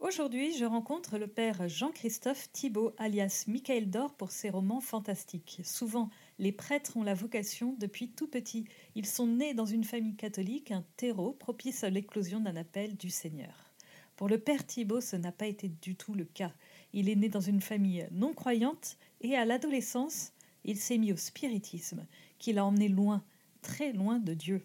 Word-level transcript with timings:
Aujourd'hui, 0.00 0.56
je 0.56 0.64
rencontre 0.64 1.18
le 1.18 1.26
père 1.26 1.68
Jean-Christophe 1.68 2.50
Thibault, 2.52 2.94
alias 2.96 3.44
Michael 3.48 3.90
Dor, 3.90 4.14
pour 4.14 4.30
ses 4.30 4.48
romans 4.48 4.80
fantastiques. 4.80 5.60
Souvent, 5.62 6.08
les 6.38 6.52
prêtres 6.52 6.96
ont 6.96 7.02
la 7.02 7.12
vocation 7.12 7.76
depuis 7.78 8.08
tout 8.08 8.26
petit. 8.26 8.64
Ils 8.94 9.04
sont 9.04 9.26
nés 9.26 9.52
dans 9.52 9.66
une 9.66 9.84
famille 9.84 10.16
catholique, 10.16 10.70
un 10.70 10.86
terreau 10.96 11.32
propice 11.32 11.84
à 11.84 11.90
l'éclosion 11.90 12.40
d'un 12.40 12.56
appel 12.56 12.96
du 12.96 13.10
Seigneur. 13.10 13.74
Pour 14.16 14.30
le 14.30 14.38
père 14.38 14.66
Thibault, 14.66 15.02
ce 15.02 15.16
n'a 15.16 15.32
pas 15.32 15.46
été 15.46 15.68
du 15.68 15.96
tout 15.96 16.14
le 16.14 16.24
cas. 16.24 16.52
Il 16.94 17.10
est 17.10 17.16
né 17.16 17.28
dans 17.28 17.40
une 17.42 17.60
famille 17.60 18.08
non 18.10 18.32
croyante 18.32 18.96
et 19.20 19.36
à 19.36 19.44
l'adolescence, 19.44 20.32
il 20.64 20.78
s'est 20.78 20.98
mis 20.98 21.12
au 21.12 21.18
spiritisme, 21.18 22.06
qui 22.38 22.54
l'a 22.54 22.64
emmené 22.64 22.88
loin, 22.88 23.22
très 23.60 23.92
loin 23.92 24.18
de 24.18 24.32
Dieu, 24.32 24.64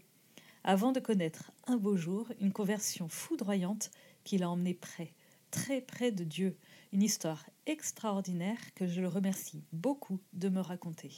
avant 0.64 0.94
de 0.94 1.02
connaître 1.02 1.52
un 1.68 1.76
beau 1.76 1.98
jour 1.98 2.32
une 2.40 2.54
conversion 2.54 3.10
foudroyante 3.10 3.92
qui 4.24 4.38
l'a 4.38 4.50
emmené 4.50 4.74
près, 4.74 5.14
très 5.56 5.80
près 5.80 6.12
de 6.12 6.26
Dieu. 6.26 6.58
Une 6.92 7.02
histoire 7.02 7.46
extraordinaire 7.66 8.58
que 8.76 8.88
je 8.88 9.00
le 9.00 9.08
remercie 9.08 9.64
beaucoup 9.72 10.20
de 10.34 10.50
me 10.50 10.60
raconter. 10.60 11.14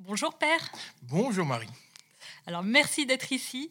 Bonjour 0.00 0.36
Père. 0.36 0.72
Bonjour 1.02 1.46
Marie. 1.46 1.70
Alors 2.48 2.64
merci 2.64 3.06
d'être 3.06 3.30
ici. 3.32 3.70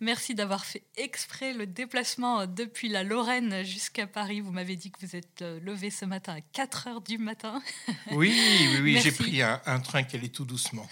Merci 0.00 0.34
d'avoir 0.34 0.64
fait 0.64 0.82
exprès 0.96 1.52
le 1.52 1.66
déplacement 1.66 2.46
depuis 2.46 2.88
la 2.88 3.04
Lorraine 3.04 3.64
jusqu'à 3.64 4.08
Paris. 4.08 4.40
Vous 4.40 4.50
m'avez 4.50 4.74
dit 4.74 4.90
que 4.90 4.98
vous 5.00 5.14
êtes 5.14 5.42
euh, 5.42 5.60
levé 5.60 5.90
ce 5.90 6.04
matin 6.04 6.34
à 6.34 6.40
4 6.40 6.88
heures 6.88 7.00
du 7.00 7.18
matin. 7.18 7.62
Oui, 8.10 8.34
oui, 8.36 8.80
oui, 8.82 9.00
j'ai 9.00 9.12
pris 9.12 9.42
un, 9.42 9.80
train 9.80 10.02
qui 10.02 10.16
allait 10.16 10.28
tout 10.28 10.44
doucement. 10.44 10.86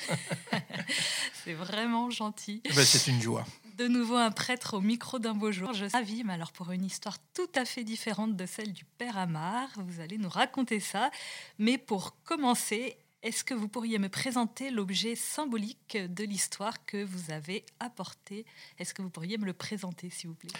C'est 1.45 1.55
vraiment 1.55 2.11
gentil. 2.11 2.63
Eh 2.65 2.73
ben, 2.73 2.85
c'est 2.85 3.11
une 3.11 3.21
joie. 3.21 3.45
De 3.77 3.89
nouveau 3.89 4.17
un 4.17 4.31
prêtre 4.31 4.75
au 4.77 4.81
micro 4.81 5.19
d'un 5.19 5.35
beau 5.35 5.51
jour. 5.51 5.73
Je 5.73 5.87
suis 5.87 6.25
mais 6.25 6.33
alors 6.35 6.53
pour 6.53 6.71
une 6.73 6.85
histoire 6.85 7.17
tout 7.35 7.51
à 7.55 7.65
fait 7.65 7.85
différente 7.85 8.37
de 8.37 8.47
celle 8.47 8.73
du 8.73 8.85
Père 8.85 9.17
Amar. 9.17 9.69
Vous 9.77 10.01
allez 10.01 10.19
nous 10.19 10.29
raconter 10.29 10.79
ça. 10.79 11.11
Mais 11.59 11.79
pour 11.79 12.23
commencer, 12.23 12.97
est-ce 13.23 13.45
que 13.45 13.55
vous 13.55 13.69
pourriez 13.69 13.99
me 13.99 14.09
présenter 14.09 14.71
l'objet 14.71 15.15
symbolique 15.15 15.97
de 15.97 16.25
l'histoire 16.25 16.85
que 16.85 17.03
vous 17.03 17.31
avez 17.31 17.65
apporté? 17.79 18.45
Est-ce 18.79 18.95
que 18.95 19.01
vous 19.01 19.11
pourriez 19.11 19.39
me 19.39 19.47
le 19.47 19.53
présenter, 19.53 20.11
s'il 20.11 20.29
vous 20.29 20.35
plaît? 20.35 20.51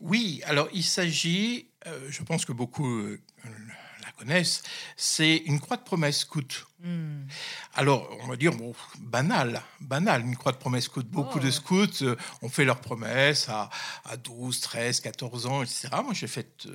Oui, 0.00 0.42
alors 0.44 0.68
il 0.72 0.84
s'agit, 0.84 1.68
euh, 1.86 2.10
je 2.10 2.22
pense 2.22 2.44
que 2.44 2.52
beaucoup 2.52 2.88
euh, 2.88 3.20
connaissent, 4.18 4.62
c'est 4.96 5.36
une 5.46 5.60
croix 5.60 5.76
de 5.76 5.82
promesse 5.82 6.18
scout. 6.18 6.66
Hmm. 6.80 7.22
Alors, 7.74 8.08
on 8.22 8.28
va 8.28 8.36
dire, 8.36 8.52
bon, 8.54 8.74
banal, 9.00 9.62
banal, 9.80 10.22
une 10.22 10.36
croix 10.36 10.52
de 10.52 10.58
promesse 10.58 10.84
scout. 10.84 11.06
Beaucoup 11.08 11.40
de 11.40 11.48
oh. 11.48 11.52
scouts 11.52 12.02
euh, 12.02 12.16
ont 12.42 12.48
fait 12.48 12.64
leurs 12.64 12.80
promesses 12.80 13.48
à, 13.48 13.70
à 14.04 14.16
12, 14.16 14.60
13, 14.60 15.00
14 15.00 15.46
ans, 15.46 15.62
etc. 15.62 15.88
Moi, 16.04 16.14
j'ai 16.14 16.28
fait 16.28 16.68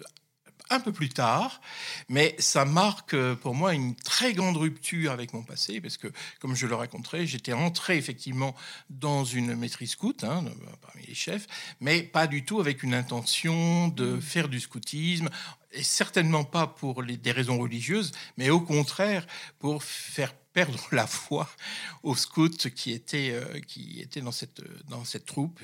un 0.69 0.79
peu 0.79 0.91
plus 0.91 1.09
tard, 1.09 1.61
mais 2.09 2.35
ça 2.39 2.65
marque 2.65 3.13
euh, 3.13 3.35
pour 3.35 3.53
moi 3.53 3.73
une 3.73 3.95
très 3.95 4.33
grande 4.33 4.57
rupture 4.57 5.11
avec 5.11 5.33
mon 5.33 5.43
passé, 5.43 5.81
parce 5.81 5.97
que, 5.97 6.07
comme 6.39 6.55
je 6.55 6.67
le 6.67 6.75
raconterai, 6.75 7.27
j'étais 7.27 7.53
entré 7.53 7.97
effectivement 7.97 8.55
dans 8.89 9.23
une 9.23 9.55
maîtrise 9.55 9.91
scout, 9.91 10.23
hein, 10.23 10.43
parmi 10.81 11.05
les 11.05 11.13
chefs, 11.13 11.47
mais 11.79 12.03
pas 12.03 12.27
du 12.27 12.43
tout 12.43 12.59
avec 12.59 12.83
une 12.83 12.93
intention 12.93 13.89
de 13.89 14.13
mmh. 14.13 14.21
faire 14.21 14.49
du 14.49 14.59
scoutisme, 14.59 15.29
et 15.73 15.83
certainement 15.83 16.43
pas 16.43 16.67
pour 16.67 17.01
les, 17.01 17.17
des 17.17 17.31
raisons 17.31 17.57
religieuses, 17.57 18.11
mais 18.37 18.49
au 18.49 18.61
contraire 18.61 19.25
pour 19.59 19.83
faire 19.83 20.33
perdre 20.53 20.79
la 20.91 21.07
foi 21.07 21.49
aux 22.03 22.15
scouts 22.15 22.49
qui 22.75 22.91
étaient, 22.91 23.31
euh, 23.31 23.59
qui 23.67 23.99
étaient 23.99 24.21
dans, 24.21 24.31
cette, 24.31 24.61
dans 24.87 25.03
cette 25.03 25.25
troupe. 25.25 25.59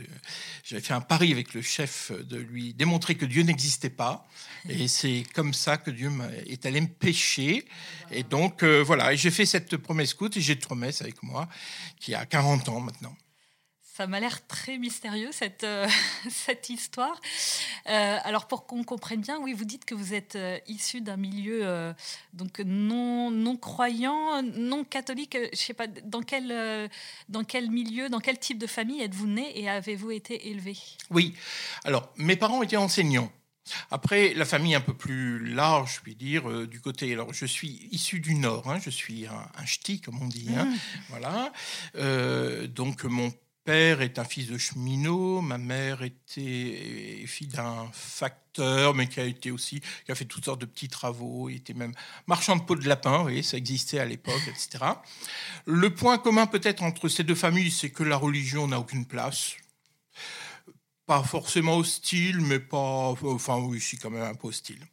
J'avais 0.64 0.82
fait 0.82 0.94
un 0.94 1.02
pari 1.02 1.32
avec 1.32 1.54
le 1.54 1.62
chef 1.62 2.12
de 2.12 2.38
lui 2.38 2.74
démontrer 2.74 3.16
que 3.16 3.26
Dieu 3.26 3.44
n'existait 3.44 3.90
pas. 3.90 4.28
Et 4.68 4.88
c'est 4.88 5.24
comme 5.34 5.54
ça 5.54 5.78
que 5.78 5.92
Dieu 5.92 6.12
est 6.48 6.66
allé 6.66 6.82
me 6.82 6.88
pêcher. 6.88 7.66
Et 8.12 8.24
donc, 8.24 8.64
euh, 8.64 8.84
voilà, 8.84 9.16
j'ai 9.16 9.32
fait 9.32 9.46
cette 9.46 9.78
promesse 9.78 10.10
scout 10.10 10.36
et 10.36 10.42
j'ai 10.42 10.54
une 10.54 10.60
promesse 10.60 11.02
avec 11.02 11.22
moi 11.24 11.48
qui 12.00 12.16
a 12.16 12.26
40 12.26 12.68
ans 12.70 12.80
maintenant. 12.80 13.16
Ça 14.00 14.08
m'a 14.08 14.22
l'air 14.22 14.48
très 14.48 14.78
mystérieux, 14.78 15.28
cette, 15.34 15.66
euh, 15.66 15.86
cette 16.30 16.70
histoire. 16.70 17.20
Euh, 17.90 18.18
alors, 18.24 18.48
pour 18.48 18.66
qu'on 18.66 18.86
comprenne 18.86 19.20
bien, 19.20 19.38
oui, 19.42 19.52
vous 19.52 19.66
dites 19.66 19.84
que 19.84 19.94
vous 19.94 20.14
êtes 20.14 20.38
euh, 20.38 20.58
issu 20.68 21.02
d'un 21.02 21.18
milieu 21.18 21.94
donc 22.32 22.62
non, 22.62 23.30
non 23.30 23.58
croyant, 23.58 24.42
non 24.42 24.86
catholique. 24.86 25.38
Je 25.52 25.58
sais 25.58 25.74
pas, 25.74 25.88
dans 25.88 26.22
quel, 26.22 26.90
dans 27.28 27.44
quel 27.44 27.70
milieu, 27.70 28.08
dans 28.08 28.22
quel 28.22 28.40
type 28.40 28.58
de 28.58 28.68
famille 28.68 29.02
êtes-vous 29.02 29.28
né 29.28 29.60
et 29.60 29.70
avez-vous 29.70 30.12
été 30.12 30.48
élevé? 30.48 30.78
Oui, 31.10 31.36
alors, 31.84 32.14
mes 32.16 32.38
parents 32.38 32.64
étaient 32.64 32.78
enseignants. 32.78 33.30
Après, 33.92 34.34
la 34.34 34.46
famille 34.46 34.76
un 34.76 34.82
peu 34.82 34.94
plus 34.94 35.46
large, 35.46 35.96
je 35.96 36.00
puis 36.00 36.16
dire, 36.16 36.68
du 36.68 36.80
côté. 36.80 37.12
Alors, 37.12 37.34
je 37.34 37.46
suis 37.46 37.90
issu 37.92 38.22
du 38.22 38.36
Nord, 38.36 38.72
hein, 38.72 38.80
je 38.82 38.90
suis 38.90 39.28
un, 39.28 39.66
ch'ti, 39.66 40.00
comme 40.00 40.22
on 40.22 40.28
dit. 40.28 40.48
Hein, 40.58 40.66
mmh. 40.66 40.78
Voilà. 41.10 41.52
donc, 42.70 43.04
mon 43.04 43.34
père 43.70 44.02
est 44.02 44.18
un 44.18 44.24
fils 44.24 44.48
de 44.48 44.58
cheminot, 44.58 45.42
ma 45.42 45.60
mère 45.60 46.02
était 46.02 47.24
fille 47.28 47.46
d'un 47.46 47.88
facteur, 47.94 48.96
mais 48.96 49.08
qui 49.08 49.20
a 49.20 49.26
été 49.26 49.52
aussi, 49.52 49.80
qui 50.06 50.12
a 50.12 50.16
fait 50.16 50.26
toutes 50.26 50.46
sortes 50.46 50.62
de 50.62 50.66
petits 50.66 50.88
travaux, 50.88 51.50
il 51.50 51.58
était 51.58 51.76
même 51.76 51.94
marchand 52.26 52.56
de 52.56 52.64
peau 52.64 52.76
de 52.76 52.88
lapin, 52.88 53.26
oui, 53.26 53.44
ça 53.44 53.58
existait 53.58 54.00
à 54.00 54.06
l'époque, 54.06 54.42
etc. 54.48 54.86
Le 55.68 55.94
point 55.94 56.18
commun 56.18 56.48
peut-être 56.48 56.82
entre 56.82 57.10
ces 57.10 57.24
deux 57.24 57.36
familles, 57.36 57.70
c'est 57.70 57.92
que 57.92 58.02
la 58.02 58.18
religion 58.18 58.68
n'a 58.68 58.80
aucune 58.80 59.06
place. 59.06 59.54
Pas 61.06 61.22
forcément 61.22 61.78
hostile, 61.78 62.42
mais 62.42 62.60
pas, 62.60 63.14
enfin 63.22 63.58
oui, 63.58 63.80
si 63.80 64.00
quand 64.00 64.10
même 64.10 64.24
un 64.24 64.34
peu 64.34 64.48
hostile. 64.48 64.84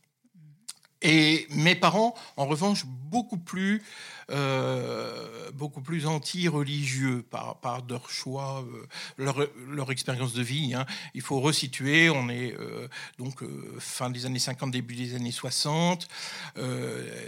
Et 1.03 1.47
mes 1.51 1.75
parents, 1.75 2.15
en 2.37 2.47
revanche, 2.47 2.85
beaucoup 2.87 3.39
plus 3.39 3.83
euh, 4.31 5.53
beaucoup 5.53 5.81
plus 5.81 6.05
anti-religieux 6.05 7.25
par, 7.31 7.61
par 7.61 7.87
leur 7.89 8.11
choix, 8.11 8.65
euh, 8.67 8.87
leur, 9.19 9.39
leur, 9.69 9.93
expérience 9.93 10.33
de 10.33 10.43
vie. 10.43 10.75
Hein. 10.75 10.85
Il 11.15 11.21
faut 11.21 11.39
resituer, 11.41 12.11
on 12.11 12.29
est 12.29 12.53
euh, 12.59 12.89
donc 13.19 13.45
fin 13.79 14.11
des 14.11 14.27
années 14.27 14.41
50, 14.41 14.73
début 14.73 14.97
des 14.97 15.15
années 15.15 15.31
60. 15.31 16.09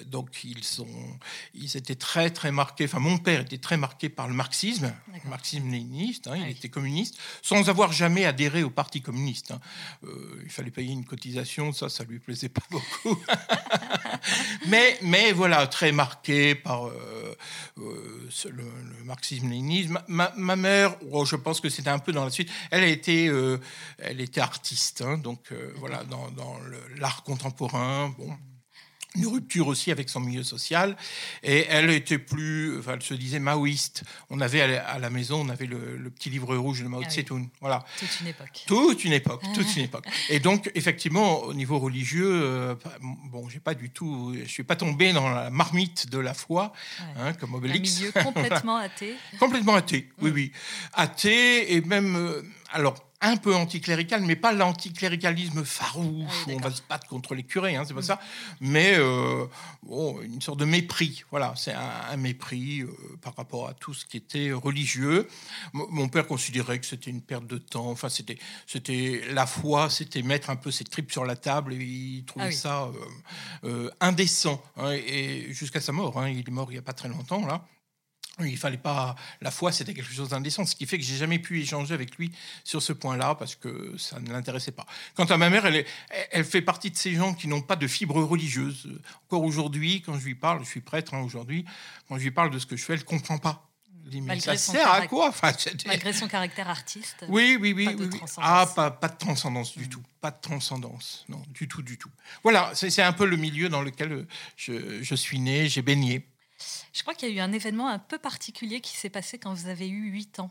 donc 0.06 0.42
ils, 0.42 0.64
sont, 0.64 0.88
ils 1.54 1.76
étaient 1.76 1.94
très 1.94 2.30
très 2.30 2.50
marqués, 2.50 2.86
enfin 2.86 2.98
mon 2.98 3.18
père 3.18 3.42
était 3.42 3.58
très 3.58 3.76
marqué 3.76 4.08
par 4.08 4.26
le 4.26 4.34
marxisme, 4.34 4.92
le 5.24 5.30
marxisme 5.30 5.70
léniniste, 5.70 6.26
hein, 6.26 6.36
il 6.36 6.50
était 6.50 6.68
communiste, 6.68 7.16
sans 7.42 7.70
avoir 7.70 7.92
jamais 7.92 8.24
adhéré 8.24 8.64
au 8.64 8.70
Parti 8.70 9.02
communiste. 9.02 9.52
Hein. 9.52 9.60
il 10.42 10.50
fallait 10.50 10.72
payer 10.72 10.92
une 10.92 11.04
cotisation, 11.04 11.72
ça, 11.72 11.88
ça 11.88 12.02
lui 12.02 12.18
plaisait 12.18 12.48
pas 12.48 12.62
beaucoup. 12.70 13.16
mais, 14.68 14.98
mais 15.02 15.32
voilà, 15.32 15.66
très 15.66 15.92
marqué 15.92 16.54
par 16.54 16.86
euh, 16.86 17.36
euh, 17.78 18.30
le, 18.46 19.04
marxisme-léninisme. 19.04 20.00
Ma, 20.08 20.56
mère, 20.56 20.96
oh, 21.10 21.24
je 21.24 21.36
pense 21.36 21.60
que 21.60 21.68
c'était 21.68 21.90
un 21.90 21.98
peu 21.98 22.12
dans 22.12 22.24
la 22.24 22.30
suite, 22.30 22.50
elle, 22.70 22.82
a 22.82 22.88
été, 22.88 23.28
euh, 23.28 23.58
elle 23.98 24.20
était 24.20 24.40
artiste, 24.40 25.02
hein, 25.02 25.18
donc 25.18 25.52
voilà, 25.76 26.04
dans, 26.04 26.28
l'art 26.98 27.22
contemporain. 27.22 28.14
Bon. 28.18 28.36
Une 29.14 29.26
rupture 29.26 29.66
aussi 29.66 29.90
avec 29.90 30.08
son 30.08 30.20
milieu 30.20 30.42
social. 30.42 30.96
Et 31.42 31.66
elle 31.68 31.90
était 31.90 32.18
plus, 32.18 32.78
enfin, 32.78 32.92
elle 32.94 33.02
se 33.02 33.14
disait 33.14 33.38
maoïste. 33.38 34.02
On 34.30 34.40
avait 34.40 34.62
à 34.62 34.98
la 34.98 35.10
maison, 35.10 35.40
on 35.40 35.48
avait 35.48 35.66
le, 35.66 36.10
petit 36.10 36.30
livre 36.30 36.56
rouge 36.56 36.82
de 36.82 36.88
Mao 36.88 37.02
ah 37.04 37.08
Tse-tung. 37.08 37.48
Voilà. 37.60 37.84
Toute 37.98 38.20
une 38.20 38.26
époque. 38.28 38.64
Toute 38.66 39.04
une 39.04 39.12
époque, 39.12 39.42
toute 39.54 39.76
une 39.76 39.84
époque. 39.84 40.06
Et 40.28 40.40
donc, 40.40 40.70
effectivement, 40.74 41.40
au 41.40 41.54
niveau 41.54 41.78
religieux, 41.78 42.30
euh, 42.30 42.74
bon, 43.30 43.48
j'ai 43.48 43.60
pas 43.60 43.74
du 43.74 43.90
tout, 43.90 44.34
je 44.40 44.48
suis 44.48 44.64
pas 44.64 44.76
tombé 44.76 45.12
dans 45.12 45.28
la 45.30 45.50
marmite 45.50 46.10
de 46.10 46.18
la 46.18 46.34
foi, 46.34 46.72
hein, 47.16 47.32
comme 47.34 47.54
Obélix. 47.54 47.96
Un 47.96 48.00
milieu 48.00 48.12
complètement 48.12 48.76
athée. 48.88 49.14
complètement 49.38 49.74
athée, 49.74 50.08
oui, 50.20 50.30
oui. 50.34 50.52
Athée 50.92 51.74
et 51.74 51.80
même, 51.80 52.16
euh, 52.16 52.42
alors, 52.72 53.07
un 53.20 53.36
peu 53.36 53.54
anticlérical, 53.54 54.22
mais 54.22 54.36
pas 54.36 54.52
l'anticléricalisme 54.52 55.64
farouche 55.64 56.44
ah 56.46 56.50
où 56.50 56.52
on 56.52 56.60
va 56.60 56.70
se 56.70 56.82
battre 56.88 57.06
contre 57.08 57.34
les 57.34 57.42
curés, 57.42 57.74
hein, 57.74 57.84
c'est 57.86 57.94
pas 57.94 58.00
mm. 58.00 58.04
ça, 58.04 58.20
mais 58.60 58.94
euh, 58.96 59.46
une 60.22 60.40
sorte 60.40 60.60
de 60.60 60.64
mépris. 60.64 61.24
Voilà, 61.30 61.54
c'est 61.56 61.72
un, 61.72 62.16
mépris 62.16 62.82
euh, 62.82 62.88
par 63.20 63.34
rapport 63.34 63.68
à 63.68 63.74
tout 63.74 63.92
ce 63.92 64.04
qui 64.04 64.16
était 64.16 64.52
religieux. 64.52 65.26
mon 65.72 66.08
père 66.08 66.26
considérait 66.26 66.78
que 66.78 66.86
c'était 66.86 67.10
une 67.10 67.22
perte 67.22 67.46
de 67.46 67.58
temps. 67.58 67.90
Enfin, 67.90 68.08
c'était, 68.08 68.38
c'était 68.66 69.22
la 69.30 69.46
foi, 69.46 69.90
c'était 69.90 70.22
mettre 70.22 70.50
un 70.50 70.56
peu 70.56 70.70
ses 70.70 70.84
tripes 70.84 71.10
sur 71.10 71.24
la 71.24 71.36
table 71.36 71.72
et 71.72 71.76
il 71.76 72.24
trouvait 72.24 72.46
ah 72.48 72.52
ça 72.52 72.90
euh, 73.64 73.90
indécent. 74.00 74.62
Hein, 74.76 74.92
et 74.92 75.52
jusqu'à 75.52 75.80
sa 75.80 75.92
mort, 75.92 76.18
hein, 76.20 76.28
il 76.28 76.40
est 76.40 76.50
mort 76.50 76.70
il 76.70 76.76
y 76.76 76.78
a 76.78 76.82
pas 76.82 76.92
très 76.92 77.08
longtemps 77.08 77.44
là. 77.46 77.64
Il 78.40 78.56
fallait 78.56 78.76
pas. 78.76 79.16
La 79.40 79.50
foi, 79.50 79.72
c'était 79.72 79.94
quelque 79.94 80.12
chose 80.12 80.28
d'indécent, 80.28 80.64
ce 80.64 80.76
qui 80.76 80.86
fait 80.86 80.98
que 80.98 81.04
j'ai 81.04 81.16
jamais 81.16 81.38
pu 81.38 81.60
échanger 81.60 81.94
avec 81.94 82.16
lui 82.16 82.30
sur 82.64 82.82
ce 82.82 82.92
point-là 82.92 83.34
parce 83.34 83.56
que 83.56 83.96
ça 83.98 84.20
ne 84.20 84.30
l'intéressait 84.30 84.72
pas. 84.72 84.86
Quant 85.14 85.24
à 85.24 85.36
ma 85.36 85.50
mère, 85.50 85.66
elle, 85.66 85.76
est, 85.76 85.86
elle 86.30 86.44
fait 86.44 86.62
partie 86.62 86.90
de 86.90 86.96
ces 86.96 87.14
gens 87.14 87.34
qui 87.34 87.48
n'ont 87.48 87.62
pas 87.62 87.76
de 87.76 87.86
fibre 87.86 88.22
religieuse. 88.22 88.88
Encore 89.24 89.42
aujourd'hui, 89.42 90.02
quand 90.02 90.18
je 90.18 90.24
lui 90.24 90.34
parle, 90.34 90.60
je 90.64 90.68
suis 90.68 90.80
prêtre 90.80 91.14
hein, 91.14 91.20
aujourd'hui, 91.20 91.64
quand 92.08 92.16
je 92.16 92.22
lui 92.22 92.30
parle 92.30 92.50
de 92.50 92.58
ce 92.58 92.66
que 92.66 92.76
je 92.76 92.84
fais, 92.84 92.94
elle 92.94 93.04
comprend 93.04 93.38
pas. 93.38 93.68
mais 94.12 94.38
ça 94.38 94.56
sert 94.56 94.90
à 94.90 95.06
quoi? 95.06 95.28
Enfin, 95.28 95.52
Malgré 95.86 96.12
son 96.12 96.28
caractère 96.28 96.68
artiste. 96.68 97.24
Oui, 97.28 97.58
oui, 97.60 97.72
oui. 97.72 97.86
Pas 97.86 97.92
oui, 97.92 98.20
Ah, 98.36 98.66
pas, 98.74 98.90
pas, 98.92 99.08
de 99.08 99.18
transcendance 99.18 99.76
du 99.76 99.86
mm. 99.86 99.88
tout. 99.88 100.02
Pas 100.20 100.30
de 100.30 100.40
transcendance. 100.40 101.24
Non, 101.28 101.42
du 101.48 101.66
tout, 101.66 101.82
du 101.82 101.98
tout. 101.98 102.10
Voilà, 102.44 102.70
c'est 102.74 103.02
un 103.02 103.12
peu 103.12 103.26
le 103.26 103.36
milieu 103.36 103.68
dans 103.68 103.82
lequel 103.82 104.26
je, 104.56 105.02
je 105.02 105.14
suis 105.14 105.40
né, 105.40 105.68
j'ai 105.68 105.82
baigné. 105.82 106.26
Je 106.92 107.02
crois 107.02 107.14
qu'il 107.14 107.28
y 107.28 107.32
a 107.32 107.34
eu 107.36 107.40
un 107.40 107.52
événement 107.52 107.88
un 107.88 107.98
peu 107.98 108.18
particulier 108.18 108.80
qui 108.80 108.96
s'est 108.96 109.10
passé 109.10 109.38
quand 109.38 109.54
vous 109.54 109.68
avez 109.68 109.88
eu 109.88 110.10
8 110.10 110.40
ans. 110.40 110.50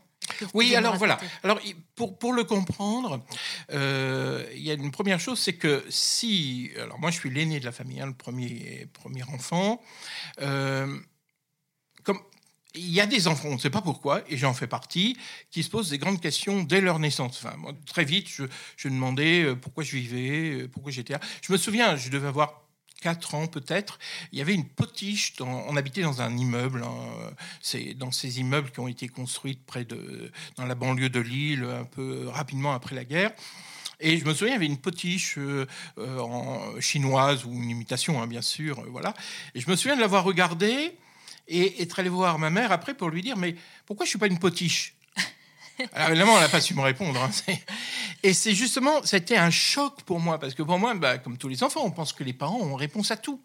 Oui, 0.54 0.74
alors 0.74 0.96
voilà. 0.96 1.18
Alors 1.42 1.60
pour, 1.94 2.18
pour 2.18 2.32
le 2.32 2.44
comprendre, 2.44 3.24
euh, 3.72 4.46
il 4.54 4.62
y 4.62 4.70
a 4.70 4.74
une 4.74 4.90
première 4.90 5.20
chose, 5.20 5.38
c'est 5.38 5.54
que 5.54 5.84
si, 5.88 6.70
alors 6.80 6.98
moi 6.98 7.10
je 7.10 7.18
suis 7.18 7.30
l'aîné 7.30 7.60
de 7.60 7.64
la 7.64 7.72
famille, 7.72 8.00
hein, 8.00 8.06
le 8.06 8.14
premier 8.14 8.88
premier 8.92 9.22
enfant, 9.24 9.80
euh, 10.40 10.98
comme 12.04 12.20
il 12.74 12.90
y 12.90 13.00
a 13.00 13.06
des 13.06 13.26
enfants, 13.26 13.48
on 13.48 13.54
ne 13.54 13.58
sait 13.58 13.70
pas 13.70 13.80
pourquoi, 13.80 14.22
et 14.28 14.36
j'en 14.36 14.54
fais 14.54 14.66
partie, 14.66 15.16
qui 15.50 15.62
se 15.62 15.70
posent 15.70 15.90
des 15.90 15.98
grandes 15.98 16.20
questions 16.20 16.62
dès 16.62 16.80
leur 16.80 16.98
naissance. 16.98 17.42
Enfin, 17.42 17.56
très 17.86 18.04
vite, 18.04 18.28
je, 18.28 18.44
je 18.76 18.88
demandais 18.88 19.44
euh, 19.44 19.56
pourquoi 19.56 19.82
je 19.84 19.96
vivais, 19.96 20.68
pourquoi 20.68 20.92
j'étais 20.92 21.14
là. 21.14 21.20
Je 21.42 21.52
me 21.52 21.58
souviens, 21.58 21.96
je 21.96 22.10
devais 22.10 22.28
avoir 22.28 22.67
4 23.00 23.34
ans 23.34 23.46
peut-être, 23.46 23.98
il 24.32 24.38
y 24.38 24.42
avait 24.42 24.54
une 24.54 24.68
potiche. 24.68 25.34
on 25.40 25.76
habitait 25.76 26.02
dans 26.02 26.20
un 26.20 26.36
immeuble, 26.36 26.82
hein, 26.82 27.32
c'est 27.60 27.94
dans 27.94 28.10
ces 28.10 28.40
immeubles 28.40 28.70
qui 28.70 28.80
ont 28.80 28.88
été 28.88 29.08
construits 29.08 29.58
près 29.66 29.84
de, 29.84 30.30
dans 30.56 30.66
la 30.66 30.74
banlieue 30.74 31.08
de 31.08 31.20
Lille, 31.20 31.64
un 31.64 31.84
peu 31.84 32.28
rapidement 32.28 32.72
après 32.72 32.94
la 32.94 33.04
guerre. 33.04 33.32
Et 34.00 34.18
je 34.18 34.24
me 34.24 34.32
souviens, 34.32 34.54
il 34.54 34.56
y 34.56 34.56
avait 34.56 34.66
une 34.66 34.78
potiche 34.78 35.36
euh, 35.38 35.66
en 35.98 36.80
chinoise 36.80 37.44
ou 37.44 37.52
une 37.52 37.70
imitation, 37.70 38.22
hein, 38.22 38.26
bien 38.26 38.42
sûr, 38.42 38.78
euh, 38.78 38.86
voilà. 38.88 39.14
Et 39.54 39.60
je 39.60 39.68
me 39.68 39.76
souviens 39.76 39.96
de 39.96 40.00
l'avoir 40.00 40.22
regardée 40.22 40.96
et 41.48 41.82
être 41.82 41.98
allé 41.98 42.08
voir 42.08 42.38
ma 42.38 42.50
mère 42.50 42.70
après 42.70 42.94
pour 42.94 43.10
lui 43.10 43.22
dire, 43.22 43.36
mais 43.36 43.56
pourquoi 43.86 44.06
je 44.06 44.10
suis 44.10 44.18
pas 44.18 44.28
une 44.28 44.38
potiche? 44.38 44.97
Alors 45.92 46.08
évidemment, 46.10 46.36
elle 46.36 46.42
n'a 46.42 46.48
pas 46.48 46.60
su 46.60 46.74
me 46.74 46.82
répondre. 46.82 47.22
Hein, 47.22 47.30
et 48.22 48.32
c'est 48.32 48.54
justement, 48.54 49.02
c'était 49.04 49.36
un 49.36 49.50
choc 49.50 50.02
pour 50.02 50.20
moi, 50.20 50.38
parce 50.38 50.54
que 50.54 50.62
pour 50.62 50.78
moi, 50.78 50.94
bah, 50.94 51.18
comme 51.18 51.38
tous 51.38 51.48
les 51.48 51.62
enfants, 51.62 51.82
on 51.84 51.90
pense 51.90 52.12
que 52.12 52.24
les 52.24 52.32
parents 52.32 52.60
ont 52.60 52.74
réponse 52.74 53.10
à 53.10 53.16
tout. 53.16 53.40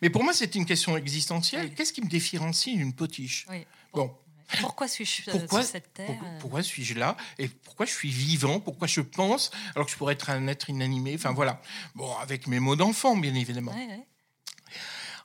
Mais 0.00 0.10
pour 0.10 0.24
moi, 0.24 0.32
c'est 0.32 0.54
une 0.54 0.64
question 0.64 0.96
existentielle. 0.96 1.74
Qu'est-ce 1.74 1.92
qui 1.92 2.00
me 2.00 2.08
différencie 2.08 2.76
d'une 2.76 2.92
potiche? 2.92 3.46
Bon. 3.92 4.14
Pourquoi 4.60 4.88
suis-je 4.88 5.28
euh, 5.28 5.46
sur 5.46 5.62
cette 5.62 5.92
terre? 5.92 6.18
Pourquoi, 6.40 6.62
suis-je 6.62 6.94
là? 6.94 7.18
Et 7.38 7.48
pourquoi 7.48 7.84
je 7.84 7.92
suis 7.92 8.08
vivant? 8.08 8.60
Pourquoi 8.60 8.88
je 8.88 9.02
pense? 9.02 9.50
Alors 9.74 9.84
que 9.84 9.92
je 9.92 9.96
pourrais 9.98 10.14
être 10.14 10.30
un 10.30 10.46
être 10.48 10.70
inanimé? 10.70 11.12
Enfin 11.16 11.32
voilà. 11.32 11.60
Bon, 11.94 12.10
avec 12.16 12.46
mes 12.46 12.58
mots 12.58 12.74
d'enfant, 12.74 13.14
bien 13.14 13.34
évidemment. 13.34 13.74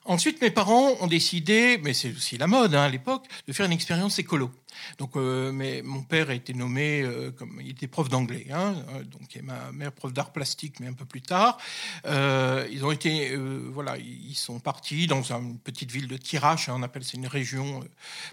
Ensuite, 0.04 0.40
mes 0.42 0.50
parents 0.50 0.92
ont 1.00 1.06
décidé, 1.06 1.78
mais 1.82 1.94
c'est 1.94 2.10
aussi 2.10 2.36
la 2.36 2.46
mode 2.46 2.74
hein, 2.74 2.82
à 2.82 2.88
l'époque, 2.88 3.26
de 3.46 3.52
faire 3.52 3.66
une 3.66 3.72
expérience 3.72 4.18
écolo. 4.18 4.50
Donc, 4.98 5.16
euh, 5.16 5.52
mais 5.52 5.82
mon 5.82 6.02
père 6.02 6.30
a 6.30 6.34
été 6.34 6.54
nommé 6.54 7.02
euh, 7.02 7.30
comme 7.30 7.60
il 7.62 7.70
était 7.70 7.86
prof 7.86 8.08
d'anglais, 8.08 8.46
hein, 8.52 8.76
euh, 8.90 9.04
donc 9.04 9.36
et 9.36 9.42
ma 9.42 9.72
mère 9.72 9.92
prof 9.92 10.12
d'art 10.12 10.32
plastique, 10.32 10.80
mais 10.80 10.86
un 10.86 10.92
peu 10.92 11.04
plus 11.04 11.22
tard. 11.22 11.58
ils 12.04 12.84
ont 12.84 12.90
été, 12.90 13.36
voilà, 13.72 13.96
ils 13.96 14.34
sont 14.34 14.58
partis 14.60 15.06
dans 15.06 15.32
une 15.32 15.58
petite 15.58 15.90
ville 15.90 16.08
de 16.08 16.16
Tirache, 16.16 16.68
hein, 16.68 16.74
on 16.76 16.82
appelle 16.82 17.04
c'est 17.04 17.16
une 17.16 17.26
région 17.26 17.80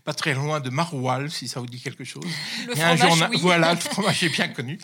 pas 0.04 0.14
très 0.14 0.34
loin 0.34 0.60
de 0.60 0.70
Maroual, 0.70 1.32
si 1.32 1.48
ça 1.48 1.60
vous 1.60 1.66
dit 1.66 1.80
quelque 1.80 2.04
chose. 2.04 2.24
Le 2.68 2.76
fromage, 2.76 3.30
oui. 3.32 3.38
Voilà, 3.42 3.74
le 3.74 3.80
fromage 3.92 4.24
est 4.24 4.30
bien 4.30 4.48
connu. 4.48 4.78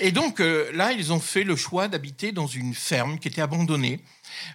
Et 0.00 0.12
donc 0.12 0.40
là, 0.40 0.92
ils 0.92 1.12
ont 1.12 1.20
fait 1.20 1.44
le 1.44 1.56
choix 1.56 1.88
d'habiter 1.88 2.32
dans 2.32 2.46
une 2.46 2.74
ferme 2.74 3.18
qui 3.18 3.28
était 3.28 3.42
abandonnée. 3.42 4.00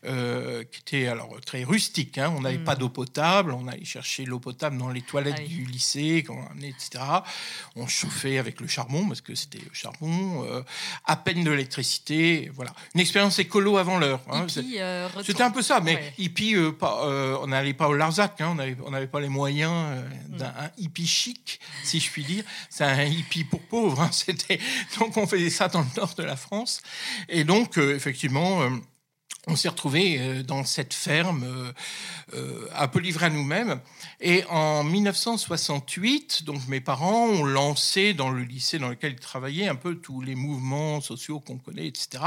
Euh, 0.05 0.63
qui 0.71 0.81
était 0.81 1.07
alors 1.07 1.39
très 1.45 1.63
rustique. 1.63 2.17
Hein. 2.17 2.33
On 2.35 2.41
n'avait 2.41 2.57
pas 2.57 2.75
hmm. 2.75 2.79
d'eau 2.79 2.89
potable, 2.89 3.51
on 3.51 3.67
allait 3.67 3.85
chercher 3.85 4.25
l'eau 4.25 4.39
potable 4.39 4.77
dans 4.77 4.89
les 4.89 5.01
toilettes 5.01 5.47
du 5.47 5.65
lycée, 5.65 6.25
etc. 6.61 7.03
On 7.75 7.87
chauffait 7.87 8.37
avec 8.37 8.59
le 8.59 8.67
charbon, 8.67 9.07
parce 9.07 9.21
que 9.21 9.35
c'était 9.35 9.59
le 9.59 9.73
charbon, 9.73 10.45
euh, 10.45 10.61
à 11.05 11.15
peine 11.15 11.43
de 11.43 11.51
l'électricité. 11.51 12.51
Voilà. 12.53 12.73
Une 12.95 13.01
expérience 13.01 13.39
écolo 13.39 13.77
avant 13.77 13.97
l'heure. 13.97 14.21
Hein. 14.29 14.47
Euh, 14.57 15.09
c'était 15.23 15.43
un 15.43 15.51
peu 15.51 15.61
ça, 15.61 15.79
mais 15.79 16.13
hippie, 16.17 16.55
on 16.81 17.47
n'allait 17.47 17.73
pas 17.73 17.87
au 17.87 17.93
Larzac, 17.93 18.39
hein. 18.41 18.55
on 18.85 18.91
n'avait 18.91 19.07
pas 19.07 19.19
les 19.19 19.29
moyens 19.29 20.03
d'un 20.29 20.53
hippie 20.77 21.07
chic, 21.07 21.59
si 21.83 21.99
je 21.99 22.11
puis 22.11 22.23
dire. 22.23 22.43
C'est 22.69 22.83
un 22.83 23.03
hippie 23.03 23.43
pour 23.43 23.61
pauvres. 23.61 24.07
C'était... 24.11 24.59
Donc 24.99 25.17
on 25.17 25.27
faisait 25.27 25.49
ça 25.49 25.67
dans 25.67 25.81
le 25.81 25.87
nord 25.97 26.13
de 26.15 26.23
la 26.23 26.35
France. 26.35 26.81
Et 27.29 27.43
donc, 27.43 27.77
effectivement 27.77 28.61
on 29.47 29.55
s'est 29.55 29.69
retrouvé 29.69 30.17
euh, 30.19 30.43
dans 30.43 30.63
cette 30.65 30.93
ferme, 30.93 31.43
euh, 31.43 31.71
euh, 32.35 32.67
un 32.75 32.87
peu 32.87 32.99
livré 32.99 33.27
à 33.27 33.29
nous-mêmes. 33.29 33.79
Et 34.19 34.43
en 34.49 34.83
1968, 34.83 36.43
donc 36.43 36.67
mes 36.67 36.81
parents 36.81 37.27
ont 37.27 37.43
lancé 37.43 38.13
dans 38.13 38.29
le 38.29 38.43
lycée 38.43 38.77
dans 38.77 38.89
lequel 38.89 39.13
ils 39.13 39.19
travaillaient 39.19 39.67
un 39.67 39.75
peu 39.75 39.95
tous 39.95 40.21
les 40.21 40.35
mouvements 40.35 40.99
sociaux 41.01 41.39
qu'on 41.39 41.57
connaît, 41.57 41.87
etc. 41.87 42.23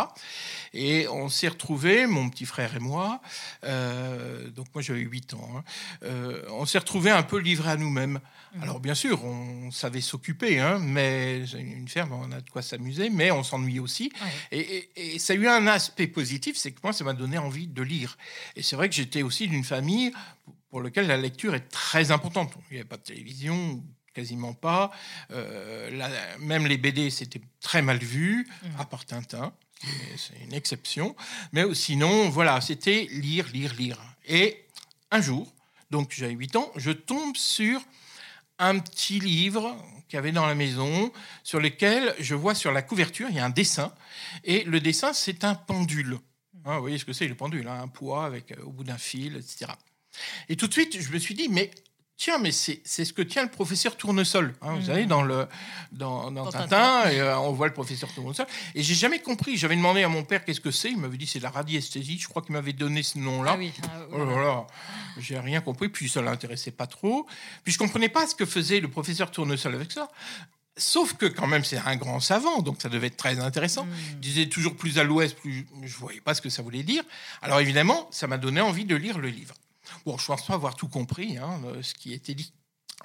Et 0.73 1.09
on 1.09 1.29
s'est 1.29 1.49
retrouvé, 1.49 2.07
mon 2.07 2.31
petit 2.31 2.47
frère 2.47 2.75
et 2.75 2.79
moi, 2.79 3.21
donc 3.63 4.67
moi 4.75 4.83
j'avais 4.83 5.01
8 5.01 5.35
ans, 5.35 5.51
hein, 5.57 6.09
on 6.51 6.65
s'est 6.65 6.79
retrouvé 6.79 7.11
un 7.11 7.23
peu 7.23 7.39
livré 7.39 7.71
à 7.71 7.77
nous-mêmes. 7.77 8.21
Mmh. 8.55 8.63
Alors 8.63 8.81
bien 8.81 8.95
sûr, 8.95 9.25
on 9.25 9.71
savait 9.71 10.01
s'occuper, 10.01 10.59
hein, 10.59 10.79
mais 10.81 11.45
une 11.53 11.89
ferme, 11.89 12.13
on 12.13 12.33
a 12.33 12.41
de 12.41 12.51
quoi 12.51 12.63
s'amuser, 12.63 13.11
mais 13.11 13.31
on 13.31 13.43
s'ennuie 13.45 13.79
aussi. 13.79 14.13
Et, 14.51 14.89
ça 15.19 15.35
a 15.35 15.37
eu 15.37 15.49
un 15.49 15.67
aspect 15.67 16.07
positif, 16.07 16.57
c'est 16.57 16.73
que 16.73 16.81
moi, 16.83 16.90
ça 16.93 17.05
m'a 17.05 17.13
donné 17.13 17.39
envie 17.39 17.67
de 17.67 17.83
lire. 17.83 18.17
Et 18.57 18.63
c'est 18.63 18.77
vrai 18.77 18.89
que 18.89 18.95
j'étais 18.95 19.23
aussi 19.23 19.49
d'une 19.49 19.65
famille 19.65 20.13
pour 20.71 20.83
laquelle 20.83 21.07
la 21.07 21.17
lecture 21.17 21.55
est 21.55 21.69
très 21.69 22.11
importante. 22.11 22.53
Il 22.71 22.75
n'y 22.75 22.81
avait 22.81 22.89
pas 22.89 22.97
de 22.97 23.03
télévision, 23.03 23.83
quasiment 24.15 24.55
pas. 24.55 24.91
Euh, 25.31 26.37
même 26.41 26.67
les 26.67 26.79
BD, 26.79 27.11
c'était 27.11 27.41
très 27.61 27.83
mal 27.83 27.99
vu, 27.99 28.47
mmh. 28.47 28.67
à 28.81 28.85
part 28.85 29.05
Tintin, 29.05 29.53
c'est 30.17 30.39
une 30.45 30.55
exception. 30.55 31.17
Mais 31.53 31.75
sinon, 31.75 32.29
voilà, 32.29 32.61
c'était 32.61 33.09
lire, 33.11 33.49
lire, 33.53 33.75
lire. 33.75 33.99
Et 34.27 34.65
un 35.11 35.21
jour, 35.21 35.53
donc 35.91 36.13
j'avais 36.17 36.35
8 36.35 36.57
ans, 36.57 36.71
je 36.77 36.91
tombe 36.91 37.37
sur 37.37 37.81
un 38.59 38.79
petit 38.79 39.19
livre 39.19 39.77
qu'il 40.09 40.17
y 40.17 40.19
avait 40.19 40.33
dans 40.33 40.47
la 40.47 40.55
maison, 40.55 41.13
sur 41.43 41.61
lequel 41.61 42.15
je 42.19 42.35
vois 42.35 42.55
sur 42.55 42.73
la 42.73 42.83
couverture, 42.83 43.29
il 43.31 43.37
y 43.37 43.39
a 43.39 43.45
un 43.45 43.51
dessin. 43.51 43.93
Et 44.45 44.65
le 44.65 44.81
dessin, 44.81 45.13
c'est 45.13 45.45
un 45.45 45.55
pendule. 45.55 46.19
Hein, 46.65 46.75
vous 46.77 46.81
voyez 46.81 46.99
ce 46.99 47.05
que 47.05 47.13
c'est, 47.13 47.27
le 47.27 47.35
pendule, 47.35 47.67
hein, 47.69 47.81
un 47.83 47.89
poids 47.89 48.25
avec 48.25 48.53
euh, 48.53 48.63
au 48.65 48.71
bout 48.71 48.85
d'un 48.85 48.99
fil, 48.99 49.37
etc. 49.37 49.73
Et 50.49 50.57
tout 50.57 50.67
de 50.67 50.73
suite, 50.73 51.01
je 51.01 51.13
me 51.13 51.19
suis 51.19 51.35
dit, 51.35 51.49
mais 51.49 51.71
tiens, 52.21 52.39
mais 52.39 52.53
c'est 52.53 52.83
ce 52.85 53.13
que 53.15 53.23
tient 53.23 53.45
le 53.45 53.51
professeur 53.51 53.97
Tournesol. 53.97 54.55
Hein, 54.61 54.75
vous 54.77 54.87
savez, 54.87 55.07
mmh. 55.07 55.09
dans, 55.09 55.23
le, 55.23 55.47
dans, 55.93 56.31
dans, 56.31 56.51
Tintin, 56.51 57.09
Et, 57.09 57.19
euh, 57.19 57.39
on 57.39 57.53
voit 57.53 57.67
le 57.67 57.73
professeur 57.73 58.13
Tournesol. 58.13 58.47
Et 58.75 58.83
j'ai 58.83 58.95
jamais 58.95 59.21
compris. 59.21 59.57
J'avais 59.57 59.77
demandé 59.77 60.03
à 60.03 60.09
mon 60.09 60.23
père 60.23 60.45
qu'est-ce 60.45 60.61
que 60.61 60.71
c'est. 60.71 60.91
Il 60.91 60.99
m'avait 60.99 61.17
dit 61.17 61.27
c'est 61.27 61.41
la 61.41 61.49
radiesthésie. 61.49 62.19
Je 62.19 62.29
crois 62.29 62.43
qu'il 62.43 62.53
m'avait 62.53 62.75
donné 62.75 63.03
ce 63.03 63.19
nom-là. 63.19 63.53
Ah 63.55 63.59
oui. 63.59 63.73
Ah, 63.85 64.03
oh 64.13 64.67
j'ai 65.19 65.39
rien 65.39 65.63
compris. 65.63 65.89
Puis 65.89 66.11
ça 66.11 66.21
l'intéressait 66.21 66.73
pas 66.73 66.87
trop. 66.87 67.27
Puis 67.65 67.73
je 67.73 67.79
comprenais 67.79 68.11
pas 68.11 68.27
ce 68.27 68.35
que 68.35 68.45
faisait 68.45 68.81
le 68.81 68.89
professeur 68.89 69.31
Tournesol 69.31 69.75
avec 69.75 69.91
ça 69.91 70.11
Sauf 70.81 71.15
que 71.15 71.27
quand 71.27 71.47
même, 71.47 71.63
c'est 71.63 71.77
un 71.77 71.97
grand 71.97 72.21
savant, 72.21 72.63
donc 72.63 72.81
ça 72.81 72.89
devait 72.89 73.09
être 73.09 73.17
très 73.17 73.39
intéressant. 73.39 73.85
Hmm. 73.85 73.95
Il 74.13 74.21
disait 74.21 74.47
toujours 74.47 74.77
plus 74.77 74.99
à 74.99 75.05
l'ouest, 75.05 75.37
plus 75.37 75.67
je 75.83 75.97
voyais 75.97 76.21
pas 76.21 76.35
ce 76.35 76.41
que 76.41 76.49
ça 76.49 76.63
voulait 76.63 76.83
dire. 76.83 77.03
Alors 77.43 77.61
évidemment, 77.61 78.09
ça 78.11 78.27
m'a 78.27 78.39
donné 78.39 78.61
envie 78.61 78.87
de 78.87 78.97
lire 78.97 79.19
le 79.19 79.29
livre. 79.29 79.55
Bon, 80.07 80.17
je 80.17 80.27
pense 80.27 80.47
pas 80.47 80.55
avoir 80.55 80.77
tout 80.77 80.89
compris, 80.89 81.37
hein, 81.37 81.61
ce 81.83 81.95
qui 81.95 82.13
était 82.13 82.35
dit. 82.35 82.53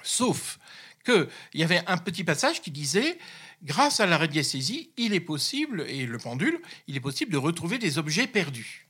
Sauf 0.02 0.58
qu'il 1.04 1.28
y 1.54 1.62
avait 1.62 1.82
un 1.86 1.98
petit 1.98 2.24
passage 2.24 2.62
qui 2.62 2.70
disait, 2.70 3.18
grâce 3.62 4.00
à 4.00 4.06
la 4.06 4.16
radiesthésie, 4.18 4.90
il 4.96 5.12
est 5.12 5.20
possible, 5.20 5.84
et 5.88 6.06
le 6.06 6.18
pendule, 6.18 6.60
il 6.86 6.96
est 6.96 7.00
possible 7.00 7.32
de 7.32 7.36
retrouver 7.36 7.78
des 7.78 7.98
objets 7.98 8.26
perdus. 8.26 8.88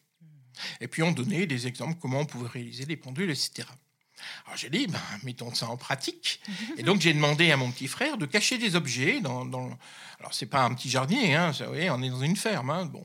Et 0.81 0.89
puis 0.89 1.03
on 1.03 1.13
donnait 1.13 1.47
des 1.47 1.67
exemples 1.67 1.99
comment 2.01 2.21
on 2.21 2.27
pouvait 2.27 2.49
réaliser 2.49 2.87
des 2.87 2.97
pendules, 2.97 3.31
etc. 3.31 3.69
Alors 4.47 4.57
j'ai 4.57 4.71
dit, 4.71 4.87
ben, 4.87 5.01
mettons 5.23 5.55
ça 5.55 5.69
en 5.69 5.77
pratique. 5.77 6.41
Et 6.77 6.83
donc 6.83 7.01
j'ai 7.01 7.13
demandé 7.13 7.51
à 7.51 7.57
mon 7.57 7.71
petit 7.71 7.89
frère 7.89 8.17
de 8.17 8.27
cacher 8.27 8.59
des 8.59 8.77
objets 8.77 9.21
dans. 9.21 9.45
dans... 9.45 9.71
Alors 10.19 10.33
c'est 10.33 10.47
pas 10.47 10.63
un 10.63 10.75
petit 10.75 10.89
jardinier, 10.89 11.35
hein, 11.35 11.51
vous 11.51 11.67
voyez, 11.67 11.91
on 11.91 12.03
est 12.03 12.09
dans 12.09 12.23
une 12.23 12.37
ferme. 12.37 12.71
Hein, 12.71 12.87
bon. 12.87 13.05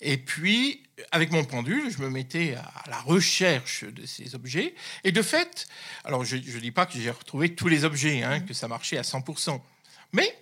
Et 0.00 0.18
puis 0.18 0.82
avec 1.12 1.30
mon 1.30 1.44
pendule, 1.44 1.90
je 1.90 2.02
me 2.02 2.10
mettais 2.10 2.54
à 2.54 2.90
la 2.90 2.98
recherche 3.00 3.84
de 3.84 4.06
ces 4.06 4.34
objets. 4.34 4.74
Et 5.04 5.12
de 5.12 5.22
fait, 5.22 5.68
alors 6.04 6.24
je 6.24 6.36
ne 6.36 6.60
dis 6.60 6.72
pas 6.72 6.86
que 6.86 6.98
j'ai 6.98 7.10
retrouvé 7.10 7.54
tous 7.54 7.68
les 7.68 7.84
objets, 7.84 8.22
hein, 8.22 8.40
que 8.40 8.54
ça 8.54 8.68
marchait 8.68 8.98
à 8.98 9.02
100%, 9.02 9.60
mais 10.12 10.36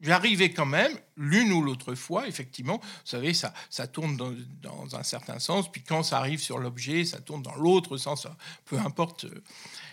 J'arrivais 0.00 0.52
quand 0.52 0.66
même, 0.66 0.92
l'une 1.16 1.52
ou 1.52 1.60
l'autre 1.60 1.94
fois, 1.94 2.28
effectivement, 2.28 2.78
vous 2.78 2.88
savez, 3.04 3.34
ça, 3.34 3.52
ça 3.68 3.88
tourne 3.88 4.16
dans, 4.16 4.32
dans 4.62 4.94
un 4.94 5.02
certain 5.02 5.40
sens, 5.40 5.70
puis 5.70 5.82
quand 5.82 6.04
ça 6.04 6.18
arrive 6.18 6.40
sur 6.40 6.58
l'objet, 6.58 7.04
ça 7.04 7.20
tourne 7.20 7.42
dans 7.42 7.56
l'autre 7.56 7.96
sens, 7.96 8.28
peu 8.64 8.78
importe. 8.78 9.26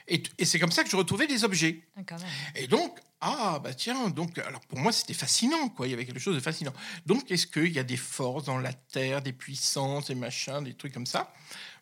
Et, 0.07 0.21
et 0.37 0.45
c'est 0.45 0.59
comme 0.59 0.71
ça 0.71 0.83
que 0.83 0.89
je 0.89 0.95
retrouvais 0.95 1.25
des 1.25 1.43
objets. 1.43 1.81
Ah. 1.97 2.15
Et 2.55 2.67
donc, 2.67 2.99
ah, 3.21 3.59
bah 3.63 3.73
tiens, 3.73 4.09
donc, 4.09 4.37
alors 4.37 4.61
pour 4.61 4.77
moi, 4.77 4.91
c'était 4.91 5.15
fascinant, 5.15 5.69
quoi. 5.69 5.87
Il 5.87 5.91
y 5.91 5.93
avait 5.93 6.05
quelque 6.05 6.19
chose 6.19 6.35
de 6.35 6.39
fascinant. 6.39 6.73
Donc, 7.07 7.31
est-ce 7.31 7.47
qu'il 7.47 7.71
y 7.71 7.79
a 7.79 7.83
des 7.83 7.97
forces 7.97 8.43
dans 8.43 8.59
la 8.59 8.73
terre, 8.73 9.23
des 9.23 9.33
puissances, 9.33 10.07
des 10.07 10.15
machins, 10.15 10.63
des 10.63 10.75
trucs 10.75 10.93
comme 10.93 11.07
ça? 11.07 11.33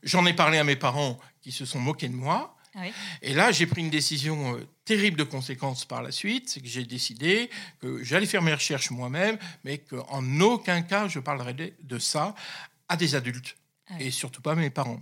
J'en 0.04 0.26
ai 0.26 0.34
parlé 0.34 0.58
à 0.58 0.64
mes 0.64 0.78
parents 0.78 1.20
qui 1.42 1.52
se 1.52 1.66
sont 1.66 1.80
moqués 1.80 2.08
de 2.08 2.16
moi. 2.16 2.56
Ah 2.76 2.80
oui. 2.82 2.92
Et 3.22 3.34
là, 3.34 3.52
j'ai 3.52 3.68
pris 3.68 3.82
une 3.82 3.90
décision 3.92 4.56
euh, 4.58 4.68
terrible 4.86 5.18
de 5.18 5.24
conséquences 5.24 5.86
par 5.86 6.02
la 6.02 6.12
suite, 6.12 6.50
c'est 6.50 6.60
que 6.60 6.68
j'ai 6.68 6.86
décidé 6.86 7.50
que 7.80 8.04
j'allais 8.04 8.26
faire 8.26 8.42
mes 8.42 8.54
recherches 8.54 8.90
moi-même, 8.92 9.38
mais 9.64 9.78
qu'en 9.78 10.40
aucun 10.42 10.82
cas 10.82 11.08
je 11.08 11.20
parlerai 11.20 11.54
de, 11.82 12.00
ça 12.00 12.34
à 12.90 12.98
des 12.98 13.14
adultes, 13.16 13.56
Ah 13.90 13.94
oui. 14.00 14.06
et 14.08 14.12
surtout 14.12 14.42
pas 14.42 14.54
à 14.54 14.56
mes 14.56 14.70
parents. 14.72 15.02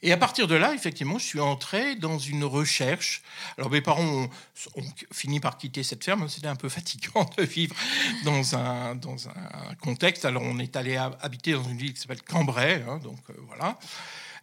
Et 0.00 0.10
à 0.10 0.16
partir 0.16 0.48
de 0.48 0.56
là, 0.56 0.74
effectivement, 0.74 1.18
je 1.18 1.24
suis 1.24 1.38
entré 1.38 1.94
dans 1.94 2.18
une 2.18 2.42
recherche. 2.42 3.22
Alors 3.56 3.70
mes 3.70 3.80
parents 3.80 4.02
ont, 4.04 4.30
ont 4.74 4.84
fini 5.12 5.38
par 5.38 5.56
quitter 5.56 5.84
cette 5.84 6.02
ferme. 6.02 6.28
C'était 6.28 6.48
un 6.48 6.56
peu 6.56 6.68
fatigant 6.68 7.30
de 7.38 7.44
vivre 7.44 7.76
dans 8.24 8.56
un, 8.56 8.96
dans 8.96 9.28
un 9.28 9.74
contexte. 9.80 10.24
Alors 10.24 10.42
on 10.42 10.58
est 10.58 10.74
allé 10.74 10.96
ha- 10.96 11.16
habiter 11.20 11.52
dans 11.52 11.62
une 11.62 11.76
ville 11.78 11.94
qui 11.94 12.00
s'appelle 12.00 12.22
Cambrai, 12.22 12.82
hein, 12.88 12.98
donc 12.98 13.20
euh, 13.30 13.34
voilà 13.46 13.78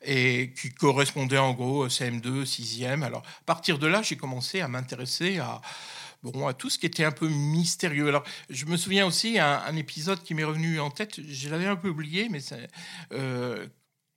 et 0.01 0.53
qui 0.53 0.69
correspondait 0.71 1.37
en 1.37 1.53
gros 1.53 1.85
au 1.85 1.87
CM2, 1.87 2.43
6e. 2.43 3.03
Alors, 3.03 3.23
à 3.41 3.43
partir 3.45 3.79
de 3.79 3.87
là, 3.87 4.01
j'ai 4.01 4.17
commencé 4.17 4.61
à 4.61 4.67
m'intéresser 4.67 5.39
à, 5.39 5.61
bon, 6.23 6.47
à 6.47 6.53
tout 6.53 6.69
ce 6.69 6.77
qui 6.77 6.85
était 6.85 7.03
un 7.03 7.11
peu 7.11 7.27
mystérieux. 7.27 8.07
Alors, 8.07 8.23
je 8.49 8.65
me 8.65 8.77
souviens 8.77 9.05
aussi 9.05 9.39
un, 9.39 9.75
épisode 9.75 10.23
qui 10.23 10.33
m'est 10.33 10.43
revenu 10.43 10.79
en 10.79 10.89
tête, 10.89 11.19
je 11.21 11.49
l'avais 11.49 11.67
un 11.67 11.75
peu 11.75 11.89
oublié, 11.89 12.27
mais 12.29 12.39
euh, 13.13 13.67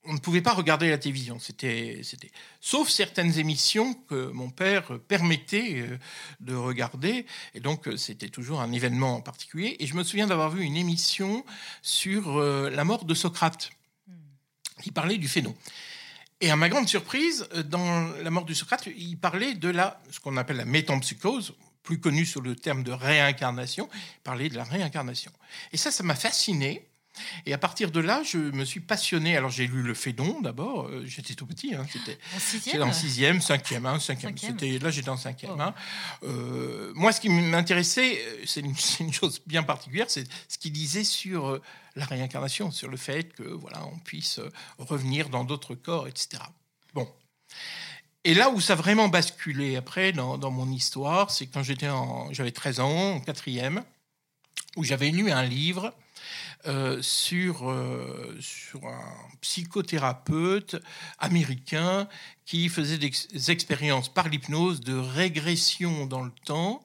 on 0.04 0.14
ne 0.14 0.18
pouvait 0.18 0.40
pas 0.40 0.54
regarder 0.54 0.90
la 0.90 0.98
télévision. 0.98 1.38
C'était, 1.38 2.00
c'était, 2.02 2.30
sauf 2.60 2.88
certaines 2.88 3.38
émissions 3.38 3.94
que 3.94 4.30
mon 4.32 4.50
père 4.50 4.98
permettait 5.06 5.80
euh, 5.80 5.98
de 6.40 6.54
regarder. 6.54 7.26
Et 7.54 7.60
donc, 7.60 7.86
euh, 7.86 7.96
c'était 7.96 8.28
toujours 8.28 8.60
un 8.60 8.72
événement 8.72 9.16
en 9.16 9.20
particulier. 9.20 9.76
Et 9.78 9.86
je 9.86 9.94
me 9.94 10.02
souviens 10.02 10.26
d'avoir 10.26 10.50
vu 10.50 10.62
une 10.64 10.76
émission 10.76 11.44
sur 11.82 12.40
la 12.40 12.84
mort 12.84 13.04
de 13.04 13.14
Socrate 13.14 13.70
qui 14.82 14.90
parlait 14.90 15.18
du 15.18 15.28
phénom. 15.28 15.54
Et 16.40 16.50
à 16.50 16.56
ma 16.56 16.68
grande 16.68 16.88
surprise, 16.88 17.46
euh, 17.54 17.62
dans 17.62 18.08
La 18.22 18.30
mort 18.30 18.44
du 18.44 18.54
Socrate, 18.54 18.88
il 18.96 19.16
parlait 19.16 19.54
de 19.54 19.68
la, 19.68 20.00
ce 20.10 20.20
qu'on 20.20 20.36
appelle 20.36 20.56
la 20.56 20.64
métampsychose, 20.64 21.54
plus 21.82 22.00
connue 22.00 22.26
sous 22.26 22.40
le 22.40 22.54
terme 22.54 22.82
de 22.82 22.92
réincarnation, 22.92 23.88
il 23.92 24.22
parlait 24.22 24.48
de 24.48 24.56
la 24.56 24.64
réincarnation. 24.64 25.32
Et 25.72 25.76
ça, 25.76 25.90
ça 25.90 26.02
m'a 26.02 26.14
fasciné. 26.14 26.86
Et 27.46 27.52
à 27.52 27.58
partir 27.58 27.90
de 27.90 28.00
là, 28.00 28.22
je 28.24 28.38
me 28.38 28.64
suis 28.64 28.80
passionné. 28.80 29.36
Alors 29.36 29.50
j'ai 29.50 29.66
lu 29.66 29.82
le 29.82 29.94
Phédon 29.94 30.40
d'abord, 30.40 30.86
euh, 30.86 31.04
j'étais 31.06 31.34
tout 31.34 31.46
petit, 31.46 31.74
hein, 31.74 31.86
c'était 31.90 32.18
En 32.80 32.92
sixième 32.92 33.40
cinquième, 33.40 33.86
hein, 33.86 33.98
cinquième. 33.98 34.36
C'était 34.36 34.78
là, 34.78 34.90
j'étais 34.90 35.08
en 35.08 35.16
cinquième. 35.16 35.52
Oh. 35.56 35.60
hein. 35.60 35.74
Euh, 36.24 36.92
moi, 36.94 37.12
ce 37.12 37.20
qui 37.20 37.28
m'intéressait, 37.28 38.18
euh, 38.18 38.42
c'est 38.46 38.60
une, 38.60 39.12
chose 39.12 39.40
bien 39.46 39.62
particulière, 39.62 40.06
c'est 40.08 40.26
ce 40.48 40.58
qu'il 40.58 40.72
disait 40.72 41.04
sur 41.04 41.60
la 41.96 42.04
réincarnation, 42.06 42.70
sur 42.70 42.88
le 42.88 42.96
fait 42.96 43.32
que 43.34 43.42
voilà, 43.42 43.84
on 43.86 43.98
puisse 43.98 44.40
revenir 44.78 45.28
dans 45.28 45.44
d'autres 45.44 45.74
corps, 45.74 46.08
etc. 46.08 46.42
Bon. 46.94 47.08
Et 48.24 48.34
là 48.34 48.50
où 48.50 48.60
ça 48.60 48.74
a 48.74 48.76
vraiment 48.76 49.08
basculé 49.08 49.76
après 49.76 50.12
dans, 50.12 50.38
dans 50.38 50.50
mon 50.50 50.70
histoire, 50.70 51.30
c'est 51.30 51.46
quand 51.46 51.62
j'étais 51.62 51.88
en, 51.88 52.32
j'avais 52.32 52.52
13 52.52 52.80
ans, 52.80 53.14
en 53.14 53.20
quatrième, 53.20 53.82
où 54.76 54.84
j'avais 54.84 55.10
lu 55.10 55.30
un 55.30 55.42
livre 55.42 55.92
euh, 56.66 57.02
sur, 57.02 57.68
euh, 57.68 58.36
sur 58.40 58.86
un 58.86 59.14
psychothérapeute 59.40 60.76
américain 61.18 62.08
qui 62.44 62.68
faisait 62.68 62.98
des 62.98 63.06
ex- 63.06 63.48
expériences 63.48 64.08
par 64.08 64.28
l'hypnose 64.28 64.80
de 64.80 64.94
régression 64.94 66.06
dans 66.06 66.22
le 66.22 66.30
temps. 66.44 66.84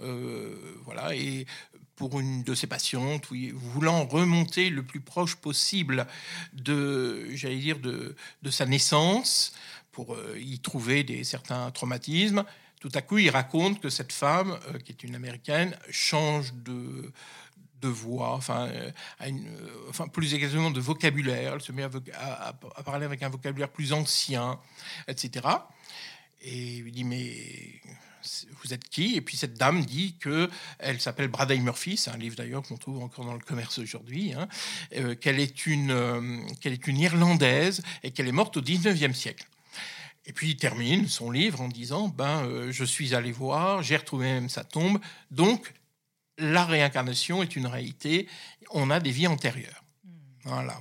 euh, 0.00 0.56
voilà, 0.84 1.14
et 1.14 1.46
pour 1.94 2.20
une 2.20 2.42
de 2.42 2.54
ses 2.54 2.66
patientes, 2.66 3.26
voulant 3.52 4.06
remonter 4.06 4.70
le 4.70 4.82
plus 4.82 5.00
proche 5.00 5.34
possible 5.34 6.06
de, 6.54 7.28
j'allais 7.34 7.58
dire, 7.58 7.80
de, 7.80 8.14
sa 8.50 8.64
naissance, 8.64 9.52
pour 9.92 10.16
y 10.38 10.60
trouver 10.60 11.02
des, 11.02 11.24
certains 11.24 11.70
traumatismes. 11.72 12.44
Tout 12.80 12.92
à 12.94 13.02
coup, 13.02 13.18
il 13.18 13.30
raconte 13.30 13.80
que 13.80 13.90
cette 13.90 14.12
femme, 14.12 14.56
qui 14.84 14.92
est 14.92 15.02
une 15.02 15.16
américaine, 15.16 15.76
change 15.90 16.54
de, 16.54 17.12
de 17.80 17.88
voix, 17.88 18.32
enfin, 18.34 18.68
euh, 18.68 18.90
euh, 19.22 19.30
enfin, 19.88 20.08
plus 20.08 20.34
exactement 20.34 20.70
de 20.70 20.80
vocabulaire. 20.80 21.54
Elle 21.54 21.60
se 21.60 21.72
met 21.72 21.82
à, 21.82 22.52
parler 22.84 23.04
avec 23.04 23.22
un 23.22 23.28
vocabulaire 23.28 23.68
plus 23.68 23.92
ancien, 23.92 24.58
etc. 25.06 25.46
Et 26.42 26.76
il 26.78 26.92
dit 26.92 27.04
mais 27.04 27.34
vous 28.62 28.74
êtes 28.74 28.88
qui? 28.88 29.16
Et 29.16 29.20
puis 29.20 29.36
cette 29.36 29.54
dame 29.54 29.84
dit 29.84 30.16
que 30.20 30.50
elle 30.78 31.00
s'appelle 31.00 31.28
Bradley 31.28 31.58
Murphy. 31.58 31.96
C'est 31.96 32.10
un 32.10 32.16
livre 32.16 32.36
d'ailleurs 32.36 32.62
qu'on 32.62 32.76
trouve 32.76 33.02
encore 33.02 33.24
dans 33.24 33.34
le 33.34 33.40
commerce 33.40 33.78
aujourd'hui. 33.78 34.34
hein, 34.34 34.48
euh, 34.96 35.14
qu'elle 35.14 35.40
est 35.40 35.66
une 35.66 36.44
qu'elle 36.60 36.72
est 36.72 36.86
une 36.86 36.98
irlandaise 36.98 37.82
et 38.02 38.10
qu'elle 38.10 38.28
est 38.28 38.32
morte 38.32 38.56
au 38.56 38.62
19e 38.62 39.14
siècle. 39.14 39.46
Et 40.26 40.32
puis 40.32 40.50
il 40.50 40.56
termine 40.56 41.08
son 41.08 41.30
livre 41.30 41.60
en 41.60 41.68
disant 41.68 42.08
ben 42.08 42.70
je 42.70 42.84
suis 42.84 43.14
allé 43.14 43.32
voir, 43.32 43.82
j'ai 43.82 43.96
retrouvé 43.96 44.26
même 44.26 44.48
sa 44.48 44.64
tombe. 44.64 44.98
Donc 45.30 45.72
la 46.38 46.64
réincarnation 46.64 47.42
est 47.42 47.56
une 47.56 47.66
réalité. 47.66 48.28
On 48.70 48.90
a 48.90 49.00
des 49.00 49.10
vies 49.10 49.26
antérieures. 49.26 49.84
Voilà. 50.44 50.78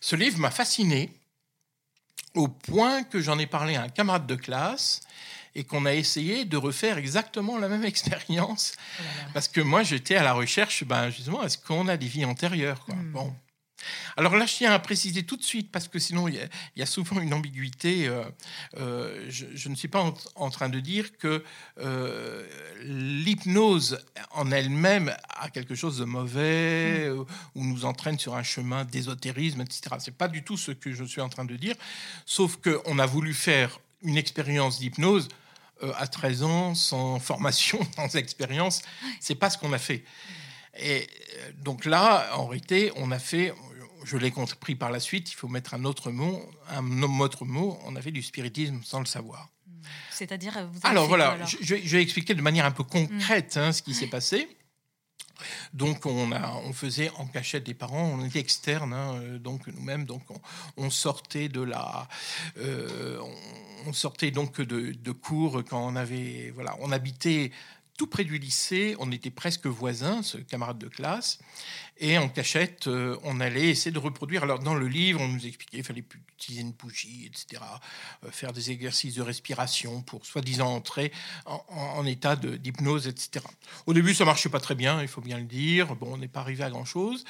Ce 0.00 0.14
livre 0.14 0.38
m'a 0.38 0.50
fasciné 0.50 1.12
au 2.34 2.48
point 2.48 3.02
que 3.02 3.20
j'en 3.20 3.38
ai 3.38 3.46
parlé 3.46 3.74
à 3.76 3.82
un 3.82 3.88
camarade 3.88 4.26
de 4.26 4.36
classe 4.36 5.00
et 5.54 5.64
qu'on 5.64 5.86
a 5.86 5.94
essayé 5.94 6.44
de 6.44 6.56
refaire 6.56 6.98
exactement 6.98 7.58
la 7.58 7.68
même 7.68 7.84
expérience. 7.92 8.74
Oh. 9.00 9.02
Parce 9.34 9.48
que 9.48 9.60
moi, 9.60 9.82
j'étais 9.82 10.14
à 10.14 10.22
la 10.22 10.34
recherche, 10.34 10.84
ben, 10.84 11.10
justement, 11.10 11.42
est-ce 11.42 11.58
qu'on 11.58 11.88
a 11.88 11.96
des 11.96 12.06
vies 12.06 12.24
antérieures 12.24 12.84
quoi? 12.84 12.94
Hmm. 12.94 13.12
Bon. 13.12 13.36
Alors 14.16 14.36
là, 14.36 14.46
je 14.46 14.54
tiens 14.54 14.72
à 14.72 14.78
préciser 14.78 15.22
tout 15.22 15.36
de 15.36 15.42
suite, 15.42 15.70
parce 15.70 15.88
que 15.88 15.98
sinon, 15.98 16.28
il 16.28 16.34
y 16.34 16.40
a, 16.40 16.44
il 16.76 16.80
y 16.80 16.82
a 16.82 16.86
souvent 16.86 17.20
une 17.20 17.32
ambiguïté. 17.34 18.08
euh, 18.08 18.24
euh, 18.76 19.26
je, 19.28 19.46
je 19.54 19.68
ne 19.68 19.74
suis 19.74 19.88
pas 19.88 20.00
en, 20.00 20.14
en 20.34 20.50
train 20.50 20.68
de 20.68 20.80
dire 20.80 21.16
que 21.18 21.44
euh, 21.78 22.46
l'hypnose 22.82 23.98
en 24.32 24.50
elle-même 24.50 25.14
a 25.28 25.48
quelque 25.50 25.74
chose 25.74 25.98
de 25.98 26.04
mauvais 26.04 27.06
euh, 27.06 27.24
ou 27.54 27.64
nous 27.64 27.84
entraîne 27.84 28.18
sur 28.18 28.34
un 28.34 28.42
chemin 28.42 28.84
d'ésotérisme, 28.84 29.60
etc. 29.60 29.96
C'est 29.98 30.16
pas 30.16 30.28
du 30.28 30.42
tout 30.42 30.56
ce 30.56 30.72
que 30.72 30.92
je 30.92 31.04
suis 31.04 31.20
en 31.20 31.28
train 31.28 31.44
de 31.44 31.56
dire, 31.56 31.74
sauf 32.26 32.56
qu'on 32.56 32.98
a 32.98 33.06
voulu 33.06 33.34
faire 33.34 33.80
une 34.02 34.16
expérience 34.16 34.78
d'hypnose 34.78 35.28
à 35.96 36.08
13 36.08 36.42
ans, 36.42 36.74
sans 36.74 37.20
formation, 37.20 37.78
sans 37.96 38.16
expérience. 38.16 38.82
C'est 39.20 39.36
pas 39.36 39.48
ce 39.50 39.58
qu'on 39.58 39.72
a 39.72 39.78
fait. 39.78 40.04
Et 40.80 41.06
donc 41.62 41.84
là, 41.84 42.30
en 42.36 42.46
réalité, 42.46 42.92
on 42.96 43.10
a 43.10 43.18
fait, 43.18 43.52
je 44.08 44.16
l'ai 44.16 44.30
compris 44.30 44.74
par 44.74 44.90
la 44.90 45.00
suite, 45.00 45.30
il 45.30 45.34
faut 45.34 45.48
mettre 45.48 45.74
un 45.74 45.84
autre 45.84 46.10
mot, 46.10 46.42
un 46.70 47.02
autre 47.20 47.44
mot, 47.44 47.78
on 47.84 47.94
a 47.96 48.02
fait 48.02 48.10
du 48.10 48.22
spiritisme 48.22 48.80
sans 48.82 49.00
le 49.00 49.06
savoir. 49.06 49.48
C'est-à-dire, 50.10 50.56
Alors 50.82 51.06
voilà, 51.06 51.26
quoi, 51.26 51.34
alors 51.34 51.46
je, 51.48 51.56
je 51.60 51.74
vais- 51.96 52.02
expliquer 52.02 52.34
de 52.34 52.42
manière 52.42 52.64
un 52.66 52.70
peu 52.72 52.84
concrète 52.84 53.56
hein, 53.56 53.72
ce 53.72 53.82
qui 53.82 53.94
s'est 53.94 54.08
passé. 54.08 54.48
Donc 55.72 56.04
on, 56.04 56.32
a, 56.32 56.54
on 56.66 56.72
faisait 56.72 57.10
en 57.16 57.26
cachette 57.26 57.62
des 57.64 57.74
parents, 57.74 58.06
on 58.18 58.24
était 58.24 58.40
externes, 58.40 58.92
hein, 58.92 59.14
euh, 59.20 59.38
donc 59.38 59.68
nous-mêmes, 59.68 60.04
donc 60.04 60.22
on, 60.30 60.40
on 60.76 60.90
sortait 60.90 61.48
de 61.48 61.60
la, 61.62 62.08
euh, 62.58 63.20
on, 63.20 63.90
on 63.90 63.92
sortait 63.92 64.32
donc 64.32 64.60
de, 64.60 64.90
de 64.92 65.12
cours 65.12 65.62
quand 65.64 65.80
on 65.86 65.94
avait, 65.94 66.50
voilà, 66.56 66.76
on 66.80 66.90
habitait 66.90 67.52
tout 67.98 68.06
près 68.06 68.24
du 68.24 68.38
lycée. 68.38 68.96
On 69.00 69.12
était 69.12 69.28
presque 69.28 69.66
voisins, 69.66 70.22
ce 70.22 70.38
camarade 70.38 70.78
de 70.78 70.88
classe. 70.88 71.38
Et 71.98 72.16
en 72.16 72.28
cachette, 72.28 72.86
euh, 72.86 73.18
on 73.24 73.40
allait 73.40 73.68
essayer 73.68 73.90
de 73.90 73.98
reproduire. 73.98 74.44
Alors, 74.44 74.60
dans 74.60 74.76
le 74.76 74.86
livre, 74.86 75.20
on 75.20 75.26
nous 75.26 75.44
expliquait 75.44 75.78
qu'il 75.78 75.84
fallait 75.84 76.04
utiliser 76.38 76.62
une 76.62 76.70
bougie, 76.70 77.26
etc. 77.26 77.60
Euh, 78.24 78.30
faire 78.30 78.52
des 78.52 78.70
exercices 78.70 79.16
de 79.16 79.22
respiration 79.22 80.00
pour 80.02 80.24
soi-disant 80.24 80.72
entrer 80.72 81.12
en, 81.44 82.06
état 82.06 82.36
d'hypnose, 82.36 83.08
etc. 83.08 83.44
Au 83.86 83.92
début, 83.92 84.14
ça 84.14 84.24
marchait 84.24 84.48
pas 84.48 84.60
très 84.60 84.76
bien, 84.76 85.02
il 85.02 85.08
faut 85.08 85.20
bien 85.20 85.38
le 85.38 85.44
dire. 85.44 85.96
Bon, 85.96 86.14
on 86.14 86.18
n'est 86.18 86.28
pas 86.28 86.40
arrivé 86.40 86.62
à 86.62 86.70
grand-chose. 86.70 87.24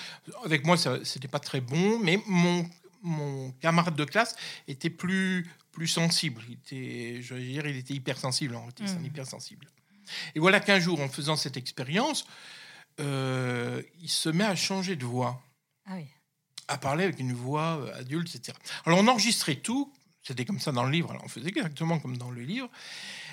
Avec 0.44 0.66
moi, 0.66 0.76
ça 0.76 0.98
c'était 1.02 1.28
pas 1.28 1.40
très 1.40 1.62
bon, 1.62 1.98
mais 1.98 2.20
mon, 2.26 2.68
mon 3.02 3.52
camarade 3.62 3.96
de 3.96 4.04
classe 4.04 4.36
était 4.68 4.90
plus 4.90 5.50
plus 5.72 5.86
sensible. 5.86 6.42
Il 6.48 6.54
était, 6.54 7.22
je 7.22 7.34
veux 7.34 7.40
dire, 7.40 7.66
il 7.66 7.76
était 7.76 7.94
hypersensible. 7.94 8.56
En 8.56 8.66
fait, 8.66 8.82
mmh. 8.82 9.04
hypersensible. 9.04 9.68
Et 10.34 10.40
voilà 10.40 10.60
qu'un 10.60 10.80
jour, 10.80 11.00
en 11.00 11.08
faisant 11.08 11.36
cette 11.36 11.56
expérience, 11.56 12.26
euh, 13.00 13.82
il 14.00 14.08
se 14.08 14.28
met 14.28 14.44
à 14.44 14.56
changer 14.56 14.96
de 14.96 15.04
voix. 15.04 15.42
Ah 15.86 15.96
à 16.68 16.76
parler 16.76 17.04
avec 17.04 17.18
une 17.18 17.32
voix 17.32 17.78
euh, 17.78 17.98
adulte, 17.98 18.34
etc. 18.34 18.56
Alors 18.84 18.98
on 18.98 19.08
enregistrait 19.08 19.56
tout, 19.56 19.92
c'était 20.22 20.44
comme 20.44 20.60
ça 20.60 20.70
dans 20.70 20.84
le 20.84 20.90
livre, 20.90 21.10
alors 21.10 21.24
on 21.24 21.28
faisait 21.28 21.48
exactement 21.48 21.98
comme 21.98 22.18
dans 22.18 22.30
le 22.30 22.42
livre. 22.42 22.68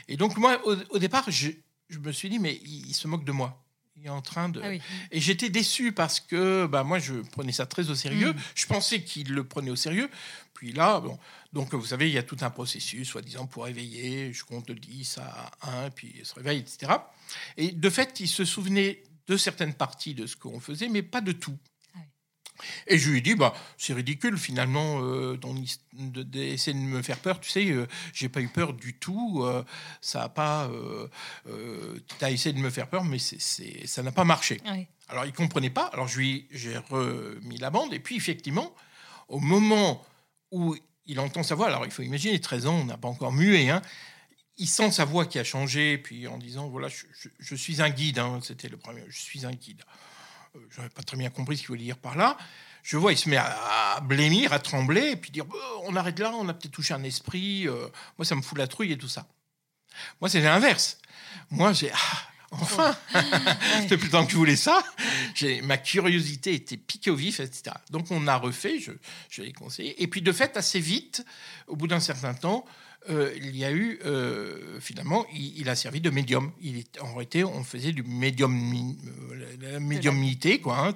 Et 0.08 0.18
donc 0.18 0.38
moi, 0.38 0.60
au, 0.66 0.98
départ, 0.98 1.30
je, 1.30 1.52
me 2.00 2.12
suis 2.12 2.30
dit, 2.30 2.40
mais 2.40 2.56
il, 2.64 2.94
se 2.94 3.08
moque 3.08 3.26
de 3.26 3.32
moi. 3.32 3.65
Est 4.04 4.10
en 4.10 4.22
train 4.22 4.50
de... 4.50 4.62
Ah 4.62 4.74
Et 5.12 5.22
j'étais 5.22 5.50
déçu 5.50 5.92
parce 5.92 6.20
que 6.20 6.68
bah, 6.68 6.84
moi, 6.84 7.00
je 7.00 7.14
prenais 7.16 7.54
ça 7.54 7.66
très 7.66 7.90
au 7.90 7.96
sérieux. 7.96 8.34
Mm. 8.34 8.38
Je 8.54 8.66
pensais 8.66 9.02
qu'il 9.02 9.34
le 9.34 9.44
prenait 9.46 9.72
au 9.72 9.76
sérieux. 9.76 10.10
Puis 10.54 10.74
là, 10.74 11.00
bon, 11.00 11.18
donc 11.54 11.74
vous 11.74 11.86
savez, 11.86 12.10
il 12.10 12.14
y 12.14 12.18
a 12.18 12.24
tout 12.24 12.38
un 12.42 12.50
processus, 12.50 13.08
soi-disant, 13.08 13.46
pour 13.48 13.68
éveiller. 13.68 14.34
Je 14.34 14.44
compte 14.44 14.68
de 14.68 14.74
10 14.74 15.20
à 15.20 15.52
1, 15.86 15.90
puis 15.92 16.14
il 16.18 16.26
se 16.26 16.36
réveille, 16.36 16.60
etc. 16.60 16.92
Et 17.58 17.72
de 17.72 17.90
fait, 17.90 18.20
il 18.20 18.28
se 18.28 18.44
souvenait 18.44 19.02
de 19.28 19.38
certaines 19.38 19.74
parties 19.74 20.14
de 20.14 20.28
ce 20.28 20.36
qu'on 20.36 20.60
faisait, 20.60 20.90
mais 20.90 21.02
pas 21.02 21.22
de 21.22 21.32
tout. 21.32 21.58
Et 22.88 22.98
je 22.98 23.10
lui 23.10 23.18
ai 23.20 23.22
dit, 23.22 23.36
bah, 23.36 23.54
c'est 23.78 23.94
ridicule 23.94 24.38
finalement 24.38 25.02
euh, 25.02 25.38
d'essayer 25.94 26.78
de, 26.78 26.84
me 26.84 27.02
faire 27.02 27.18
peur. 27.18 27.40
Tu 27.40 27.50
sais, 27.50 27.66
euh, 27.66 27.88
j'ai 28.14 28.30
pas 28.30 28.42
eu 28.42 28.48
peur 28.48 28.74
du 28.74 28.94
tout. 28.94 29.44
Euh, 29.44 29.64
ça 30.02 30.24
a 30.24 30.30
pas. 30.30 30.68
Euh, 30.68 32.00
tu 32.18 32.26
as 32.26 32.32
essayé 32.32 32.54
de 32.54 32.60
me 32.60 32.70
faire 32.70 32.88
peur, 32.88 33.04
mais 33.04 33.20
c'est, 33.20 33.88
ça 33.88 34.04
n'a 34.04 34.12
pas 34.12 34.24
marché. 34.24 34.62
Alors 35.08 35.26
il 35.26 35.34
comprenait 35.34 35.70
pas. 35.70 35.86
Alors 35.94 36.08
je 36.08 36.18
lui 36.18 36.48
j'ai 36.52 36.78
remis 36.78 37.58
la 37.58 37.70
bande. 37.70 37.94
Et 37.94 38.00
puis 38.00 38.16
effectivement, 38.16 38.74
au 39.28 39.40
moment 39.40 40.04
où 40.52 40.76
il 41.06 41.20
entend 41.20 41.44
sa 41.44 41.56
voix, 41.56 41.68
alors 41.68 41.86
il 41.86 41.92
faut 41.92 42.02
imaginer 42.02 42.40
13 42.40 42.68
ans, 42.68 42.76
on 42.76 42.86
n'a 42.86 42.98
pas 42.98 43.08
encore 43.08 43.32
mué, 43.32 43.70
hein, 43.70 43.82
il 44.58 44.68
sent 44.68 44.92
sa 44.92 45.06
voix 45.06 45.26
qui 45.26 45.38
a 45.38 45.44
changé, 45.44 45.98
puis 45.98 46.28
en 46.28 46.38
disant 46.38 46.70
voilà, 46.70 46.88
je, 46.88 47.56
suis 47.56 47.82
un 47.82 47.90
guide, 47.90 48.20
hein, 48.20 48.40
c'était 48.42 48.70
le 48.70 48.78
premier, 48.78 49.04
je 49.08 49.20
suis 49.20 49.46
un 49.46 49.52
guide. 49.52 49.84
Euh, 50.56 50.60
je 50.70 50.78
n'avais 50.78 50.90
pas 50.90 51.04
très 51.04 51.18
bien 51.18 51.30
compris 51.30 51.58
ce 51.58 51.62
qu'il 51.62 51.70
voulait 51.70 51.84
dire 51.84 51.98
par 51.98 52.16
là. 52.16 52.38
Je 52.84 52.98
vois, 52.98 53.14
il 53.14 53.18
se 53.18 53.30
met 53.30 53.38
à, 53.38 54.00
blêmir, 54.04 54.54
à 54.54 54.60
trembler, 54.60 55.12
et 55.12 55.16
puis 55.16 55.32
dire 55.32 55.46
oh, 55.52 55.82
on 55.86 55.96
arrête 55.96 56.20
là, 56.20 56.32
on 56.36 56.48
a 56.50 56.54
peut-être 56.54 56.74
touché 56.74 56.94
un 56.94 57.04
esprit. 57.04 57.68
Euh, 57.68 57.88
moi, 58.18 58.26
ça 58.26 58.36
me 58.36 58.42
fout 58.42 58.58
la 58.58 58.68
trouille 58.68 58.92
et 58.92 58.98
tout 58.98 59.08
ça. 59.08 59.28
Moi, 60.22 60.30
c'est 60.30 60.42
l'inverse. 60.42 61.00
Moi, 61.50 61.74
j'ai 61.74 61.92
ah, 61.92 62.30
enfin, 62.52 62.96
c'était 63.82 63.98
plus 63.98 64.10
temps 64.10 64.26
que 64.26 64.32
je 64.32 64.38
voulais 64.38 64.56
ça. 64.56 64.84
Ma 65.64 65.78
curiosité 65.78 66.54
était 66.54 66.78
piquée 66.78 67.10
au 67.10 67.16
vif, 67.16 67.40
etc. 67.40 67.76
Donc, 67.90 68.12
on 68.12 68.28
a 68.28 68.36
refait, 68.36 68.80
je, 68.80 68.92
je 69.30 69.42
l'ai 69.42 69.54
conseillé. 69.54 70.02
Et 70.04 70.08
puis, 70.08 70.22
de 70.22 70.32
fait, 70.32 70.56
assez 70.56 70.80
vite, 70.80 71.26
au 71.68 71.76
bout 71.76 71.88
d'un 71.88 72.00
certain 72.00 72.36
temps, 72.36 72.66
euh, 73.10 73.34
il 73.38 73.56
y 73.56 73.64
a 73.64 73.72
eu, 73.72 74.00
euh, 74.06 74.80
finalement, 74.80 75.26
il, 75.34 75.70
a 75.70 75.76
servi 75.76 76.02
de 76.02 76.10
médium. 76.10 76.52
Il 76.62 76.84
en 77.02 77.14
réalité, 77.14 77.44
on 77.44 77.64
faisait 77.64 77.92
du 77.92 78.04
médium, 78.04 78.74
euh, 79.32 79.74
la 79.74 79.80
médiumnité, 79.80 80.60
quoi. 80.60 80.88
Hein. 80.88 80.96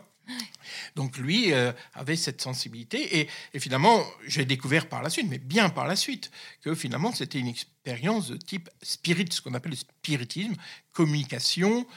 Donc 0.95 1.17
lui 1.17 1.51
avait 1.95 2.15
cette 2.15 2.39
sensibilité 2.39 3.27
et, 3.53 3.59
finalement 3.59 4.03
j'ai 4.27 4.45
découvert 4.45 4.87
par 4.87 5.01
la 5.01 5.09
suite, 5.09 5.25
mais 5.27 5.39
bien 5.39 5.69
par 5.69 5.87
la 5.87 5.95
suite, 5.95 6.29
que 6.61 6.75
finalement 6.75 7.11
c'était 7.11 7.39
une 7.39 7.47
expérience 7.47 8.27
de 8.27 8.37
type 8.37 8.69
spirit, 8.83 9.25
ce 9.31 9.41
qu'on 9.41 9.55
appelle 9.55 9.71
le 9.71 9.77
spiritisme, 9.77 10.53
communication, 10.93 11.87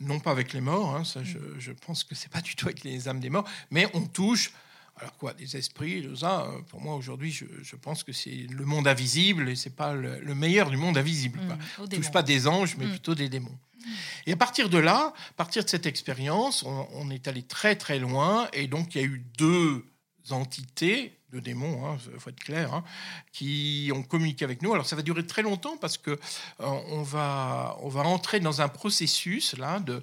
non 0.00 0.20
pas 0.20 0.32
avec 0.32 0.52
les 0.52 0.60
morts, 0.60 0.94
hein, 0.94 1.04
ça 1.04 1.24
je, 1.24 1.38
je, 1.58 1.72
pense 1.72 2.04
que 2.04 2.14
c'est 2.14 2.30
pas 2.30 2.42
du 2.42 2.54
tout 2.54 2.66
avec 2.66 2.84
les 2.84 3.08
âmes 3.08 3.20
des 3.20 3.30
morts, 3.30 3.48
mais 3.70 3.86
on 3.94 4.02
touche 4.02 4.52
alors 4.98 5.16
quoi, 5.16 5.34
des 5.34 5.56
esprits, 5.56 6.02
tout 6.02 6.16
ça, 6.16 6.42
euh, 6.42 6.60
pour 6.68 6.80
moi 6.80 6.94
aujourd'hui, 6.96 7.30
je, 7.30 7.76
pense 7.76 8.02
que 8.02 8.12
c'est 8.12 8.46
le 8.50 8.64
monde 8.64 8.88
invisible 8.88 9.48
et 9.48 9.56
c'est 9.56 9.74
pas 9.74 9.94
le, 9.94 10.34
meilleur 10.34 10.70
du 10.70 10.76
monde 10.76 10.98
invisible. 10.98 11.38
Mmh, 11.40 11.58
on 11.78 11.82
ne 11.82 11.88
touche 11.88 12.10
pas 12.10 12.22
des 12.22 12.46
anges, 12.46 12.76
mais 12.76 12.86
mmh. 12.86 12.90
plutôt 12.90 13.14
des 13.14 13.28
démons. 13.28 13.50
Mmh. 13.78 13.90
Et 14.26 14.32
à 14.32 14.36
partir 14.36 14.68
de 14.68 14.78
là, 14.78 15.12
à 15.30 15.32
partir 15.34 15.64
de 15.64 15.68
cette 15.68 15.86
expérience, 15.86 16.64
on, 16.64 17.10
est 17.10 17.28
allé 17.28 17.42
très 17.42 17.76
très 17.76 17.98
loin 17.98 18.48
et 18.52 18.66
donc 18.66 18.94
il 18.94 19.00
y 19.00 19.04
a 19.04 19.06
eu 19.06 19.24
deux 19.38 19.84
entités 20.30 21.17
de 21.32 21.40
démons, 21.40 21.86
hein, 21.86 21.98
faut 22.18 22.30
être 22.30 22.40
clair, 22.40 22.72
hein, 22.72 22.84
qui 23.32 23.90
ont 23.94 24.02
communiqué 24.02 24.44
avec 24.44 24.62
nous. 24.62 24.72
Alors 24.72 24.86
ça 24.86 24.96
va 24.96 25.02
durer 25.02 25.26
très 25.26 25.42
longtemps 25.42 25.76
parce 25.76 25.98
que 25.98 26.12
euh, 26.12 26.16
on 26.58 27.02
va 27.02 27.76
on 27.80 27.88
va 27.88 28.02
entrer 28.02 28.40
dans 28.40 28.60
un 28.60 28.68
processus 28.68 29.56
là 29.56 29.80
de 29.80 30.02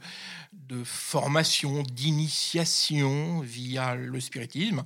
de 0.54 0.84
formation, 0.84 1.84
d'initiation 1.84 3.42
via 3.42 3.96
le 3.96 4.20
spiritisme, 4.20 4.86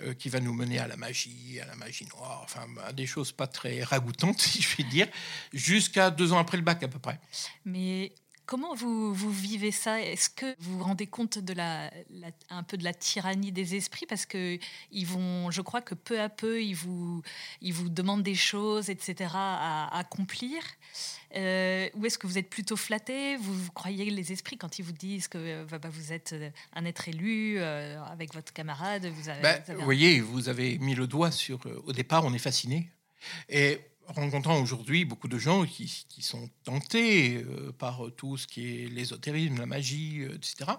euh, 0.00 0.14
qui 0.14 0.28
va 0.28 0.40
nous 0.40 0.52
mener 0.52 0.78
à 0.78 0.86
la 0.86 0.96
magie, 0.96 1.60
à 1.62 1.66
la 1.66 1.74
magie 1.76 2.06
noire, 2.06 2.40
enfin 2.44 2.66
à 2.86 2.92
des 2.92 3.06
choses 3.06 3.32
pas 3.32 3.46
très 3.46 3.82
ragoûtantes, 3.82 4.40
si 4.40 4.62
je 4.62 4.68
puis 4.68 4.84
dire, 4.84 5.08
jusqu'à 5.52 6.10
deux 6.10 6.32
ans 6.32 6.38
après 6.38 6.56
le 6.56 6.62
bac 6.62 6.82
à 6.82 6.88
peu 6.88 6.98
près. 6.98 7.20
Mais 7.64 8.12
Comment 8.46 8.74
vous, 8.74 9.14
vous, 9.14 9.30
vivez 9.30 9.70
ça? 9.70 10.02
Est-ce 10.02 10.28
que 10.28 10.54
vous 10.58 10.78
vous 10.78 10.84
rendez 10.84 11.06
compte 11.06 11.38
de 11.38 11.54
la, 11.54 11.90
un 12.50 12.62
peu 12.62 12.76
de 12.76 12.84
la 12.84 12.92
tyrannie 12.92 13.52
des 13.52 13.74
esprits? 13.74 14.04
Parce 14.06 14.26
que 14.26 14.58
ils 14.92 15.06
vont, 15.06 15.50
je 15.50 15.62
crois 15.62 15.80
que 15.80 15.94
peu 15.94 16.20
à 16.20 16.28
peu, 16.28 16.62
ils 16.62 16.74
vous, 16.74 17.22
ils 17.62 17.72
vous 17.72 17.88
demandent 17.88 18.22
des 18.22 18.34
choses, 18.34 18.90
etc., 18.90 19.30
à, 19.34 19.98
accomplir. 19.98 20.62
Euh, 21.36 21.88
ou 21.94 22.06
est-ce 22.06 22.18
que 22.18 22.26
vous 22.26 22.38
êtes 22.38 22.48
plutôt 22.50 22.76
flatté 22.76 23.36
vous, 23.36 23.72
croyez 23.72 24.08
les 24.08 24.30
esprits 24.30 24.56
quand 24.56 24.78
ils 24.78 24.84
vous 24.84 24.92
disent 24.92 25.26
que 25.26 25.38
euh, 25.38 25.64
bah, 25.68 25.78
bah, 25.78 25.88
vous 25.90 26.12
êtes 26.12 26.32
euh, 26.32 26.50
un 26.74 26.84
être 26.84 27.08
élu 27.08 27.58
avec 27.58 28.32
votre 28.34 28.52
camarade 28.52 29.06
vous, 29.06 29.30
bah, 29.42 29.58
vous, 29.68 29.84
voyez, 29.84 30.20
vous 30.20 30.48
avez 30.48 30.78
mis 30.78 30.94
le 30.94 31.06
doigt 31.06 31.30
sur. 31.30 31.60
au 31.86 31.92
départ, 31.92 32.24
on 32.24 32.32
est 32.34 32.38
fasciné. 32.38 32.90
Et 33.48 33.80
rencontrant 34.08 34.60
aujourd'hui 34.60 35.04
beaucoup 35.04 35.28
de 35.28 35.38
gens 35.38 35.64
qui, 35.64 36.06
qui 36.08 36.22
sont 36.22 36.50
tentés 36.62 37.36
euh, 37.36 37.72
par 37.72 38.02
tout 38.16 38.36
ce 38.36 38.46
qui 38.46 38.84
est 38.84 38.88
l'ésotérisme, 38.88 39.58
la 39.58 39.66
magie, 39.66 40.20
euh, 40.20 40.34
etc. 40.34 40.72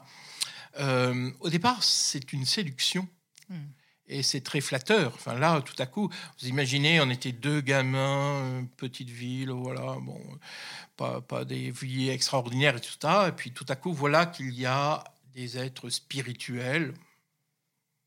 Euh, 0.80 1.32
au 1.40 1.50
départ, 1.50 1.84
c'est 1.84 2.34
une 2.34 2.46
séduction. 2.46 3.08
Hmm. 3.50 3.68
Et 4.08 4.22
c'est 4.22 4.42
très 4.42 4.62
flatteur. 4.62 5.14
Enfin, 5.16 5.34
là, 5.34 5.62
tout 5.62 5.76
à 5.80 5.88
coup, 5.88 6.12
vous 6.40 6.48
imaginez, 6.48 7.02
on 7.02 7.10
était 7.10 7.32
deux 7.32 7.62
gamins, 7.62 8.68
petite 8.78 9.10
ville, 9.10 9.50
voilà, 9.50 9.98
bon, 10.00 10.22
pas, 10.96 11.22
pas 11.22 11.44
des 11.44 11.72
vies 11.72 12.10
extraordinaires 12.10 12.78
et 12.78 12.82
tout 12.82 12.94
ça. 13.02 13.30
Et 13.30 13.32
puis, 13.32 13.52
tout 13.52 13.66
à 13.68 13.76
coup, 13.76 13.94
voilà 13.94 14.28
qu'il 14.28 14.54
y 14.54 14.68
a 14.68 15.04
des 15.34 15.58
êtres 15.58 15.90
spirituels, 15.90 16.94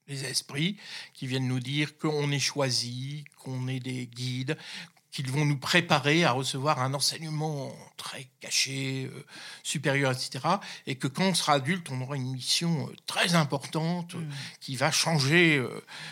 les 0.07 0.25
esprits, 0.25 0.77
qui 1.15 1.27
viennent 1.27 1.49
nous 1.49 1.61
dire 1.61 1.99
qu'on 1.99 2.31
est 2.31 2.39
choisi, 2.39 3.25
qu'on 3.37 3.67
est 3.67 3.81
des 3.81 4.07
guides, 4.07 4.57
qu'ils 5.19 5.33
vont 5.33 5.45
nous 5.45 5.57
préparer 5.57 6.23
à 6.23 6.31
recevoir 6.31 6.81
un 6.81 6.95
enseignement 6.95 7.75
très 7.97 8.29
caché, 8.39 9.11
euh, 9.13 9.25
supérieur, 9.65 10.13
etc. 10.13 10.39
Et 10.87 10.95
que 10.95 11.09
quand 11.09 11.25
on 11.25 11.35
sera 11.35 11.55
adulte, 11.55 11.89
on 11.91 12.01
aura 12.03 12.15
une 12.15 12.31
mission 12.31 12.87
euh, 12.87 12.95
très 13.07 13.35
importante 13.35 14.15
euh, 14.15 14.19
mm. 14.19 14.33
qui 14.61 14.77
va 14.77 14.93
changer 14.93 15.61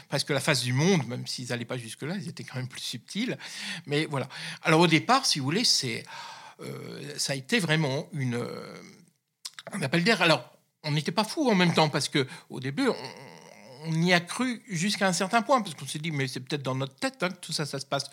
presque 0.08 0.30
la 0.30 0.40
face 0.40 0.62
du 0.62 0.72
monde, 0.72 1.06
même 1.06 1.24
s'ils 1.24 1.50
n'allaient 1.50 1.64
pas 1.64 1.78
jusque-là, 1.78 2.16
ils 2.16 2.28
étaient 2.28 2.42
quand 2.42 2.56
même 2.56 2.66
plus 2.66 2.80
subtils. 2.80 3.38
Mais 3.86 4.06
voilà. 4.06 4.28
Alors 4.62 4.80
au 4.80 4.88
départ, 4.88 5.24
si 5.24 5.38
vous 5.38 5.44
voulez, 5.44 5.62
c'est, 5.62 6.04
ça 7.16 7.32
a 7.32 7.36
été 7.36 7.60
vraiment 7.60 8.08
une, 8.12 8.44
un 9.70 9.82
appel 9.82 10.02
d'air. 10.02 10.20
Alors, 10.20 10.50
on 10.82 10.90
n'était 10.90 11.12
pas 11.12 11.22
fous 11.22 11.48
en 11.48 11.54
même 11.54 11.74
temps, 11.74 11.88
parce 11.88 12.08
que 12.08 12.26
au 12.50 12.58
début, 12.58 12.88
on, 12.88 12.94
on 13.86 14.02
y 14.02 14.12
a 14.12 14.20
cru 14.20 14.62
jusqu'à 14.68 15.06
un 15.06 15.12
certain 15.12 15.42
point, 15.42 15.60
parce 15.62 15.74
qu'on 15.74 15.86
s'est 15.86 15.98
dit, 15.98 16.10
mais 16.10 16.28
c'est 16.28 16.40
peut-être 16.40 16.62
dans 16.62 16.74
notre 16.74 16.94
tête 16.96 17.22
hein, 17.22 17.28
que 17.28 17.36
tout 17.36 17.52
ça, 17.52 17.66
ça 17.66 17.78
se 17.78 17.86
passe 17.86 18.10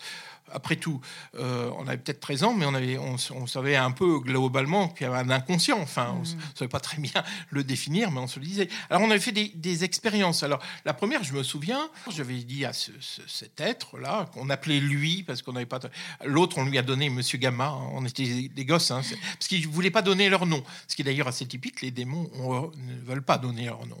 après 0.52 0.76
tout, 0.76 1.00
euh, 1.36 1.70
on 1.78 1.86
avait 1.86 1.98
peut-être 1.98 2.20
13 2.20 2.44
ans, 2.44 2.54
mais 2.54 2.66
on, 2.66 2.74
avait, 2.74 2.98
on, 2.98 3.46
savait 3.46 3.76
un 3.76 3.90
peu 3.90 4.20
globalement 4.20 4.88
qu'il 4.88 5.06
y 5.06 5.10
avait 5.10 5.18
un 5.18 5.30
inconscient. 5.30 5.78
Enfin, 5.80 6.14
on 6.16 6.20
ne 6.20 6.34
mm. 6.34 6.40
savait 6.54 6.68
pas 6.68 6.80
très 6.80 6.98
bien 6.98 7.24
le 7.50 7.64
définir, 7.64 8.10
mais 8.10 8.20
on 8.20 8.26
se 8.26 8.38
le 8.38 8.46
disait. 8.46 8.68
Alors, 8.90 9.02
on 9.02 9.10
avait 9.10 9.20
fait 9.20 9.32
des, 9.32 9.84
expériences. 9.84 10.42
Alors, 10.42 10.60
la 10.84 10.94
première, 10.94 11.24
je 11.24 11.32
me 11.34 11.42
souviens, 11.42 11.88
j'avais 12.10 12.36
dit 12.36 12.64
à 12.64 12.72
cet 12.72 13.60
être-là, 13.60 14.30
qu'on 14.32 14.50
appelait 14.50 14.80
lui, 14.80 15.22
parce 15.22 15.42
qu'on 15.42 15.52
n'avait 15.52 15.66
pas. 15.66 15.80
L'autre, 16.24 16.58
on 16.58 16.64
lui 16.64 16.78
a 16.78 16.82
donné 16.82 17.10
Monsieur 17.10 17.38
Gamma. 17.38 17.66
Hein, 17.66 17.88
on 17.92 18.04
était 18.04 18.48
des 18.48 18.64
gosses, 18.64 18.90
hein, 18.90 19.02
parce 19.34 19.48
qu'ils 19.48 19.66
ne 19.66 19.72
voulaient 19.72 19.90
pas 19.90 20.02
donner 20.02 20.28
leur 20.28 20.46
nom. 20.46 20.62
Ce 20.86 20.94
qui 20.94 21.02
est 21.02 21.04
d'ailleurs 21.04 21.28
assez 21.28 21.46
typique. 21.46 21.80
Les 21.80 21.90
démons 21.90 22.30
ne 22.76 23.00
veulent 23.04 23.22
pas 23.22 23.38
donner 23.38 23.66
leur 23.66 23.84
nom. 23.86 23.96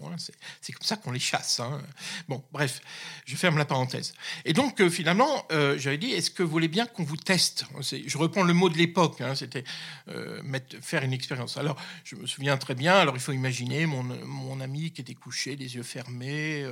C'est 0.60 0.72
comme 0.72 0.86
ça 0.86 0.96
qu'on 0.96 1.10
les 1.10 1.18
chasse. 1.18 1.60
Hein. 1.64 1.80
Bon, 2.28 2.42
bref, 2.52 2.80
je 3.24 3.36
ferme 3.36 3.58
la 3.58 3.64
parenthèse. 3.64 4.14
Et 4.44 4.52
donc, 4.52 4.80
euh, 4.80 4.90
finalement, 4.90 5.46
euh, 5.52 5.76
j'avais 5.78 5.98
dit, 5.98 6.12
est-ce 6.12 6.30
que 6.30 6.42
vous 6.42 6.50
voulez 6.50 6.68
bien 6.68 6.86
qu'on 6.86 7.04
vous 7.04 7.16
teste 7.16 7.64
Je 7.80 8.18
reprends 8.18 8.42
le 8.42 8.54
mot 8.54 8.68
de 8.68 8.76
l'époque, 8.76 9.20
hein, 9.20 9.34
c'était 9.34 9.64
euh, 10.08 10.40
faire 10.80 11.02
une 11.02 11.12
expérience. 11.12 11.56
Alors, 11.56 11.76
je 12.04 12.16
me 12.16 12.26
souviens 12.26 12.56
très 12.56 12.74
bien, 12.74 12.94
alors 12.94 13.16
il 13.16 13.20
faut 13.20 13.32
imaginer 13.32 13.86
mon, 13.86 14.02
mon 14.02 14.60
ami 14.60 14.90
qui 14.90 15.00
était 15.00 15.14
couché, 15.14 15.56
les 15.56 15.74
yeux 15.76 15.82
fermés, 15.82 16.66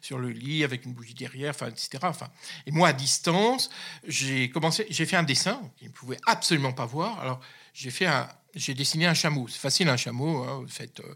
sur 0.00 0.18
le 0.18 0.30
lit, 0.30 0.64
avec 0.64 0.84
une 0.84 0.92
bougie 0.92 1.14
derrière, 1.14 1.50
enfin, 1.50 1.68
etc. 1.68 1.98
Enfin, 2.02 2.28
et 2.66 2.70
moi, 2.70 2.88
à 2.88 2.92
distance, 2.92 3.70
j'ai 4.06 4.50
commencé, 4.50 4.86
j'ai 4.90 5.06
fait 5.06 5.16
un 5.16 5.22
dessin 5.22 5.60
qu'il 5.76 5.88
ne 5.88 5.92
pouvait 5.92 6.18
absolument 6.26 6.72
pas 6.72 6.86
voir. 6.86 7.20
Alors, 7.20 7.40
j'ai 7.78 7.90
fait 7.92 8.06
un, 8.06 8.28
j'ai 8.54 8.74
dessiné 8.74 9.06
un 9.06 9.14
chameau. 9.14 9.46
C'est 9.46 9.60
facile 9.60 9.88
un 9.88 9.96
chameau. 9.96 10.42
Hein. 10.42 10.60
Vous 10.62 10.68
faites 10.68 10.98
euh, 11.00 11.14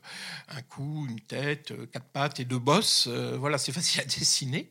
un 0.48 0.62
cou, 0.62 1.06
une 1.08 1.20
tête, 1.20 1.72
euh, 1.72 1.86
quatre 1.86 2.06
pattes 2.06 2.38
et 2.38 2.44
deux 2.44 2.60
bosses. 2.60 3.06
Euh, 3.08 3.36
voilà, 3.36 3.58
c'est 3.58 3.72
facile 3.80 4.00
à 4.00 4.04
dessiner. 4.04 4.70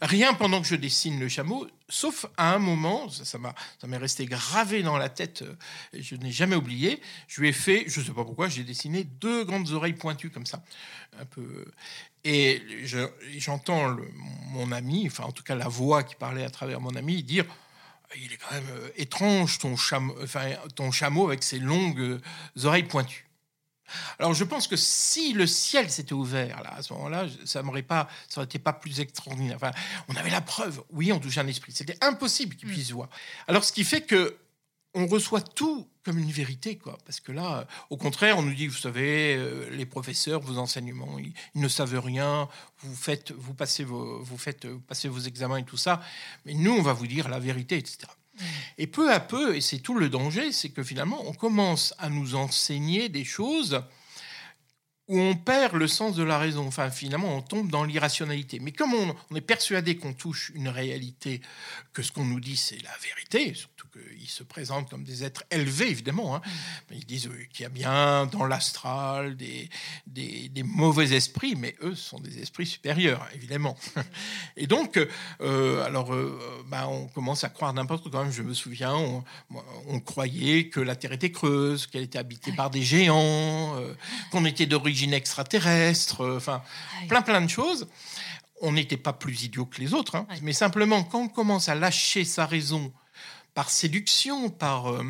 Rien 0.00 0.34
pendant 0.34 0.60
que 0.60 0.68
je 0.68 0.76
dessine 0.76 1.18
le 1.18 1.28
chameau, 1.28 1.66
sauf 1.88 2.26
à 2.36 2.54
un 2.54 2.60
moment, 2.60 3.08
ça 3.08 3.38
m'a, 3.38 3.52
ça 3.80 3.88
m'est 3.88 3.96
resté 3.96 4.24
gravé 4.24 4.84
dans 4.84 4.96
la 4.96 5.08
tête, 5.08 5.42
je 5.92 6.14
n'ai 6.14 6.30
jamais 6.30 6.54
oublié. 6.54 7.00
Je 7.26 7.40
lui 7.40 7.48
ai 7.48 7.52
fait, 7.52 7.82
je 7.88 7.98
ne 7.98 8.04
sais 8.04 8.12
pas 8.12 8.24
pourquoi, 8.24 8.48
j'ai 8.48 8.62
dessiné 8.62 9.02
deux 9.02 9.42
grandes 9.42 9.72
oreilles 9.72 9.94
pointues 9.94 10.30
comme 10.30 10.46
ça, 10.46 10.62
un 11.18 11.24
peu. 11.24 11.64
Et 12.22 12.62
j'entends 13.38 13.96
mon 14.50 14.70
ami, 14.70 15.08
enfin 15.08 15.24
en 15.24 15.32
tout 15.32 15.42
cas 15.42 15.56
la 15.56 15.66
voix 15.66 16.04
qui 16.04 16.14
parlait 16.14 16.44
à 16.44 16.50
travers 16.50 16.80
mon 16.80 16.94
ami, 16.94 17.24
dire 17.24 17.44
il 18.16 18.32
est 18.32 18.36
quand 18.36 18.52
même 18.52 18.68
euh, 18.70 18.88
étrange 18.96 19.58
ton 19.58 19.76
chameau, 19.76 20.14
enfin, 20.22 20.52
ton 20.74 20.90
chameau 20.90 21.26
avec 21.26 21.42
ses 21.42 21.58
longues 21.58 22.00
euh, 22.00 22.20
oreilles 22.64 22.84
pointues. 22.84 23.28
Alors 24.18 24.34
je 24.34 24.44
pense 24.44 24.66
que 24.66 24.76
si 24.76 25.32
le 25.34 25.46
ciel 25.46 25.90
s'était 25.90 26.14
ouvert 26.14 26.62
là, 26.62 26.74
à 26.76 26.82
ce 26.82 26.92
moment-là, 26.94 27.26
ça 27.44 27.62
n'aurait 27.62 27.82
pas, 27.82 28.08
ça 28.28 28.40
aurait 28.40 28.46
été 28.46 28.58
pas 28.58 28.72
plus 28.72 29.00
extraordinaire. 29.00 29.56
Enfin, 29.56 29.72
on 30.08 30.16
avait 30.16 30.30
la 30.30 30.40
preuve. 30.40 30.82
Oui, 30.90 31.12
on 31.12 31.20
touchait 31.20 31.40
un 31.40 31.46
esprit. 31.46 31.72
C'était 31.72 31.98
impossible 32.02 32.56
qu'il 32.56 32.68
puisse 32.68 32.90
mm. 32.90 32.94
voir. 32.94 33.08
Alors 33.46 33.64
ce 33.64 33.72
qui 33.72 33.84
fait 33.84 34.02
que 34.02 34.38
on 34.94 35.06
reçoit 35.06 35.40
tout 35.40 35.88
comme 36.04 36.18
une 36.18 36.30
vérité, 36.30 36.76
quoi. 36.76 36.98
Parce 37.06 37.20
que 37.20 37.32
là, 37.32 37.58
euh, 37.58 37.64
au 37.90 37.96
contraire, 37.96 38.38
on 38.38 38.42
nous 38.42 38.54
dit, 38.54 38.66
vous 38.66 38.76
savez, 38.76 39.36
euh, 39.36 39.68
les 39.70 39.86
professeurs, 39.86 40.40
vos 40.40 40.58
enseignements, 40.58 41.18
ils, 41.18 41.32
ne 41.54 41.68
savent 41.68 41.98
rien. 41.98 42.48
Vous 42.80 42.94
faites, 42.94 43.32
vous 43.32 43.54
passez 43.54 43.84
vos, 43.84 44.22
vous 44.22 44.38
faites, 44.38 44.66
vous 44.66 44.80
passez 44.80 45.08
vos 45.08 45.20
examens 45.20 45.58
et 45.58 45.64
tout 45.64 45.76
ça. 45.76 46.02
Mais 46.44 46.54
nous, 46.54 46.72
on 46.72 46.82
va 46.82 46.92
vous 46.92 47.06
dire 47.06 47.28
la 47.28 47.38
vérité, 47.38 47.76
etc. 47.76 47.98
Mmh. 48.06 48.44
Et 48.78 48.86
peu 48.86 49.12
à 49.12 49.20
peu, 49.20 49.56
et 49.56 49.60
c'est 49.60 49.78
tout 49.78 49.94
le 49.94 50.08
danger, 50.08 50.52
c'est 50.52 50.70
que 50.70 50.82
finalement, 50.82 51.22
on 51.26 51.32
commence 51.32 51.94
à 51.98 52.08
nous 52.08 52.34
enseigner 52.34 53.08
des 53.08 53.24
choses 53.24 53.82
où 55.08 55.18
on 55.18 55.34
perd 55.34 55.74
le 55.74 55.86
sens 55.86 56.16
de 56.16 56.22
la 56.22 56.38
raison. 56.38 56.66
Enfin, 56.66 56.90
finalement, 56.90 57.36
on 57.36 57.42
tombe 57.42 57.70
dans 57.70 57.84
l'irrationalité. 57.84 58.58
Mais 58.60 58.72
comme 58.72 58.94
on, 58.94 59.14
on 59.30 59.36
est 59.36 59.40
persuadé 59.40 59.96
qu'on 59.96 60.14
touche 60.14 60.50
une 60.54 60.68
réalité, 60.68 61.40
que 61.92 62.02
ce 62.02 62.12
qu'on 62.12 62.24
nous 62.24 62.40
dit, 62.40 62.56
c'est 62.56 62.82
la 62.82 62.96
vérité, 63.02 63.54
ils 64.20 64.28
se 64.28 64.42
présentent 64.42 64.88
comme 64.88 65.04
des 65.04 65.24
êtres 65.24 65.44
élevés, 65.50 65.90
évidemment. 65.90 66.36
Hein. 66.36 66.42
Mm. 66.90 66.94
Ils 66.94 67.06
disent 67.06 67.30
qu'il 67.52 67.62
y 67.62 67.66
a 67.66 67.68
bien 67.68 68.26
dans 68.26 68.46
l'astral 68.46 69.36
des, 69.36 69.68
des, 70.06 70.62
mauvais 70.62 71.12
esprits, 71.14 71.54
mais 71.56 71.76
eux 71.82 71.94
sont 71.94 72.18
des 72.18 72.40
esprits 72.40 72.66
supérieurs, 72.66 73.26
évidemment. 73.34 73.76
Mm. 73.96 74.00
Et 74.56 74.66
donc, 74.66 74.98
euh, 75.40 75.84
alors, 75.84 76.14
euh, 76.14 76.38
bah, 76.68 76.88
on 76.88 77.06
commence 77.08 77.44
à 77.44 77.48
croire 77.48 77.72
n'importe 77.72 78.10
quoi. 78.10 78.28
Je 78.30 78.42
me 78.42 78.54
souviens, 78.54 78.94
on, 79.88 80.00
croyait 80.00 80.68
que 80.68 80.80
la 80.80 80.96
Terre 80.96 81.12
était 81.12 81.30
creuse, 81.30 81.86
qu'elle 81.86 82.02
était 82.02 82.18
habitée 82.18 82.52
par 82.52 82.70
des 82.70 82.82
géants, 82.82 83.76
euh, 83.76 83.94
qu'on 84.30 84.44
était 84.44 84.66
d'origine 84.66 84.93
extraterrestre, 85.02 86.36
enfin, 86.36 86.62
plein, 87.08 87.22
plein 87.22 87.40
de 87.40 87.48
choses 87.48 87.88
on 88.60 88.72
n'était 88.72 88.96
pas 88.96 89.12
plus 89.12 89.42
idiot 89.42 89.66
que 89.66 89.80
les 89.80 89.94
autres, 89.94 90.16
hein. 90.16 90.26
mais 90.42 90.52
simplement 90.52 91.04
quand 91.04 91.22
on 91.22 91.28
commence 91.28 91.68
à 91.68 91.74
lâcher 91.74 92.24
sa 92.24 92.46
raison 92.46 92.92
par 93.54 93.70
séduction, 93.70 94.50
par, 94.50 94.92
euh, 94.92 95.04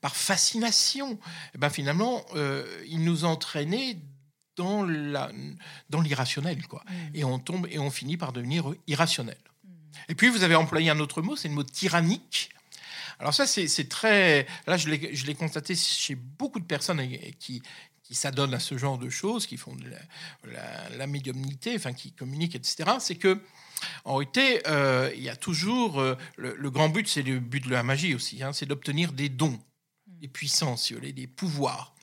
par 0.00 0.14
fascination, 0.14 1.12
et 1.12 1.18
eh 1.56 1.58
ben 1.58 1.70
finalement, 1.70 2.24
euh, 2.34 2.64
il 2.86 3.02
nous 3.02 3.24
entraînait 3.24 3.98
dans 4.56 4.84
la 4.84 5.30
dans 5.88 6.00
l'irrationnel 6.00 6.66
quoi 6.66 6.82
mmh. 6.84 6.94
et 7.14 7.22
on 7.22 7.38
tombe 7.38 7.68
et 7.70 7.78
on 7.78 7.92
finit 7.92 8.16
par 8.16 8.32
devenir 8.32 8.74
irrationnel 8.88 9.38
mmh. 9.38 9.68
et 10.08 10.14
puis 10.16 10.28
vous 10.30 10.42
avez 10.42 10.56
employé 10.56 10.90
un 10.90 10.98
autre 10.98 11.22
mot 11.22 11.36
c'est 11.36 11.46
le 11.46 11.54
mot 11.54 11.62
tyrannique 11.62 12.50
alors 13.20 13.32
ça 13.32 13.46
c'est 13.46 13.88
très 13.88 14.48
là 14.66 14.76
je 14.76 14.88
l'ai 14.88 15.34
constaté 15.36 15.76
chez 15.76 16.16
beaucoup 16.16 16.58
de 16.58 16.64
personnes 16.64 17.00
qui 17.38 17.62
qui 18.08 18.14
s'adonnent 18.14 18.54
à 18.54 18.60
ce 18.60 18.78
genre 18.78 18.96
de 18.96 19.10
choses 19.10 19.46
qui 19.46 19.58
font 19.58 19.76
de 19.76 19.84
la, 20.50 20.88
la 20.96 21.06
médiumnité 21.06 21.76
enfin 21.76 21.92
qui 21.92 22.12
communiquent 22.12 22.56
etc 22.56 22.92
c'est 22.98 23.16
que 23.16 23.38
en 24.04 24.16
réalité, 24.16 24.62
euh, 24.66 25.10
il 25.14 25.22
y 25.22 25.28
a 25.28 25.36
toujours 25.36 26.00
euh, 26.00 26.16
le, 26.36 26.70
grand 26.70 26.88
but, 26.88 27.08
c'est 27.08 27.22
le 27.22 27.38
but 27.38 27.64
de 27.64 27.70
la 27.70 27.82
magie 27.82 28.14
aussi, 28.14 28.42
hein, 28.42 28.52
c'est 28.52 28.66
d'obtenir 28.66 29.12
des 29.12 29.28
dons, 29.28 29.58
des 30.06 30.28
puissances, 30.28 30.92
des 30.92 31.26
pouvoirs. 31.26 31.94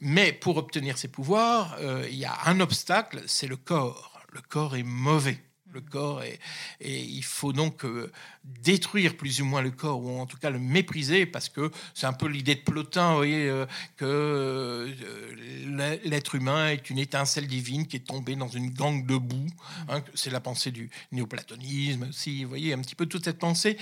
Mais 0.00 0.32
pour 0.32 0.56
obtenir 0.56 0.96
ces 0.96 1.08
pouvoirs, 1.08 1.76
euh, 1.80 2.06
il 2.08 2.16
y 2.16 2.24
a 2.24 2.38
un 2.46 2.60
obstacle, 2.60 3.22
c'est 3.26 3.48
le 3.48 3.56
corps. 3.56 4.20
Le 4.32 4.40
corps 4.40 4.76
est 4.76 4.82
mauvais 4.82 5.42
le 5.72 5.80
corps 5.80 6.22
et, 6.22 6.38
et 6.80 7.00
il 7.00 7.24
faut 7.24 7.52
donc 7.52 7.84
euh, 7.84 8.10
détruire 8.44 9.16
plus 9.16 9.40
ou 9.40 9.44
moins 9.44 9.62
le 9.62 9.70
corps 9.70 10.02
ou 10.02 10.18
en 10.18 10.26
tout 10.26 10.36
cas 10.36 10.50
le 10.50 10.58
mépriser 10.58 11.26
parce 11.26 11.48
que 11.48 11.70
c'est 11.94 12.06
un 12.06 12.12
peu 12.12 12.26
l'idée 12.26 12.54
de 12.54 12.60
Plotin, 12.60 13.10
vous 13.10 13.16
voyez, 13.16 13.48
euh, 13.48 13.66
que 13.96 14.04
euh, 14.04 15.96
l'être 16.04 16.34
humain 16.34 16.70
est 16.70 16.90
une 16.90 16.98
étincelle 16.98 17.46
divine 17.46 17.86
qui 17.86 17.96
est 17.96 18.06
tombée 18.06 18.36
dans 18.36 18.48
une 18.48 18.70
gangue 18.70 19.06
de 19.06 19.16
boue. 19.16 19.46
Hein, 19.88 20.02
c'est 20.14 20.30
la 20.30 20.40
pensée 20.40 20.70
du 20.70 20.90
néoplatonisme 21.12 22.08
aussi, 22.08 22.44
vous 22.44 22.48
voyez, 22.48 22.72
un 22.72 22.80
petit 22.80 22.94
peu 22.94 23.06
toute 23.06 23.24
cette 23.24 23.38
pensée 23.38 23.76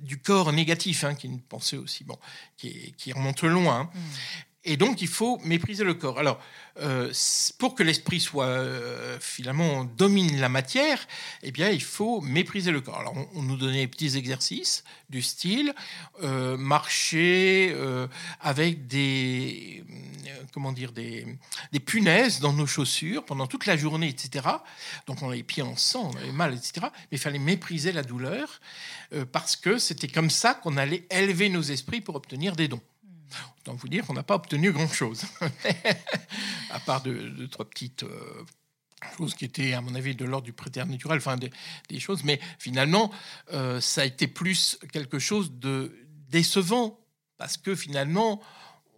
du 0.00 0.18
corps 0.18 0.52
négatif, 0.52 1.04
hein, 1.04 1.14
qui 1.14 1.26
est 1.26 1.30
une 1.30 1.40
pensée 1.40 1.76
aussi 1.76 2.04
bon, 2.04 2.18
qui, 2.56 2.94
qui 2.96 3.12
remonte 3.12 3.42
loin. 3.42 3.90
Hein. 3.94 4.00
Et 4.66 4.78
donc, 4.78 5.02
il 5.02 5.08
faut 5.08 5.38
mépriser 5.44 5.84
le 5.84 5.92
corps. 5.92 6.18
Alors, 6.18 6.40
euh, 6.78 7.12
pour 7.58 7.74
que 7.74 7.82
l'esprit 7.82 8.18
soit 8.18 8.46
euh, 8.46 9.18
finalement 9.20 9.84
domine 9.84 10.40
la 10.40 10.48
matière, 10.48 11.06
eh 11.42 11.52
bien, 11.52 11.68
il 11.68 11.82
faut 11.82 12.22
mépriser 12.22 12.70
le 12.70 12.80
corps. 12.80 12.98
Alors, 12.98 13.14
on, 13.34 13.42
nous 13.42 13.58
donnait 13.58 13.82
des 13.82 13.88
petits 13.88 14.16
exercices 14.16 14.82
du 15.10 15.20
style 15.20 15.74
euh, 16.22 16.56
marcher 16.56 17.76
avec 18.40 18.86
des 18.86 19.84
comment 20.52 20.72
dire 20.72 20.92
des, 20.92 21.26
des, 21.72 21.80
punaises 21.80 22.40
dans 22.40 22.52
nos 22.52 22.66
chaussures 22.66 23.24
pendant 23.24 23.46
toute 23.46 23.66
la 23.66 23.76
journée, 23.76 24.08
etc. 24.08 24.48
Donc, 25.06 25.22
on 25.22 25.30
a 25.30 25.34
les 25.34 25.42
pieds 25.42 25.62
en 25.62 25.76
sang, 25.76 26.10
on 26.12 26.16
avait 26.16 26.32
mal, 26.32 26.54
etc. 26.54 26.86
Mais 27.10 27.12
il 27.12 27.18
fallait 27.18 27.38
mépriser 27.38 27.92
la 27.92 28.02
douleur 28.02 28.60
parce 29.32 29.56
que 29.56 29.78
c'était 29.78 30.08
comme 30.08 30.30
ça 30.30 30.54
qu'on 30.54 30.76
allait 30.76 31.06
élever 31.10 31.50
nos 31.50 31.62
esprits 31.62 32.00
pour 32.00 32.14
obtenir 32.14 32.56
des 32.56 32.68
dons. 32.68 32.80
Autant 33.64 33.76
vous 33.76 33.88
dire 33.88 34.04
qu'on 34.04 34.12
n'a 34.12 34.22
pas 34.22 34.34
obtenu 34.34 34.72
grand-chose, 34.72 35.22
à 36.70 36.80
part 36.80 37.02
de, 37.02 37.46
trois 37.46 37.64
petites 37.64 38.02
euh, 38.02 38.44
choses 39.16 39.32
qui 39.34 39.46
étaient, 39.46 39.72
à 39.72 39.80
mon 39.80 39.94
avis, 39.94 40.14
de 40.14 40.26
l'ordre 40.26 40.44
du 40.44 40.52
préternaturel, 40.52 41.16
enfin 41.16 41.38
des, 41.38 41.50
des, 41.88 41.98
choses, 41.98 42.24
mais 42.24 42.38
finalement, 42.58 43.10
euh, 43.54 43.80
ça 43.80 44.02
a 44.02 44.04
été 44.04 44.26
plus 44.26 44.78
quelque 44.92 45.18
chose 45.18 45.50
de 45.50 45.96
décevant, 46.28 47.00
parce 47.38 47.56
que 47.56 47.74
finalement, 47.74 48.42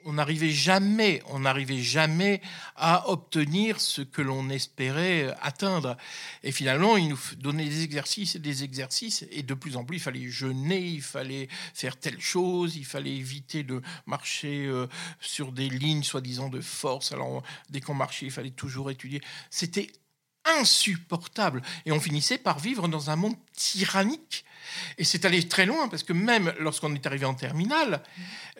on 0.06 0.14
n'arrivait 0.14 0.50
jamais, 0.50 1.22
on 1.26 1.40
n'arrivait 1.40 1.82
jamais 1.82 2.40
à 2.76 3.10
obtenir 3.10 3.80
ce 3.80 4.02
que 4.02 4.22
l'on 4.22 4.48
espérait 4.50 5.34
atteindre. 5.42 5.96
Et 6.44 6.52
finalement, 6.52 6.96
il 6.96 7.08
nous 7.08 7.18
donnait 7.38 7.68
des 7.68 7.82
exercices 7.82 8.36
et 8.36 8.38
des 8.38 8.62
exercices, 8.62 9.26
et 9.32 9.42
de 9.42 9.54
plus 9.54 9.76
en 9.76 9.84
plus, 9.84 9.96
il 9.96 10.02
fallait 10.02 10.28
jeûner, 10.28 10.78
il 10.78 11.02
fallait 11.02 11.48
faire 11.74 11.98
telle 11.98 12.20
chose, 12.20 12.76
il 12.76 12.84
fallait 12.84 13.16
éviter 13.16 13.64
de 13.64 13.82
marcher 14.06 14.66
euh, 14.66 14.86
sur 15.20 15.50
des 15.50 15.68
lignes 15.68 16.04
soi-disant 16.04 16.48
de 16.48 16.60
force. 16.60 17.10
Alors, 17.10 17.42
dès 17.68 17.80
qu'on 17.80 17.94
marchait, 17.94 18.26
il 18.26 18.32
fallait 18.32 18.50
toujours 18.50 18.90
étudier. 18.90 19.20
C'était 19.50 19.90
insupportable. 20.58 21.62
Et 21.84 21.92
on 21.92 22.00
finissait 22.00 22.38
par 22.38 22.58
vivre 22.58 22.88
dans 22.88 23.10
un 23.10 23.16
monde 23.16 23.36
tyrannique 23.54 24.44
et 24.98 25.04
c'est 25.04 25.24
allé 25.24 25.46
très 25.46 25.66
loin 25.66 25.88
parce 25.88 26.02
que 26.02 26.12
même 26.12 26.52
lorsqu'on 26.58 26.94
est 26.94 27.06
arrivé 27.06 27.24
en 27.24 27.34
terminale, 27.34 28.02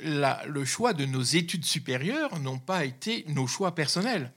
le 0.03 0.65
choix 0.65 0.93
de 0.93 1.05
nos 1.05 1.23
études 1.23 1.65
supérieures 1.65 2.39
n'ont 2.39 2.59
pas 2.59 2.85
été 2.85 3.25
nos 3.29 3.47
choix 3.47 3.75
personnels. 3.75 4.33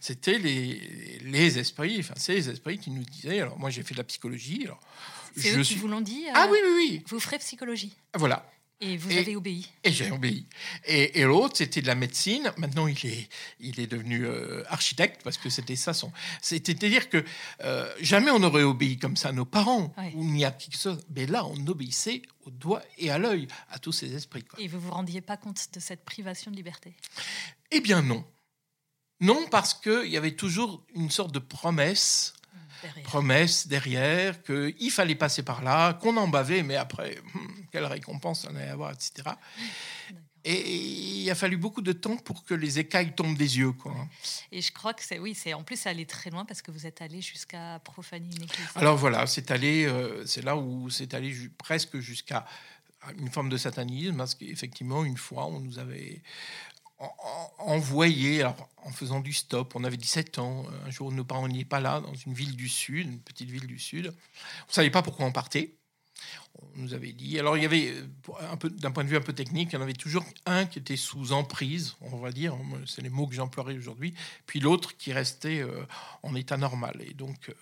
C'était 0.00 0.38
les, 0.38 1.20
les 1.22 1.58
esprits, 1.58 1.98
enfin, 2.00 2.14
c'est 2.16 2.34
les 2.34 2.50
esprits 2.50 2.78
qui 2.78 2.90
nous 2.90 3.04
disaient. 3.04 3.40
Alors, 3.40 3.58
moi, 3.58 3.70
j'ai 3.70 3.82
fait 3.82 3.94
de 3.94 3.98
la 3.98 4.04
psychologie. 4.04 4.64
Alors, 4.64 4.80
c'est 5.36 5.56
eux 5.56 5.62
qui 5.62 5.76
vous 5.76 5.88
l'ont 5.88 6.02
dit 6.02 6.24
Ah 6.34 6.48
oui, 6.50 6.58
oui, 6.62 6.70
oui. 6.76 7.04
Vous 7.06 7.20
ferez 7.20 7.38
psychologie. 7.38 7.96
Voilà. 8.14 8.44
Et 8.82 8.96
vous 8.96 9.12
avez 9.12 9.36
obéi. 9.36 9.68
Et 9.84 9.92
j'ai 9.92 10.10
obéi. 10.10 10.46
Et, 10.86 11.20
et 11.20 11.24
l'autre, 11.24 11.58
c'était 11.58 11.82
de 11.82 11.86
la 11.86 11.94
médecine. 11.94 12.50
Maintenant, 12.56 12.86
il 12.86 13.04
est, 13.04 13.28
il 13.60 13.78
est 13.78 13.86
devenu 13.86 14.24
euh, 14.24 14.64
architecte 14.68 15.20
parce 15.22 15.36
que 15.36 15.50
c'était 15.50 15.76
ça 15.76 15.92
son. 15.92 16.10
C'est-à-dire 16.40 17.10
que 17.10 17.22
euh, 17.62 17.92
jamais 18.00 18.30
on 18.30 18.38
n'aurait 18.38 18.62
obéi 18.62 18.96
comme 18.96 19.16
ça 19.16 19.28
à 19.28 19.32
nos 19.32 19.44
parents 19.44 19.92
ou 20.14 20.24
ni 20.24 20.46
à 20.46 20.50
qui 20.50 20.70
que 20.70 20.76
ce 20.76 20.94
soit. 20.94 21.00
Mais 21.14 21.26
là, 21.26 21.44
on 21.44 21.66
obéissait 21.66 22.22
au 22.46 22.50
doigt 22.50 22.82
et 22.96 23.10
à 23.10 23.18
l'œil 23.18 23.48
à 23.70 23.78
tous 23.78 23.92
ces 23.92 24.14
esprits. 24.14 24.44
Et 24.56 24.66
vous 24.66 24.80
vous 24.80 24.92
rendiez 24.92 25.20
pas 25.20 25.36
compte 25.36 25.68
de 25.74 25.80
cette 25.80 26.04
privation 26.04 26.50
de 26.50 26.56
liberté? 26.56 26.94
Eh 27.70 27.80
bien, 27.80 28.00
non. 28.00 28.24
Non, 29.20 29.46
parce 29.50 29.74
qu'il 29.74 30.06
y 30.06 30.16
avait 30.16 30.36
toujours 30.36 30.82
une 30.94 31.10
sorte 31.10 31.32
de 31.32 31.38
promesse 31.38 32.32
promesse 33.04 33.66
derrière, 33.66 34.42
qu'il 34.42 34.90
fallait 34.90 35.14
passer 35.14 35.42
par 35.42 35.62
là, 35.62 35.94
qu'on 35.94 36.16
en 36.16 36.28
bavait, 36.28 36.62
mais 36.62 36.76
après, 36.76 37.18
hmm, 37.34 37.48
quelle 37.72 37.84
récompense 37.84 38.46
on 38.50 38.56
allait 38.56 38.70
avoir, 38.70 38.92
etc. 38.92 39.30
Et 40.42 41.22
il 41.22 41.30
a 41.30 41.34
fallu 41.34 41.58
beaucoup 41.58 41.82
de 41.82 41.92
temps 41.92 42.16
pour 42.16 42.44
que 42.44 42.54
les 42.54 42.78
écailles 42.78 43.14
tombent 43.14 43.36
des 43.36 43.58
yeux. 43.58 43.72
Quoi. 43.72 43.94
Et 44.50 44.62
je 44.62 44.72
crois 44.72 44.94
que 44.94 45.02
c'est 45.04 45.18
oui, 45.18 45.34
c'est 45.34 45.52
en 45.52 45.62
plus 45.62 45.86
allé 45.86 46.06
très 46.06 46.30
loin 46.30 46.46
parce 46.46 46.62
que 46.62 46.70
vous 46.70 46.86
êtes 46.86 47.02
allé 47.02 47.20
jusqu'à 47.20 47.78
profaner 47.84 48.24
une 48.24 48.44
église. 48.44 48.68
Alors 48.74 48.96
voilà, 48.96 49.26
c'est 49.26 49.50
allé, 49.50 49.84
euh, 49.84 50.24
c'est 50.24 50.42
là 50.42 50.56
où 50.56 50.88
c'est 50.88 51.12
allé 51.12 51.34
presque 51.58 51.98
jusqu'à 51.98 52.46
une 53.18 53.30
forme 53.30 53.48
de 53.48 53.56
satanisme, 53.56 54.16
parce 54.16 54.34
qu'effectivement, 54.34 55.04
une 55.04 55.16
fois, 55.16 55.46
on 55.46 55.60
nous 55.60 55.78
avait 55.78 56.22
envoyé, 57.58 58.44
en 58.44 58.90
faisant 58.90 59.20
du 59.20 59.32
stop, 59.32 59.74
on 59.74 59.84
avait 59.84 59.96
17 59.96 60.38
ans, 60.38 60.64
un 60.86 60.90
jour 60.90 61.10
nos 61.12 61.24
parents 61.24 61.48
n'y 61.48 61.64
pas 61.64 61.80
là, 61.80 62.00
dans 62.00 62.14
une 62.14 62.34
ville 62.34 62.56
du 62.56 62.68
sud, 62.68 63.06
une 63.06 63.20
petite 63.20 63.50
ville 63.50 63.66
du 63.66 63.78
sud, 63.78 64.06
on 64.08 64.68
ne 64.68 64.72
savait 64.72 64.90
pas 64.90 65.02
pourquoi 65.02 65.26
on 65.26 65.32
partait, 65.32 65.76
on 66.54 66.80
nous 66.80 66.94
avait 66.94 67.12
dit. 67.12 67.38
Alors, 67.38 67.56
il 67.56 67.62
y 67.62 67.66
avait, 67.66 67.94
un 68.50 68.56
peu, 68.56 68.70
d'un 68.70 68.90
point 68.90 69.04
de 69.04 69.08
vue 69.08 69.16
un 69.16 69.22
peu 69.22 69.32
technique, 69.32 69.70
il 69.72 69.76
y 69.76 69.78
en 69.78 69.82
avait 69.82 69.92
toujours 69.92 70.24
un 70.46 70.66
qui 70.66 70.78
était 70.78 70.96
sous 70.96 71.32
emprise, 71.32 71.96
on 72.00 72.18
va 72.18 72.32
dire, 72.32 72.54
c'est 72.86 73.02
les 73.02 73.08
mots 73.08 73.26
que 73.26 73.34
j'emploierai 73.34 73.78
aujourd'hui, 73.78 74.14
puis 74.46 74.60
l'autre 74.60 74.96
qui 74.96 75.12
restait 75.12 75.60
euh, 75.60 75.84
en 76.22 76.34
état 76.34 76.56
normal. 76.56 77.00
Et 77.06 77.14
donc, 77.14 77.48
euh, 77.48 77.54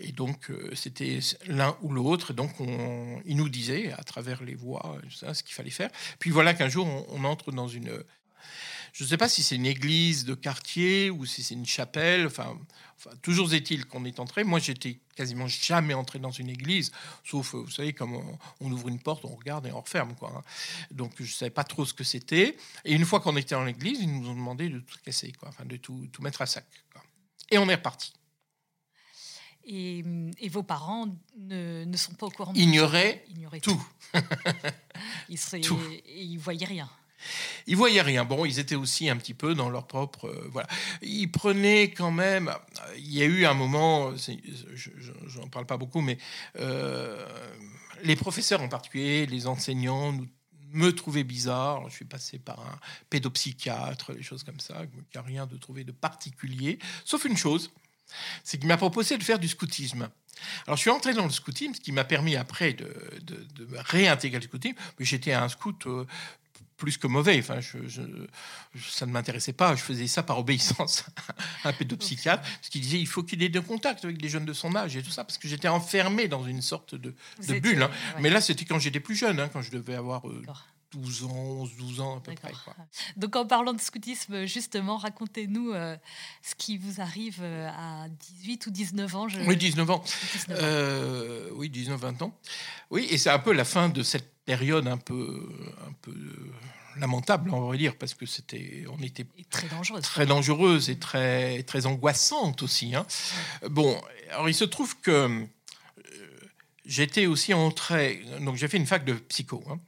et 0.00 0.12
donc 0.12 0.50
euh, 0.50 0.70
c'était 0.74 1.18
l'un 1.46 1.76
ou 1.82 1.90
l'autre. 1.92 2.32
Donc, 2.32 2.60
on, 2.60 3.20
il 3.24 3.36
nous 3.36 3.48
disait, 3.48 3.92
à 3.92 4.02
travers 4.04 4.42
les 4.42 4.54
voix, 4.54 4.98
ce 5.10 5.42
qu'il 5.42 5.54
fallait 5.54 5.70
faire. 5.70 5.90
Puis 6.18 6.30
voilà 6.30 6.54
qu'un 6.54 6.68
jour, 6.68 6.86
on 7.08 7.24
entre 7.24 7.52
dans 7.52 7.68
une 7.68 8.02
je 8.92 9.04
ne 9.04 9.08
sais 9.08 9.16
pas 9.16 9.28
si 9.28 9.42
c'est 9.42 9.56
une 9.56 9.66
église 9.66 10.24
de 10.24 10.34
quartier 10.34 11.10
ou 11.10 11.24
si 11.24 11.42
c'est 11.42 11.54
une 11.54 11.66
chapelle. 11.66 12.26
Enfin, 12.26 12.58
toujours 13.22 13.52
est-il 13.54 13.86
qu'on 13.86 14.04
est 14.04 14.20
entré. 14.20 14.44
Moi, 14.44 14.58
j'étais 14.58 14.98
quasiment 15.16 15.46
jamais 15.48 15.94
entré 15.94 16.18
dans 16.18 16.30
une 16.30 16.48
église, 16.48 16.92
sauf, 17.24 17.54
vous 17.54 17.70
savez, 17.70 17.92
comme 17.92 18.20
on, 18.60 18.70
ouvre 18.70 18.88
une 18.88 18.98
porte, 18.98 19.24
on 19.24 19.34
regarde 19.34 19.66
et 19.66 19.72
on 19.72 19.80
referme. 19.80 20.14
Quoi, 20.14 20.32
hein. 20.36 20.42
Donc, 20.90 21.12
je 21.18 21.22
ne 21.22 21.28
savais 21.28 21.50
pas 21.50 21.64
trop 21.64 21.84
ce 21.84 21.94
que 21.94 22.04
c'était. 22.04 22.56
Et 22.84 22.92
une 22.92 23.04
fois 23.04 23.20
qu'on 23.20 23.36
était 23.36 23.54
dans 23.54 23.64
l'église, 23.64 24.00
ils 24.00 24.12
nous 24.12 24.28
ont 24.28 24.34
demandé 24.34 24.68
de 24.68 24.80
tout 24.80 24.98
casser, 25.04 25.32
quoi, 25.32 25.48
enfin, 25.48 25.64
de 25.64 25.76
tout, 25.76 26.08
tout 26.12 26.22
mettre 26.22 26.42
à 26.42 26.46
sac. 26.46 26.66
Et 27.50 27.58
on 27.58 27.68
est 27.68 27.74
reparti. 27.74 28.12
Et, 29.64 30.02
vos 30.50 30.62
parents 30.62 31.06
ne, 31.38 31.84
ne, 31.84 31.96
sont 31.96 32.14
pas 32.14 32.26
au 32.26 32.30
courant. 32.30 32.52
Ignoraient, 32.54 33.24
tout. 33.62 33.82
ils, 35.28 35.38
ne 35.38 36.38
voyaient 36.38 36.66
rien. 36.66 36.90
Ils 37.66 37.76
voyaient 37.76 38.02
rien. 38.02 38.24
Bon, 38.24 38.44
ils 38.44 38.58
étaient 38.58 38.74
aussi 38.74 39.08
un 39.08 39.16
petit 39.16 39.34
peu 39.34 39.54
dans 39.54 39.70
leur 39.70 39.86
propre. 39.86 40.26
Euh, 40.26 40.48
voilà. 40.52 40.68
Ils 41.02 41.30
prenaient 41.30 41.90
quand 41.90 42.10
même. 42.10 42.52
Il 42.96 43.12
y 43.12 43.22
a 43.22 43.26
eu 43.26 43.44
un 43.44 43.54
moment, 43.54 44.12
je 44.16 45.38
n'en 45.38 45.48
parle 45.48 45.66
pas 45.66 45.76
beaucoup, 45.76 46.00
mais 46.00 46.18
euh, 46.58 47.26
les 48.02 48.16
professeurs 48.16 48.62
en 48.62 48.68
particulier, 48.68 49.26
les 49.26 49.46
enseignants, 49.46 50.16
me 50.74 50.90
trouvaient 50.90 51.24
bizarre. 51.24 51.88
Je 51.90 51.94
suis 51.94 52.04
passé 52.06 52.38
par 52.38 52.60
un 52.60 52.78
pédopsychiatre, 53.10 54.14
des 54.14 54.22
choses 54.22 54.42
comme 54.42 54.60
ça, 54.60 54.86
qui 54.86 55.18
n'a 55.18 55.22
rien 55.22 55.46
de 55.46 55.56
trouvé 55.56 55.84
de 55.84 55.92
particulier, 55.92 56.78
sauf 57.04 57.24
une 57.26 57.36
chose 57.36 57.70
c'est 58.44 58.58
qu'il 58.58 58.68
m'a 58.68 58.76
proposé 58.76 59.18
de 59.18 59.22
faire 59.22 59.38
du 59.38 59.48
scoutisme. 59.48 60.08
Alors, 60.66 60.76
je 60.76 60.82
suis 60.82 60.90
entré 60.90 61.14
dans 61.14 61.24
le 61.24 61.30
scoutisme, 61.30 61.74
ce 61.74 61.80
qui 61.80 61.92
m'a 61.92 62.04
permis 62.04 62.36
après 62.36 62.72
de, 62.72 62.92
de, 63.22 63.68
réintégrer 63.72 64.38
le 64.38 64.44
scoutisme. 64.44 64.76
J'étais 64.98 65.32
un 65.32 65.48
scout 65.48 65.86
euh, 65.86 66.06
plus 66.82 66.98
que 66.98 67.06
mauvais. 67.06 67.38
Enfin, 67.38 67.60
je, 67.60 67.78
ça 68.76 69.06
ne 69.06 69.12
m'intéressait 69.12 69.52
pas. 69.52 69.76
Je 69.76 69.82
faisais 69.82 70.08
ça 70.08 70.24
par 70.24 70.40
obéissance 70.40 71.04
à 71.64 71.68
un 71.68 71.72
pédopsychiatre, 71.72 72.42
parce 72.42 72.68
qu'il 72.70 72.80
disait 72.80 72.98
il 72.98 73.06
faut 73.06 73.22
qu'il 73.22 73.40
ait 73.44 73.48
de 73.48 73.60
contact 73.60 74.04
avec 74.04 74.18
des 74.18 74.28
jeunes 74.28 74.44
de 74.44 74.52
son 74.52 74.74
âge 74.74 74.96
et 74.96 75.02
tout 75.02 75.12
ça, 75.12 75.22
parce 75.22 75.38
que 75.38 75.46
j'étais 75.46 75.68
enfermé 75.68 76.26
dans 76.26 76.44
une 76.44 76.60
sorte 76.60 76.96
de, 76.96 77.14
bulle. 77.60 77.84
Hein. 77.84 77.90
Mais 78.18 78.30
là, 78.30 78.40
c'était 78.40 78.64
quand 78.64 78.80
j'étais 78.80 78.98
plus 78.98 79.14
jeune, 79.14 79.38
hein, 79.38 79.48
quand 79.52 79.62
je 79.62 79.70
devais 79.70 79.94
avoir 79.94 80.22
12 80.92 81.22
euh, 81.22 81.26
ans, 81.26 81.60
11, 81.60 81.70
12 81.78 82.00
ans 82.00 82.16
à 82.16 82.20
peu 82.20 82.34
près. 82.34 82.52
Donc 83.16 83.36
en 83.36 83.46
parlant 83.46 83.74
de 83.74 83.80
scoutisme, 83.80 84.44
justement, 84.46 84.96
racontez-nous 84.96 85.70
euh, 85.70 85.96
ce 86.42 86.56
qui 86.56 86.78
vous 86.78 87.00
arrive 87.00 87.38
euh, 87.42 87.70
à 87.70 88.08
18 88.08 88.66
ou 88.66 88.70
19 88.72 89.14
ans. 89.14 89.28
Oui, 89.46 89.56
19 89.56 89.88
ans. 89.88 90.02
oui, 91.54 91.70
19-20 91.70 92.24
ans. 92.24 92.36
Oui, 92.90 93.06
et 93.08 93.18
c'est 93.18 93.30
un 93.30 93.38
peu 93.38 93.52
la 93.52 93.64
fin 93.64 93.88
de 93.88 94.02
cette 94.02 94.31
période 94.44 94.86
un 94.88 94.98
peu, 94.98 95.48
un 95.86 95.92
peu 96.02 96.14
lamentable, 96.96 97.50
on 97.50 97.68
va 97.68 97.76
dire, 97.76 97.96
parce 97.96 98.14
que 98.14 98.26
c'était, 98.26 98.84
on 98.90 99.02
était 99.02 99.26
très 99.50 99.68
dangereuse, 99.68 100.02
très 100.02 100.26
dangereuse 100.26 100.90
et 100.90 100.98
très, 100.98 101.62
très 101.62 101.86
angoissante 101.86 102.62
aussi. 102.62 102.94
Hein. 102.94 103.06
Bon, 103.70 104.00
alors 104.30 104.48
il 104.48 104.54
se 104.54 104.64
trouve 104.64 104.98
que 105.00 105.10
euh, 105.10 105.46
j'étais 106.84 107.26
aussi 107.26 107.54
entré, 107.54 108.22
donc 108.40 108.56
j'ai 108.56 108.68
fait 108.68 108.76
une 108.76 108.86
fac 108.86 109.04
de 109.04 109.14
psycho, 109.14 109.64
hein, 109.70 109.80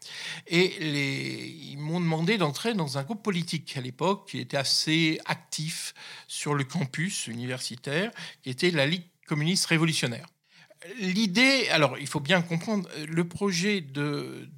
et 0.47 0.75
les, 0.81 1.71
ils 1.73 1.79
m'ont 1.79 2.01
demandé 2.01 2.39
d'entrer 2.39 2.75
dans 2.75 2.99
un 2.99 3.03
groupe 3.03 3.23
politique 3.23 3.77
à 3.77 3.81
l'époque 3.81 4.29
qui 4.31 4.39
était 4.39 4.57
assez 4.57 5.21
actif 5.27 5.95
sur 6.27 6.55
le 6.55 6.65
campus 6.65 7.27
universitaire, 7.27 8.11
qui 8.43 8.51
était 8.51 8.71
la 8.71 8.87
Ligue 8.87 9.05
communiste 9.27 9.67
révolutionnaire. 9.67 10.27
L'idée, 11.01 11.69
alors 11.71 11.99
il 11.99 12.07
faut 12.07 12.21
bien 12.21 12.43
comprendre, 12.43 12.89
le 13.07 13.27
projet 13.27 13.81
de, 13.81 14.49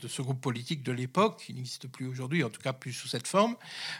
de 0.00 0.08
ce 0.08 0.22
groupe 0.22 0.40
politique 0.40 0.82
de 0.82 0.92
l'époque, 0.92 1.42
qui 1.46 1.54
n'existe 1.54 1.88
plus 1.88 2.06
aujourd'hui, 2.06 2.42
en 2.42 2.50
tout 2.50 2.60
cas 2.60 2.72
plus 2.72 2.92
sous 2.92 3.08
cette 3.08 3.28
forme, 3.28 3.56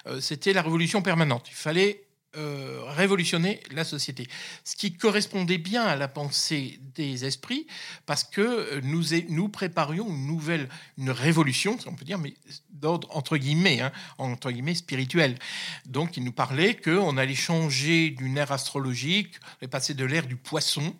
euh, 0.06 0.20
c'était 0.20 0.52
la 0.52 0.62
révolution 0.62 1.00
permanente. 1.00 1.46
Il 1.48 1.54
fallait 1.54 2.04
euh, 2.36 2.82
révolutionner 2.88 3.60
la 3.70 3.84
société. 3.84 4.26
Ce 4.64 4.74
qui 4.74 4.96
correspondait 4.96 5.58
bien 5.58 5.84
à 5.84 5.94
la 5.94 6.08
pensée 6.08 6.80
des 6.96 7.24
esprits, 7.24 7.68
parce 8.06 8.24
que 8.24 8.80
nous, 8.80 9.04
nous 9.28 9.48
préparions 9.48 10.08
une 10.08 10.26
nouvelle, 10.26 10.68
une 10.98 11.10
révolution, 11.10 11.78
on 11.86 11.94
peut 11.94 12.04
dire, 12.04 12.18
mais 12.18 12.34
d'ordre 12.70 13.06
entre 13.16 13.36
guillemets, 13.36 13.80
hein, 13.80 13.92
entre 14.18 14.50
guillemets 14.50 14.74
spirituel. 14.74 15.38
Donc 15.86 16.16
il 16.16 16.24
nous 16.24 16.32
parlait 16.32 16.74
qu'on 16.74 17.16
allait 17.16 17.36
changer 17.36 18.10
d'une 18.10 18.36
ère 18.36 18.50
astrologique, 18.50 19.34
on 19.44 19.58
allait 19.60 19.68
passer 19.68 19.94
de 19.94 20.04
l'ère 20.04 20.26
du 20.26 20.34
poisson, 20.34 20.96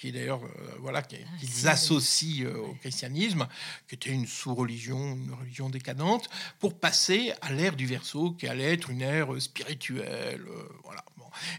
qui 0.00 0.12
d'ailleurs 0.12 0.42
euh, 0.42 0.76
voilà 0.78 1.02
qu'ils 1.02 1.18
ah, 1.66 1.72
associent 1.72 2.46
euh, 2.46 2.56
au 2.56 2.74
christianisme, 2.74 3.46
qui 3.86 3.96
était 3.96 4.10
une 4.10 4.26
sous-religion, 4.26 5.14
une 5.14 5.34
religion 5.38 5.68
décadente, 5.68 6.30
pour 6.58 6.78
passer 6.78 7.32
à 7.42 7.52
l'ère 7.52 7.76
du 7.76 7.86
Verseau, 7.86 8.30
qui 8.32 8.48
allait 8.48 8.72
être 8.72 8.88
une 8.88 9.02
ère 9.02 9.28
spirituelle, 9.40 10.42
euh, 10.48 10.68
voilà. 10.84 11.04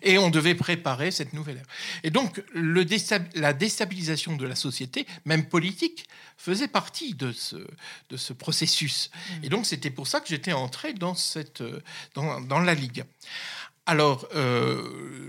Et 0.02 0.18
on 0.18 0.30
devait 0.30 0.56
préparer 0.56 1.12
cette 1.12 1.32
nouvelle 1.32 1.58
ère. 1.58 1.66
Et 2.04 2.10
donc 2.10 2.44
le 2.54 2.86
la 3.36 3.54
déstabilisation 3.54 4.36
de 4.36 4.46
la 4.46 4.56
société, 4.56 5.08
même 5.24 5.46
politique, 5.46 6.10
faisait 6.36 6.68
partie 6.68 7.14
de 7.14 7.32
ce, 7.32 7.56
de 8.10 8.18
ce 8.18 8.34
processus. 8.34 9.12
Mmh. 9.14 9.44
Et 9.44 9.50
donc 9.50 9.66
c'était 9.66 9.92
pour 9.92 10.08
ça 10.08 10.20
que 10.20 10.28
j'étais 10.28 10.52
entré 10.52 10.94
dans 10.94 11.16
cette 11.16 11.64
dans, 12.16 12.42
dans 12.42 12.60
la 12.60 12.74
ligue. 12.74 13.06
Alors, 13.92 14.26
euh, 14.36 14.82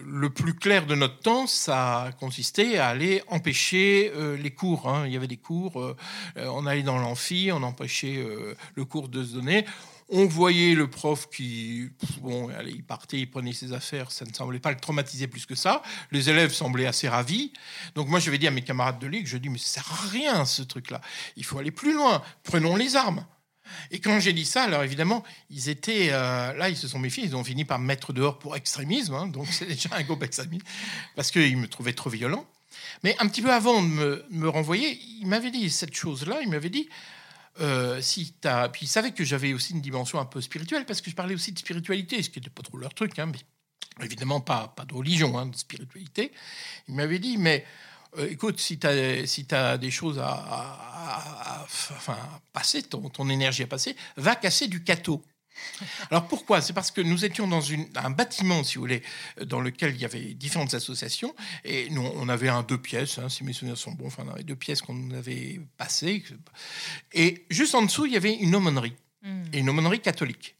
le 0.06 0.30
plus 0.30 0.54
clair 0.54 0.86
de 0.86 0.94
notre 0.94 1.18
temps, 1.18 1.48
ça 1.48 2.12
consistait 2.20 2.78
à 2.78 2.86
aller 2.86 3.20
empêcher 3.26 4.12
euh, 4.14 4.36
les 4.36 4.52
cours. 4.52 4.88
Hein. 4.88 5.02
Il 5.04 5.12
y 5.12 5.16
avait 5.16 5.26
des 5.26 5.36
cours, 5.36 5.82
euh, 5.82 5.96
on 6.36 6.64
allait 6.64 6.84
dans 6.84 6.96
l'amphi, 6.96 7.50
on 7.52 7.64
empêchait 7.64 8.24
le 8.76 8.84
cours 8.84 9.08
de 9.08 9.24
se 9.24 9.32
donner. 9.32 9.66
On 10.10 10.26
voyait 10.26 10.76
le 10.76 10.88
prof 10.88 11.28
qui, 11.28 11.90
bon, 12.20 12.50
allez, 12.50 12.70
il 12.70 12.84
partait, 12.84 13.18
il 13.18 13.28
prenait 13.28 13.52
ses 13.52 13.72
affaires, 13.72 14.12
ça 14.12 14.24
ne 14.26 14.32
semblait 14.32 14.60
pas 14.60 14.70
le 14.70 14.78
traumatiser 14.78 15.26
plus 15.26 15.44
que 15.44 15.56
ça. 15.56 15.82
Les 16.12 16.30
élèves 16.30 16.52
semblaient 16.52 16.86
assez 16.86 17.08
ravis. 17.08 17.52
Donc 17.96 18.06
moi, 18.06 18.20
je 18.20 18.30
vais 18.30 18.38
dire 18.38 18.52
à 18.52 18.54
mes 18.54 18.62
camarades 18.62 19.00
de 19.00 19.08
ligue, 19.08 19.26
je 19.26 19.38
dis, 19.38 19.48
mais 19.48 19.58
ça 19.58 19.82
sert 19.82 19.92
à 19.92 20.08
rien 20.10 20.44
ce 20.44 20.62
truc-là. 20.62 21.00
Il 21.36 21.44
faut 21.44 21.58
aller 21.58 21.72
plus 21.72 21.94
loin. 21.94 22.22
Prenons 22.44 22.76
les 22.76 22.94
armes. 22.94 23.26
Et 23.90 24.00
quand 24.00 24.20
j'ai 24.20 24.32
dit 24.32 24.44
ça, 24.44 24.64
alors 24.64 24.82
évidemment, 24.82 25.22
ils 25.50 25.68
étaient 25.68 26.08
euh, 26.10 26.52
là, 26.54 26.68
ils 26.68 26.76
se 26.76 26.88
sont 26.88 26.98
méfiés, 26.98 27.24
ils 27.24 27.36
ont 27.36 27.44
fini 27.44 27.64
par 27.64 27.78
me 27.78 27.86
mettre 27.86 28.12
dehors 28.12 28.38
pour 28.38 28.56
extrémisme, 28.56 29.14
hein, 29.14 29.26
donc 29.26 29.46
c'est 29.50 29.66
déjà 29.66 29.90
un 29.92 30.02
groupe 30.02 30.22
extrémiste, 30.22 30.66
parce 31.16 31.30
qu'ils 31.30 31.56
me 31.56 31.68
trouvaient 31.68 31.92
trop 31.92 32.10
violent. 32.10 32.46
Mais 33.02 33.16
un 33.18 33.28
petit 33.28 33.42
peu 33.42 33.52
avant 33.52 33.82
de 33.82 34.24
me, 34.30 34.48
renvoyer, 34.48 34.98
il 35.20 35.26
m'avait 35.26 35.50
dit 35.50 35.70
cette 35.70 35.94
chose-là, 35.94 36.40
il 36.42 36.48
m'avait 36.48 36.70
dit, 36.70 36.88
euh, 37.60 38.00
si 38.00 38.34
as... 38.44 38.68
Puis 38.70 38.86
il 38.86 38.88
savait 38.88 39.12
que 39.12 39.24
j'avais 39.24 39.52
aussi 39.52 39.74
une 39.74 39.82
dimension 39.82 40.18
un 40.18 40.24
peu 40.24 40.40
spirituelle, 40.40 40.86
parce 40.86 41.00
que 41.00 41.10
je 41.10 41.14
parlais 41.14 41.34
aussi 41.34 41.52
de 41.52 41.58
spiritualité, 41.58 42.22
ce 42.22 42.30
qui 42.30 42.38
n'était 42.38 42.50
pas 42.50 42.62
trop 42.62 42.78
leur 42.78 42.94
truc, 42.94 43.18
hein, 43.18 43.26
mais 43.26 44.04
évidemment 44.04 44.40
pas, 44.40 44.68
pas 44.68 44.84
de 44.84 44.94
religion, 44.94 45.38
hein, 45.38 45.46
de 45.46 45.56
spiritualité. 45.56 46.32
Il 46.88 46.94
m'avait 46.94 47.18
dit, 47.18 47.36
mais 47.36 47.64
euh, 48.18 48.28
écoute, 48.30 48.60
si 48.60 48.78
tu 48.78 48.86
as, 48.86 49.26
si 49.26 49.46
as 49.52 49.78
des 49.78 49.90
choses 49.90 50.18
à, 50.18 51.66
enfin, 51.68 52.18
passer, 52.52 52.82
ton, 52.82 53.08
ton, 53.08 53.28
énergie 53.28 53.62
à 53.62 53.66
passer, 53.66 53.96
va 54.16 54.34
casser 54.36 54.68
du 54.68 54.82
cateau. 54.82 55.22
Alors 56.10 56.26
pourquoi? 56.28 56.60
C'est 56.60 56.72
parce 56.72 56.90
que 56.90 57.00
nous 57.00 57.24
étions 57.24 57.46
dans 57.46 57.60
une, 57.60 57.86
un 57.94 58.10
bâtiment, 58.10 58.64
si 58.64 58.76
vous 58.76 58.82
voulez, 58.82 59.02
dans 59.44 59.60
lequel 59.60 59.94
il 59.94 60.00
y 60.00 60.04
avait 60.04 60.34
différentes 60.34 60.74
associations, 60.74 61.34
et 61.64 61.88
nous, 61.90 62.02
on 62.02 62.28
avait 62.28 62.48
un 62.48 62.62
deux 62.62 62.78
pièces, 62.78 63.18
hein, 63.18 63.28
si 63.28 63.44
mes 63.44 63.52
souvenirs 63.52 63.78
sont 63.78 63.92
bons, 63.92 64.06
enfin, 64.06 64.24
on 64.26 64.32
avait 64.32 64.44
deux 64.44 64.56
pièces 64.56 64.82
qu'on 64.82 65.10
avait 65.12 65.60
passées, 65.76 66.24
et 67.12 67.44
juste 67.50 67.74
en 67.74 67.82
dessous, 67.82 68.06
il 68.06 68.12
y 68.12 68.16
avait 68.16 68.34
une 68.34 68.54
aumônerie, 68.54 68.96
hmm. 69.22 69.44
et 69.52 69.58
une 69.58 69.68
aumônerie 69.68 70.00
catholique. 70.00 70.56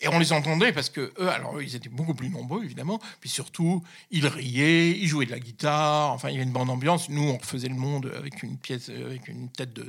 Et 0.00 0.08
on 0.08 0.18
les 0.18 0.32
entendait 0.32 0.72
parce 0.72 0.90
que 0.90 1.12
eux, 1.18 1.28
alors 1.28 1.60
ils 1.60 1.74
étaient 1.76 1.88
beaucoup 1.88 2.14
plus 2.14 2.28
nombreux 2.28 2.64
évidemment, 2.64 3.00
puis 3.20 3.30
surtout 3.30 3.82
ils 4.10 4.26
riaient, 4.26 4.90
ils 4.90 5.06
jouaient 5.06 5.26
de 5.26 5.30
la 5.30 5.40
guitare, 5.40 6.12
enfin 6.12 6.28
il 6.28 6.32
y 6.32 6.36
avait 6.36 6.44
une 6.44 6.52
bonne 6.52 6.70
ambiance. 6.70 7.08
Nous 7.08 7.22
on 7.22 7.38
refaisait 7.38 7.68
le 7.68 7.74
monde 7.74 8.12
avec 8.16 8.42
une 8.42 8.56
pièce, 8.56 8.88
avec 8.88 9.28
une 9.28 9.48
tête 9.48 9.72
de, 9.72 9.86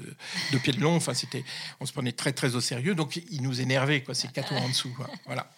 de 0.51 0.57
pied 0.57 0.73
de 0.73 0.81
long. 0.81 0.95
Enfin 0.95 1.13
c'était, 1.13 1.43
on 1.79 1.85
se 1.85 1.93
prenait 1.93 2.11
très 2.11 2.33
très 2.33 2.55
au 2.55 2.61
sérieux, 2.61 2.95
donc 2.95 3.15
ils 3.15 3.41
nous 3.41 3.61
énervaient 3.61 4.01
quoi, 4.01 4.15
ces 4.15 4.27
quatre 4.27 4.53
en 4.53 4.69
dessous. 4.69 4.93
Quoi. 4.95 5.09
Voilà. 5.25 5.49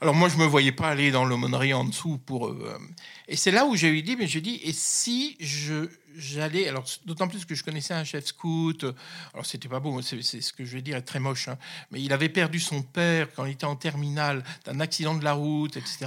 Alors 0.00 0.14
moi, 0.14 0.28
je 0.28 0.36
me 0.36 0.44
voyais 0.44 0.72
pas 0.72 0.88
aller 0.88 1.10
dans 1.10 1.24
l'aumônerie 1.24 1.74
en 1.74 1.84
dessous 1.84 2.18
pour. 2.18 2.48
Euh, 2.48 2.78
et 3.26 3.36
c'est 3.36 3.50
là 3.50 3.66
où 3.66 3.74
j'ai 3.74 3.88
eu 3.88 4.02
dit, 4.02 4.16
mais 4.16 4.26
j'ai 4.26 4.40
dit, 4.40 4.60
et 4.62 4.72
si 4.72 5.36
je 5.40 5.88
j'allais, 6.16 6.68
alors 6.68 6.84
d'autant 7.04 7.28
plus 7.28 7.44
que 7.44 7.54
je 7.54 7.62
connaissais 7.62 7.94
un 7.94 8.04
chef 8.04 8.26
scout. 8.26 8.84
Alors 9.32 9.46
c'était 9.46 9.68
pas 9.68 9.80
beau, 9.80 10.02
c'est 10.02 10.22
ce 10.22 10.52
que 10.52 10.64
je 10.64 10.72
vais 10.74 10.82
dire 10.82 10.96
est 10.96 11.02
très 11.02 11.20
moche, 11.20 11.48
hein, 11.48 11.58
mais 11.90 12.02
il 12.02 12.12
avait 12.12 12.28
perdu 12.28 12.58
son 12.58 12.82
père 12.82 13.28
quand 13.34 13.44
il 13.44 13.52
était 13.52 13.66
en 13.66 13.76
terminale 13.76 14.42
d'un 14.64 14.80
accident 14.80 15.14
de 15.14 15.22
la 15.22 15.34
route, 15.34 15.76
etc 15.76 16.06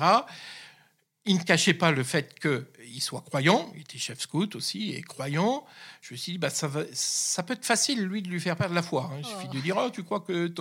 il 1.25 1.37
ne 1.37 1.43
cachait 1.43 1.75
pas 1.75 1.91
le 1.91 2.03
fait 2.03 2.39
qu'il 2.39 3.01
soit 3.01 3.21
croyant, 3.21 3.71
il 3.75 3.81
était 3.81 3.99
chef 3.99 4.19
scout 4.19 4.55
aussi 4.55 4.93
et 4.93 5.01
croyant. 5.03 5.63
Je 6.01 6.13
me 6.13 6.17
suis 6.17 6.31
dit, 6.31 6.37
bah, 6.39 6.49
ça, 6.49 6.67
va, 6.67 6.81
ça 6.93 7.43
peut 7.43 7.53
être 7.53 7.65
facile, 7.65 8.03
lui, 8.05 8.23
de 8.23 8.27
lui 8.27 8.39
faire 8.39 8.55
perdre 8.55 8.73
la 8.73 8.81
foi. 8.81 9.11
Hein. 9.13 9.17
Il 9.19 9.25
suffit 9.25 9.47
de 9.49 9.59
dire, 9.59 9.77
oh, 9.77 9.91
tu 9.91 10.01
crois 10.03 10.21
que 10.21 10.51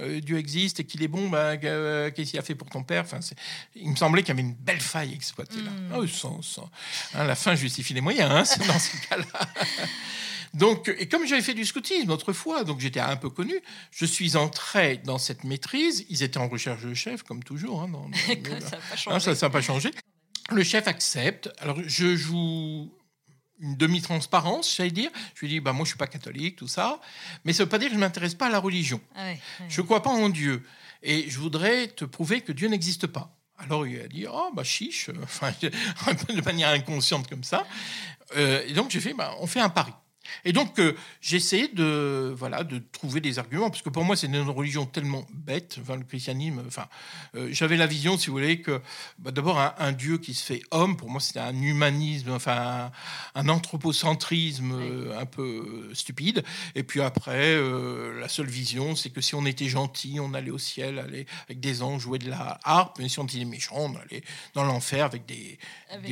euh, 0.00 0.20
Dieu 0.20 0.38
existe 0.38 0.78
et 0.78 0.84
qu'il 0.84 1.02
est 1.02 1.08
bon, 1.08 1.28
bah, 1.28 1.54
euh, 1.64 2.12
qu'est-ce 2.12 2.30
qu'il 2.30 2.38
a 2.38 2.42
fait 2.42 2.54
pour 2.54 2.70
ton 2.70 2.84
père? 2.84 3.02
Enfin, 3.02 3.18
Il 3.74 3.90
me 3.90 3.96
semblait 3.96 4.22
qu'il 4.22 4.28
y 4.28 4.38
avait 4.38 4.48
une 4.48 4.54
belle 4.54 4.80
faille 4.80 5.12
exploitée 5.12 5.60
là. 5.60 5.70
Hmm. 5.70 5.96
Oh, 5.96 6.06
sans, 6.06 6.40
hein, 7.14 7.24
la 7.24 7.34
fin 7.34 7.56
justifie 7.56 7.92
les 7.92 8.00
moyens, 8.00 8.30
hein, 8.30 8.64
dans 8.68 8.78
ce 8.78 9.08
cas-là. 9.08 9.48
Donc, 10.54 10.88
et 10.98 11.08
comme 11.08 11.26
j'avais 11.26 11.42
fait 11.42 11.54
du 11.54 11.64
scoutisme 11.64 12.10
autrefois, 12.10 12.62
donc 12.62 12.80
j'étais 12.80 13.00
un 13.00 13.16
peu 13.16 13.28
connu, 13.28 13.54
je 13.90 14.06
suis 14.06 14.36
entré 14.36 14.98
dans 14.98 15.18
cette 15.18 15.44
maîtrise. 15.44 16.06
Ils 16.08 16.22
étaient 16.22 16.38
en 16.38 16.48
recherche 16.48 16.82
de 16.82 16.94
chef, 16.94 17.24
comme 17.24 17.42
toujours. 17.42 17.82
Hein, 17.82 17.90
ça 19.18 19.34
n'a 19.34 19.50
pas, 19.50 19.60
changé. 19.60 19.90
Le 20.50 20.62
chef 20.62 20.86
accepte. 20.86 21.50
Alors, 21.58 21.78
je 21.84 22.14
joue 22.14 22.92
une 23.60 23.76
demi-transparence, 23.76 24.76
j'allais 24.76 24.90
dire. 24.90 25.10
Je 25.34 25.40
lui 25.40 25.48
dis, 25.48 25.60
bah, 25.60 25.72
moi, 25.72 25.84
je 25.84 25.90
suis 25.90 25.98
pas 25.98 26.06
catholique, 26.06 26.56
tout 26.56 26.68
ça. 26.68 27.00
Mais 27.44 27.52
ça 27.52 27.62
ne 27.62 27.66
veut 27.66 27.70
pas 27.70 27.78
dire 27.78 27.88
que 27.88 27.94
je 27.94 27.98
ne 27.98 28.04
m'intéresse 28.04 28.34
pas 28.34 28.46
à 28.46 28.50
la 28.50 28.60
religion. 28.60 29.00
Ah 29.16 29.32
je 29.68 29.80
ne 29.80 29.86
crois 29.86 30.02
pas 30.02 30.10
en 30.10 30.28
Dieu. 30.28 30.62
Et 31.02 31.28
je 31.28 31.38
voudrais 31.38 31.88
te 31.88 32.04
prouver 32.04 32.40
que 32.42 32.52
Dieu 32.52 32.68
n'existe 32.68 33.08
pas. 33.08 33.36
Alors 33.56 33.86
il 33.86 34.00
a 34.00 34.08
dit 34.08 34.26
oh 34.28 34.50
bah 34.52 34.64
chiche, 34.64 35.10
enfin 35.22 35.52
de 35.52 36.44
manière 36.44 36.70
inconsciente 36.70 37.28
comme 37.28 37.44
ça. 37.44 37.66
Euh, 38.36 38.64
et 38.66 38.72
donc 38.72 38.90
j'ai 38.90 39.00
fait 39.00 39.14
bah, 39.14 39.36
on 39.38 39.46
fait 39.46 39.60
un 39.60 39.68
pari. 39.68 39.92
Et 40.44 40.52
donc, 40.52 40.78
euh, 40.78 40.94
de, 41.74 42.34
voilà, 42.36 42.64
de 42.64 42.80
trouver 42.92 43.20
des 43.20 43.38
arguments, 43.38 43.70
parce 43.70 43.82
que 43.82 43.88
pour 43.88 44.04
moi, 44.04 44.16
c'est 44.16 44.26
une 44.26 44.36
religion 44.48 44.86
tellement 44.86 45.26
bête, 45.32 45.78
enfin, 45.80 45.96
le 45.96 46.04
christianisme. 46.04 46.62
Enfin, 46.66 46.86
euh, 47.34 47.48
j'avais 47.50 47.76
la 47.76 47.86
vision, 47.86 48.18
si 48.18 48.28
vous 48.28 48.34
voulez, 48.34 48.60
que 48.60 48.80
bah, 49.18 49.30
d'abord, 49.30 49.58
un, 49.58 49.92
Dieu 49.92 50.18
qui 50.18 50.34
se 50.34 50.44
fait 50.44 50.62
homme, 50.70 50.96
pour 50.96 51.10
moi, 51.10 51.20
c'était 51.20 51.40
un 51.40 51.60
humanisme, 51.60 52.32
enfin, 52.32 52.90
un, 53.34 53.48
anthropocentrisme 53.48 54.72
euh, 54.72 55.18
un 55.18 55.26
peu 55.26 55.90
stupide. 55.92 56.42
Et 56.74 56.82
puis 56.82 57.00
après, 57.00 57.54
la 58.18 58.28
seule 58.28 58.48
vision, 58.48 58.96
c'est 58.96 59.10
que 59.10 59.20
si 59.20 59.34
on 59.34 59.46
était 59.46 59.68
gentil, 59.68 60.18
on 60.20 60.34
allait 60.34 60.50
au 60.50 60.58
ciel, 60.58 60.98
aller 60.98 61.26
avec 61.44 61.60
des 61.60 61.82
anges, 61.82 62.02
jouer 62.02 62.18
de 62.18 62.28
la 62.28 62.58
harpe, 62.64 62.98
mais 62.98 63.08
si 63.08 63.18
on 63.18 63.24
était 63.24 63.44
méchant, 63.44 63.76
on 63.76 63.96
allait 63.96 64.22
dans 64.54 64.64
l'enfer 64.64 65.04
avec 65.04 65.26
des. 65.26 65.58
Avec 65.90 66.10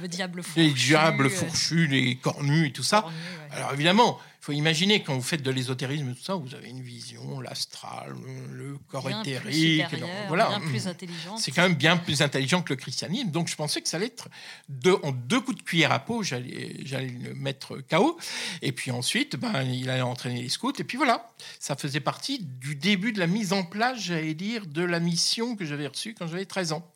le, 0.00 0.08
diable 0.08 0.42
fourchu. 0.42 0.60
Les 0.60 0.72
diables 0.72 1.30
fourchus, 1.30 1.86
les 1.86 2.16
cornus 2.16 2.68
et 2.68 2.72
tout 2.72 2.82
ça. 2.82 3.04
Alors 3.50 3.72
évidemment, 3.72 4.18
il 4.40 4.44
faut 4.44 4.52
imaginer 4.52 5.02
quand 5.02 5.14
vous 5.14 5.22
faites 5.22 5.42
de 5.42 5.50
l'ésotérisme 5.50 6.14
tout 6.14 6.22
ça, 6.22 6.34
vous 6.34 6.54
avez 6.54 6.68
une 6.68 6.82
vision, 6.82 7.40
l'astral, 7.40 8.14
le 8.50 8.76
corps 8.88 9.08
éthérique. 9.08 9.84
voilà. 10.28 10.60
plus 10.60 10.86
intelligent. 10.86 11.36
C'est 11.36 11.50
quand 11.50 11.62
même 11.62 11.74
bien 11.74 11.96
plus 11.96 12.20
intelligent 12.22 12.62
que 12.62 12.72
le 12.72 12.76
christianisme. 12.76 13.30
Donc 13.30 13.48
je 13.48 13.56
pensais 13.56 13.80
que 13.80 13.88
ça 13.88 13.96
allait 13.96 14.06
être 14.06 14.28
deux, 14.68 14.96
en 15.02 15.12
deux 15.12 15.40
coups 15.40 15.58
de 15.58 15.62
cuillère 15.62 15.92
à 15.92 15.98
peau, 15.98 16.22
j'allais, 16.22 16.76
j'allais 16.84 17.08
le 17.08 17.34
mettre 17.34 17.78
KO. 17.88 18.18
Et 18.60 18.72
puis 18.72 18.90
ensuite, 18.90 19.36
ben, 19.36 19.62
il 19.62 19.88
allait 19.88 20.02
entraîner 20.02 20.42
les 20.42 20.48
scouts. 20.48 20.72
Et 20.78 20.84
puis 20.84 20.96
voilà, 20.96 21.30
ça 21.58 21.76
faisait 21.76 22.00
partie 22.00 22.40
du 22.40 22.76
début 22.76 23.12
de 23.12 23.18
la 23.18 23.26
mise 23.26 23.52
en 23.52 23.64
place, 23.64 23.98
j'allais 23.98 24.34
dire, 24.34 24.66
de 24.66 24.82
la 24.82 25.00
mission 25.00 25.56
que 25.56 25.64
j'avais 25.64 25.86
reçue 25.86 26.14
quand 26.14 26.26
j'avais 26.26 26.44
13 26.44 26.72
ans. 26.72 26.93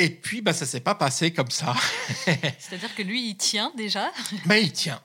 Et 0.00 0.08
puis, 0.08 0.40
bah, 0.40 0.54
ça 0.54 0.64
s'est 0.64 0.80
pas 0.80 0.94
passé 0.94 1.30
comme 1.30 1.50
ça. 1.50 1.74
C'est-à-dire 2.58 2.94
que 2.94 3.02
lui, 3.02 3.28
il 3.28 3.36
tient 3.36 3.70
déjà 3.76 4.10
Mais 4.32 4.40
ben, 4.46 4.56
il 4.64 4.72
tient. 4.72 5.02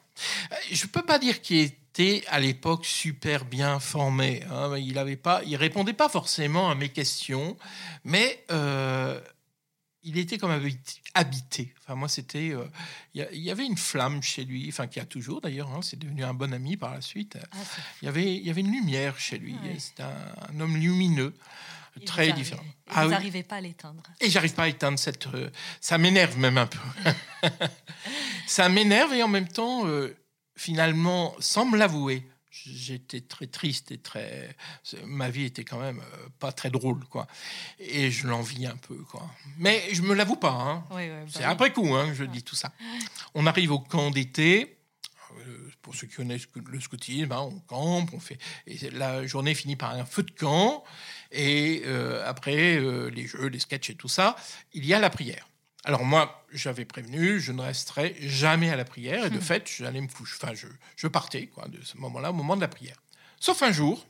Euh, 0.52 0.56
je 0.72 0.86
peux 0.86 1.02
pas 1.02 1.20
dire 1.20 1.42
qu'il 1.42 1.58
était 1.58 2.24
à 2.28 2.40
l'époque 2.40 2.86
super 2.86 3.44
bien 3.44 3.80
formé. 3.80 4.44
Hein. 4.50 4.78
Il 4.78 4.98
avait 4.98 5.18
pas, 5.18 5.42
il 5.46 5.58
répondait 5.58 5.94
pas 5.94 6.08
forcément 6.08 6.70
à 6.70 6.76
mes 6.76 6.90
questions, 6.90 7.58
mais 8.06 8.42
euh, 8.52 9.20
il 10.04 10.18
était 10.18 10.38
comme 10.38 10.58
habité. 11.14 11.74
Enfin, 11.82 11.96
moi, 11.96 12.08
c'était, 12.08 12.52
euh, 12.52 12.64
il 13.14 13.42
y, 13.42 13.52
avait 13.52 13.66
une 13.66 13.78
flamme 13.78 14.22
chez 14.22 14.46
lui, 14.46 14.68
enfin, 14.70 14.88
qui 14.88 15.02
a 15.02 15.06
toujours 15.06 15.42
d'ailleurs. 15.42 15.70
Hein, 15.74 15.82
c'est 15.82 16.00
devenu 16.00 16.24
un 16.24 16.34
bon 16.34 16.54
ami 16.54 16.78
par 16.78 16.94
la 16.94 17.02
suite. 17.02 17.38
Ah, 17.52 17.58
il 18.02 18.06
y 18.06 18.08
avait, 18.08 18.36
il 18.36 18.48
y 18.48 18.50
avait 18.50 18.62
une 18.62 18.72
lumière 18.72 19.20
chez 19.20 19.38
lui. 19.38 19.56
C'est 19.78 20.02
un, 20.02 20.60
homme 20.60 20.78
lumineux 20.78 21.34
très 22.02 22.32
différent. 22.34 22.64
Et 22.64 22.92
ah 22.96 23.06
vous 23.06 23.12
n'arrivez 23.12 23.44
pas 23.44 23.56
à 23.58 23.62
l'éteindre. 23.62 24.04
Et 24.20 24.30
j'arrive 24.30 24.54
pas 24.54 24.64
à 24.64 24.68
éteindre 24.68 25.00
cette. 25.00 25.28
Euh, 25.28 25.50
ça 25.82 25.98
m'énerve 25.98 26.38
même 26.38 26.58
un 26.58 26.68
peu. 26.68 26.80
ça 28.48 28.70
m'énerve 28.70 29.14
et 29.14 29.24
en 29.24 29.28
même 29.28 29.48
temps, 29.48 29.88
euh, 29.88 30.16
finalement, 30.56 31.36
sans 31.40 31.66
me 31.66 31.78
l'avouer, 31.78 32.28
j'étais 32.52 33.22
très 33.22 33.48
triste 33.48 33.92
et 33.92 33.98
très. 33.98 34.56
Ma 35.06 35.30
vie 35.30 35.46
était 35.46 35.64
quand 35.64 35.80
même 35.80 36.00
euh, 36.00 36.28
pas 36.40 36.52
très 36.52 36.70
drôle, 36.70 37.06
quoi. 37.06 37.28
Et 37.80 38.12
je 38.12 38.28
l'envie 38.28 38.68
un 38.68 38.78
peu, 38.78 38.96
quoi. 38.96 39.28
Mais 39.58 39.82
je 39.92 40.02
me 40.02 40.14
l'avoue 40.14 40.38
pas. 40.38 40.52
Hein. 40.52 40.84
Bah 40.90 41.00
C'est 41.28 41.44
après 41.44 41.74
coup, 41.74 41.96
hein, 41.96 42.14
je 42.14 42.24
dis 42.24 42.44
tout 42.44 42.56
ça. 42.56 42.72
On 43.34 43.48
arrive 43.48 43.72
au 43.72 43.80
camp 43.80 44.12
d'été 44.12 44.76
pour 45.86 45.94
ceux 45.94 46.08
qui 46.08 46.16
connaissent 46.16 46.48
le 46.56 46.80
scoutisme, 46.80 47.32
hein, 47.32 47.42
on 47.42 47.60
campe, 47.60 48.10
on 48.14 48.20
fait. 48.20 48.40
Et 48.66 48.90
la 48.90 49.28
journée 49.28 49.54
finit 49.54 49.76
par 49.76 49.92
un 49.92 50.04
feu 50.04 50.24
de 50.24 50.32
camp. 50.32 50.84
Et 51.32 51.84
euh, 51.86 52.24
après 52.28 52.78
euh, 52.78 53.10
les 53.10 53.28
jeux, 53.28 53.48
les 53.48 53.60
sketchs 53.60 53.90
et 53.90 53.96
tout 53.96 54.08
ça, 54.08 54.36
il 54.74 54.86
y 54.86 54.94
a 54.94 55.00
la 55.00 55.10
prière. 55.10 55.48
Alors 55.84 56.04
moi, 56.04 56.46
j'avais 56.52 56.86
prévenu, 56.86 57.40
je 57.40 57.52
ne 57.52 57.62
resterai 57.62 58.16
jamais 58.20 58.70
à 58.70 58.76
la 58.76 58.86
prière. 58.86 59.26
Et 59.26 59.30
de 59.30 59.38
hmm. 59.38 59.42
fait, 59.42 59.72
j'allais 59.78 60.02
me 60.02 60.08
coucher. 60.08 60.38
Enfin, 60.42 60.54
je, 60.54 60.68
je 60.96 61.08
partais 61.08 61.48
quoi, 61.48 61.68
de 61.68 61.84
ce 61.84 61.98
moment-là 61.98 62.32
au 62.32 62.34
moment 62.34 62.56
de 62.56 62.62
la 62.62 62.68
prière. 62.68 63.02
Sauf 63.40 63.62
un 63.62 63.72
jour, 63.72 64.06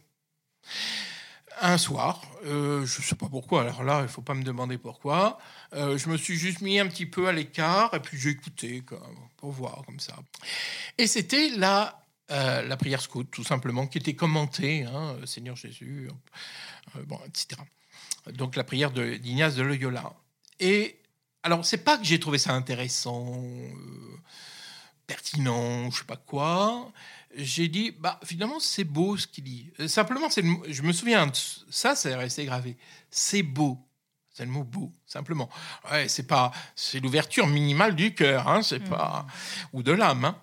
un 1.62 1.78
soir, 1.78 2.22
euh, 2.46 2.86
je 2.86 3.02
ne 3.02 3.06
sais 3.06 3.16
pas 3.16 3.28
pourquoi, 3.28 3.62
alors 3.62 3.84
là, 3.84 4.00
il 4.00 4.04
ne 4.04 4.08
faut 4.08 4.22
pas 4.22 4.34
me 4.34 4.44
demander 4.44 4.78
pourquoi, 4.78 5.40
je 5.74 6.10
me 6.10 6.18
suis 6.18 6.38
juste 6.38 6.62
mis 6.62 6.80
un 6.80 6.88
petit 6.88 7.06
peu 7.06 7.28
à 7.28 7.32
l'écart 7.32 7.94
et 7.94 8.00
puis 8.00 8.18
j'ai 8.18 8.30
écouté 8.30 8.84
pour 9.38 9.52
voir 9.52 9.84
comme 9.86 10.00
ça. 10.00 10.16
Et 10.98 11.08
c'était 11.08 11.50
la, 11.50 12.05
la 12.30 12.78
prière 12.78 13.02
scout, 13.02 13.28
tout 13.30 13.44
simplement, 13.44 13.88
qui 13.88 13.98
était 13.98 14.16
commentée, 14.16 14.84
hein, 14.84 15.16
Seigneur 15.26 15.56
Jésus, 15.56 16.10
euh, 16.96 17.04
bon, 17.06 17.20
etc. 17.28 17.62
Donc 18.34 18.56
la 18.56 18.64
prière 18.64 18.92
d'Ignace 18.92 19.56
de, 19.56 19.64
Loyola. 19.64 20.14
Et 20.60 21.00
alors, 21.44 21.66
c'est 21.66 21.84
pas 21.84 21.98
que 21.98 22.04
j'ai 22.04 22.20
trouvé 22.20 22.38
ça 22.38 22.54
intéressant, 22.54 23.44
euh, 23.44 24.18
pertinent, 25.06 25.92
je 25.92 26.00
sais 26.00 26.06
pas 26.06 26.18
quoi. 26.18 26.92
J'ai 27.38 27.68
dit, 27.68 27.92
bah 27.92 28.20
finalement, 28.24 28.60
c'est 28.60 28.84
beau 28.84 29.18
ce 29.18 29.28
qu'il 29.28 29.44
dit. 29.44 29.72
Euh, 29.80 29.88
simplement, 29.88 30.30
c'est 30.30 30.44
je 30.68 30.82
me 30.82 30.94
souviens, 30.94 31.32
ça, 31.70 31.96
c'est 31.96 32.16
resté 32.16 32.46
gravé. 32.46 32.78
C'est 33.12 33.44
beau. 33.44 33.78
C'est 34.32 34.44
le 34.44 34.52
mot 34.52 34.66
beau, 34.66 34.92
simplement. 35.06 35.50
Ouais, 35.90 36.10
c'est 36.10 36.28
pas, 36.28 36.52
c'est 36.76 37.00
l'ouverture 37.00 37.48
minimale 37.48 37.96
du 37.96 38.14
cœur, 38.14 38.50
hein, 38.50 38.64
c'est 38.64 38.82
pas, 38.82 39.26
mmh. 39.26 39.78
ou 39.78 39.84
de 39.84 39.94
l'âme. 39.94 40.26
Hein 40.26 40.36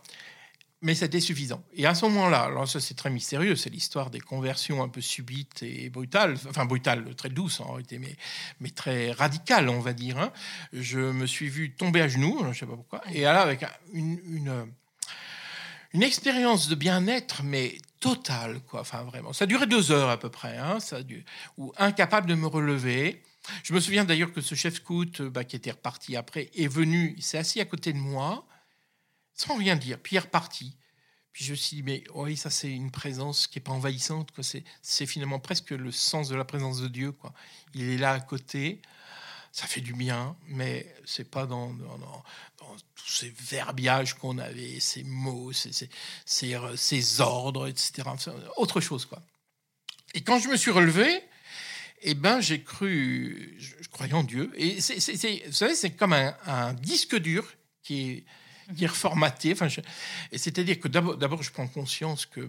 mais 0.82 0.96
c'était 0.96 1.20
suffisant. 1.20 1.62
Et 1.74 1.86
à 1.86 1.94
ce 1.94 2.04
moment-là, 2.06 2.42
alors 2.42 2.68
ça 2.68 2.80
c'est 2.80 2.94
très 2.94 3.08
mystérieux, 3.08 3.56
c'est 3.56 3.70
l'histoire 3.70 4.10
des 4.10 4.20
conversions 4.20 4.82
un 4.82 4.88
peu 4.88 5.00
subites 5.00 5.62
et 5.62 5.88
brutales, 5.88 6.36
enfin 6.48 6.64
brutales, 6.66 7.14
très 7.14 7.30
douces 7.30 7.60
en 7.60 7.72
réalité, 7.72 7.98
mais, 7.98 8.16
mais 8.60 8.70
très 8.70 9.12
radicales, 9.12 9.68
on 9.68 9.80
va 9.80 9.92
dire. 9.92 10.18
Hein. 10.18 10.32
Je 10.72 10.98
me 10.98 11.26
suis 11.26 11.48
vu 11.48 11.74
tomber 11.74 12.02
à 12.02 12.08
genoux, 12.08 12.38
je 12.42 12.48
ne 12.48 12.52
sais 12.52 12.66
pas 12.66 12.76
pourquoi, 12.76 13.00
et 13.12 13.22
là 13.22 13.40
avec 13.40 13.64
une, 13.92 14.18
une, 14.26 14.66
une 15.94 16.02
expérience 16.02 16.68
de 16.68 16.74
bien-être, 16.74 17.44
mais 17.44 17.78
totale, 18.00 18.60
quoi. 18.68 18.80
Enfin 18.80 19.04
vraiment, 19.04 19.32
ça 19.32 19.46
duré 19.46 19.66
deux 19.66 19.92
heures 19.92 20.10
à 20.10 20.18
peu 20.18 20.30
près, 20.30 20.58
hein, 20.58 20.80
ça 20.80 20.98
ou 21.56 21.72
incapable 21.78 22.28
de 22.28 22.34
me 22.34 22.48
relever. 22.48 23.22
Je 23.62 23.72
me 23.72 23.80
souviens 23.80 24.04
d'ailleurs 24.04 24.32
que 24.32 24.40
ce 24.40 24.54
chef 24.56 24.74
scout, 24.74 25.22
bah, 25.22 25.44
qui 25.44 25.56
était 25.56 25.70
reparti 25.70 26.16
après, 26.16 26.50
est 26.56 26.68
venu, 26.68 27.14
il 27.16 27.22
s'est 27.22 27.38
assis 27.38 27.60
à 27.60 27.64
côté 27.64 27.92
de 27.92 27.98
moi 27.98 28.46
sans 29.34 29.56
rien 29.56 29.76
dire. 29.76 29.98
Puis 29.98 30.14
il 30.14 30.16
est 30.16 30.20
reparti. 30.20 30.76
Puis 31.32 31.44
je 31.44 31.52
me 31.52 31.56
suis 31.56 31.76
dit, 31.76 31.82
mais 31.82 32.04
oui, 32.14 32.36
ça 32.36 32.50
c'est 32.50 32.70
une 32.70 32.90
présence 32.90 33.46
qui 33.46 33.58
n'est 33.58 33.62
pas 33.62 33.72
envahissante. 33.72 34.30
C'est, 34.82 35.06
finalement 35.06 35.38
presque 35.38 35.70
le 35.70 35.90
sens 35.90 36.28
de 36.28 36.36
la 36.36 36.44
présence 36.44 36.80
de 36.80 36.88
Dieu. 36.88 37.12
Quoi. 37.12 37.32
Il 37.74 37.88
est 37.88 37.98
là 37.98 38.12
à 38.12 38.20
côté. 38.20 38.82
Ça 39.50 39.66
fait 39.66 39.82
du 39.82 39.92
bien, 39.92 40.34
mais 40.48 40.94
c'est 41.04 41.30
pas 41.30 41.44
dans, 41.44 41.74
dans, 41.74 42.24
tous 42.94 43.10
ces 43.10 43.28
verbiages 43.28 44.14
qu'on 44.14 44.38
avait, 44.38 44.80
ces 44.80 45.02
mots, 45.04 45.52
ces, 45.52 45.72
ces, 45.72 45.90
ces, 46.76 47.20
ordres, 47.20 47.66
etc. 47.66 48.08
Autre 48.56 48.80
chose, 48.80 49.04
quoi. 49.04 49.22
Et 50.14 50.22
quand 50.22 50.38
je 50.38 50.48
me 50.48 50.56
suis 50.56 50.70
relevé, 50.70 51.22
eh 52.02 52.14
ben, 52.14 52.40
j'ai 52.40 52.62
cru, 52.62 53.54
je, 53.58 53.88
croyais 53.88 54.12
en 54.12 54.24
Dieu. 54.24 54.50
Et 54.56 54.80
c'est, 54.80 54.96
vous 55.46 55.52
savez, 55.52 55.74
c'est 55.74 55.92
comme 55.92 56.12
un, 56.12 56.74
disque 56.74 57.16
dur 57.16 57.46
qui 57.82 58.10
est, 58.10 58.24
qui 58.76 58.84
est 58.84 58.88
reformaté. 58.88 59.52
Enfin, 59.52 59.68
c'est-à-dire 60.32 60.80
que 60.80 60.88
d'abord, 60.88 61.42
je 61.42 61.50
prends 61.50 61.68
conscience 61.68 62.26
que, 62.26 62.48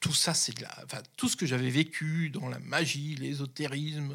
tout 0.00 0.12
ça, 0.12 0.34
c'est 0.34 0.56
de 0.56 0.62
la, 0.62 0.74
enfin, 0.84 1.00
tout 1.16 1.28
ce 1.28 1.36
que 1.36 1.46
j'avais 1.46 1.70
vécu 1.70 2.28
dans 2.30 2.48
la 2.48 2.58
magie, 2.58 3.14
l'ésotérisme, 3.14 4.12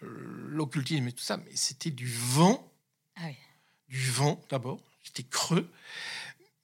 l'occultisme 0.00 1.06
et 1.06 1.12
tout 1.12 1.22
ça, 1.22 1.36
mais 1.36 1.50
c'était 1.54 1.90
du 1.90 2.08
vent. 2.08 2.72
Ah 3.16 3.28
du 3.88 4.10
vent 4.10 4.42
d'abord. 4.50 4.80
J'étais 5.04 5.22
creux 5.22 5.70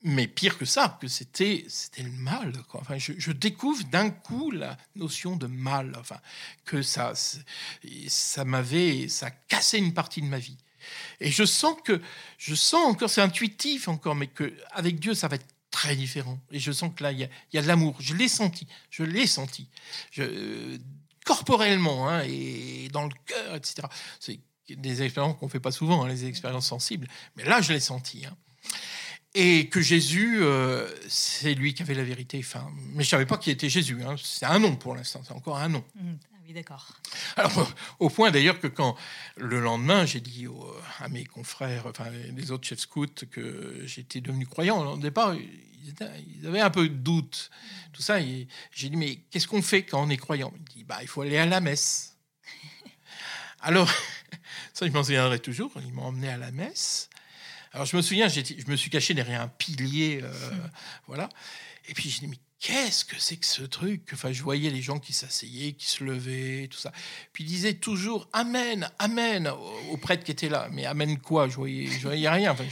mais 0.03 0.27
pire 0.27 0.59
que 0.59 0.65
ça, 0.65 0.99
que 1.01 1.09
c'était 1.09 1.65
c'était 1.69 2.03
le 2.03 2.11
mal. 2.11 2.53
Quoi. 2.69 2.81
Enfin, 2.81 2.99
je, 2.99 3.33
découvre 3.33 3.85
d'un 3.85 4.11
coup 4.11 4.51
la 4.51 4.77
notion 4.97 5.37
de 5.37 5.47
mal. 5.47 5.95
Enfin, 5.99 6.21
que 6.65 6.83
ça 6.83 7.13
ça 8.09 8.45
m'avait 8.45 9.09
ça 9.09 9.27
a 9.27 9.31
cassé 9.31 9.79
une 9.79 9.95
partie 9.95 10.21
de 10.21 10.27
ma 10.27 10.39
vie. 10.39 10.59
Et 11.21 11.31
je 11.31 11.45
sens 11.45 11.77
que 11.85 12.01
je 12.39 12.55
sens 12.55 12.87
encore 12.87 13.11
c'est 13.11 13.21
intuitif 13.21 13.89
encore, 13.89 14.15
mais 14.15 14.27
que 14.27 14.53
avec 14.71 14.99
Dieu 14.99 15.15
ça 15.15 15.29
va 15.29 15.37
être 15.37 15.47
très 15.71 15.97
différent. 15.97 16.39
Et 16.51 16.59
je 16.59 16.73
sens 16.73 16.93
que 16.95 17.03
là 17.03 17.13
il 17.13 17.21
y 17.21 17.25
a, 17.25 17.29
y 17.53 17.59
a 17.59 17.63
de 17.63 17.67
l'amour. 17.67 17.97
Je 18.01 18.15
l'ai 18.15 18.29
senti. 18.29 18.67
Je 18.91 19.03
l'ai 19.03 19.27
senti. 19.27 19.69
Je, 20.11 20.79
corporellement 21.25 22.09
hein, 22.09 22.23
et 22.27 22.89
dans 22.93 23.05
le 23.05 23.15
cœur, 23.27 23.55
etc. 23.55 23.87
C'est 24.19 24.41
des 24.69 25.03
expériences 25.03 25.37
qu'on 25.39 25.49
fait 25.49 25.61
pas 25.61 25.73
souvent, 25.73 26.05
hein, 26.05 26.09
les 26.09 26.27
expériences 26.27 26.67
sensibles. 26.67 27.09
Mais 27.37 27.45
là 27.45 27.61
je 27.61 27.73
l'ai 27.73 27.81
senti. 27.81 28.25
Hein 28.27 28.37
et 29.35 29.69
que 29.69 29.81
Jésus, 29.81 30.43
euh, 30.43 30.89
c'est 31.09 31.55
lui 31.55 31.75
qui 31.75 31.83
avait 31.83 31.95
la 31.95 32.05
vérité. 32.05 32.39
Enfin, 32.39 32.71
mais 32.95 33.03
je 33.03 33.09
savais 33.09 33.27
pas 33.27 33.39
qui 33.39 33.51
était 33.51 33.69
Jésus. 33.69 33.99
C'est 34.23 34.47
un 34.47 34.59
nom 34.59 34.77
pour 34.77 34.95
l'instant, 34.95 35.23
c'est 35.27 35.33
encore 35.33 35.59
un 35.59 35.69
nom. 35.69 35.85
Mmh. 35.95 36.13
Oui, 36.45 36.53
d'accord. 36.53 36.89
Alors, 37.37 37.73
au 37.99 38.11
point 38.11 38.31
d'ailleurs 38.31 38.59
que 38.59 38.67
quand 38.67 38.97
le 39.37 39.61
lendemain, 39.61 40.07
j'ai 40.07 40.21
dit 40.21 40.47
à 40.99 41.09
mes 41.09 41.25
confrères, 41.25 41.87
enfin 41.87 42.11
les 42.11 42.51
autres 42.51 42.67
chefs 42.67 42.81
scouts, 42.81 43.07
que 43.31 43.83
j'étais 43.85 44.21
devenu 44.21 44.47
croyant. 44.47 44.93
Au 44.93 44.97
départ, 44.97 45.35
ils, 45.35 46.47
avaient 46.47 46.61
un 46.61 46.71
peu 46.71 46.89
de 46.89 46.95
doute, 46.95 47.51
tout 47.93 48.03
ça. 48.03 48.21
Et 48.21 48.49
j'ai 48.73 48.89
dit, 48.89 48.97
mais 48.97 49.17
qu'est-ce 49.31 49.47
qu'on 49.47 49.63
fait 49.63 49.85
quand 49.85 50.03
on 50.03 50.11
est 50.11 50.17
croyant? 50.17 50.53
Il 50.57 50.65
dit, 50.77 50.85
bah, 50.85 50.99
il 51.03 51.09
faut 51.09 51.23
aller 51.23 51.39
à 51.39 51.47
la 51.47 51.61
messe. 51.61 52.17
Alors, 53.61 53.91
ça, 54.73 54.87
je 54.87 54.93
m'en 54.93 55.05
souviendrai 55.05 55.39
toujours. 55.39 55.73
Ils 55.77 55.93
m'ont 55.93 56.07
emmené 56.07 56.29
à 56.29 56.37
la 56.37 56.51
messe. 56.51 57.09
Alors 57.73 57.87
je 57.87 57.97
me 57.97 58.03
souviens, 58.03 58.29
je 58.29 58.71
me 58.71 58.77
suis 58.77 58.91
caché 58.91 59.15
derrière 59.15 59.41
un 59.41 59.49
pilier, 59.49 60.21
euh, 60.23 60.31
voilà. 61.07 61.31
Et 61.89 61.95
puis 61.95 62.11
je 62.11 62.21
dis 62.21 62.29
mais 62.29 62.37
qu'est-ce 62.63 63.05
que 63.05 63.17
c'est 63.19 63.37
que 63.37 63.45
ce 63.45 63.63
truc? 63.63 64.09
Enfin, 64.13 64.33
je 64.33 64.43
voyais 64.43 64.71
les 64.71 64.81
gens 64.81 64.99
qui 64.99 65.13
s'asseyaient, 65.13 65.73
qui 65.73 65.89
se 65.89 66.05
levaient, 66.05 66.69
tout 66.69 66.79
ça. 66.79 66.93
Puis 67.33 67.45
ils 67.45 67.49
disaient 67.49 67.75
toujours 67.75 68.29
Amen, 68.33 68.89
Amen 68.99 69.53
aux 69.91 69.97
prêtres 69.97 70.25
qui 70.25 70.31
étaient 70.31 70.49
là. 70.49 70.69
Mais 70.71 70.87
Amen 70.87 71.19
quoi? 71.19 71.49
Je 71.49 71.57
voyais, 71.57 71.87
je 71.87 72.03
voyais 72.03 72.29
rien. 72.29 72.53
Enfin, 72.53 72.65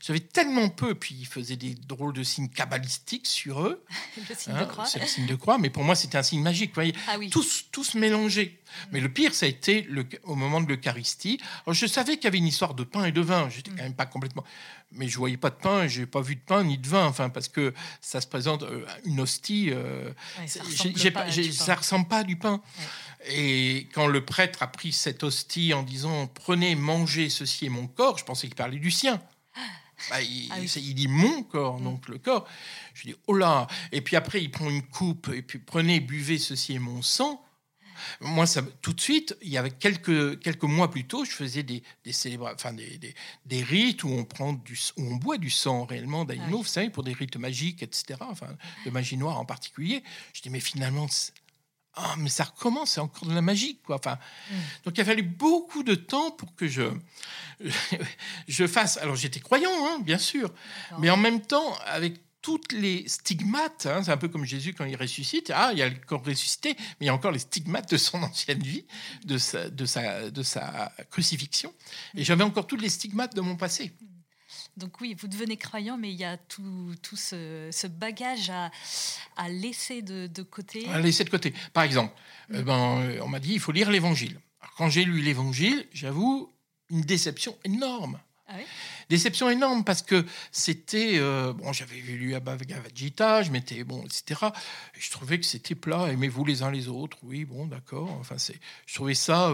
j'avais 0.00 0.20
tellement 0.20 0.68
peu, 0.70 0.94
puis 0.94 1.14
ils 1.18 1.26
faisaient 1.26 1.56
des 1.56 1.74
drôles 1.74 2.14
de 2.14 2.22
signes 2.22 2.48
cabalistiques 2.48 3.26
sur 3.26 3.62
eux. 3.62 3.84
le 4.16 4.34
signe 4.34 4.54
de 4.54 4.58
hein, 4.58 4.64
croix. 4.64 4.86
C'est 4.86 5.00
le 5.00 5.06
signe 5.06 5.26
de 5.26 5.34
croix, 5.34 5.58
mais 5.58 5.70
pour 5.70 5.84
moi, 5.84 5.94
c'était 5.94 6.16
un 6.16 6.22
signe 6.22 6.42
magique. 6.42 6.70
Vous 6.70 6.76
voyez, 6.76 6.94
ah 7.08 7.16
tous, 7.30 7.66
tous 7.70 7.94
mélangés. 7.94 8.58
Mais 8.90 9.00
le 9.00 9.08
pire, 9.10 9.34
ça 9.34 9.46
a 9.46 9.48
été 9.48 9.82
le, 9.82 10.06
au 10.24 10.34
moment 10.34 10.60
de 10.60 10.68
l'Eucharistie. 10.68 11.40
Je 11.66 11.86
savais 11.86 12.16
qu'il 12.16 12.24
y 12.24 12.26
avait 12.28 12.38
une 12.38 12.46
histoire 12.46 12.74
de 12.74 12.84
pain 12.84 13.04
et 13.04 13.12
de 13.12 13.20
vin. 13.20 13.48
J'étais 13.50 13.70
quand 13.70 13.82
même 13.82 13.94
pas 13.94 14.06
complètement. 14.06 14.44
Mais 14.92 15.08
je 15.08 15.18
voyais 15.18 15.36
pas 15.36 15.50
de 15.50 15.56
pain, 15.56 15.86
j'ai 15.86 16.06
pas 16.06 16.22
vu 16.22 16.36
de 16.36 16.40
pain 16.40 16.64
ni 16.64 16.78
de 16.78 16.86
vin. 16.86 17.04
Enfin, 17.04 17.28
parce 17.28 17.48
que 17.48 17.74
ça 18.00 18.20
se 18.20 18.26
présente 18.26 18.57
euh, 18.62 18.86
une 19.04 19.20
hostie. 19.20 19.70
Euh, 19.70 20.10
ça, 20.46 20.62
ressemble 20.62 21.78
ressemble 21.78 22.08
pas 22.08 22.18
à 22.18 22.24
du 22.24 22.36
pain. 22.36 22.60
Et 23.30 23.88
quand 23.94 24.06
le 24.06 24.24
prêtre 24.24 24.62
a 24.62 24.66
pris 24.66 24.92
cette 24.92 25.22
hostie 25.24 25.74
en 25.74 25.82
disant 25.82 26.26
Prenez, 26.28 26.74
mangez, 26.74 27.28
ceci 27.28 27.66
est 27.66 27.70
mon 27.70 27.86
corps, 27.86 28.18
je 28.18 28.24
pensais 28.24 28.46
qu'il 28.46 28.56
parlait 28.56 28.78
du 28.78 28.90
sien. 28.90 29.20
Bah, 30.10 30.22
il, 30.22 30.48
ah 30.52 30.60
il, 30.60 30.94
dit 30.94 31.08
mon 31.08 31.42
corps, 31.42 31.80
mm. 31.80 31.82
donc 31.82 32.06
le 32.08 32.18
corps. 32.18 32.46
Je 32.94 33.08
dis 33.08 33.16
oh 33.26 33.34
là 33.34 33.66
Et 33.90 34.00
puis 34.00 34.14
après, 34.14 34.40
il 34.40 34.48
prend 34.48 34.70
une 34.70 34.84
coupe 34.84 35.28
et 35.34 35.42
puis 35.42 35.58
prenez, 35.58 35.98
buvez, 35.98 36.38
ceci 36.38 36.74
est 36.74 36.78
mon 36.78 37.02
sang. 37.02 37.44
Moi, 38.20 38.46
ça, 38.46 38.62
tout 38.82 38.92
de 38.92 39.00
suite, 39.00 39.36
il 39.42 39.48
y 39.48 39.58
avait 39.58 39.70
quelques, 39.70 40.40
quelques 40.40 40.64
mois 40.64 40.90
plus 40.90 41.06
tôt, 41.06 41.24
je 41.24 41.30
faisais 41.30 41.62
des, 41.62 41.82
des 42.04 42.38
enfin 42.38 42.72
des, 42.72 42.98
des, 42.98 43.14
des, 43.46 43.62
rites 43.62 44.04
où 44.04 44.08
on, 44.08 44.24
prend 44.24 44.52
du, 44.52 44.78
où 44.96 45.02
on 45.02 45.16
boit 45.16 45.38
du 45.38 45.50
sang 45.50 45.84
réellement 45.84 46.24
d'animaux, 46.24 46.58
vous 46.58 46.64
savez, 46.64 46.90
pour 46.90 47.02
des 47.02 47.12
rites 47.12 47.36
magiques, 47.36 47.82
etc., 47.82 48.20
enfin, 48.20 48.48
de 48.84 48.90
magie 48.90 49.16
noire 49.16 49.38
en 49.38 49.44
particulier. 49.44 50.02
Je 50.32 50.42
dis, 50.42 50.50
mais 50.50 50.60
finalement, 50.60 51.08
ah, 52.00 52.14
mais 52.16 52.28
ça 52.28 52.44
recommence, 52.44 52.92
c'est 52.92 53.00
encore 53.00 53.28
de 53.28 53.34
la 53.34 53.42
magie, 53.42 53.80
quoi. 53.84 53.96
Enfin, 53.96 54.18
mm. 54.50 54.54
donc 54.84 54.96
il 54.96 55.00
a 55.00 55.04
fallu 55.04 55.22
beaucoup 55.22 55.82
de 55.82 55.96
temps 55.96 56.30
pour 56.30 56.54
que 56.54 56.68
je 56.68 56.84
je 58.48 58.66
fasse. 58.66 58.98
Alors 58.98 59.16
j'étais 59.16 59.40
croyant, 59.40 59.70
hein, 59.86 59.98
bien 60.00 60.18
sûr, 60.18 60.52
mais 61.00 61.10
en 61.10 61.16
même 61.16 61.40
temps 61.40 61.76
avec 61.86 62.20
toutes 62.48 62.72
les 62.72 63.06
stigmates, 63.06 63.84
hein, 63.84 64.02
c'est 64.02 64.10
un 64.10 64.16
peu 64.16 64.28
comme 64.28 64.46
Jésus 64.46 64.72
quand 64.72 64.86
il 64.86 64.96
ressuscite. 64.96 65.52
Ah, 65.54 65.68
il 65.72 65.78
y 65.78 65.82
a 65.82 65.88
le 65.90 65.96
corps 65.96 66.24
ressuscité, 66.24 66.74
mais 66.78 67.04
il 67.04 67.06
y 67.06 67.10
a 67.10 67.14
encore 67.14 67.30
les 67.30 67.40
stigmates 67.40 67.90
de 67.90 67.98
son 67.98 68.22
ancienne 68.22 68.62
vie, 68.62 68.86
de 69.26 69.36
sa, 69.36 69.68
de 69.68 69.84
sa, 69.84 70.30
de 70.30 70.42
sa 70.42 70.90
crucifixion. 71.10 71.74
Et 72.14 72.24
j'avais 72.24 72.44
encore 72.44 72.66
tous 72.66 72.78
les 72.78 72.88
stigmates 72.88 73.36
de 73.36 73.42
mon 73.42 73.56
passé. 73.56 73.92
Donc 74.78 74.98
oui, 75.02 75.14
vous 75.20 75.28
devenez 75.28 75.58
croyant, 75.58 75.98
mais 75.98 76.10
il 76.10 76.16
y 76.16 76.24
a 76.24 76.38
tout, 76.38 76.94
tout 77.02 77.16
ce, 77.16 77.86
bagage 77.86 78.48
à, 78.48 78.70
à, 79.36 79.50
laisser 79.50 80.00
de, 80.00 80.42
côté. 80.42 80.88
À 80.88 81.00
laisser 81.00 81.24
de 81.24 81.30
côté. 81.30 81.52
Par 81.74 81.84
exemple, 81.84 82.14
euh, 82.54 82.62
ben, 82.62 83.20
on 83.20 83.28
m'a 83.28 83.40
dit 83.40 83.52
il 83.52 83.60
faut 83.60 83.72
lire 83.72 83.90
l'Évangile. 83.90 84.40
Quand 84.78 84.88
j'ai 84.88 85.04
lu 85.04 85.20
l'Évangile, 85.20 85.86
j'avoue 85.92 86.50
une 86.88 87.02
déception 87.02 87.58
énorme. 87.64 88.18
Ah 88.50 88.54
déception 89.10 89.50
énorme 89.50 89.84
parce 89.84 90.02
que 90.02 90.24
c'était 90.52 91.18
euh, 91.18 91.52
bon 91.52 91.72
j'avais 91.72 91.96
lu 91.96 92.34
Gita 92.94 93.42
je 93.42 93.50
m'étais 93.50 93.84
bon 93.84 94.02
etc 94.04 94.46
et 94.94 95.00
je 95.00 95.10
trouvais 95.10 95.38
que 95.38 95.44
c'était 95.44 95.74
plat 95.74 96.08
aimez-vous 96.10 96.44
les 96.44 96.62
uns 96.62 96.70
les 96.70 96.88
autres? 96.88 97.18
Oui 97.22 97.44
bon 97.44 97.66
d'accord 97.66 98.10
enfin 98.20 98.38
c'est 98.38 98.58
je 98.86 98.94
trouvais 98.94 99.14
ça 99.14 99.52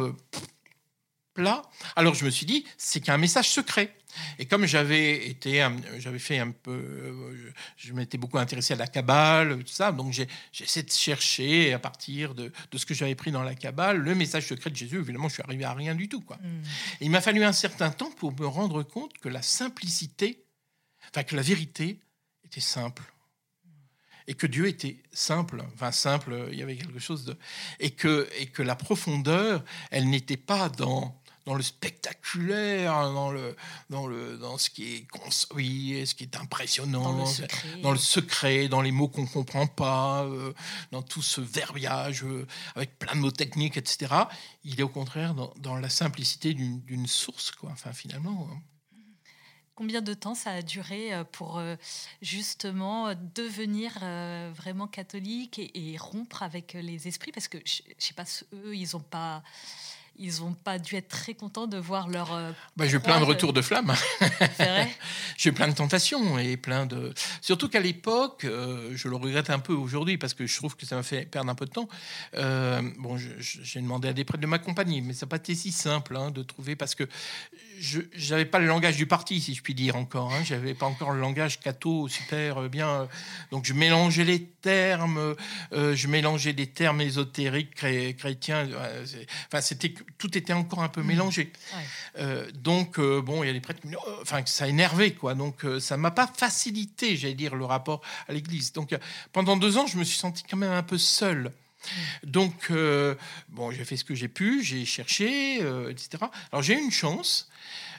plat. 1.35 1.62
Alors 1.97 2.14
je 2.14 2.24
me 2.24 2.30
suis 2.30 2.47
dit, 2.47 2.64
c'est 2.78 3.01
qu'un 3.01 3.18
message 3.18 3.51
secret. 3.51 3.95
Et 4.39 4.47
comme 4.47 4.64
j'avais 4.64 5.28
été, 5.28 5.66
j'avais 5.99 6.20
fait 6.20 6.39
un 6.39 6.53
peu, 6.53 6.70
euh, 6.70 7.53
je 7.76 7.93
m'étais 7.93 8.16
beaucoup 8.16 8.39
intéressé 8.39 8.74
à 8.74 8.76
la 8.76 8.87
Kabbale, 8.87 9.64
tout 9.64 9.72
ça, 9.72 9.91
donc 9.91 10.12
j'ai 10.12 10.28
essayé 10.61 10.87
de 10.87 10.93
chercher 10.93 11.72
à 11.72 11.80
partir 11.80 12.35
de, 12.35 12.53
ce 12.74 12.87
que 12.87 12.95
j'avais 12.95 13.16
pris 13.16 13.32
dans 13.32 13.43
la 13.43 13.57
Kabbale, 13.57 13.99
le 13.99 14.14
message 14.14 14.47
secret 14.47 14.70
de 14.70 14.76
Jésus. 14.76 14.99
Évidemment, 14.99 15.28
je 15.28 15.35
suis 15.35 15.43
arrivé 15.43 15.64
à 15.64 15.74
rien 15.74 15.97
du 15.97 16.09
tout, 16.09 16.20
quoi. 16.20 16.37
Hmm. 16.37 16.62
il 17.01 17.11
m'a 17.11 17.20
fallu 17.20 17.45
un 17.45 17.53
certain 17.53 17.91
temps 17.91 18.11
pour 18.12 18.32
me 18.39 18.47
rendre 18.47 18.82
compte 18.85 19.18
que 19.18 19.28
la 19.28 19.43
simplicité, 19.43 20.45
enfin 21.11 21.24
que 21.24 21.35
la 21.35 21.43
vérité 21.43 21.99
était 22.45 22.61
simple 22.61 23.03
et 24.26 24.35
que 24.35 24.47
Dieu 24.47 24.66
était 24.66 25.03
simple, 25.12 25.62
enfin 25.74 25.93
simple, 25.93 26.49
il 26.51 26.59
y 26.59 26.62
avait 26.62 26.76
quelque 26.76 26.99
chose 26.99 27.24
de, 27.24 27.37
et 27.78 27.91
que 27.91 28.28
et 28.39 28.47
que 28.47 28.62
la 28.62 28.74
profondeur, 28.74 29.62
elle 29.91 30.09
n'était 30.09 30.39
pas 30.39 30.68
dans 30.68 31.20
dans 31.47 31.55
le 31.55 31.62
spectaculaire, 31.62 32.92
dans 33.12 33.30
le 33.30 33.57
dans 33.90 34.07
le 34.07 34.38
dans 34.38 34.57
ce 34.57 34.70
qui 34.70 34.95
est 34.95 35.07
construit, 35.11 36.07
ce 36.07 36.14
qui 36.14 36.24
est 36.24 36.36
impressionnant, 36.36 37.12
dans 37.12 37.20
le 37.20 37.26
secret, 37.26 37.80
dans, 37.82 37.92
le 37.92 37.99
secret, 37.99 38.68
dans 38.68 38.80
les 38.80 38.92
mots 38.92 39.09
qu'on 39.09 39.26
comprend 39.26 39.66
pas, 39.66 40.24
euh, 40.24 40.53
dans 40.90 41.03
tout 41.03 41.22
ce 41.22 41.40
verbiage 41.40 42.24
euh, 42.24 42.47
avec 42.74 42.99
plein 42.99 43.14
de 43.14 43.20
mots 43.20 43.30
techniques, 43.30 43.76
etc. 43.76 44.14
Il 44.64 44.80
est 44.80 44.82
au 44.82 44.88
contraire 44.88 45.34
dans, 45.34 45.53
dans 45.59 45.76
la 45.76 45.90
simplicité 45.90 46.55
d'une 46.55 47.07
source, 47.07 47.51
quoi. 47.51 47.70
Enfin, 47.72 47.92
finalement. 47.92 48.49
Hein. 48.51 48.59
Combien 49.74 50.01
de 50.01 50.14
temps 50.14 50.36
ça 50.36 50.53
a 50.53 50.62
duré 50.62 51.12
euh, 51.12 51.24
pour 51.24 51.61
justement 52.22 53.12
devenir 53.34 53.92
vraiment 54.55 54.86
catholique 54.86 55.59
et, 55.59 55.92
et 55.92 55.99
rompre 55.99 56.42
avec 56.42 56.72
les 56.72 57.07
esprits? 57.07 57.32
Parce 57.32 57.49
que 57.49 57.59
je, 57.66 57.82
ne 57.82 57.95
sais 57.99 58.14
pas, 58.14 58.24
eux, 58.55 58.74
ils 58.74 58.97
ont 58.97 59.01
pas 59.01 59.42
ils 60.17 60.41
n'ont 60.41 60.53
pas 60.53 60.79
dû 60.79 60.95
être 60.95 61.09
très 61.09 61.35
contents 61.35 61.67
de 61.67 61.77
voir 61.77 62.09
leur. 62.09 62.33
Euh, 62.33 62.53
bah, 62.77 62.87
j'ai 62.87 63.01
plein 63.01 63.19
de 63.19 63.25
retours 63.25 63.53
de 63.53 63.62
flammes. 63.62 63.93
j'ai 65.37 65.53
plein 65.53 65.69
de 65.69 65.75
tentations 65.75 66.39
et 66.39 66.57
plein 66.57 66.87
de. 66.87 67.12
Surtout 67.41 67.69
qu'à 67.69 67.81
l'époque, 67.81 68.45
euh, 68.45 68.93
je 68.95 69.09
le 69.09 69.17
regrette 69.17 69.51
un 69.51 69.59
peu 69.59 69.73
aujourd'hui 69.73 70.17
parce 70.17 70.35
que 70.35 70.47
je 70.47 70.57
trouve 70.57 70.77
que 70.77 70.87
ça 70.87 70.97
m'a 70.97 71.03
fait 71.03 71.27
perdre 71.27 71.51
un 71.51 71.55
peu 71.55 71.67
de 71.67 71.71
temps. 71.71 71.89
Euh, 72.37 72.81
bon, 72.99 73.17
j'ai 73.19 73.81
demandé 73.81 74.09
à 74.09 74.12
des 74.12 74.25
prêtres 74.25 74.43
de 74.43 74.47
m'accompagner, 74.47 75.01
mais 75.01 75.15
ça 75.15 75.27
n'a 75.27 75.31
pas 75.31 75.37
été 75.37 75.55
si 75.55 75.73
simple 75.73 76.17
hein, 76.17 76.31
de 76.31 76.43
trouver 76.43 76.77
parce 76.77 76.95
que 76.95 77.09
je 77.79 78.01
n'avais 78.31 78.45
pas 78.45 78.61
le 78.61 78.67
langage 78.67 78.97
du 78.97 79.07
parti, 79.07 79.41
si 79.41 79.55
je 79.55 79.62
puis 79.62 79.75
dire 79.75 79.97
encore. 79.97 80.33
Hein, 80.33 80.43
j'avais 80.45 80.75
pas 80.75 80.87
encore 80.87 81.11
le 81.12 81.21
langage 81.21 81.59
catho 81.61 82.09
super 82.09 82.69
bien. 82.69 83.09
Donc 83.51 83.65
je 83.65 83.73
mélangeais 83.73 84.25
les 84.25 84.45
termes, 84.45 85.35
je 85.73 86.07
mélangeais 86.07 86.53
des 86.53 86.69
termes 86.69 87.01
ésotériques 87.01 87.75
chrétiens. 87.75 88.69
Enfin, 89.49 89.61
c'était 89.61 89.93
tout 90.19 90.37
était 90.37 90.53
encore 90.53 90.83
un 90.83 90.89
peu 90.89 91.03
mmh. 91.03 91.07
mélangé. 91.07 91.53
Euh, 92.19 92.51
donc, 92.53 92.99
euh, 92.99 93.21
bon, 93.21 93.43
il 93.43 93.47
y 93.47 93.51
a 93.51 93.53
des 93.53 93.61
prêtres 93.61 93.81
qui 93.81 93.89
oh, 93.95 94.19
enfin, 94.23 94.43
ça 94.47 94.69
énervait, 94.69 95.13
quoi. 95.13 95.35
Donc, 95.35 95.65
euh, 95.65 95.81
ça 95.81 95.97
m'a 95.97 96.11
pas 96.11 96.27
facilité, 96.27 97.17
j'allais 97.17 97.35
dire, 97.35 97.55
le 97.55 97.65
rapport 97.65 98.01
à 98.29 98.33
l'Église. 98.33 98.73
Donc, 98.73 98.97
pendant 99.33 99.57
deux 99.57 99.77
ans, 99.79 99.87
je 99.87 99.99
me 99.99 100.05
suis 100.05 100.19
senti 100.19 100.45
quand 100.49 100.57
même 100.57 100.73
un 100.73 100.83
peu 100.83 100.99
seul. 100.99 101.53
Donc, 102.23 102.71
euh, 102.71 103.15
bon, 103.49 103.71
j'ai 103.71 103.85
fait 103.85 103.97
ce 103.97 104.05
que 104.05 104.15
j'ai 104.15 104.29
pu, 104.29 104.63
j'ai 104.63 104.85
cherché, 104.85 105.63
euh, 105.63 105.91
etc. 105.91 106.25
Alors, 106.53 106.63
j'ai 106.63 106.75
eu 106.75 106.83
une 106.83 106.91
chance. 106.91 107.49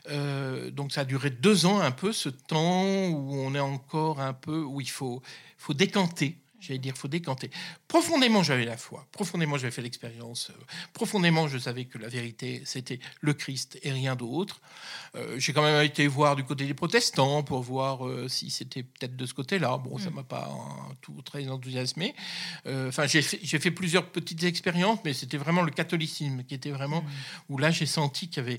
Euh, 0.10 0.70
donc, 0.72 0.91
ça 0.91 1.01
a 1.01 1.06
duré 1.06 1.30
deux 1.30 1.66
ans, 1.66 1.80
un 1.80 1.91
peu, 1.91 2.14
ce 2.14 2.30
temps 2.30 3.08
où 3.08 3.36
on 3.36 3.56
est 3.56 3.60
encore 3.60 4.20
un 4.20 4.34
peu, 4.34 4.60
où 4.62 4.82
il 4.82 4.89
faut, 4.89 5.22
faut 5.58 5.74
décanter 5.74 6.38
J'allais 6.66 6.80
dire, 6.80 6.97
faut 6.97 7.07
décanter. 7.07 7.51
Profondément, 7.88 8.41
j'avais 8.41 8.66
la 8.66 8.78
foi. 8.78 9.05
Profondément, 9.11 9.57
j'avais 9.57 9.72
fait 9.72 9.84
l'expérience. 9.84 10.49
Euh, 10.49 10.63
profondément, 10.93 11.47
je 11.47 11.59
savais 11.59 11.86
que 11.86 11.97
la 11.97 12.07
vérité, 12.07 12.63
c'était 12.66 12.99
le 13.22 13.34
Christ 13.34 13.78
et 13.84 13.91
rien 13.91 14.16
d'autre. 14.16 14.61
Euh, 15.16 15.38
j'ai 15.38 15.53
quand 15.53 15.61
même 15.61 15.84
été 15.84 16.07
voir 16.07 16.36
du 16.36 16.43
côté 16.43 16.66
des 16.66 16.74
protestants 16.74 17.43
pour 17.43 17.61
voir 17.61 18.07
euh, 18.07 18.28
si 18.28 18.49
c'était 18.49 18.82
peut-être 18.84 19.16
de 19.16 19.26
ce 19.26 19.34
côté-là. 19.34 19.78
Bon, 19.78 19.99
ça 19.99 20.09
mm. 20.09 20.13
m'a 20.13 20.24
pas 20.24 20.51
tout 21.01 21.22
très 21.24 21.47
enthousiasmé. 21.47 22.16
Enfin, 22.66 23.05
j'ai 23.05 23.22
fait, 23.22 23.72
plusieurs 23.72 24.09
petites 24.09 24.43
expériences, 24.43 24.99
mais 25.05 25.13
c'était 25.13 25.38
vraiment 25.38 25.61
le 25.61 25.72
catholicisme 25.72 26.43
qui 26.43 26.55
était 26.55 26.72
vraiment 26.72 27.01
mm. 27.01 27.07
où 27.49 27.57
là, 27.57 27.70
j'ai 27.70 27.86
senti 27.86 28.30
qu'il 28.30 28.43
y 28.43 28.45
avait, 28.47 28.57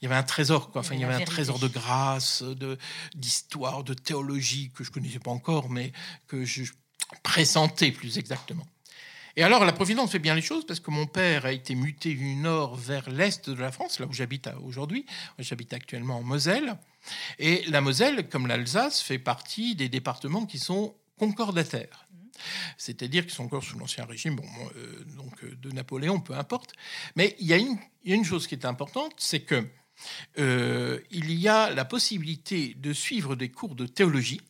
il 0.00 0.04
y 0.04 0.06
avait 0.06 0.16
un 0.16 0.22
trésor. 0.22 0.70
Quoi. 0.70 0.82
Enfin, 0.82 0.94
il 0.94 1.00
y 1.00 1.04
avait 1.04 1.22
un 1.22 1.26
trésor 1.26 1.58
de 1.58 1.68
grâce, 1.68 2.42
de 2.42 2.76
d'histoire, 3.14 3.82
de 3.82 3.94
théologie 3.94 4.70
que 4.74 4.84
je 4.84 4.90
connaissais 4.90 5.18
pas 5.18 5.30
encore, 5.30 5.70
mais 5.70 5.92
que 6.26 6.44
je 6.44 6.64
pressenté 7.22 7.92
plus 7.92 8.18
exactement. 8.18 8.66
Et 9.38 9.42
alors 9.42 9.66
la 9.66 9.72
Providence 9.72 10.12
fait 10.12 10.18
bien 10.18 10.34
les 10.34 10.40
choses 10.40 10.64
parce 10.64 10.80
que 10.80 10.90
mon 10.90 11.06
père 11.06 11.44
a 11.44 11.52
été 11.52 11.74
muté 11.74 12.14
du 12.14 12.36
nord 12.36 12.74
vers 12.74 13.10
l'est 13.10 13.50
de 13.50 13.60
la 13.60 13.70
France, 13.70 14.00
là 14.00 14.06
où 14.06 14.12
j'habite 14.12 14.48
aujourd'hui. 14.64 15.04
J'habite 15.38 15.74
actuellement 15.74 16.18
en 16.18 16.22
Moselle. 16.22 16.78
Et 17.38 17.62
la 17.68 17.82
Moselle, 17.82 18.28
comme 18.30 18.46
l'Alsace, 18.46 19.02
fait 19.02 19.18
partie 19.18 19.76
des 19.76 19.90
départements 19.90 20.46
qui 20.46 20.58
sont 20.58 20.94
concordataires. 21.18 22.06
C'est-à-dire 22.78 23.24
qu'ils 23.24 23.32
sont 23.32 23.44
encore 23.44 23.64
sous 23.64 23.78
l'ancien 23.78 24.04
régime, 24.04 24.36
bon, 24.36 24.44
euh, 24.76 25.04
donc 25.16 25.44
euh, 25.44 25.54
de 25.56 25.70
Napoléon, 25.70 26.20
peu 26.20 26.34
importe. 26.34 26.72
Mais 27.14 27.36
il 27.38 27.46
y, 27.46 27.52
a 27.52 27.56
une, 27.56 27.78
il 28.04 28.10
y, 28.10 28.12
a 28.12 28.16
une, 28.16 28.24
chose 28.24 28.46
qui 28.46 28.54
est 28.54 28.64
importante, 28.64 29.14
c'est 29.18 29.40
que 29.40 29.66
euh, 30.38 31.00
il 31.10 31.32
y 31.32 31.48
a 31.48 31.70
la 31.70 31.84
possibilité 31.84 32.74
de 32.74 32.92
suivre 32.92 33.36
des 33.36 33.50
cours 33.50 33.74
de 33.74 33.86
théologie 33.86 34.40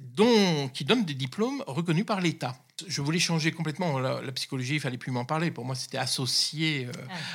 dont, 0.00 0.68
qui 0.68 0.84
donne 0.84 1.04
des 1.04 1.14
diplômes 1.14 1.62
reconnus 1.66 2.06
par 2.06 2.20
l'État. 2.20 2.56
Je 2.86 3.00
voulais 3.00 3.18
changer 3.18 3.52
complètement 3.52 3.98
la, 3.98 4.32
psychologie, 4.32 4.74
il 4.74 4.80
fallait 4.80 4.98
plus 4.98 5.12
m'en 5.12 5.24
parler. 5.24 5.50
Pour 5.50 5.64
moi, 5.64 5.74
c'était 5.74 5.98
associé 5.98 6.86
euh, 6.86 6.92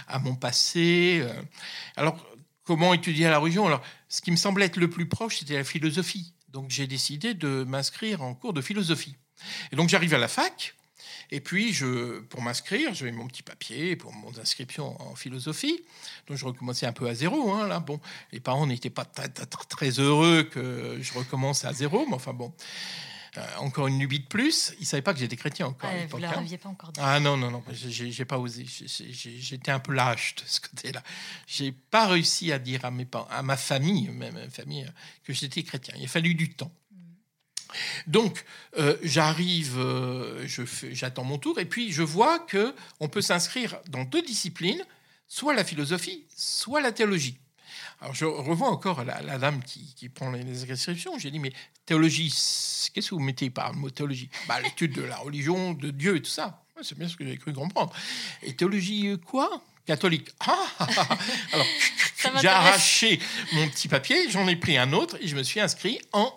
ah 0.07 0.15
à 0.15 0.19
mon 0.19 0.35
passé. 0.35 1.19
Euh. 1.21 1.41
Alors, 1.95 2.17
comment 2.63 2.93
étudier 2.93 3.27
la 3.27 3.37
religion? 3.37 3.65
Alors, 3.65 3.81
ce 4.09 4.21
qui 4.21 4.31
me 4.31 4.35
semblait 4.35 4.65
être 4.65 4.77
le 4.77 4.89
plus 4.89 5.07
proche, 5.07 5.39
c'était 5.39 5.55
la 5.55 5.63
philosophie. 5.63 6.33
Donc, 6.49 6.69
j'ai 6.69 6.87
décidé 6.87 7.33
de 7.33 7.63
m'inscrire 7.63 8.21
en 8.21 8.33
cours 8.33 8.53
de 8.53 8.61
philosophie. 8.61 9.15
Et 9.71 9.75
donc, 9.75 9.89
j'arrive 9.89 10.13
à 10.13 10.17
la 10.17 10.27
fac. 10.27 10.75
Et 11.31 11.41
puis, 11.41 11.73
je, 11.73 12.19
pour 12.21 12.41
m'inscrire, 12.41 12.93
j'avais 12.93 13.11
mon 13.11 13.27
petit 13.27 13.43
papier 13.43 13.95
pour 13.95 14.13
mon 14.13 14.29
inscription 14.39 14.99
en 15.01 15.15
philosophie. 15.15 15.83
Donc, 16.27 16.37
je 16.37 16.45
recommençais 16.45 16.85
un 16.85 16.93
peu 16.93 17.07
à 17.07 17.13
zéro. 17.13 17.51
Hein, 17.51 17.67
là, 17.67 17.79
bon, 17.79 17.99
les 18.31 18.39
parents 18.39 18.65
n'étaient 18.65 18.89
pas 18.89 19.05
très, 19.05 19.29
très, 19.29 19.89
heureux 19.99 20.43
que 20.43 20.97
je 21.01 21.13
recommence 21.13 21.65
à 21.65 21.73
zéro, 21.73 22.05
mais 22.07 22.15
enfin 22.15 22.33
bon. 22.33 22.53
Euh, 23.37 23.41
encore 23.59 23.87
une 23.87 23.99
lubie 23.99 24.19
de 24.19 24.25
plus. 24.25 24.73
Ils 24.79 24.81
ne 24.81 24.85
savaient 24.85 25.01
pas 25.01 25.13
que 25.13 25.19
j'étais 25.19 25.35
chrétien 25.35 25.67
encore. 25.67 25.89
Ah, 25.93 26.05
vous 26.09 26.17
ne 26.17 26.21
leur 26.23 26.37
hein. 26.37 26.45
pas 26.61 26.69
encore 26.69 26.91
dit. 26.91 26.99
Ah 27.03 27.19
non, 27.19 27.37
non, 27.37 27.51
non, 27.51 27.63
j'ai 27.71 28.25
pas 28.25 28.39
osé. 28.39 28.65
J'étais 28.65 29.71
un 29.71 29.79
peu 29.79 29.93
lâche 29.93 30.35
de 30.35 30.41
ce 30.45 30.59
côté-là. 30.59 31.03
J'ai 31.45 31.71
pas 31.71 32.07
réussi 32.07 32.51
à 32.51 32.57
dire 32.57 32.83
à, 32.85 32.89
mes 32.89 33.05
parents, 33.05 33.27
à 33.29 33.43
ma 33.43 33.57
famille, 33.57 34.09
même 34.09 34.33
ma 34.33 34.49
famille, 34.49 34.89
que 35.23 35.33
j'étais 35.33 35.61
chrétien. 35.63 35.93
Il 35.97 36.05
a 36.05 36.07
fallu 36.07 36.33
du 36.33 36.49
temps. 36.49 36.71
Donc, 38.07 38.43
euh, 38.77 38.97
j'arrive, 39.03 39.77
euh, 39.77 40.47
j'attends 40.91 41.23
mon 41.23 41.37
tour, 41.37 41.59
et 41.59 41.65
puis 41.65 41.91
je 41.91 42.03
vois 42.03 42.39
que 42.39 42.73
on 42.99 43.07
peut 43.07 43.21
s'inscrire 43.21 43.77
dans 43.89 44.03
deux 44.03 44.21
disciplines, 44.21 44.83
soit 45.27 45.53
la 45.53 45.63
philosophie, 45.63 46.25
soit 46.35 46.81
la 46.81 46.91
théologie. 46.91 47.37
Alors, 48.01 48.13
je 48.13 48.25
revois 48.25 48.69
encore 48.69 49.03
la, 49.03 49.39
dame 49.39 49.61
qui, 49.63 50.09
prend 50.09 50.31
les 50.31 50.71
inscriptions. 50.71 51.17
J'ai 51.17 51.31
dit, 51.31 51.39
mais 51.39 51.51
théologie, 51.85 52.29
qu'est-ce 52.93 53.09
que 53.09 53.15
vous 53.15 53.21
mettez 53.21 53.49
par 53.49 53.73
le 53.73 53.79
mot 53.79 53.89
théologie? 53.89 54.29
Bah, 54.47 54.59
L'étude 54.61 54.93
de 54.93 55.01
la 55.01 55.17
religion, 55.17 55.73
de 55.73 55.89
Dieu 55.89 56.17
et 56.17 56.21
tout 56.21 56.29
ça. 56.29 56.63
C'est 56.83 56.97
bien 56.97 57.07
ce 57.07 57.15
que 57.15 57.25
j'ai 57.25 57.37
cru 57.37 57.53
comprendre. 57.53 57.91
Et 58.43 58.55
théologie 58.55 59.17
quoi? 59.25 59.63
Catholique. 59.87 60.29
Ah, 60.41 60.67
ah, 60.79 60.87
ah, 60.97 61.17
Alors, 61.53 61.65
j'ai 62.41 62.47
arraché 62.47 63.19
mon 63.53 63.67
petit 63.69 63.87
papier, 63.87 64.29
j'en 64.29 64.47
ai 64.47 64.57
pris 64.57 64.77
un 64.77 64.91
autre 64.91 65.17
et 65.21 65.27
je 65.27 65.35
me 65.35 65.43
suis 65.43 65.61
inscrit 65.61 65.99
en 66.11 66.31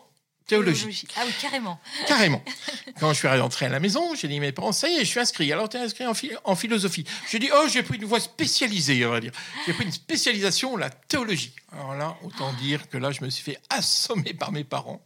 théologie. 0.51 1.05
Ah 1.17 1.23
oui, 1.25 1.33
carrément. 1.41 1.81
Carrément. 2.07 2.43
Quand 3.01 3.13
je 3.13 3.19
suis 3.19 3.29
rentré 3.29 3.67
à 3.67 3.69
la 3.69 3.79
maison, 3.79 4.15
j'ai 4.15 4.27
dit 4.27 4.37
à 4.37 4.41
mes 4.41 4.53
parents, 4.53 4.73
ça 4.73 4.89
y 4.89 4.95
est, 4.95 5.01
je 5.01 5.05
suis 5.05 5.21
inscrit. 5.21 5.53
Alors, 5.53 5.69
tu 5.69 5.77
es 5.77 5.81
inscrit 5.81 6.07
en, 6.07 6.13
en 6.45 6.57
philosophie. 6.57 7.05
J'ai 7.31 7.39
dit, 7.39 7.49
oh, 7.55 7.67
j'ai 7.73 7.83
pris 7.83 7.99
une 7.99 8.05
voie 8.05 8.21
spécialisée, 8.21 9.07
on 9.07 9.11
va 9.11 9.21
dire. 9.21 9.33
J'ai 9.67 9.73
pris 9.73 9.85
une 9.85 9.93
spécialisation, 9.93 10.77
la 10.77 10.91
théologie. 10.91 11.55
Alors 11.73 11.95
là, 11.95 12.17
autant 12.25 12.53
dire 12.55 12.89
que 12.89 12.99
là, 12.99 13.13
je 13.13 13.23
me 13.25 13.31
suis 13.31 13.45
fait 13.45 13.59
assommer 13.71 14.35
par 14.35 14.51
mes 14.51 14.65
parents 14.65 15.01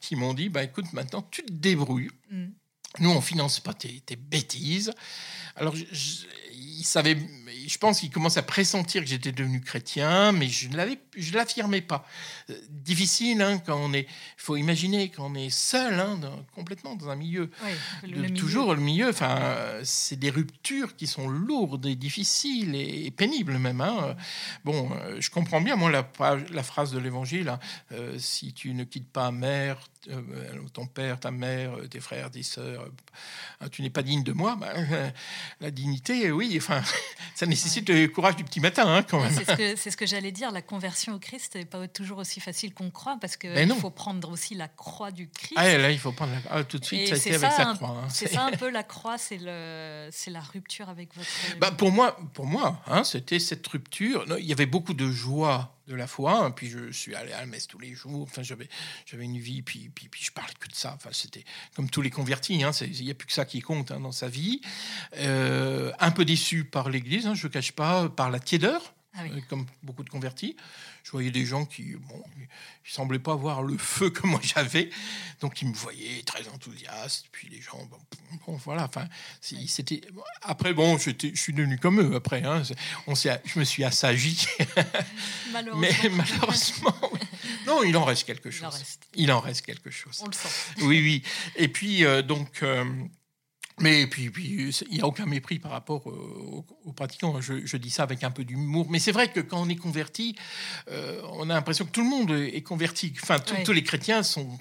qui 0.00 0.16
m'ont 0.16 0.34
dit, 0.34 0.48
bah 0.48 0.64
écoute, 0.64 0.92
maintenant, 0.92 1.22
tu 1.30 1.42
te 1.44 1.52
débrouilles. 1.52 2.10
Mm. 2.30 2.46
Nous, 3.00 3.10
on 3.10 3.20
finance 3.20 3.60
pas 3.60 3.74
tes, 3.74 4.00
tes 4.00 4.16
bêtises. 4.16 4.92
Alors, 5.56 5.74
je, 5.74 6.26
il 6.78 6.84
savait, 6.84 7.16
je 7.66 7.78
pense 7.78 8.00
qu'il 8.00 8.10
commence 8.10 8.36
à 8.36 8.42
pressentir 8.42 9.02
que 9.02 9.08
j'étais 9.08 9.32
devenu 9.32 9.60
chrétien, 9.60 10.32
mais 10.32 10.48
je 10.48 10.68
ne 10.68 10.76
l'avais, 10.76 10.98
je 11.16 11.32
l'affirmais 11.32 11.80
pas. 11.80 12.06
Euh, 12.50 12.54
difficile 12.70 13.40
hein, 13.42 13.58
quand 13.58 13.78
on 13.78 13.92
est, 13.92 14.02
il 14.02 14.42
faut 14.42 14.56
imaginer 14.56 15.08
quand 15.08 15.30
on 15.30 15.34
est 15.34 15.50
seul, 15.50 15.98
hein, 15.98 16.18
complètement 16.54 16.94
dans 16.94 17.08
un 17.08 17.16
milieu, 17.16 17.50
toujours 18.36 18.74
le 18.74 18.80
milieu. 18.80 19.08
Enfin, 19.08 19.54
c'est 19.84 20.16
des 20.16 20.30
ruptures 20.30 20.96
qui 20.96 21.06
sont 21.06 21.28
lourdes 21.28 21.86
et 21.86 21.96
difficiles 21.96 22.74
et, 22.74 23.10
pénibles 23.10 23.58
même. 23.58 23.80
Hein. 23.80 24.16
Bon, 24.64 24.90
euh, 24.92 25.16
je 25.20 25.30
comprends 25.30 25.60
bien 25.60 25.76
moi 25.76 25.90
la, 25.90 26.06
la 26.52 26.62
phrase 26.62 26.92
de 26.92 26.98
l'Évangile 26.98 27.48
hein, 27.48 27.58
euh, 27.92 28.16
si 28.18 28.52
tu 28.52 28.74
ne 28.74 28.84
quittes 28.84 29.10
pas 29.10 29.30
mère, 29.30 29.78
ton 30.72 30.86
père, 30.86 31.18
ta 31.18 31.30
mère, 31.30 31.72
tes 31.90 32.00
frères, 32.00 32.30
tes 32.30 32.42
sœurs, 32.42 32.85
tu 33.70 33.82
n'es 33.82 33.90
pas 33.90 34.02
digne 34.02 34.22
de 34.22 34.32
moi. 34.32 34.56
Bah, 34.56 34.72
la 35.60 35.70
dignité, 35.70 36.30
oui 36.30 36.54
enfin, 36.56 36.82
ça 37.34 37.46
nécessite 37.46 37.88
le 37.88 38.06
courage 38.06 38.36
du 38.36 38.44
petit 38.44 38.60
matin, 38.60 38.84
hein, 38.86 39.02
quand 39.02 39.20
même. 39.20 39.32
C'est 39.76 39.90
ce 39.90 39.96
que, 39.96 40.06
j'allais 40.06 40.32
dire. 40.32 40.50
La 40.52 40.62
conversion 40.62 41.14
au 41.14 41.18
Christ 41.18 41.54
n'est 41.54 41.64
pas 41.64 41.86
toujours 41.88 42.18
aussi 42.18 42.40
facile 42.40 42.74
qu'on 42.74 42.90
croit, 42.90 43.16
parce 43.20 43.36
qu'il 43.36 43.52
ben 43.52 43.72
faut 43.74 43.90
prendre 43.90 44.30
aussi 44.30 44.54
la 44.54 44.68
croix 44.68 45.10
du 45.10 45.28
Christ. 45.28 45.54
Ah, 45.56 45.76
là, 45.76 45.90
il 45.90 45.98
faut 45.98 46.12
prendre 46.12 46.32
la... 46.32 46.40
ah, 46.50 46.64
tout 46.64 46.78
de 46.78 46.84
suite, 46.84 47.08
ça 47.08 47.14
a 47.14 47.18
été 47.18 47.34
avec 47.34 47.52
sa 47.52 47.74
croix. 47.74 47.88
Hein. 47.88 48.08
C'est 48.08 48.28
ça 48.28 48.44
un 48.44 48.50
peu 48.56 48.70
la 48.70 48.82
croix, 48.82 49.18
c'est 49.18 49.38
la 49.38 50.40
rupture 50.52 50.88
avec 50.88 51.14
votre. 51.14 51.28
Bah, 51.58 51.70
pour 51.70 51.90
moi, 51.90 52.16
pour 52.34 52.46
moi 52.46 52.82
hein, 52.86 53.04
c'était 53.04 53.38
cette 53.38 53.66
rupture. 53.66 54.24
Il 54.38 54.44
y 54.44 54.52
avait 54.52 54.66
beaucoup 54.66 54.94
de 54.94 55.10
joie 55.10 55.75
de 55.86 55.94
la 55.94 56.06
foi. 56.06 56.44
Hein. 56.44 56.50
Puis 56.50 56.68
je 56.68 56.90
suis 56.90 57.14
allé 57.14 57.32
à 57.32 57.40
la 57.40 57.46
messe 57.46 57.66
tous 57.66 57.78
les 57.78 57.94
jours. 57.94 58.22
Enfin, 58.22 58.42
j'avais, 58.42 58.68
j'avais 59.04 59.24
une 59.24 59.38
vie, 59.38 59.62
puis, 59.62 59.90
puis, 59.94 60.08
puis 60.08 60.24
je 60.24 60.32
parlais 60.32 60.54
que 60.58 60.68
de 60.68 60.74
ça. 60.74 60.94
Enfin, 60.94 61.10
c'était 61.12 61.44
comme 61.74 61.88
tous 61.90 62.02
les 62.02 62.10
convertis. 62.10 62.62
Hein. 62.62 62.70
Il 62.80 63.04
n'y 63.04 63.10
a 63.10 63.14
plus 63.14 63.26
que 63.26 63.32
ça 63.32 63.44
qui 63.44 63.60
compte 63.60 63.90
hein, 63.90 64.00
dans 64.00 64.12
sa 64.12 64.28
vie. 64.28 64.60
Euh, 65.18 65.92
un 65.98 66.10
peu 66.10 66.24
déçu 66.24 66.64
par 66.64 66.88
l'Église, 66.88 67.28
je 67.34 67.46
ne 67.46 67.52
cache 67.52 67.72
pas, 67.72 68.08
par 68.08 68.30
la 68.30 68.40
tiédeur, 68.40 68.94
ah 69.14 69.22
euh, 69.24 69.40
comme 69.48 69.66
beaucoup 69.82 70.02
de 70.02 70.10
convertis 70.10 70.56
je 71.06 71.12
voyais 71.12 71.30
des 71.30 71.46
gens 71.46 71.64
qui, 71.64 71.94
bon, 71.94 72.20
ils 72.36 72.90
semblaient 72.92 73.20
pas 73.20 73.34
avoir 73.34 73.62
le 73.62 73.78
feu 73.78 74.10
que 74.10 74.26
moi 74.26 74.40
j'avais, 74.42 74.90
donc 75.40 75.62
ils 75.62 75.68
me 75.68 75.72
voyaient 75.72 76.20
très 76.24 76.48
enthousiaste. 76.48 77.26
Puis 77.30 77.48
les 77.48 77.60
gens, 77.60 77.78
bon, 78.44 78.56
voilà, 78.64 78.86
enfin, 78.86 79.06
c'était. 79.40 80.00
Après, 80.42 80.74
bon, 80.74 80.98
je 80.98 81.12
suis 81.34 81.52
devenu 81.52 81.78
comme 81.78 82.00
eux. 82.00 82.16
Après, 82.16 82.42
hein, 82.42 82.60
on 83.06 83.14
je 83.14 83.58
me 83.58 83.62
suis 83.62 83.84
assagi. 83.84 84.48
Malheureusement. 85.52 85.80
Mais 86.02 86.08
malheureusement, 86.10 87.10
non, 87.68 87.84
il 87.84 87.96
en 87.96 88.04
reste 88.04 88.24
quelque 88.24 88.50
chose. 88.50 88.74
Il 89.14 89.30
en 89.30 89.38
reste, 89.38 89.64
quelque 89.64 89.92
chose. 89.92 90.18
On 90.24 90.26
le 90.26 90.32
sent. 90.32 90.48
Oui, 90.78 91.00
oui. 91.00 91.22
Et 91.54 91.68
puis 91.68 92.04
euh, 92.04 92.22
donc. 92.22 92.64
Euh, 92.64 92.84
mais 93.80 94.06
puis, 94.06 94.30
puis 94.30 94.72
il 94.88 94.94
n'y 94.94 95.02
a 95.02 95.06
aucun 95.06 95.26
mépris 95.26 95.58
par 95.58 95.70
rapport 95.70 96.06
aux, 96.06 96.92
pratiquants. 96.92 97.38
Je, 97.42 97.76
dis 97.76 97.90
ça 97.90 98.04
avec 98.04 98.24
un 98.24 98.30
peu 98.30 98.44
d'humour. 98.44 98.86
Mais 98.88 98.98
c'est 98.98 99.12
vrai 99.12 99.30
que 99.30 99.40
quand 99.40 99.60
on 99.60 99.68
est 99.68 99.76
converti, 99.76 100.34
euh, 100.90 101.20
on 101.32 101.50
a 101.50 101.54
l'impression 101.54 101.84
que 101.84 101.90
tout 101.90 102.02
le 102.02 102.08
monde 102.08 102.30
est 102.30 102.62
converti. 102.62 103.12
Enfin, 103.22 103.38
tous 103.38 103.72
les 103.72 103.82
chrétiens 103.82 104.22
sont, 104.22 104.58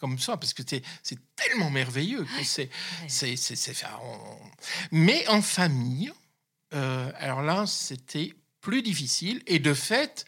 comme 0.00 0.18
ça, 0.18 0.38
parce 0.38 0.54
que 0.54 0.62
c'est 0.66 1.18
tellement 1.36 1.70
merveilleux. 1.70 2.26
c'est, 2.42 2.70
c'est, 3.06 3.36
Mais 4.90 5.28
en 5.28 5.42
famille, 5.42 6.10
euh, 6.72 7.12
alors 7.18 7.42
là, 7.42 7.66
c'était 7.66 8.32
plus 8.62 8.80
difficile. 8.80 9.42
Et 9.46 9.58
de 9.58 9.74
fait, 9.74 10.24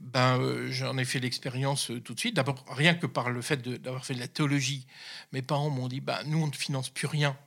ben, 0.00 0.38
euh, 0.38 0.70
j'en 0.70 0.98
ai 0.98 1.06
fait 1.06 1.18
l'expérience 1.18 1.90
tout 2.04 2.12
de 2.12 2.20
suite. 2.20 2.36
D'abord, 2.36 2.62
rien 2.68 2.92
que 2.94 3.06
par 3.06 3.30
le 3.30 3.40
fait 3.40 3.56
d'avoir 3.62 4.04
fait 4.04 4.14
de 4.14 4.20
la 4.20 4.28
théologie, 4.28 4.86
mes 5.32 5.40
parents 5.40 5.70
m'ont 5.70 5.88
dit, 5.88 6.00
ben, 6.00 6.18
nous, 6.26 6.42
on 6.42 6.46
ne 6.46 6.52
finance 6.52 6.90
plus 6.90 7.06
rien 7.06 7.38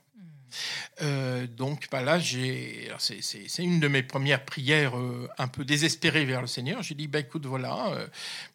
euh, 1.02 1.46
donc 1.46 1.88
bah 1.90 2.02
là, 2.02 2.18
j'ai, 2.18 2.90
c'est, 2.98 3.62
une 3.62 3.80
de 3.80 3.88
mes 3.88 4.02
premières 4.02 4.44
prières 4.44 4.98
euh, 4.98 5.28
un 5.38 5.48
peu 5.48 5.64
désespérées 5.64 6.24
vers 6.24 6.40
le 6.40 6.46
Seigneur. 6.46 6.82
J'ai 6.82 6.94
dit, 6.94 7.08
bah, 7.08 7.20
écoute, 7.20 7.46
voilà, 7.46 7.88
euh, 7.88 8.06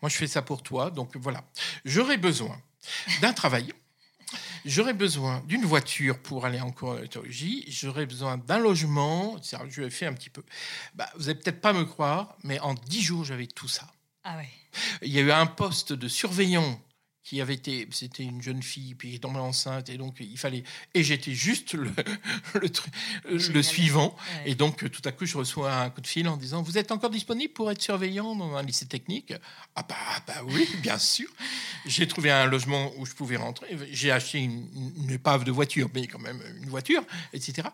moi 0.01 0.09
je 0.09 0.15
fais 0.15 0.27
ça 0.27 0.41
pour 0.41 0.63
toi, 0.63 0.91
donc 0.91 1.15
voilà. 1.17 1.43
J'aurais 1.85 2.17
besoin 2.17 2.59
d'un 3.21 3.33
travail 3.33 3.73
j'aurais 4.65 4.93
besoin 4.93 5.41
d'une 5.47 5.65
voiture 5.65 6.19
pour 6.19 6.45
aller 6.45 6.59
en 6.59 6.71
cours 6.71 6.95
de 6.95 7.09
j'aurais 7.67 8.05
besoin 8.05 8.37
d'un 8.37 8.59
logement, 8.59 9.37
je 9.69 9.81
vais 9.81 9.89
faire 9.89 10.11
un 10.11 10.13
petit 10.13 10.29
peu. 10.29 10.43
Bah, 10.93 11.09
vous 11.15 11.25
n'allez 11.25 11.35
peut-être 11.35 11.61
pas 11.61 11.73
me 11.73 11.85
croire, 11.85 12.35
mais 12.43 12.59
en 12.59 12.73
dix 12.73 13.01
jours, 13.01 13.23
j'avais 13.23 13.47
tout 13.47 13.67
ça. 13.67 13.87
Ah 14.23 14.37
ouais. 14.37 14.49
Il 15.01 15.11
y 15.11 15.19
a 15.19 15.21
eu 15.21 15.31
un 15.31 15.45
poste 15.45 15.93
de 15.93 16.07
surveillant 16.07 16.79
qui 17.29 17.41
avait 17.41 17.53
été, 17.53 17.87
c'était 17.91 18.23
une 18.23 18.41
jeune 18.41 18.63
fille, 18.63 18.95
puis 18.95 19.09
elle 19.09 19.15
est 19.15 19.19
tombée 19.19 19.37
enceinte, 19.37 19.87
et 19.89 19.97
donc 19.97 20.15
il 20.19 20.35
fallait, 20.35 20.63
et 20.95 21.03
j'étais 21.03 21.33
juste 21.33 21.75
le, 21.75 21.91
le, 22.55 23.61
suivant, 23.61 24.15
et 24.47 24.55
donc 24.55 24.89
tout 24.89 25.01
à 25.05 25.11
coup 25.11 25.27
je 25.27 25.37
reçois 25.37 25.71
un 25.71 25.91
coup 25.91 26.01
de 26.01 26.07
fil 26.07 26.27
en 26.27 26.37
disant, 26.37 26.63
vous 26.63 26.79
êtes 26.79 26.91
encore 26.91 27.11
disponible 27.11 27.53
pour 27.53 27.69
être 27.69 27.83
surveillant 27.83 28.35
dans 28.35 28.55
un 28.55 28.63
lycée 28.63 28.87
technique? 28.87 29.35
Ah 29.75 29.85
bah, 29.87 29.95
bah 30.25 30.41
oui, 30.47 30.67
bien 30.81 30.97
sûr. 30.97 31.29
J'ai 31.85 32.07
trouvé 32.07 32.31
un 32.31 32.47
logement 32.47 32.91
où 32.97 33.05
je 33.05 33.13
pouvais 33.13 33.37
rentrer, 33.37 33.77
j'ai 33.91 34.09
acheté 34.09 34.39
une, 34.39 34.67
une, 34.97 35.11
épave 35.11 35.43
de 35.43 35.51
voiture, 35.51 35.87
mais 35.93 36.07
quand 36.07 36.17
même 36.17 36.41
une 36.63 36.69
voiture, 36.69 37.03
etc. 37.31 37.67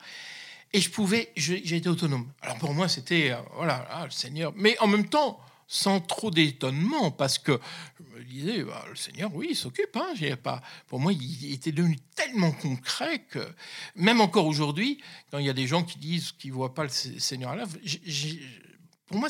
Et 0.73 0.81
je 0.81 0.89
pouvais, 0.89 1.31
j'ai 1.37 1.77
été 1.77 1.87
autonome. 1.87 2.27
Alors 2.41 2.57
pour 2.57 2.73
moi 2.73 2.89
c'était, 2.89 3.31
euh, 3.31 3.37
voilà, 3.55 3.87
ah, 3.89 4.03
le 4.03 4.11
Seigneur, 4.11 4.51
mais 4.57 4.77
en 4.79 4.87
même 4.87 5.07
temps, 5.07 5.39
sans 5.67 5.99
trop 5.99 6.31
d'étonnement, 6.31 7.11
parce 7.11 7.37
que 7.39 7.59
je 7.99 8.19
me 8.19 8.23
disais, 8.23 8.63
bah, 8.63 8.85
le 8.89 8.95
Seigneur, 8.95 9.33
oui, 9.33 9.47
il 9.51 9.55
s'occupe. 9.55 9.95
Hein, 9.95 10.35
pas... 10.41 10.61
Pour 10.87 10.99
moi, 10.99 11.11
il 11.13 11.53
était 11.53 11.71
devenu 11.71 11.97
tellement 12.15 12.51
concret 12.51 13.19
que, 13.29 13.47
même 13.95 14.21
encore 14.21 14.45
aujourd'hui, 14.45 15.01
quand 15.31 15.39
il 15.39 15.45
y 15.45 15.49
a 15.49 15.53
des 15.53 15.67
gens 15.67 15.83
qui 15.83 15.97
disent 15.97 16.31
qu'ils 16.31 16.51
ne 16.51 16.55
voient 16.55 16.73
pas 16.73 16.83
le 16.83 16.89
Seigneur 16.89 17.51
à 17.51 17.55
l'œuvre, 17.55 17.77
pour 19.07 19.17
moi, 19.17 19.29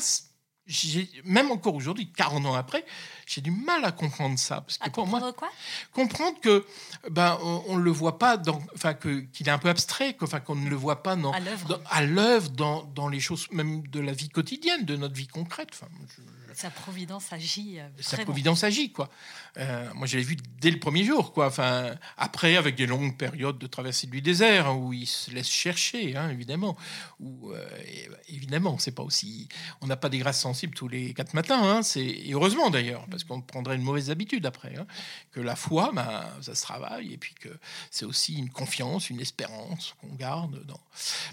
même 1.24 1.50
encore 1.50 1.74
aujourd'hui, 1.74 2.10
40 2.10 2.46
ans 2.46 2.54
après, 2.54 2.84
j'ai 3.26 3.40
du 3.40 3.50
mal 3.50 3.84
à 3.84 3.92
comprendre 3.92 4.38
ça. 4.38 4.60
Parce 4.60 4.78
que 4.78 4.90
pour 4.90 5.06
moi, 5.06 5.32
quoi? 5.32 5.50
comprendre 5.92 6.38
que 6.40 6.64
ben 7.10 7.38
on 7.42 7.76
ne 7.76 7.82
le 7.82 7.90
voit 7.90 8.18
pas, 8.18 8.40
enfin 8.74 8.94
que 8.94 9.20
qu'il 9.20 9.48
est 9.48 9.52
un 9.52 9.58
peu 9.58 9.68
abstrait, 9.68 10.16
enfin 10.20 10.40
qu'on 10.40 10.56
ne 10.56 10.68
le 10.68 10.76
voit 10.76 11.02
pas 11.02 11.16
dans, 11.16 11.32
à 11.32 12.02
l'œuvre, 12.02 12.50
dans, 12.50 12.84
dans, 12.94 13.08
les 13.08 13.20
choses 13.20 13.48
même 13.52 13.86
de 13.88 14.00
la 14.00 14.12
vie 14.12 14.28
quotidienne, 14.28 14.84
de 14.84 14.96
notre 14.96 15.14
vie 15.14 15.28
concrète. 15.28 15.70
Enfin, 15.72 15.86
sa 16.56 16.70
providence 16.70 17.32
agit. 17.32 17.78
Euh, 17.78 17.88
sa 18.00 18.16
providence 18.18 18.64
agit, 18.64 18.90
quoi. 18.90 19.10
Euh, 19.58 19.92
moi, 19.94 20.06
je 20.06 20.16
l'ai 20.16 20.22
vu 20.22 20.36
dès 20.58 20.70
le 20.70 20.78
premier 20.78 21.04
jour, 21.04 21.34
quoi. 21.34 21.48
Enfin, 21.48 21.94
après, 22.16 22.56
avec 22.56 22.76
des 22.76 22.86
longues 22.86 23.16
périodes 23.16 23.58
de 23.58 23.66
traversée 23.66 24.06
du 24.06 24.22
désert, 24.22 24.68
hein, 24.68 24.74
où 24.74 24.94
il 24.94 25.06
se 25.06 25.30
laisse 25.30 25.50
chercher, 25.50 26.16
hein, 26.16 26.30
évidemment. 26.30 26.76
Où, 27.20 27.52
euh, 27.52 27.68
évidemment, 28.28 28.78
c'est 28.78 28.92
pas 28.92 29.02
aussi. 29.02 29.48
On 29.82 29.86
n'a 29.86 29.96
pas 29.96 30.08
des 30.08 30.18
grâces 30.18 30.40
sensibles 30.40 30.74
tous 30.74 30.88
les 30.88 31.12
quatre 31.12 31.34
matins, 31.34 31.62
hein, 31.62 31.82
c'est 31.82 32.22
heureusement 32.30 32.70
d'ailleurs, 32.70 33.04
parce 33.10 33.24
qu'on 33.24 33.42
prendrait 33.42 33.76
une 33.76 33.82
mauvaise 33.82 34.10
habitude 34.10 34.46
après. 34.46 34.74
Que 35.32 35.40
la 35.40 35.56
foi, 35.56 35.90
ben, 35.92 36.24
ça 36.40 36.54
se 36.54 36.62
travaille, 36.62 37.12
et 37.12 37.18
puis 37.18 37.34
que 37.34 37.50
c'est 37.90 38.06
aussi 38.06 38.34
une 38.38 38.50
confiance, 38.50 39.10
une 39.10 39.20
espérance 39.20 39.94
qu'on 40.00 40.14
garde. 40.14 40.64
Dans... 40.64 40.80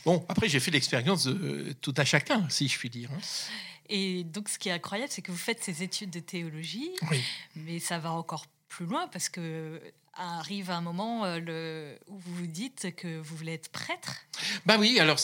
Bon, 0.04 0.26
après, 0.28 0.50
j'ai 0.50 0.60
fait 0.60 0.72
l'expérience 0.72 1.24
de 1.24 1.74
tout 1.80 1.94
à 1.96 2.04
chacun, 2.04 2.46
si 2.50 2.68
je 2.68 2.78
puis 2.78 2.90
dire. 2.90 3.10
Et 3.90 4.24
donc, 4.24 4.50
ce 4.50 4.58
qui 4.58 4.70
est 4.70 4.74
incroyable, 4.74 5.12
c'est 5.12 5.22
que 5.22 5.32
vous 5.32 5.38
faites 5.38 5.64
ces 5.64 5.84
études 5.84 6.10
de 6.10 6.20
théologie, 6.20 6.92
mais 7.56 7.80
ça 7.80 8.00
va 8.00 8.12
encore 8.12 8.48
plus 8.70 8.86
loin 8.86 9.08
parce 9.08 9.30
que 9.30 9.80
arrive 10.16 10.70
un 10.70 10.82
moment 10.82 11.26
euh, 11.26 11.40
le, 11.40 11.98
où 12.08 12.18
vous 12.18 12.36
vous 12.36 12.48
dites 12.48 12.96
que 12.96 13.20
vous 13.20 13.36
voulez 13.36 13.54
être 13.54 13.70
prêtre. 13.70 14.26
Bah 14.66 14.78
oui, 14.80 15.00
alors, 15.00 15.20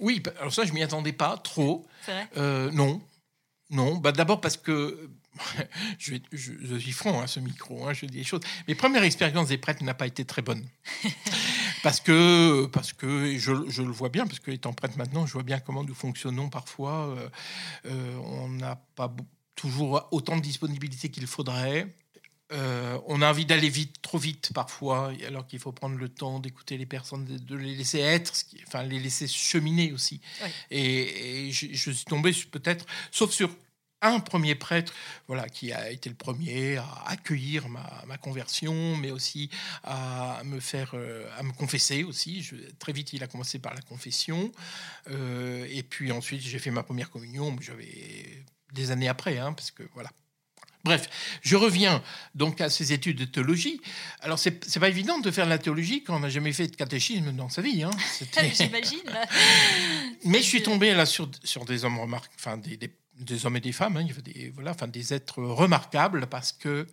oui, 0.00 0.20
bah, 0.20 0.32
alors 0.38 0.52
ça 0.52 0.64
je 0.64 0.72
m'y 0.72 0.82
attendais 0.82 1.12
pas 1.12 1.36
trop. 1.38 1.86
Vrai 2.06 2.28
euh, 2.36 2.70
non, 2.72 3.00
non. 3.70 3.96
Bah 3.96 4.12
d'abord 4.12 4.40
parce 4.40 4.56
que 4.56 5.10
je, 5.98 6.16
je, 6.32 6.76
suis 6.76 6.92
franc 6.92 7.20
à 7.20 7.24
hein, 7.24 7.26
ce 7.26 7.40
micro, 7.40 7.86
hein, 7.86 7.92
je 7.94 8.06
dis 8.06 8.18
des 8.18 8.24
choses. 8.24 8.42
Mes 8.68 8.74
premières 8.74 9.02
expériences 9.02 9.48
des 9.48 9.58
prêtres 9.58 9.82
n'a 9.82 9.94
pas 9.94 10.06
été 10.06 10.24
très 10.24 10.42
bonne. 10.42 10.66
parce 11.82 12.00
que, 12.00 12.66
parce 12.66 12.92
que 12.92 13.36
je, 13.38 13.68
je, 13.68 13.82
le 13.82 13.90
vois 13.90 14.08
bien, 14.08 14.26
parce 14.26 14.38
que 14.38 14.50
étant 14.50 14.72
prêtre 14.72 14.96
maintenant, 14.96 15.26
je 15.26 15.32
vois 15.32 15.42
bien 15.42 15.58
comment 15.60 15.84
nous 15.84 15.94
fonctionnons 15.94 16.48
parfois. 16.48 17.08
Euh, 17.08 17.28
euh, 17.86 18.16
on 18.24 18.48
n'a 18.48 18.76
pas 18.94 19.14
toujours 19.54 20.08
autant 20.10 20.36
de 20.36 20.42
disponibilité 20.42 21.10
qu'il 21.10 21.26
faudrait. 21.26 21.94
Euh, 22.52 22.98
on 23.06 23.22
a 23.22 23.30
envie 23.30 23.46
d'aller 23.46 23.70
vite, 23.70 24.02
trop 24.02 24.18
vite 24.18 24.52
parfois, 24.52 25.12
alors 25.26 25.46
qu'il 25.46 25.58
faut 25.58 25.72
prendre 25.72 25.96
le 25.96 26.08
temps 26.08 26.38
d'écouter 26.38 26.76
les 26.76 26.86
personnes, 26.86 27.24
de 27.24 27.56
les 27.56 27.74
laisser 27.74 28.00
être, 28.00 28.32
enfin 28.66 28.82
les 28.82 29.00
laisser 29.00 29.26
cheminer 29.26 29.92
aussi. 29.92 30.20
Et, 30.70 31.50
je, 31.50 31.68
je, 31.72 31.90
suis 31.90 32.04
tombé 32.04 32.32
peut-être, 32.50 32.84
sauf 33.10 33.30
sur 33.30 33.50
un 34.02 34.20
premier 34.20 34.54
prêtre 34.54 34.92
voilà, 35.28 35.48
qui 35.48 35.72
a 35.72 35.90
été 35.90 36.08
le 36.08 36.14
premier 36.14 36.76
à 36.76 37.04
accueillir 37.06 37.68
ma, 37.68 38.18
conversion, 38.18 38.96
mais 38.96 39.10
aussi 39.10 39.50
à 39.84 40.42
me 40.44 40.60
faire, 40.60 40.92
euh, 40.94 41.26
à 41.38 41.42
me 41.42 41.52
confesser 41.52 42.04
aussi. 42.04 42.42
Je, 42.42 42.56
très 42.78 42.92
vite, 42.92 43.12
il 43.12 43.22
a 43.22 43.26
commencé 43.26 43.58
par 43.58 43.74
la 43.74 43.80
confession. 43.80 44.52
Euh, 45.10 45.66
et 45.70 45.82
puis 45.82 46.12
ensuite, 46.12 46.42
j'ai 46.42 46.58
fait 46.58 46.70
ma 46.70 46.82
première 46.82 47.10
communion. 47.10 47.56
J'avais 47.60 48.44
des 48.72 48.90
années 48.90 49.08
après, 49.08 49.38
hein, 49.38 49.52
parce 49.52 49.70
que 49.70 49.82
voilà. 49.94 50.10
Bref, 50.84 51.08
je 51.42 51.54
reviens 51.54 52.02
donc 52.34 52.60
à 52.60 52.68
ces 52.68 52.92
études 52.92 53.18
de 53.18 53.24
théologie. 53.24 53.80
Alors, 54.20 54.38
c'est 54.38 54.80
pas 54.80 54.88
évident 54.88 55.20
de 55.20 55.30
faire 55.30 55.46
la 55.46 55.58
théologie 55.58 56.02
quand 56.02 56.16
on 56.16 56.20
n'a 56.20 56.28
jamais 56.28 56.52
fait 56.52 56.66
de 56.66 56.74
catéchisme 56.74 57.32
dans 57.32 57.48
sa 57.48 57.62
vie. 57.62 57.84
Hein. 57.84 57.90
J'imagine. 58.52 58.98
Mais 60.24 60.38
je 60.38 60.46
suis 60.46 60.62
tombé 60.62 60.92
là 60.92 61.06
sur, 61.06 61.30
sur 61.44 61.64
des 61.64 61.84
hommes 61.84 62.00
remarquables, 62.00 62.34
enfin 62.36 62.56
des, 62.56 62.76
des 62.76 62.88
des 63.18 63.46
hommes 63.46 63.56
et 63.56 63.60
des 63.60 63.72
femmes, 63.72 63.96
hein, 63.96 64.02
il 64.02 64.16
y 64.16 64.22
des, 64.22 64.50
voilà, 64.50 64.72
enfin, 64.72 64.88
des 64.88 65.14
êtres 65.14 65.42
remarquables 65.42 66.26
parce 66.26 66.52
que 66.52 66.86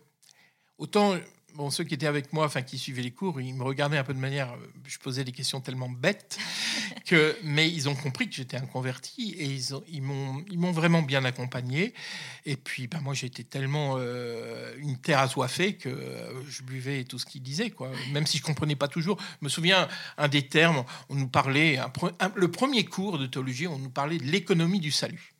autant 0.78 1.16
bon, 1.54 1.70
ceux 1.70 1.84
qui 1.84 1.94
étaient 1.94 2.06
avec 2.06 2.32
moi, 2.32 2.46
enfin 2.46 2.62
qui 2.62 2.78
suivaient 2.78 3.02
les 3.02 3.10
cours, 3.10 3.40
ils 3.40 3.54
me 3.54 3.62
regardaient 3.62 3.98
un 3.98 4.04
peu 4.04 4.14
de 4.14 4.18
manière, 4.18 4.54
je 4.86 4.98
posais 4.98 5.24
des 5.24 5.32
questions 5.32 5.60
tellement 5.60 5.88
bêtes 5.88 6.38
que, 7.06 7.36
mais 7.42 7.70
ils 7.70 7.88
ont 7.88 7.94
compris 7.94 8.28
que 8.28 8.34
j'étais 8.34 8.56
un 8.56 8.66
converti 8.66 9.34
et 9.38 9.44
ils, 9.44 9.74
ont, 9.74 9.82
ils 9.88 10.02
m'ont, 10.02 10.44
ils 10.50 10.58
m'ont 10.58 10.72
vraiment 10.72 11.02
bien 11.02 11.24
accompagné. 11.24 11.94
Et 12.46 12.56
puis, 12.56 12.86
ben, 12.86 13.00
moi, 13.00 13.14
j'étais 13.14 13.44
tellement 13.44 13.96
euh, 13.98 14.74
une 14.78 14.98
terre 14.98 15.20
assoiffée 15.20 15.74
que 15.74 15.90
je 16.48 16.62
buvais 16.62 17.04
tout 17.04 17.18
ce 17.18 17.26
qu'ils 17.26 17.42
disaient, 17.42 17.70
quoi. 17.70 17.90
Même 18.12 18.26
si 18.26 18.38
je 18.38 18.42
comprenais 18.42 18.76
pas 18.76 18.88
toujours. 18.88 19.18
Je 19.40 19.44
me 19.44 19.48
souviens 19.48 19.88
un 20.18 20.28
des 20.28 20.46
termes, 20.46 20.84
on 21.08 21.14
nous 21.14 21.28
parlait, 21.28 21.78
le 22.34 22.50
premier 22.50 22.84
cours 22.84 23.18
de 23.18 23.26
théologie, 23.26 23.66
on 23.66 23.78
nous 23.78 23.90
parlait 23.90 24.18
de 24.18 24.24
l'économie 24.24 24.80
du 24.80 24.90
salut. 24.90 25.34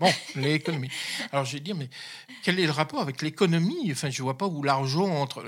Bon, 0.00 0.10
l'économie. 0.36 0.90
Alors 1.32 1.44
j'ai 1.44 1.60
dit, 1.60 1.74
mais 1.74 1.88
quel 2.42 2.58
est 2.58 2.64
le 2.64 2.72
rapport 2.72 3.00
avec 3.00 3.22
l'économie? 3.22 3.90
Enfin, 3.90 4.10
je 4.10 4.22
vois 4.22 4.38
pas 4.38 4.46
où 4.46 4.62
l'argent 4.62 5.06
entre. 5.06 5.44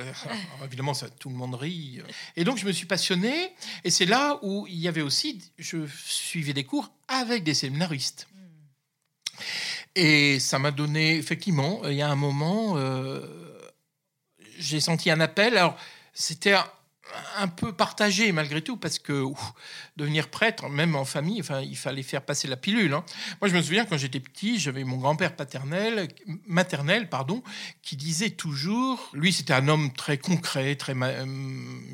évidemment, 0.64 0.93
tout 1.18 1.29
le 1.29 1.35
monde 1.35 1.55
rit. 1.55 2.01
Et 2.37 2.45
donc, 2.45 2.59
je 2.59 2.66
me 2.66 2.72
suis 2.72 2.87
passionné. 2.87 3.51
Et 3.85 3.91
c'est 3.91 4.07
là 4.07 4.39
où 4.43 4.66
il 4.68 4.79
y 4.79 4.89
avait 4.89 5.01
aussi, 5.01 5.41
je 5.59 5.87
suivais 5.87 6.53
des 6.53 6.64
cours 6.64 6.91
avec 7.09 7.43
des 7.43 7.55
séminaristes. 7.55 8.29
Et 9.95 10.39
ça 10.39 10.59
m'a 10.59 10.70
donné, 10.70 11.16
effectivement, 11.16 11.81
il 11.85 11.95
y 11.95 12.03
a 12.03 12.09
un 12.09 12.16
moment, 12.16 12.76
euh, 12.76 13.20
j'ai 14.59 14.81
senti 14.81 15.11
un 15.11 15.20
appel. 15.20 15.57
Alors, 15.57 15.76
c'était 16.12 16.55
un 17.37 17.49
peu 17.49 17.73
partagé 17.73 18.33
malgré 18.33 18.62
tout 18.62 18.77
parce 18.77 18.99
que 18.99 19.25
devenir 19.97 20.29
prêtre, 20.29 20.69
même 20.69 20.97
en 20.97 21.05
famille, 21.05 21.41
enfin, 21.41 21.61
il 21.61 21.77
fallait 21.77 22.03
faire 22.03 22.23
passer 22.23 22.49
la 22.49 22.57
pilule. 22.57 22.93
Hein. 22.93 23.05
Moi, 23.41 23.49
je 23.49 23.57
me 23.57 23.62
souviens 23.62 23.85
quand 23.85 23.97
j'étais 23.97 24.21
petit, 24.21 24.59
j'avais 24.59 24.85
mon 24.85 24.97
grand-père 24.97 25.35
paternel, 25.37 26.09
maternel, 26.47 27.09
pardon, 27.09 27.43
qui 27.83 27.97
disait 27.97 28.31
toujours, 28.31 29.11
lui, 29.12 29.33
c'était 29.33 29.55
un 29.55 29.69
homme 29.69 29.93
très 29.93 30.19
concret, 30.19 30.77
très 30.77 30.95
euh, 30.95 31.25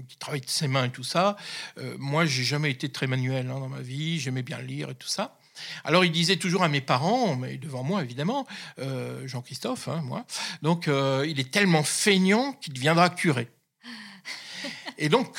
qui 0.09 0.17
travaillait 0.17 0.45
de 0.45 0.51
ses 0.51 0.69
mains 0.69 0.85
et 0.85 0.91
tout 0.91 1.05
ça. 1.05 1.37
Euh, 1.79 1.97
moi, 1.99 2.27
j'ai 2.27 2.45
jamais 2.45 2.71
été 2.71 2.91
très 2.91 3.07
manuel 3.07 3.51
hein, 3.51 3.61
dans 3.61 3.69
ma 3.69 3.81
vie, 3.81 4.21
j'aimais 4.21 4.43
bien 4.43 4.61
lire 4.61 4.91
et 4.91 4.95
tout 4.95 5.09
ça. 5.09 5.39
Alors 5.85 6.05
il 6.05 6.11
disait 6.11 6.37
toujours 6.37 6.65
à 6.65 6.69
mes 6.69 6.81
parents, 6.81 7.37
mais 7.37 7.59
devant 7.59 7.85
moi 7.85 8.03
évidemment, 8.03 8.45
euh, 8.81 9.25
Jean-Christophe, 9.29 9.87
hein, 9.87 10.03
moi, 10.03 10.27
donc 10.63 10.89
il 10.89 11.39
est 11.39 11.51
tellement 11.53 11.85
feignant 11.85 12.55
qu'il 12.55 12.73
deviendra 12.73 13.09
curé. 13.09 13.49
Et 14.99 15.09
donc, 15.09 15.37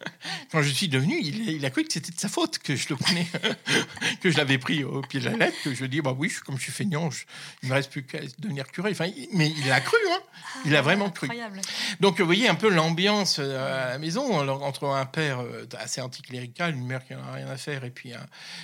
quand 0.52 0.62
je 0.62 0.70
suis 0.70 0.88
devenu, 0.88 1.18
il, 1.20 1.64
a 1.64 1.70
cru 1.70 1.84
que 1.84 1.92
c'était 1.92 2.12
de 2.12 2.18
sa 2.18 2.28
faute 2.28 2.58
que 2.58 2.76
je 2.76 2.88
le 2.88 2.96
prenais, 2.96 3.26
que 4.20 4.30
je 4.30 4.36
l'avais 4.36 4.58
pris 4.58 4.84
au 4.84 5.00
pied 5.02 5.20
de 5.20 5.26
la 5.26 5.36
lettre, 5.36 5.56
que 5.62 5.74
je 5.74 5.84
dis 5.84 6.00
bah 6.00 6.14
oui, 6.16 6.32
comme 6.44 6.56
je 6.56 6.62
suis 6.62 6.72
feignant, 6.72 7.08
il 7.62 7.66
ne 7.66 7.70
me 7.70 7.74
reste 7.74 7.90
plus 7.90 8.04
qu'à 8.04 8.18
devenir 8.38 8.66
curé. 8.68 8.90
Enfin, 8.92 9.08
mais 9.32 9.50
il 9.50 9.70
a 9.70 9.80
cru, 9.80 9.96
hein. 10.10 10.20
il 10.64 10.74
a 10.76 10.82
vraiment 10.82 11.10
cru. 11.10 11.28
Donc, 12.00 12.20
vous 12.20 12.26
voyez 12.26 12.48
un 12.48 12.54
peu 12.54 12.68
l'ambiance 12.68 13.38
euh, 13.38 13.86
à 13.86 13.90
la 13.90 13.98
maison 13.98 14.48
entre 14.48 14.86
un 14.86 15.06
père 15.06 15.40
euh, 15.40 15.66
assez 15.78 16.00
anticlérical, 16.00 16.74
une 16.74 16.86
mère 16.86 17.06
qui 17.06 17.14
n'a 17.14 17.32
rien 17.32 17.48
à 17.48 17.56
faire, 17.56 17.84
et 17.84 17.90
puis 17.90 18.12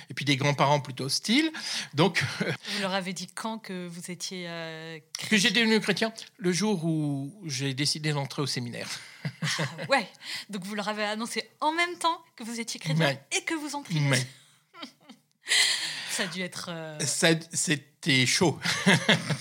et 0.09 0.13
puis 0.13 0.25
des 0.25 0.37
grands-parents 0.37 0.79
plutôt 0.79 1.05
hostiles. 1.05 1.51
Donc, 1.93 2.23
vous 2.39 2.81
leur 2.81 2.93
avez 2.93 3.13
dit 3.13 3.27
quand 3.27 3.59
que 3.59 3.87
vous 3.87 4.11
étiez 4.11 4.45
euh, 4.47 4.99
que 5.29 5.37
j'étais 5.37 5.61
devenu 5.61 5.79
chrétien 5.79 6.13
le 6.37 6.51
jour 6.51 6.83
où 6.85 7.33
j'ai 7.45 7.73
décidé 7.73 8.13
d'entrer 8.13 8.41
au 8.41 8.47
séminaire. 8.47 8.87
Ah 9.23 9.65
ouais, 9.89 10.07
donc 10.49 10.63
vous 10.63 10.75
leur 10.75 10.87
avez 10.89 11.03
annoncé 11.03 11.49
en 11.61 11.71
même 11.71 11.97
temps 11.97 12.21
que 12.35 12.43
vous 12.43 12.59
étiez 12.59 12.79
chrétien 12.79 13.17
et 13.31 13.43
que 13.43 13.53
vous 13.53 13.75
entriez. 13.75 14.01
Ça 16.09 16.23
a 16.23 16.27
dû 16.27 16.41
être. 16.41 16.67
Euh, 16.69 16.99
c'était 17.53 18.25
chaud. 18.25 18.59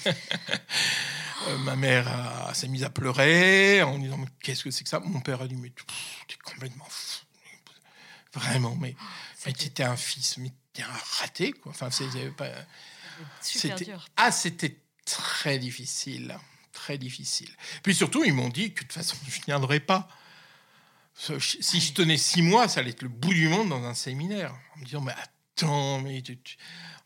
Euh, 1.48 1.58
ma 1.58 1.74
mère 1.74 2.50
s'est 2.54 2.68
mise 2.68 2.84
à 2.84 2.88
pleurer 2.90 3.82
en 3.82 3.98
disant 3.98 4.16
Mais 4.16 4.28
Qu'est-ce 4.40 4.62
que 4.62 4.70
c'est 4.70 4.84
que 4.84 4.90
ça? 4.90 5.00
Mon 5.00 5.20
père 5.20 5.42
a 5.42 5.48
dit 5.48 5.56
Mais 5.56 5.70
t'es 6.28 6.36
complètement 6.44 6.86
fou. 6.88 7.24
Vraiment, 8.32 8.76
mais, 8.76 8.94
mais 9.00 9.06
C'était 9.36 9.52
t'étais 9.64 9.82
un 9.82 9.96
fils, 9.96 10.38
mais 10.38 10.52
t'es 10.72 10.82
un 10.82 10.98
raté, 11.18 11.50
quoi. 11.52 11.72
Enfin, 11.72 11.90
c'est- 11.90 12.08
c'est 12.12 12.30
pas- 12.30 12.46
super 13.42 13.76
c'était- 13.76 13.90
dur. 13.90 14.06
Ah, 14.16 14.30
c'était 14.30 14.76
très 15.04 15.58
difficile. 15.58 16.38
Très 16.82 16.98
difficile. 16.98 17.48
Puis 17.84 17.94
surtout, 17.94 18.24
ils 18.24 18.34
m'ont 18.34 18.48
dit 18.48 18.72
que 18.74 18.82
de 18.82 18.88
toute 18.88 18.92
façon, 18.92 19.16
je 19.30 19.38
ne 19.38 19.44
viendrais 19.44 19.78
pas. 19.78 20.08
Si 21.14 21.80
je 21.80 21.92
tenais 21.92 22.16
six 22.16 22.42
mois, 22.42 22.66
ça 22.66 22.80
allait 22.80 22.90
être 22.90 23.02
le 23.02 23.08
bout 23.08 23.32
du 23.32 23.46
monde 23.46 23.68
dans 23.68 23.84
un 23.84 23.94
séminaire. 23.94 24.52
En 24.74 24.80
me 24.80 24.84
disant, 24.84 25.00
mais 25.00 25.12
attends, 25.12 26.00
mais 26.00 26.22
tu- 26.22 26.36
tu- 26.38 26.56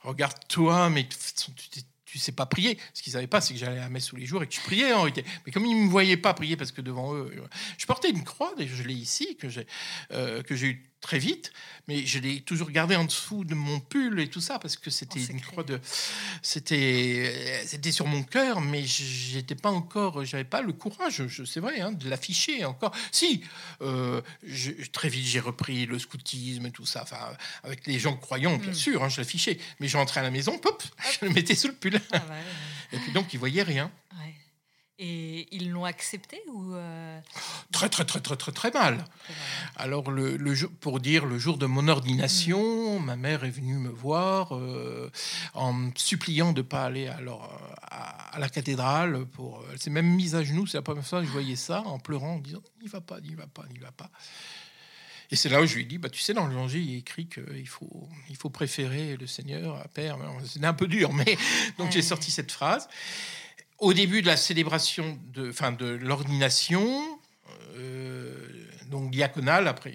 regarde-toi, 0.00 0.88
mais 0.88 1.06
tu, 1.06 2.18
sais 2.18 2.32
pas 2.32 2.46
prier. 2.46 2.78
Ce 2.94 3.02
qu'ils 3.02 3.12
savaient 3.12 3.26
pas, 3.26 3.42
c'est 3.42 3.52
que 3.52 3.60
j'allais 3.60 3.80
à 3.80 3.90
messe 3.90 4.06
tous 4.06 4.16
les 4.16 4.24
jours 4.24 4.42
et 4.42 4.46
que 4.46 4.54
je 4.54 4.60
priais 4.60 4.94
en 4.94 5.02
réalité. 5.02 5.26
Mais 5.44 5.52
comme 5.52 5.66
ils 5.66 5.76
me 5.76 5.90
voyaient 5.90 6.16
pas 6.16 6.32
prier 6.32 6.56
parce 6.56 6.72
que 6.72 6.80
devant 6.80 7.14
eux, 7.14 7.30
je 7.76 7.84
portais 7.84 8.08
une 8.08 8.24
croix, 8.24 8.54
je 8.58 8.82
l'ai 8.82 8.94
ici, 8.94 9.36
que 9.36 9.50
j'ai 9.50 9.66
euh, 10.12 10.42
que 10.42 10.56
j'ai 10.56 10.68
eu 10.68 10.90
très 11.06 11.18
vite, 11.20 11.52
mais 11.86 12.04
je 12.04 12.18
l'ai 12.18 12.40
toujours 12.40 12.70
gardée 12.72 12.96
en 12.96 13.04
dessous 13.04 13.44
de 13.44 13.54
mon 13.54 13.78
pull 13.78 14.18
et 14.18 14.28
tout 14.28 14.40
ça 14.40 14.58
parce 14.58 14.76
que 14.76 14.90
c'était 14.90 15.22
une 15.22 15.40
croix 15.40 15.62
de, 15.62 15.78
c'était 16.42 17.62
c'était 17.64 17.92
sur 17.92 18.06
mon 18.06 18.24
cœur, 18.24 18.60
mais 18.60 18.82
j'étais 18.84 19.54
pas 19.54 19.70
encore, 19.70 20.24
j'avais 20.24 20.42
pas 20.44 20.62
le 20.62 20.72
courage, 20.72 21.26
je, 21.28 21.44
c'est 21.44 21.60
vrai, 21.60 21.80
hein, 21.80 21.92
de 21.92 22.08
l'afficher 22.10 22.64
encore. 22.64 22.92
Si, 23.12 23.42
euh, 23.82 24.20
je- 24.44 24.72
très 24.90 25.08
vite 25.08 25.26
j'ai 25.26 25.38
repris 25.40 25.86
le 25.86 25.98
scoutisme 26.00 26.66
et 26.66 26.70
tout 26.72 26.86
ça, 26.86 27.02
enfin 27.04 27.20
avec 27.62 27.86
les 27.86 27.98
gens 28.00 28.16
croyants, 28.16 28.56
bien 28.56 28.70
Mm. 28.72 28.74
sûr, 28.74 29.04
hein, 29.04 29.08
je 29.08 29.18
l'affichais. 29.20 29.58
Mais 29.78 29.86
je 29.86 29.96
rentrais 29.96 30.20
à 30.20 30.24
la 30.24 30.30
maison, 30.32 30.58
pop, 30.58 30.82
je 31.20 31.24
le 31.26 31.32
mettais 31.32 31.54
sous 31.54 31.68
le 31.68 31.74
pull. 31.74 32.00
Ah 32.12 32.16
ouais, 32.16 32.42
Et 32.92 32.98
puis 32.98 33.12
donc 33.12 33.32
ils 33.32 33.38
voyaient 33.38 33.62
rien. 33.62 33.90
ouais. 34.18 34.34
Et 34.98 35.46
ils 35.54 35.70
l'ont 35.70 35.84
accepté 35.84 36.40
ou 36.48 36.72
euh, 36.74 37.20
Très 37.70 37.90
très 37.90 38.06
très 38.06 38.18
très 38.18 38.34
très 38.36 38.50
très 38.52 38.70
mal. 38.70 38.96
très 38.96 39.04
mal 39.04 39.04
Alors, 39.76 40.10
le, 40.10 40.38
le 40.38 40.54
jour- 40.54 40.70
pour 40.80 41.00
dire, 41.00 41.26
le 41.26 41.38
jour 41.38 41.58
de 41.58 41.66
mon 41.66 41.86
ordination, 41.88 42.98
ma 42.98 43.14
mère 43.14 43.44
est 43.44 43.50
venue 43.50 43.74
me 43.76 43.90
voir 43.90 44.56
euh, 44.56 45.10
en 45.52 45.74
me 45.74 45.90
suppliant 45.96 46.52
de 46.52 46.62
ne 46.62 46.66
pas 46.66 46.84
aller 46.86 47.08
euh, 47.08 47.30
à, 47.82 48.36
à 48.36 48.38
la 48.38 48.48
cathédrale. 48.48 49.26
Pour, 49.26 49.62
elle 49.70 49.78
s'est 49.78 49.90
même 49.90 50.06
mise 50.08 50.34
à 50.34 50.42
genoux, 50.42 50.66
c'est 50.66 50.78
la 50.78 50.82
première 50.82 51.06
fois 51.06 51.20
que 51.20 51.26
je 51.26 51.32
voyais 51.32 51.56
ça, 51.56 51.82
en 51.82 51.98
pleurant, 51.98 52.36
en 52.36 52.38
disant 52.38 52.62
N'y 52.80 52.88
va 52.88 53.02
pas, 53.02 53.20
n'y 53.20 53.34
va 53.34 53.46
pas, 53.46 53.64
n'y 53.70 53.78
va 53.78 53.92
pas. 53.92 54.10
Et 55.30 55.36
c'est 55.36 55.50
là 55.50 55.60
où 55.60 55.66
je 55.66 55.74
lui 55.74 55.82
ai 55.82 55.84
dit 55.86 55.98
bah, 55.98 56.08
Tu 56.08 56.20
sais, 56.22 56.32
dans 56.32 56.46
l'évangile, 56.46 56.88
il 56.88 56.94
est 56.94 56.98
écrit 57.00 57.26
qu'il 57.28 57.68
faut, 57.68 58.08
il 58.30 58.36
faut 58.36 58.48
préférer 58.48 59.18
le 59.18 59.26
Seigneur 59.26 59.76
à 59.76 59.88
Père. 59.88 60.16
C'était 60.46 60.64
un 60.64 60.72
peu 60.72 60.86
dur, 60.86 61.12
mais 61.12 61.36
donc 61.78 61.90
j'ai 61.90 62.00
sorti 62.00 62.30
cette 62.30 62.50
phrase. 62.52 62.88
Au 63.78 63.92
début 63.92 64.22
de 64.22 64.26
la 64.26 64.36
célébration 64.36 65.18
de, 65.34 65.50
enfin, 65.50 65.72
de 65.72 65.86
l'ordination, 65.86 67.18
euh, 67.76 68.48
donc 68.86 69.10
diaconale, 69.10 69.68
après, 69.68 69.94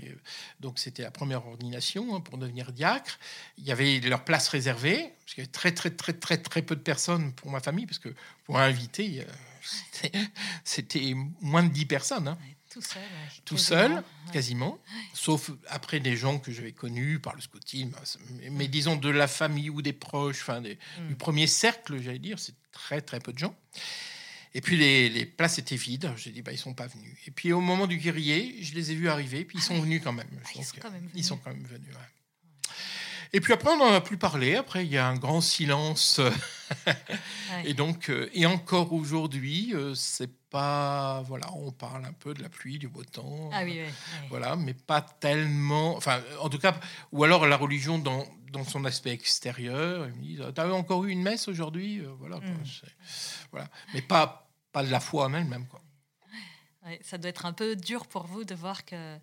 donc 0.60 0.78
c'était 0.78 1.02
la 1.04 1.12
première 1.12 1.48
ordination 1.48 2.16
hein, 2.16 2.22
pour 2.22 2.38
devenir 2.38 2.72
diacre. 2.74 3.18
Il 3.58 3.64
y 3.64 3.72
avait 3.72 4.00
leur 4.02 4.24
place 4.24 4.50
réservée, 4.50 5.14
parce 5.22 5.34
qu'il 5.34 5.44
y 5.44 5.46
avait 5.46 5.52
très, 5.52 5.72
très, 5.72 5.90
très, 5.90 6.14
très, 6.14 6.38
très 6.38 6.62
peu 6.62 6.76
de 6.76 6.82
personnes 6.82 7.34
pour 7.34 7.50
ma 7.50 7.60
famille, 7.60 7.86
parce 7.88 8.00
que 8.00 8.14
pour 8.46 8.60
inviter, 8.60 9.26
euh, 9.26 10.18
c'était- 10.64 11.16
moins 11.42 11.64
de 11.64 11.70
10 11.70 11.86
personnes. 11.86 12.28
hein 12.28 12.38
Tout 12.72 12.82
seul. 12.82 13.02
ouais, 13.02 13.08
tout 13.46 13.56
quasiment. 13.56 13.58
seul, 13.80 13.92
Ouais. 13.94 14.32
quasiment, 14.34 14.80
sauf 15.14 15.52
après 15.68 16.00
des 16.00 16.16
gens 16.16 16.40
que 16.40 16.52
j'avais 16.52 16.72
connus 16.72 17.20
par 17.20 17.36
le 17.36 17.42
scoutisme, 17.42 17.92
mais, 18.40 18.50
mais 18.50 18.68
disons 18.68 18.96
de 18.96 19.10
la 19.10 19.28
famille 19.28 19.70
ou 19.70 19.82
des 19.82 19.94
proches, 19.94 20.42
enfin 20.42 20.62
des- 20.62 20.78
Mm. 21.00 21.08
du 21.10 21.16
premier 21.16 21.48
cercle, 21.48 22.02
j'allais 22.02 22.20
dire, 22.20 22.40
c'est 22.40 22.56
très 22.72 23.02
très 23.02 23.20
peu 23.20 23.34
de 23.34 23.40
gens. 23.40 23.56
Et 24.54 24.62
puis 24.62 24.76
les, 24.78 25.10
les 25.10 25.26
places 25.26 25.60
étaient 25.60 25.76
vides, 25.78 26.12
j'ai 26.18 26.32
dit 26.32 26.42
bah 26.42 26.52
ils 26.52 26.58
sont 26.58 26.74
pas 26.74 26.88
venus. 26.88 27.18
Et 27.26 27.32
puis 27.32 27.54
au 27.54 27.62
moment 27.62 27.88
du 27.88 27.98
guerrier, 27.98 28.58
je 28.62 28.74
les 28.76 28.92
ai 28.92 28.96
vus 28.96 29.10
arriver, 29.10 29.46
puis 29.46 29.58
ils 29.60 29.62
sont 29.64 29.80
venus 29.80 30.02
quand 30.04 30.12
même. 30.14 30.28
Ah, 30.46 30.50
ils 30.56 30.64
sont 30.66 30.76
quand 30.82 30.92
même 30.92 31.10
ils 31.14 31.24
sont 31.24 31.36
venus. 31.36 31.44
quand 31.46 31.54
même 31.54 31.66
venus. 31.68 31.96
ouais. 31.96 32.72
Et 33.34 33.40
puis 33.40 33.54
après, 33.54 33.70
on 33.72 33.78
n'en 33.78 33.94
a 33.94 34.02
plus 34.02 34.18
parlé. 34.18 34.56
Après, 34.58 34.86
il 34.86 34.92
y 34.92 34.98
a 34.98 35.08
un 35.08 35.16
grand 35.16 35.40
silence. 35.40 36.20
Et 37.66 37.74
donc, 37.74 38.10
euh, 38.10 38.30
et 38.34 38.46
encore 38.46 38.92
aujourd'hui, 38.94 39.72
euh, 39.74 39.96
c'est 39.96 40.30
pas. 40.52 41.22
Voilà, 41.28 41.48
on 41.56 41.72
parle 41.72 42.06
un 42.06 42.14
peu 42.14 42.34
de 42.36 42.44
la 42.44 42.50
pluie, 42.50 42.78
du 42.78 42.88
beau 42.88 43.04
temps. 43.04 43.50
Ah 43.52 43.62
oui, 43.64 43.80
oui. 43.82 43.88
oui. 43.88 44.28
Voilà, 44.30 44.56
mais 44.56 44.74
pas 44.76 45.02
tellement. 45.02 45.96
Enfin, 45.98 46.22
en 46.40 46.50
tout 46.50 46.60
cas, 46.60 46.76
ou 47.12 47.24
alors 47.24 47.48
la 47.48 47.58
religion 47.58 47.98
dans, 47.98 48.26
dans 48.52 48.64
son 48.64 48.86
aspect 48.86 49.12
extérieur. 49.12 50.08
Ils 50.08 50.14
me 50.16 50.22
disent 50.24 50.46
T'as 50.54 50.70
encore 50.72 51.06
eu 51.06 51.10
une 51.12 51.24
messe 51.24 51.48
aujourd'hui? 51.48 52.00
Euh, 52.02 52.12
Voilà, 52.20 52.38
Mm. 52.38 52.66
c'est- 52.66 52.92
voilà. 53.52 53.68
Mais 53.94 54.02
pas, 54.02 54.48
pas 54.72 54.84
de 54.84 54.92
la 54.92 55.00
foi 55.00 55.26
en 55.26 55.34
elle-même. 55.34 55.66
Quoi. 55.68 55.82
Ouais, 56.86 57.00
ça 57.04 57.20
doit 57.20 57.30
être 57.30 57.46
un 57.46 57.54
peu 57.54 57.76
dur 57.76 58.08
pour 58.08 58.26
vous 58.26 58.44
de 58.44 58.56
voir 58.56 58.86
que 58.86 59.18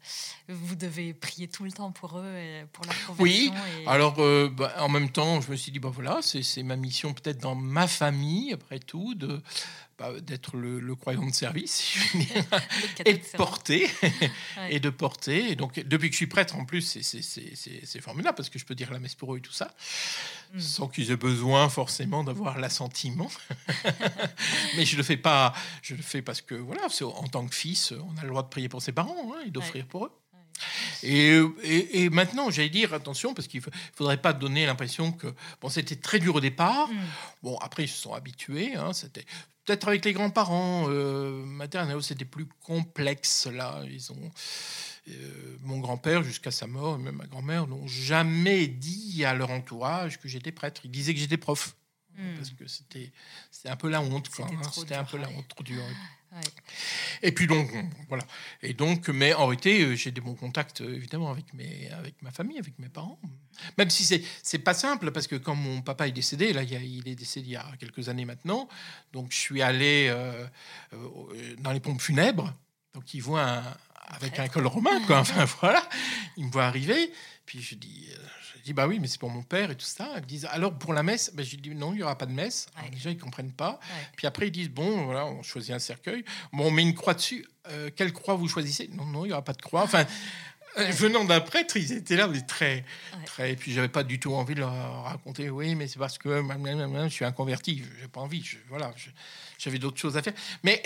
vous 0.48 0.76
devez 0.76 1.12
prier 1.12 1.48
tout 1.48 1.64
le 1.64 1.72
temps 1.72 1.90
pour 1.90 2.18
eux 2.18 2.36
et 2.36 2.64
pour 2.72 2.84
leur 2.84 2.94
conversion. 3.06 3.22
Oui, 3.24 3.52
et- 3.82 3.88
Alors, 3.88 4.20
euh, 4.20 4.48
bah, 4.48 4.72
en 4.78 4.88
même 4.88 5.10
temps, 5.10 5.40
je 5.40 5.50
me 5.50 5.56
suis 5.56 5.72
dit 5.72 5.80
bah 5.80 5.90
voilà, 5.92 6.20
c'est 6.22 6.62
ma 6.62 6.76
mission 6.76 7.12
peut-être 7.14 7.38
dans 7.40 7.56
ma 7.56 7.88
famille, 7.88 8.52
après 8.52 8.78
tout, 8.78 9.16
de 9.16 9.42
bah, 9.98 10.12
d'être 10.20 10.56
le, 10.56 10.78
le 10.78 10.94
croyant 10.94 11.26
de 11.26 11.34
service, 11.34 11.72
si 11.74 11.98
je 11.98 12.18
veux 12.18 12.24
dire, 12.24 12.44
le 12.52 12.94
cadeau 12.94 13.10
et 13.10 13.14
de 13.14 13.36
porter, 13.36 13.90
Ouais. 14.56 14.74
et 14.76 14.78
de 14.78 14.90
porter. 14.90 15.50
Et 15.50 15.56
donc, 15.56 15.80
depuis 15.80 16.08
que 16.10 16.12
je 16.14 16.18
suis 16.18 16.26
prêtre, 16.28 16.54
en 16.54 16.64
plus, 16.64 16.82
c'est 17.02 18.00
formidable 18.00 18.36
parce 18.36 18.48
que 18.50 18.60
je 18.60 18.64
peux 18.64 18.76
dire 18.76 18.92
la 18.92 19.00
messe 19.00 19.16
pour 19.16 19.34
eux 19.34 19.38
et 19.38 19.42
tout 19.42 19.50
ça, 19.52 19.74
Mm. 20.54 20.60
sans 20.60 20.88
qu'ils 20.88 21.10
aient 21.10 21.16
besoin 21.18 21.68
forcément 21.68 22.24
d'avoir 22.24 22.58
l'assentiment. 22.58 23.30
Mais 24.78 24.86
je 24.86 24.96
le 24.96 25.02
fais 25.02 25.18
pas, 25.18 25.52
je 25.82 25.94
le 25.94 26.00
fais 26.02 26.22
parce 26.22 26.40
que 26.40 26.54
voilà, 26.54 26.88
c'est- 26.88 27.04
en 27.04 27.26
tant 27.28 27.46
que 27.46 27.47
fils, 27.52 27.92
on 27.92 28.16
a 28.18 28.22
le 28.22 28.28
droit 28.28 28.42
de 28.42 28.48
prier 28.48 28.68
pour 28.68 28.82
ses 28.82 28.92
parents 28.92 29.32
hein, 29.34 29.42
et 29.46 29.50
d'offrir 29.50 29.86
pour 29.86 30.06
eux. 30.06 30.12
Et, 31.02 31.36
et, 31.62 32.02
et 32.02 32.10
maintenant, 32.10 32.50
j'allais 32.50 32.68
dire 32.68 32.92
attention, 32.92 33.32
parce 33.34 33.46
qu'il 33.46 33.60
ne 33.60 33.70
faudrait 33.94 34.20
pas 34.20 34.32
donner 34.32 34.66
l'impression 34.66 35.12
que 35.12 35.28
bon, 35.60 35.68
c'était 35.68 35.96
très 35.96 36.18
dur 36.18 36.34
au 36.34 36.40
départ. 36.40 36.88
Mm. 36.88 36.96
Bon, 37.42 37.56
après, 37.58 37.84
ils 37.84 37.88
se 37.88 38.00
sont 38.00 38.12
habitués. 38.12 38.74
hein, 38.74 38.92
c'était 38.92 39.24
peut-être 39.64 39.86
avec 39.86 40.04
les 40.04 40.12
grands-parents 40.12 40.86
euh, 40.88 41.44
maternels, 41.44 42.02
c'était 42.02 42.24
plus 42.24 42.46
complexe. 42.64 43.46
Là, 43.46 43.82
ils 43.88 44.10
ont 44.10 44.30
euh, 45.08 45.56
mon 45.62 45.78
grand-père 45.78 46.22
jusqu'à 46.24 46.50
sa 46.50 46.66
mort, 46.66 46.96
et 46.96 47.02
même 47.02 47.16
ma 47.16 47.26
grand-mère, 47.26 47.66
n'ont 47.66 47.86
jamais 47.86 48.66
dit 48.66 49.24
à 49.24 49.34
leur 49.34 49.50
entourage 49.50 50.18
que 50.18 50.26
j'étais 50.26 50.52
prêtre. 50.52 50.80
Ils 50.84 50.90
disaient 50.90 51.14
que 51.14 51.20
j'étais 51.20 51.36
prof. 51.36 51.76
Mm. 52.18 52.34
Parce 52.36 52.50
que 52.50 52.66
c'était 52.66 53.12
un 53.66 53.76
peu 53.76 53.88
la 53.88 54.00
honte. 54.02 54.28
quoi, 54.28 54.48
C'était 54.72 54.94
hein, 54.96 55.00
un 55.00 55.04
peu 55.04 55.18
la 55.18 55.28
honte 55.30 55.46
trop 55.48 55.62
dure. 55.62 55.82
Ouais. 56.32 56.40
Et 57.22 57.32
puis 57.32 57.46
donc, 57.46 57.70
voilà. 58.08 58.24
Et 58.60 58.74
donc, 58.74 59.08
mais 59.08 59.32
en 59.34 59.46
réalité, 59.46 59.82
euh, 59.82 59.94
j'ai 59.94 60.10
des 60.10 60.20
bons 60.20 60.34
contacts, 60.34 60.80
euh, 60.82 60.94
évidemment, 60.94 61.30
avec, 61.30 61.54
mes, 61.54 61.88
avec 61.90 62.20
ma 62.20 62.30
famille, 62.30 62.58
avec 62.58 62.78
mes 62.78 62.88
parents. 62.90 63.18
Même 63.78 63.88
si 63.88 64.04
c'est, 64.04 64.22
c'est 64.42 64.58
pas 64.58 64.74
simple, 64.74 65.10
parce 65.12 65.26
que 65.26 65.36
quand 65.36 65.54
mon 65.54 65.80
papa 65.80 66.06
est 66.08 66.12
décédé, 66.12 66.52
là, 66.52 66.62
il, 66.64 66.72
il 66.84 67.08
est 67.08 67.14
décédé 67.14 67.46
il 67.46 67.52
y 67.52 67.56
a 67.56 67.64
quelques 67.78 68.08
années 68.10 68.24
maintenant, 68.26 68.68
donc 69.12 69.32
je 69.32 69.38
suis 69.38 69.62
allé 69.62 70.08
euh, 70.10 70.46
dans 71.60 71.72
les 71.72 71.80
pompes 71.80 72.00
funèbres, 72.02 72.52
donc 72.94 73.14
ils 73.14 73.20
voient 73.22 73.48
un- 73.48 73.76
avec 74.10 74.38
un 74.38 74.48
col 74.48 74.66
romain, 74.66 75.00
quoi. 75.06 75.20
Enfin, 75.20 75.44
voilà. 75.60 75.88
Ils 76.36 76.44
me 76.46 76.50
voient 76.50 76.64
arriver, 76.66 77.12
puis 77.46 77.62
je 77.62 77.74
dis, 77.74 78.08
je 78.58 78.62
dis, 78.64 78.72
bah 78.72 78.86
oui, 78.86 78.98
mais 79.00 79.06
c'est 79.08 79.18
pour 79.18 79.30
mon 79.30 79.42
père 79.42 79.70
et 79.70 79.76
tout 79.76 79.86
ça. 79.86 80.10
Ils 80.16 80.20
me 80.22 80.26
disent, 80.26 80.48
alors 80.50 80.72
pour 80.78 80.92
la 80.92 81.02
messe, 81.02 81.30
ben, 81.34 81.44
je 81.44 81.56
dis, 81.56 81.70
non, 81.74 81.92
il 81.92 81.96
n'y 81.96 82.02
aura 82.02 82.18
pas 82.18 82.26
de 82.26 82.32
messe. 82.32 82.66
Alors, 82.76 82.90
déjà, 82.90 83.10
ils 83.10 83.18
comprennent 83.18 83.52
pas. 83.52 83.80
Ouais. 83.82 84.06
Puis 84.16 84.26
après, 84.26 84.48
ils 84.48 84.52
disent 84.52 84.70
bon, 84.70 85.04
voilà, 85.04 85.26
on 85.26 85.42
choisit 85.42 85.72
un 85.72 85.78
cercueil. 85.78 86.24
Bon, 86.52 86.66
on 86.66 86.70
met 86.70 86.82
une 86.82 86.94
croix 86.94 87.14
dessus. 87.14 87.46
Euh, 87.68 87.90
quelle 87.94 88.12
croix 88.12 88.34
vous 88.34 88.48
choisissez? 88.48 88.88
Non, 88.92 89.04
non, 89.06 89.24
il 89.24 89.28
n'y 89.28 89.32
aura 89.32 89.42
pas 89.44 89.52
de 89.52 89.62
croix. 89.62 89.82
Enfin, 89.82 90.04
euh, 90.76 90.84
Ouais. 90.84 90.90
venant 90.92 91.24
d'un 91.24 91.40
prêtre, 91.40 91.76
ils 91.76 91.92
étaient 91.92 92.14
là, 92.16 92.28
mais 92.28 92.40
très, 92.42 92.84
Ouais. 93.16 93.24
très. 93.24 93.52
Et 93.52 93.56
puis, 93.56 93.72
j'avais 93.72 93.88
pas 93.88 94.04
du 94.04 94.20
tout 94.20 94.32
envie 94.34 94.54
de 94.54 94.60
leur 94.60 95.02
raconter. 95.04 95.48
Oui, 95.50 95.74
mais 95.74 95.86
c'est 95.88 95.98
parce 95.98 96.18
que 96.18 96.42
je 96.42 97.08
suis 97.08 97.24
un 97.24 97.32
converti. 97.32 97.82
J'ai 98.00 98.08
pas 98.08 98.20
envie. 98.20 98.42
Je- 98.44 98.58
voilà, 98.68 98.92
j'avais 99.58 99.78
d'autres 99.78 99.98
choses 99.98 100.16
à 100.16 100.22
faire. 100.22 100.34
Mais 100.62 100.82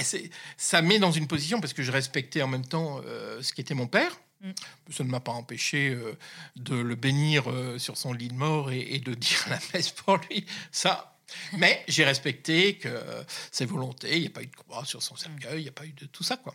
ça 0.57 0.83
met 0.83 0.99
dans 0.99 1.13
une 1.13 1.27
position 1.27 1.61
parce 1.61 1.73
que 1.73 1.83
je 1.83 1.93
respectais 1.93 2.43
en 2.43 2.49
même 2.49 2.65
temps 2.65 3.01
euh, 3.07 3.43
ce 3.43 3.53
qui 3.53 3.61
était 3.61 3.75
mon 3.75 3.87
père. 3.87 4.13
Mm. 4.43 4.51
Ça 4.91 5.05
ne 5.05 5.09
m'a 5.09 5.21
pas 5.21 5.33
empêché 5.33 5.91
euh, 5.91 6.17
de 6.57 6.75
le 6.75 6.95
bénir 6.95 7.51
euh, 7.51 7.79
sur 7.79 7.97
son 7.97 8.13
lit 8.13 8.29
de 8.29 8.35
mort 8.35 8.71
et, 8.71 8.99
de 8.99 9.15
dire 9.15 9.47
la 9.49 9.59
messe 9.73 9.91
pour 9.91 10.17
lui. 10.17 10.47
Ça, 10.71 11.19
mais 11.57 11.85
j'ai 11.89 12.05
respecté 12.05 12.77
que 12.77 13.25
ses 13.51 13.65
volontés. 13.65 14.17
Il 14.17 14.23
n'y 14.23 14.27
a 14.27 14.31
pas 14.31 14.43
eu 14.43 14.47
de 14.47 14.57
croix 14.57 14.85
sur 14.85 15.03
son 15.03 15.17
cercueil. 15.17 15.61
Il 15.61 15.63
n'y 15.63 15.69
a 15.69 15.73
pas 15.73 15.87
eu 15.87 15.93
de 15.93 16.07
tout 16.07 16.23
ça, 16.23 16.37
quoi. 16.37 16.55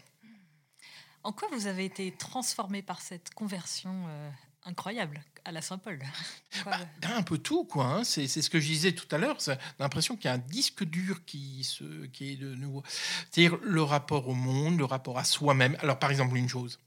En 1.27 1.33
quoi 1.33 1.49
vous 1.51 1.67
avez 1.67 1.83
été 1.83 2.13
transformé 2.13 2.81
par 2.81 3.01
cette 3.01 3.33
conversion 3.33 4.05
euh, 4.07 4.29
incroyable? 4.63 5.21
À 5.47 5.51
la 5.53 5.61
Saint-Paul 5.61 5.97
Ben, 6.65 7.11
un 7.15 7.23
peu 7.23 7.37
tout, 7.37 7.63
quoi. 7.63 7.85
hein. 7.85 8.03
C'est 8.03 8.27
c'est 8.27 8.41
ce 8.41 8.49
que 8.49 8.59
je 8.59 8.67
disais 8.67 8.91
tout 8.91 9.07
à 9.15 9.17
l'heure. 9.17 9.39
c'est 9.39 9.57
l'impression 9.79 10.15
qu'il 10.17 10.25
y 10.25 10.27
a 10.27 10.33
un 10.33 10.37
disque 10.37 10.83
dur 10.83 11.23
qui, 11.25 11.63
se, 11.63 12.05
qui 12.07 12.33
est 12.33 12.35
de 12.35 12.53
nouveau. 12.55 12.83
C'est-à-dire 13.31 13.57
le 13.63 13.81
rapport 13.81 14.27
au 14.27 14.33
monde, 14.33 14.77
le 14.77 14.85
rapport 14.85 15.17
à 15.17 15.23
soi-même. 15.23 15.77
Alors, 15.79 15.97
par 15.99 16.11
exemple, 16.11 16.35
une 16.35 16.49
chose. 16.49 16.79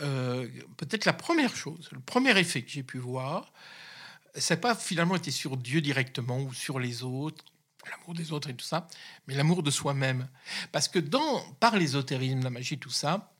Euh, 0.00 0.48
Peut-être 0.76 1.04
la 1.04 1.12
première 1.12 1.56
chose, 1.56 1.88
le 1.90 2.00
premier 2.00 2.38
effet 2.38 2.62
que 2.62 2.70
j'ai 2.70 2.82
pu 2.84 2.98
voir, 2.98 3.52
ça 4.36 4.54
n'a 4.54 4.60
pas 4.60 4.74
finalement 4.76 5.16
été 5.16 5.30
sur 5.30 5.56
Dieu 5.56 5.80
directement 5.80 6.38
ou 6.38 6.52
sur 6.54 6.78
les 6.78 7.02
autres. 7.02 7.44
l'amour 7.90 8.14
des 8.14 8.32
autres 8.32 8.50
et 8.50 8.54
tout 8.54 8.64
ça, 8.64 8.86
mais 9.26 9.34
l'amour 9.34 9.62
de 9.62 9.70
soi-même. 9.70 10.28
Parce 10.72 10.88
que 10.88 10.98
dans, 11.00 11.40
par 11.54 11.76
l'ésotérisme, 11.76 12.42
la 12.42 12.50
magie, 12.50 12.78
tout 12.78 12.90
ça, 12.90 13.32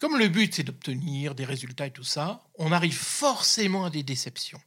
comme 0.00 0.18
le 0.18 0.28
but 0.28 0.54
c'est 0.54 0.62
d'obtenir 0.62 1.34
des 1.34 1.44
résultats 1.44 1.86
et 1.86 1.90
tout 1.90 2.04
ça, 2.04 2.44
on 2.58 2.72
arrive 2.72 2.96
forcément 2.96 3.84
à 3.84 3.90
des 3.90 4.02
déceptions. 4.02 4.60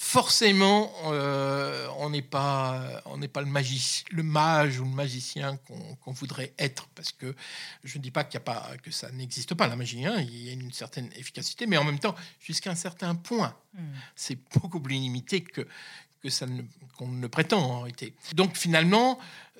Forcément, 0.00 0.92
euh, 1.06 1.88
on 1.96 2.10
n'est 2.10 2.22
pas, 2.22 3.02
on 3.06 3.18
n'est 3.18 3.26
pas 3.26 3.40
le, 3.40 3.48
le 3.48 4.22
mage 4.22 4.78
ou 4.78 4.84
le 4.84 4.90
magicien 4.90 5.56
qu'on 5.56 6.12
voudrait 6.12 6.54
être, 6.56 6.86
parce 6.94 7.10
que 7.10 7.34
je 7.82 7.98
ne 7.98 8.04
dis 8.04 8.12
pas 8.12 8.22
qu'il 8.22 8.34
y 8.34 8.36
a 8.36 8.40
pas, 8.44 8.76
que 8.80 8.92
ça 8.92 9.10
n'existe 9.10 9.54
pas 9.54 9.66
la 9.66 9.74
magie. 9.74 10.06
Hein, 10.06 10.20
il 10.20 10.44
y 10.44 10.50
a 10.50 10.52
une 10.52 10.72
certaine 10.72 11.10
efficacité, 11.16 11.66
mais 11.66 11.76
en 11.78 11.82
même 11.82 11.98
temps, 11.98 12.14
jusqu'à 12.38 12.70
un 12.70 12.76
certain 12.76 13.16
point, 13.16 13.56
hmm. 13.74 13.82
c'est 14.14 14.38
beaucoup 14.54 14.78
plus 14.78 14.94
limité 14.94 15.42
que 15.42 15.66
que 16.22 16.30
ça 16.30 16.46
qu'on 16.96 17.08
ne 17.08 17.26
prétend 17.26 17.60
en 17.60 17.80
réalité. 17.80 18.14
Donc 18.34 18.56
finalement, 18.56 19.18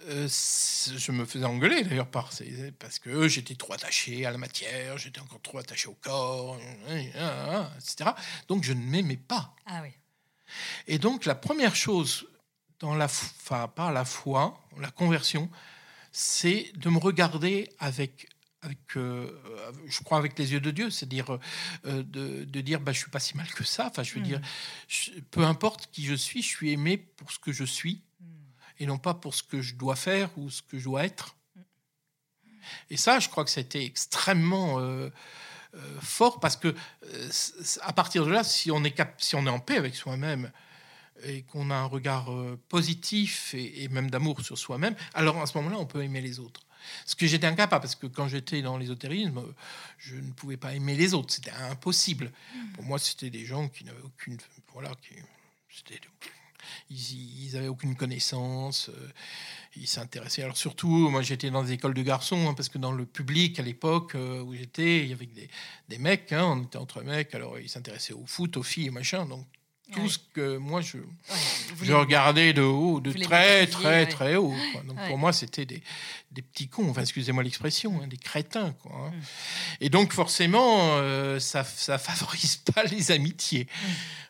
euh, 0.08 0.28
je 0.28 1.12
me 1.12 1.24
faisais 1.24 1.44
engueuler 1.44 1.82
d'ailleurs 1.82 2.08
par 2.08 2.30
parce 2.78 2.98
que 2.98 3.28
j'étais 3.28 3.54
trop 3.54 3.72
attaché 3.72 4.26
à 4.26 4.30
la 4.30 4.38
matière, 4.38 4.98
j'étais 4.98 5.20
encore 5.20 5.40
trop 5.40 5.58
attaché 5.58 5.88
au 5.88 5.96
corps, 6.00 6.58
etc. 6.88 8.10
Donc 8.48 8.64
je 8.64 8.72
ne 8.72 8.80
m'aimais 8.80 9.16
pas. 9.16 9.54
Ah 9.66 9.80
oui. 9.82 9.90
Et 10.86 10.98
donc 10.98 11.24
la 11.24 11.34
première 11.34 11.76
chose 11.76 12.26
dans 12.80 12.94
la, 12.94 13.06
enfin 13.06 13.68
par 13.68 13.92
la 13.92 14.04
foi, 14.04 14.60
la 14.78 14.90
conversion, 14.90 15.50
c'est 16.12 16.72
de 16.76 16.88
me 16.88 16.98
regarder 16.98 17.68
avec 17.78 18.28
avec, 18.62 18.78
euh, 18.96 19.30
je 19.86 20.02
crois, 20.02 20.18
avec 20.18 20.38
les 20.38 20.52
yeux 20.52 20.60
de 20.60 20.70
Dieu, 20.70 20.90
c'est-à-dire 20.90 21.38
euh, 21.86 22.02
de, 22.02 22.44
de, 22.44 22.60
dire, 22.60 22.80
bah, 22.80 22.92
je 22.92 22.98
suis 22.98 23.10
pas 23.10 23.20
si 23.20 23.36
mal 23.36 23.46
que 23.48 23.64
ça. 23.64 23.86
Enfin, 23.86 24.02
je 24.02 24.14
veux 24.14 24.20
dire, 24.20 24.40
hmm. 24.40 25.20
peu 25.30 25.44
importe 25.44 25.88
qui 25.92 26.04
je 26.04 26.14
suis, 26.14 26.42
je 26.42 26.48
suis 26.48 26.72
aimé 26.72 26.96
pour 26.96 27.30
ce 27.30 27.38
que 27.38 27.52
je 27.52 27.64
suis, 27.64 28.02
hmm. 28.20 28.26
et 28.80 28.86
non 28.86 28.98
pas 28.98 29.14
pour 29.14 29.34
ce 29.34 29.42
que 29.42 29.62
je 29.62 29.74
dois 29.74 29.96
faire 29.96 30.36
ou 30.36 30.50
ce 30.50 30.62
que 30.62 30.78
je 30.78 30.84
dois 30.84 31.04
être. 31.04 31.36
Hmm. 31.54 31.60
Et 32.90 32.96
ça, 32.96 33.20
je 33.20 33.28
crois 33.28 33.44
que 33.44 33.50
c'était 33.50 33.84
extrêmement 33.84 34.80
euh, 34.80 35.10
fort 36.00 36.40
parce 36.40 36.56
que 36.56 36.74
à 37.82 37.92
partir 37.92 38.24
de 38.26 38.30
là, 38.30 38.42
si 38.42 38.70
on 38.70 38.82
est, 38.82 38.90
cap 38.90 39.14
si 39.18 39.36
on 39.36 39.46
est 39.46 39.50
en 39.50 39.60
paix 39.60 39.76
avec 39.76 39.94
soi-même, 39.94 40.50
et 41.24 41.42
qu'on 41.42 41.70
a 41.70 41.74
un 41.74 41.86
regard 41.86 42.30
positif 42.68 43.52
et, 43.52 43.82
et 43.82 43.88
même 43.88 44.08
d'amour 44.08 44.40
sur 44.40 44.56
soi-même, 44.56 44.94
alors 45.14 45.40
à 45.42 45.46
ce 45.46 45.58
moment-là, 45.58 45.76
on 45.78 45.86
peut 45.86 46.02
aimer 46.04 46.20
les 46.20 46.38
autres. 46.38 46.67
Ce 47.06 47.14
que 47.14 47.26
j'étais 47.26 47.46
incapable, 47.46 47.82
parce 47.82 47.94
que 47.94 48.06
quand 48.06 48.28
j'étais 48.28 48.62
dans 48.62 48.76
l'ésotérisme, 48.76 49.42
je 49.98 50.16
ne 50.16 50.32
pouvais 50.32 50.56
pas 50.56 50.74
aimer 50.74 50.96
les 50.96 51.14
autres. 51.14 51.32
C'était 51.32 51.50
impossible. 51.50 52.32
Hmm. 52.54 52.72
Pour 52.72 52.84
moi, 52.84 52.98
c'était 52.98 53.30
des 53.30 53.44
gens 53.44 53.68
qui 53.68 53.84
n'avaient 53.84 54.02
aucune. 54.02 54.38
Voilà, 54.72 54.90
qui, 55.02 55.14
ils, 56.90 57.44
ils 57.44 57.56
avaient 57.56 57.68
aucune 57.68 57.96
connaissance. 57.96 58.88
Euh, 58.88 59.08
ils 59.76 59.86
s'intéressaient. 59.86 60.42
Alors 60.42 60.56
surtout, 60.56 61.08
moi 61.08 61.22
j'étais 61.22 61.50
dans 61.50 61.62
des 61.62 61.72
écoles 61.72 61.94
de 61.94 62.02
garçons, 62.02 62.48
hein, 62.48 62.54
parce 62.54 62.68
que 62.68 62.78
dans 62.78 62.92
le 62.92 63.06
public 63.06 63.58
à 63.58 63.62
l'époque 63.62 64.14
euh, 64.14 64.42
où 64.42 64.54
j'étais, 64.54 65.04
il 65.04 65.10
y 65.10 65.12
avait 65.12 65.26
des, 65.26 65.48
des 65.88 65.98
mecs, 65.98 66.32
hein, 66.32 66.44
on 66.44 66.62
était 66.64 66.78
entre 66.78 67.02
mecs, 67.02 67.34
alors 67.34 67.58
ils 67.58 67.68
s'intéressaient 67.68 68.14
au 68.14 68.26
foot, 68.26 68.56
aux 68.56 68.62
filles, 68.62 68.90
machin. 68.90 69.26
Donc 69.26 69.46
tout 69.92 70.08
ce 70.08 70.18
que 70.32 70.56
moi 70.56 70.80
je, 70.80 70.98
je 71.82 71.92
regardais 71.92 72.52
de 72.52 72.62
haut, 72.62 73.00
de 73.00 73.12
très 73.12 73.66
très 73.66 74.06
très 74.06 74.36
haut. 74.36 74.54
Donc 74.84 74.98
pour 75.06 75.18
moi 75.18 75.32
c'était 75.32 75.64
des, 75.64 75.82
des, 76.30 76.42
petits 76.42 76.68
cons, 76.68 76.90
enfin 76.90 77.02
excusez-moi 77.02 77.42
l'expression, 77.42 78.00
hein, 78.02 78.06
des 78.06 78.16
crétins. 78.16 78.72
Quoi, 78.82 78.92
hein. 78.94 79.10
mm. 79.10 79.22
Et 79.80 79.88
donc 79.88 80.12
forcément 80.12 80.96
euh, 80.98 81.38
ça 81.38 81.64
ça 81.64 81.98
favorise 81.98 82.56
pas 82.74 82.84
les 82.84 83.10
amitiés. 83.10 83.66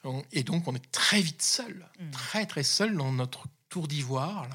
Mm. 0.05 0.21
Et 0.33 0.43
donc 0.43 0.69
on 0.69 0.75
est 0.75 0.91
très 0.93 1.21
vite 1.21 1.43
seul, 1.43 1.87
mm. 1.99 2.11
très 2.11 2.47
très 2.47 2.63
seul 2.63 2.97
dans 2.97 3.13
notre 3.13 3.47
tour 3.69 3.89
d'ivoire. 3.89 4.49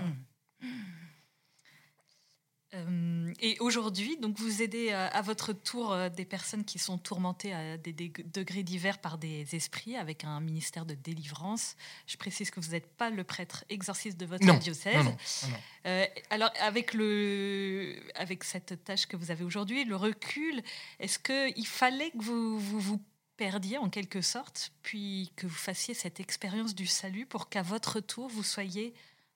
Et 3.40 3.58
aujourd'hui, 3.60 4.18
donc 4.18 4.38
vous 4.40 4.62
aidez 4.64 4.90
euh, 4.90 5.08
à 5.12 5.22
votre 5.22 5.54
tour 5.54 5.94
euh, 5.94 6.10
des 6.10 6.26
personnes 6.26 6.66
qui 6.66 6.80
sont 6.80 6.98
tourmentées 6.98 7.54
à 7.54 7.78
des 7.78 7.94
degrés 7.94 8.64
divers 8.64 8.98
par 8.98 9.18
des 9.18 9.56
esprits 9.56 9.96
avec 9.96 10.24
un 10.24 10.40
ministère 10.40 10.86
de 10.86 10.96
délivrance. 10.96 11.76
Je 12.08 12.18
précise 12.18 12.50
que 12.50 12.60
vous 12.60 12.72
n'êtes 12.72 12.88
pas 12.96 13.12
le 13.12 13.24
prêtre 13.24 13.64
exorciste 13.70 14.18
de 14.18 14.26
votre 14.26 14.60
diocèse. 14.60 15.06
alors 16.30 16.50
avec 16.62 16.94
le, 16.94 17.96
avec 18.16 18.44
cette 18.44 18.84
tâche 18.84 19.06
que 19.06 19.18
vous 19.18 19.30
avez 19.30 19.44
aujourd'hui, 19.44 19.86
le 19.86 19.96
recul, 19.96 20.62
est-ce 21.00 21.20
qu'il 21.20 21.68
fallait 21.68 22.10
que 22.12 22.24
vous, 22.24 22.58
vous 22.58 22.80
vous 22.80 23.02
perdiez 23.38 23.78
en 23.78 23.90
quelque 23.90 24.22
sorte, 24.22 24.72
puis 24.82 25.32
que 25.36 25.46
vous 25.46 25.54
fassiez 25.54 25.94
cette 25.94 26.20
expérience 26.20 26.74
du 26.74 26.88
salut 26.88 27.26
pour 27.26 27.50
qu'à 27.50 27.62
votre 27.62 28.00
tour 28.00 28.30
vous 28.30 28.44
soyez 28.44 28.94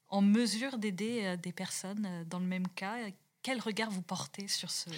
en 0.09 0.21
mesure 0.21 0.77
d'aider 0.77 1.35
des 1.41 1.51
personnes 1.51 2.25
dans 2.29 2.39
le 2.39 2.45
même 2.45 2.67
cas 2.69 2.95
quel 3.43 3.59
regard 3.59 3.89
vous 3.89 4.01
portez 4.01 4.47
sur 4.47 4.71
ce, 4.71 4.89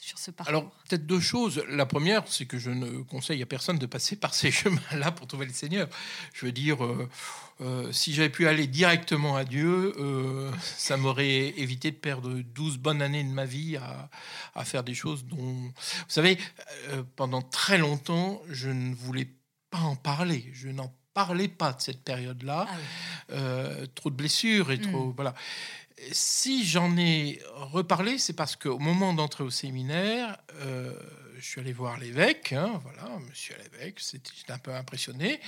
sur 0.00 0.18
ce 0.18 0.30
parcours 0.30 0.48
Alors, 0.48 0.70
peut-être 0.88 1.06
deux 1.06 1.20
choses. 1.20 1.62
La 1.68 1.86
première, 1.86 2.26
c'est 2.26 2.46
que 2.46 2.58
je 2.58 2.70
ne 2.70 3.02
conseille 3.02 3.42
à 3.42 3.46
personne 3.46 3.78
de 3.78 3.86
passer 3.86 4.16
par 4.16 4.34
ces 4.34 4.50
chemins-là 4.50 5.12
pour 5.12 5.26
trouver 5.26 5.46
le 5.46 5.52
Seigneur. 5.52 5.88
Je 6.32 6.46
veux 6.46 6.52
dire, 6.52 6.84
euh, 6.84 7.08
euh, 7.60 7.92
si 7.92 8.14
j'avais 8.14 8.30
pu 8.30 8.48
aller 8.48 8.66
directement 8.66 9.36
à 9.36 9.44
Dieu, 9.44 9.94
euh, 9.98 10.50
ça 10.62 10.96
m'aurait 10.96 11.48
évité 11.58 11.90
de 11.90 11.96
perdre 11.96 12.32
12 12.32 12.78
bonnes 12.78 13.02
années 13.02 13.22
de 13.22 13.28
ma 13.28 13.44
vie 13.44 13.76
à, 13.76 14.08
à 14.54 14.64
faire 14.64 14.82
des 14.82 14.94
choses 14.94 15.24
dont... 15.26 15.36
Vous 15.36 15.72
savez, 16.08 16.38
pendant 17.16 17.42
très 17.42 17.76
longtemps, 17.76 18.42
je 18.48 18.70
ne 18.70 18.94
voulais 18.94 19.28
pas 19.70 19.80
en 19.80 19.96
parler. 19.96 20.50
Je 20.54 20.68
n'en 20.68 20.92
parlais 21.12 21.48
pas 21.48 21.72
de 21.72 21.80
cette 21.82 22.02
période-là. 22.02 22.66
Ah 23.28 23.36
trop 23.94 24.08
de 24.08 24.16
blessures 24.16 24.70
et 24.72 24.80
trop... 24.80 25.08
Hmm. 25.08 25.14
Voilà 25.14 25.34
si 26.12 26.64
j'en 26.64 26.96
ai 26.96 27.40
reparlé, 27.54 28.18
c'est 28.18 28.32
parce 28.32 28.56
qu'au 28.56 28.78
moment 28.78 29.12
d'entrer 29.14 29.44
au 29.44 29.50
séminaire, 29.50 30.38
euh, 30.60 30.94
je 31.38 31.46
suis 31.46 31.60
allé 31.60 31.72
voir 31.72 31.98
l'évêque, 31.98 32.52
hein, 32.52 32.80
voilà, 32.82 33.18
monsieur 33.28 33.54
l'évêque, 33.62 34.00
j'étais 34.00 34.52
un 34.52 34.58
peu 34.58 34.74
impressionné. 34.74 35.40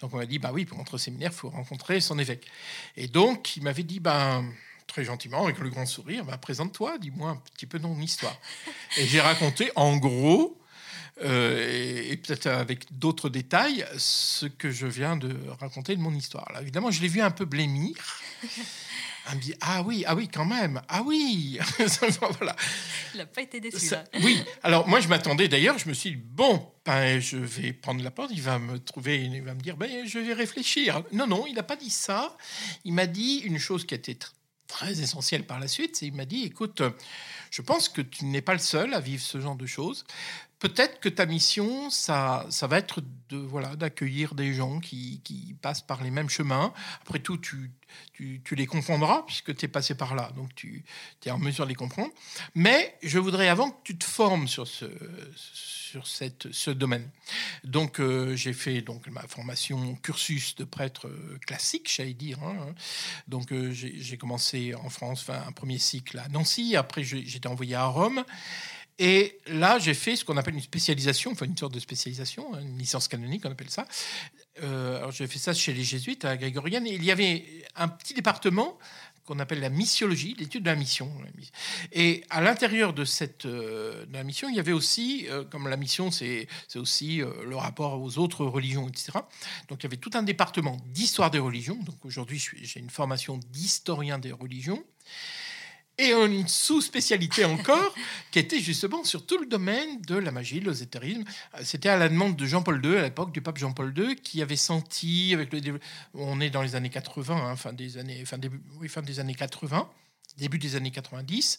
Donc 0.00 0.14
on 0.14 0.16
m'a 0.16 0.26
dit, 0.26 0.38
bah 0.38 0.50
oui, 0.52 0.64
pour 0.64 0.78
entrer 0.78 0.96
au 0.96 0.98
séminaire, 0.98 1.30
il 1.32 1.36
faut 1.36 1.50
rencontrer 1.50 2.00
son 2.00 2.18
évêque. 2.18 2.46
Et 2.96 3.08
donc 3.08 3.56
il 3.56 3.62
m'avait 3.62 3.82
dit, 3.82 4.00
ben 4.00 4.44
très 4.86 5.04
gentiment, 5.04 5.44
avec 5.44 5.58
le 5.58 5.68
grand 5.68 5.86
sourire, 5.86 6.24
bah, 6.24 6.38
présente-toi, 6.38 6.98
dis-moi 6.98 7.30
un 7.30 7.42
petit 7.54 7.66
peu 7.66 7.78
ton 7.78 7.98
histoire. 8.00 8.38
Et 8.96 9.06
j'ai 9.06 9.20
raconté 9.20 9.70
en 9.74 9.96
gros, 9.96 10.60
euh, 11.22 12.10
et, 12.10 12.16
peut-être 12.18 12.46
avec 12.46 12.98
d'autres 12.98 13.30
détails, 13.30 13.86
ce 13.96 14.46
que 14.46 14.70
je 14.70 14.86
viens 14.86 15.16
de 15.16 15.34
raconter 15.60 15.96
de 15.96 16.00
mon 16.00 16.14
histoire. 16.14 16.50
Là, 16.52 16.60
évidemment, 16.60 16.90
je 16.90 17.00
l'ai 17.00 17.08
vu 17.08 17.22
un 17.22 17.30
peu 17.30 17.46
blêmir. 17.46 17.96
Elle 19.28 19.36
me 19.36 19.40
dit 19.40 19.54
Ah 19.60 19.82
oui, 19.82 20.04
ah 20.06 20.14
oui, 20.14 20.28
quand 20.28 20.44
même, 20.44 20.80
ah 20.88 21.02
oui 21.04 21.58
voilà. 22.38 22.56
Il 23.14 23.18
n'a 23.18 23.26
pas 23.26 23.42
été 23.42 23.60
déçu. 23.60 23.94
oui, 24.22 24.42
alors 24.62 24.86
moi 24.88 25.00
je 25.00 25.08
m'attendais 25.08 25.48
d'ailleurs, 25.48 25.78
je 25.78 25.88
me 25.88 25.94
suis 25.94 26.10
dit 26.10 26.16
Bon, 26.16 26.70
ben, 26.84 27.20
je 27.20 27.36
vais 27.36 27.72
prendre 27.72 28.02
la 28.02 28.10
porte, 28.10 28.30
il 28.32 28.42
va 28.42 28.58
me 28.58 28.78
trouver, 28.78 29.24
il 29.24 29.42
va 29.42 29.54
me 29.54 29.60
dire 29.60 29.76
ben, 29.76 30.06
Je 30.06 30.18
vais 30.18 30.32
réfléchir. 30.32 31.02
Non, 31.12 31.26
non, 31.26 31.46
il 31.46 31.54
n'a 31.54 31.62
pas 31.62 31.76
dit 31.76 31.90
ça. 31.90 32.36
Il 32.84 32.92
m'a 32.92 33.06
dit 33.06 33.38
une 33.44 33.58
chose 33.58 33.84
qui 33.84 33.94
a 33.94 33.96
été 33.96 34.16
très 34.68 35.00
essentielle 35.00 35.46
par 35.46 35.60
la 35.60 35.68
suite 35.68 35.96
c'est 35.96 36.06
il 36.06 36.14
m'a 36.14 36.24
dit 36.24 36.44
Écoute, 36.44 36.82
je 37.50 37.62
pense 37.62 37.88
que 37.88 38.02
tu 38.02 38.24
n'es 38.26 38.42
pas 38.42 38.52
le 38.52 38.58
seul 38.58 38.94
à 38.94 39.00
vivre 39.00 39.22
ce 39.22 39.40
genre 39.40 39.56
de 39.56 39.66
choses 39.66 40.04
peut-être 40.58 41.00
que 41.00 41.08
ta 41.08 41.26
mission, 41.26 41.90
ça, 41.90 42.46
ça 42.50 42.66
va 42.66 42.78
être 42.78 43.02
de 43.28 43.36
voilà 43.36 43.76
d'accueillir 43.76 44.34
des 44.34 44.54
gens 44.54 44.80
qui, 44.80 45.20
qui, 45.24 45.54
passent 45.60 45.82
par 45.82 46.02
les 46.02 46.10
mêmes 46.10 46.28
chemins. 46.28 46.72
Après 47.02 47.18
tout, 47.18 47.38
tu, 47.38 47.72
tu, 48.12 48.54
les 48.54 48.66
comprendras 48.66 49.24
puisque 49.26 49.54
tu 49.54 49.64
es 49.64 49.68
passé 49.68 49.94
par 49.94 50.14
là, 50.14 50.30
donc 50.36 50.54
tu 50.54 50.84
es 51.24 51.30
en 51.30 51.38
mesure 51.38 51.64
de 51.64 51.70
les 51.70 51.74
comprendre. 51.74 52.12
Mais 52.54 52.96
je 53.02 53.18
voudrais 53.18 53.48
avant 53.48 53.70
que 53.70 53.82
tu 53.84 53.98
te 53.98 54.04
formes 54.04 54.48
sur 54.48 54.66
ce, 54.66 54.86
sur 55.34 56.06
cette, 56.06 56.52
ce 56.52 56.70
domaine. 56.70 57.08
Donc 57.64 58.00
euh, 58.00 58.36
j'ai 58.36 58.52
fait 58.52 58.82
donc 58.82 59.08
ma 59.08 59.22
formation 59.22 59.96
cursus 59.96 60.54
de 60.56 60.64
prêtre 60.64 61.08
euh, 61.08 61.38
classique, 61.46 61.90
j'allais 61.94 62.14
dire. 62.14 62.38
Hein. 62.42 62.74
Donc 63.28 63.52
euh, 63.52 63.72
j'ai 63.72 64.18
commencé 64.18 64.74
en 64.74 64.90
France, 64.90 65.28
un 65.28 65.52
premier 65.52 65.78
cycle 65.78 66.18
à 66.18 66.28
Nancy. 66.28 66.76
Après 66.76 67.02
j'étais 67.02 67.48
envoyé 67.48 67.74
à 67.74 67.86
Rome. 67.86 68.24
Et 68.98 69.38
là, 69.46 69.78
j'ai 69.78 69.94
fait 69.94 70.16
ce 70.16 70.24
qu'on 70.24 70.36
appelle 70.36 70.54
une 70.54 70.60
spécialisation, 70.60 71.32
enfin 71.32 71.44
une 71.44 71.56
sorte 71.56 71.74
de 71.74 71.80
spécialisation, 71.80 72.54
hein, 72.54 72.60
une 72.62 72.78
licence 72.78 73.08
canonique, 73.08 73.44
on 73.44 73.50
appelle 73.50 73.70
ça. 73.70 73.86
Euh, 74.62 74.98
alors 74.98 75.12
j'ai 75.12 75.26
fait 75.26 75.38
ça 75.38 75.52
chez 75.52 75.74
les 75.74 75.84
jésuites 75.84 76.24
à 76.24 76.36
Grégorienne. 76.36 76.86
Il 76.86 77.04
y 77.04 77.10
avait 77.10 77.44
un 77.74 77.88
petit 77.88 78.14
département 78.14 78.78
qu'on 79.26 79.38
appelle 79.38 79.60
la 79.60 79.68
missiologie, 79.68 80.34
l'étude 80.38 80.62
de 80.62 80.70
la 80.70 80.76
mission. 80.76 81.12
Et 81.92 82.24
à 82.30 82.40
l'intérieur 82.40 82.94
de 82.94 83.04
cette 83.04 83.44
euh, 83.44 84.06
de 84.06 84.12
la 84.14 84.24
mission, 84.24 84.48
il 84.48 84.54
y 84.54 84.60
avait 84.60 84.72
aussi, 84.72 85.26
euh, 85.28 85.44
comme 85.44 85.68
la 85.68 85.76
mission, 85.76 86.10
c'est 86.10 86.46
aussi 86.76 87.18
le 87.18 87.56
rapport 87.56 88.00
aux 88.00 88.16
autres 88.16 88.46
religions, 88.46 88.88
etc. 88.88 89.12
Donc 89.68 89.80
il 89.80 89.82
y 89.82 89.86
avait 89.88 89.96
tout 89.98 90.12
un 90.14 90.22
département 90.22 90.78
d'histoire 90.86 91.30
des 91.30 91.40
religions. 91.40 91.78
Donc 91.82 92.02
aujourd'hui, 92.04 92.42
j'ai 92.62 92.80
une 92.80 92.88
formation 92.88 93.38
d'historien 93.52 94.18
des 94.18 94.32
religions. 94.32 94.82
Et 95.98 96.12
une 96.12 96.46
sous-spécialité 96.46 97.44
encore 97.44 97.94
qui 98.30 98.38
était 98.38 98.60
justement 98.60 99.04
sur 99.04 99.24
tout 99.24 99.38
le 99.38 99.46
domaine 99.46 100.00
de 100.02 100.16
la 100.16 100.30
magie, 100.30 100.60
l'ésotérisme. 100.60 101.24
C'était 101.62 101.88
à 101.88 101.96
la 101.96 102.08
demande 102.08 102.36
de 102.36 102.46
Jean-Paul 102.46 102.84
II, 102.84 102.96
à 102.96 103.02
l'époque 103.02 103.32
du 103.32 103.40
pape 103.40 103.58
Jean-Paul 103.58 103.94
II, 103.96 104.16
qui 104.16 104.42
avait 104.42 104.56
senti, 104.56 105.32
avec 105.32 105.52
le 105.52 105.80
on 106.14 106.40
est 106.40 106.50
dans 106.50 106.62
les 106.62 106.74
années 106.74 106.90
80, 106.90 107.34
hein, 107.36 107.56
fin, 107.56 107.72
des 107.72 107.98
années, 107.98 108.24
fin, 108.24 108.38
début, 108.38 108.60
oui, 108.80 108.88
fin 108.88 109.02
des 109.02 109.20
années 109.20 109.34
80, 109.34 109.88
début 110.36 110.58
des 110.58 110.76
années 110.76 110.90
90, 110.90 111.58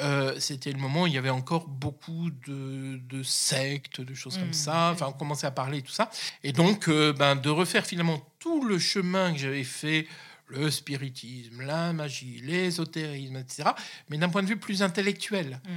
euh, 0.00 0.34
c'était 0.40 0.72
le 0.72 0.78
moment 0.78 1.02
où 1.02 1.06
il 1.06 1.12
y 1.12 1.18
avait 1.18 1.30
encore 1.30 1.68
beaucoup 1.68 2.30
de, 2.46 3.22
sectes, 3.22 4.00
de 4.00 4.14
choses 4.14 4.36
comme 4.36 4.48
mmh. 4.48 4.52
ça. 4.54 4.90
Enfin, 4.92 5.06
on 5.08 5.12
commençait 5.12 5.46
à 5.46 5.52
parler 5.52 5.82
tout 5.82 5.92
ça. 5.92 6.10
Et 6.42 6.52
donc, 6.52 6.88
euh, 6.88 7.12
ben, 7.12 7.36
de 7.36 7.50
refaire 7.50 7.86
finalement 7.86 8.20
tout 8.38 8.64
le 8.64 8.78
chemin 8.78 9.32
que 9.32 9.38
j'avais 9.38 9.64
fait 9.64 10.06
le 10.48 10.70
spiritisme, 10.70 11.62
la 11.62 11.92
magie, 11.92 12.40
l'ésotérisme, 12.44 13.36
etc., 13.36 13.70
mais 14.08 14.18
d'un 14.18 14.28
point 14.28 14.42
de 14.42 14.48
vue 14.48 14.58
plus 14.58 14.82
intellectuel, 14.82 15.60
hmm. 15.64 15.70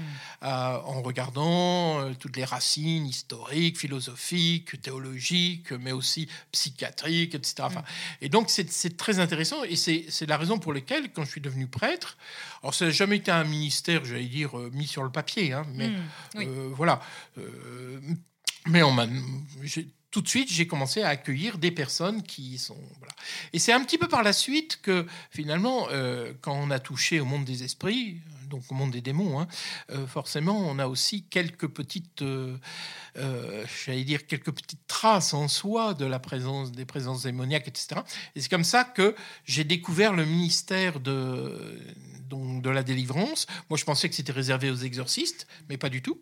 euh, 0.43 0.47
en 0.85 1.01
regardant 1.01 1.99
euh, 1.99 2.13
toutes 2.13 2.37
les 2.37 2.45
racines 2.45 3.05
historiques, 3.05 3.77
philosophiques, 3.77 4.81
théologiques, 4.81 5.71
mais 5.71 5.91
aussi 5.91 6.27
psychiatriques, 6.51 7.35
etc. 7.35 7.69
Hmm. 7.69 7.81
Et 8.21 8.29
donc, 8.29 8.49
c'est 8.49 8.97
très 8.97 9.19
intéressant, 9.19 9.63
et 9.63 9.75
c'est 9.75 10.25
la 10.27 10.37
raison 10.37 10.59
pour 10.59 10.73
laquelle, 10.73 11.11
quand 11.11 11.23
je 11.23 11.31
suis 11.31 11.41
devenu 11.41 11.67
prêtre, 11.67 12.17
alors 12.61 12.73
ça 12.73 12.85
n'a 12.85 12.91
jamais 12.91 13.17
été 13.17 13.31
un 13.31 13.43
ministère, 13.43 14.05
j'allais 14.05 14.25
dire, 14.25 14.57
euh, 14.57 14.69
mis 14.73 14.87
sur 14.87 15.03
le 15.03 15.11
papier, 15.11 15.53
hein, 15.53 15.65
mais 15.73 15.89
hmm. 15.89 16.73
voilà. 16.73 17.01
mais 18.67 18.83
on 18.83 18.91
m'a 18.91 19.07
tout 20.11 20.21
de 20.21 20.27
suite, 20.27 20.51
j'ai 20.51 20.65
commencé 20.65 21.01
à 21.01 21.09
accueillir 21.09 21.57
des 21.57 21.71
personnes 21.71 22.23
qui 22.23 22.57
sont. 22.57 22.77
Voilà. 22.97 23.13
Et 23.53 23.59
c'est 23.59 23.73
un 23.73 23.83
petit 23.83 23.97
peu 23.97 24.07
par 24.07 24.23
la 24.23 24.33
suite 24.33 24.79
que, 24.81 25.05
finalement, 25.29 25.87
euh, 25.91 26.33
quand 26.41 26.53
on 26.53 26.71
a 26.71 26.79
touché 26.79 27.19
au 27.19 27.25
monde 27.25 27.45
des 27.45 27.63
esprits, 27.63 28.17
donc 28.49 28.63
au 28.69 28.73
monde 28.73 28.91
des 28.91 29.01
démons, 29.01 29.39
hein, 29.39 29.47
euh, 29.91 30.07
forcément, 30.07 30.57
on 30.57 30.79
a 30.79 30.87
aussi 30.87 31.23
quelques 31.23 31.67
petites, 31.67 32.23
euh, 32.23 32.57
j'allais 33.85 34.03
dire, 34.03 34.25
quelques 34.25 34.51
petites 34.51 34.87
traces 34.87 35.35
en 35.35 35.47
soi 35.47 35.93
de 35.93 36.05
la 36.05 36.17
présence, 36.17 36.71
des 36.71 36.85
présences 36.85 37.23
démoniaques, 37.23 37.67
etc. 37.67 38.01
Et 38.35 38.41
c'est 38.41 38.49
comme 38.49 38.63
ça 38.63 38.83
que 38.83 39.15
j'ai 39.45 39.63
découvert 39.63 40.13
le 40.13 40.25
ministère 40.25 40.99
de, 40.99 41.79
donc, 42.27 42.63
de 42.63 42.69
la 42.71 42.81
délivrance. 42.81 43.45
Moi, 43.69 43.77
je 43.77 43.85
pensais 43.85 44.09
que 44.09 44.15
c'était 44.15 44.31
réservé 44.31 44.71
aux 44.71 44.75
exorcistes, 44.75 45.47
mais 45.69 45.77
pas 45.77 45.89
du 45.89 46.01
tout. 46.01 46.19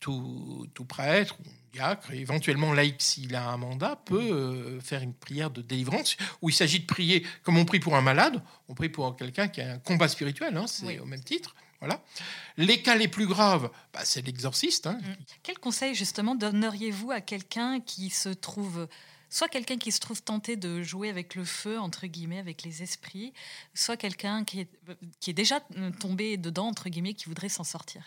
Tout, 0.00 0.66
tout 0.72 0.86
prêtre, 0.86 1.36
diacre, 1.72 2.12
éventuellement 2.12 2.72
laïc 2.72 3.00
s'il 3.00 3.34
a 3.34 3.48
un 3.50 3.56
mandat, 3.56 3.96
peut 4.04 4.18
euh, 4.18 4.80
faire 4.80 5.02
une 5.02 5.14
prière 5.14 5.50
de 5.50 5.62
délivrance 5.62 6.16
où 6.42 6.48
il 6.48 6.54
s'agit 6.54 6.80
de 6.80 6.86
prier 6.86 7.26
comme 7.42 7.58
on 7.58 7.64
prie 7.64 7.80
pour 7.80 7.96
un 7.96 8.00
malade, 8.00 8.42
on 8.68 8.74
prie 8.74 8.88
pour 8.88 9.14
quelqu'un 9.16 9.48
qui 9.48 9.60
a 9.60 9.74
un 9.74 9.78
combat 9.78 10.08
spirituel, 10.08 10.56
hein, 10.56 10.66
c'est 10.66 10.98
au 10.98 11.04
même 11.04 11.22
titre. 11.22 11.54
Voilà. 11.80 12.02
Les 12.58 12.82
cas 12.82 12.94
les 12.94 13.08
plus 13.08 13.26
graves, 13.26 13.70
bah, 13.94 14.00
c'est 14.04 14.20
l'exorciste. 14.20 14.86
Hein. 14.86 14.98
Mm. 15.02 15.14
Quel 15.42 15.58
conseil 15.58 15.94
justement 15.94 16.34
donneriez-vous 16.34 17.10
à 17.10 17.20
quelqu'un 17.20 17.80
qui 17.80 18.10
se 18.10 18.28
trouve 18.28 18.86
soit 19.30 19.48
quelqu'un 19.48 19.78
qui 19.78 19.92
se 19.92 20.00
trouve 20.00 20.22
tenté 20.22 20.56
de 20.56 20.82
jouer 20.82 21.08
avec 21.08 21.36
le 21.36 21.44
feu, 21.44 21.78
entre 21.78 22.06
guillemets, 22.08 22.40
avec 22.40 22.64
les 22.64 22.82
esprits, 22.82 23.32
soit 23.74 23.96
quelqu'un 23.96 24.44
qui 24.44 24.60
est, 24.60 24.68
qui 25.20 25.30
est 25.30 25.34
déjà 25.34 25.60
tombé 26.00 26.36
dedans, 26.36 26.66
entre 26.66 26.88
guillemets, 26.88 27.14
qui 27.14 27.26
voudrait 27.26 27.48
s'en 27.48 27.62
sortir? 27.62 28.02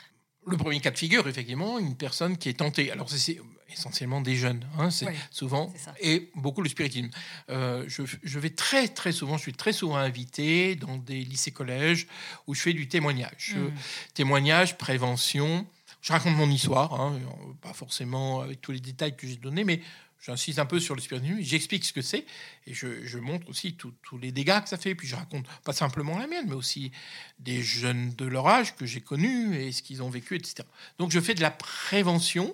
Le 0.45 0.57
premier 0.57 0.79
cas 0.79 0.91
de 0.91 0.97
figure, 0.97 1.27
effectivement, 1.27 1.79
une 1.79 1.95
personne 1.95 2.37
qui 2.37 2.49
est 2.49 2.53
tentée. 2.53 2.91
Alors, 2.91 3.09
c'est 3.09 3.39
essentiellement 3.71 4.21
des 4.21 4.35
jeunes, 4.35 4.65
hein, 4.77 4.91
c'est 4.91 5.07
souvent, 5.31 5.73
et 5.99 6.29
beaucoup 6.35 6.61
le 6.61 6.69
spiritisme. 6.69 7.09
Euh, 7.49 7.83
je, 7.87 8.39
vais 8.39 8.51
très, 8.51 8.87
très 8.87 9.11
souvent, 9.11 9.37
je 9.37 9.43
suis 9.43 9.53
très 9.53 9.73
souvent 9.73 9.95
invité 9.95 10.75
dans 10.75 10.97
des 10.97 11.23
lycées-collèges 11.23 12.07
où 12.47 12.53
je 12.53 12.61
fais 12.61 12.73
du 12.73 12.87
témoignage. 12.87 13.55
Hmm. 13.55 13.69
Témoignage, 14.13 14.77
prévention. 14.77 15.65
Je 16.01 16.11
raconte 16.11 16.35
mon 16.35 16.49
histoire, 16.49 16.99
hein, 16.99 17.19
pas 17.61 17.73
forcément 17.73 18.41
avec 18.41 18.61
tous 18.61 18.73
les 18.73 18.79
détails 18.79 19.15
que 19.15 19.25
j'ai 19.25 19.37
donnés, 19.37 19.63
mais 19.63 19.81
j'insiste 20.23 20.59
un 20.59 20.65
peu 20.65 20.79
sur 20.79 20.95
le 20.95 21.01
spiritisme, 21.01 21.37
j'explique 21.41 21.83
ce 21.83 21.93
que 21.93 22.01
c'est 22.01 22.25
et 22.65 22.73
je, 22.73 23.17
montre 23.17 23.49
aussi 23.49 23.75
tous 23.75 24.17
les 24.17 24.31
dégâts 24.31 24.61
que 24.61 24.69
ça 24.69 24.77
fait. 24.77 24.95
Puis 24.95 25.07
je 25.07 25.15
raconte 25.15 25.45
pas 25.63 25.73
simplement 25.73 26.17
la 26.17 26.27
mienne, 26.27 26.45
mais 26.47 26.55
aussi 26.55 26.91
des 27.39 27.61
jeunes 27.61 28.13
de 28.15 28.25
leur 28.25 28.47
âge 28.47 28.75
que 28.75 28.85
j'ai 28.85 29.01
connus 29.01 29.55
et 29.55 29.71
ce 29.71 29.83
qu'ils 29.83 30.01
ont 30.01 30.09
vécu, 30.09 30.35
etc. 30.35 30.67
Donc 30.97 31.11
je 31.11 31.19
fais 31.19 31.33
de 31.33 31.41
la 31.41 31.51
prévention 31.51 32.53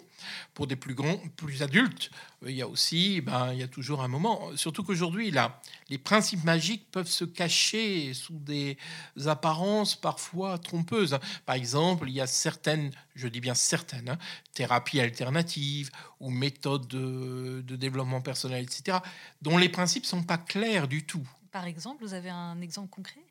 pour 0.53 0.67
des 0.67 0.75
plus 0.75 0.95
grands, 0.95 1.17
plus 1.35 1.61
adultes. 1.63 2.11
Il 2.45 2.55
y 2.55 2.61
a 2.61 2.67
aussi, 2.67 3.21
ben, 3.21 3.51
il 3.53 3.59
y 3.59 3.63
a 3.63 3.67
toujours 3.67 4.01
un 4.01 4.07
moment, 4.07 4.55
surtout 4.55 4.83
qu'aujourd'hui, 4.83 5.31
là, 5.31 5.61
les 5.89 5.97
principes 5.97 6.43
magiques 6.43 6.89
peuvent 6.91 7.09
se 7.09 7.25
cacher 7.25 8.13
sous 8.13 8.39
des 8.39 8.77
apparences 9.25 9.95
parfois 9.95 10.57
trompeuses. 10.57 11.17
Par 11.45 11.55
exemple, 11.55 12.07
il 12.07 12.13
y 12.13 12.21
a 12.21 12.27
certaines, 12.27 12.91
je 13.15 13.27
dis 13.27 13.41
bien 13.41 13.55
certaines, 13.55 14.09
hein, 14.09 14.17
thérapies 14.53 15.01
alternatives 15.01 15.91
ou 16.19 16.29
méthodes 16.29 16.87
de, 16.87 17.61
de 17.65 17.75
développement 17.75 18.21
personnel, 18.21 18.63
etc., 18.63 18.99
dont 19.41 19.57
les 19.57 19.69
principes 19.69 20.05
sont 20.05 20.23
pas 20.23 20.37
clairs 20.37 20.87
du 20.87 21.05
tout. 21.05 21.27
Par 21.51 21.65
exemple, 21.65 22.03
vous 22.03 22.13
avez 22.13 22.29
un 22.29 22.61
exemple 22.61 22.89
concret? 22.89 23.23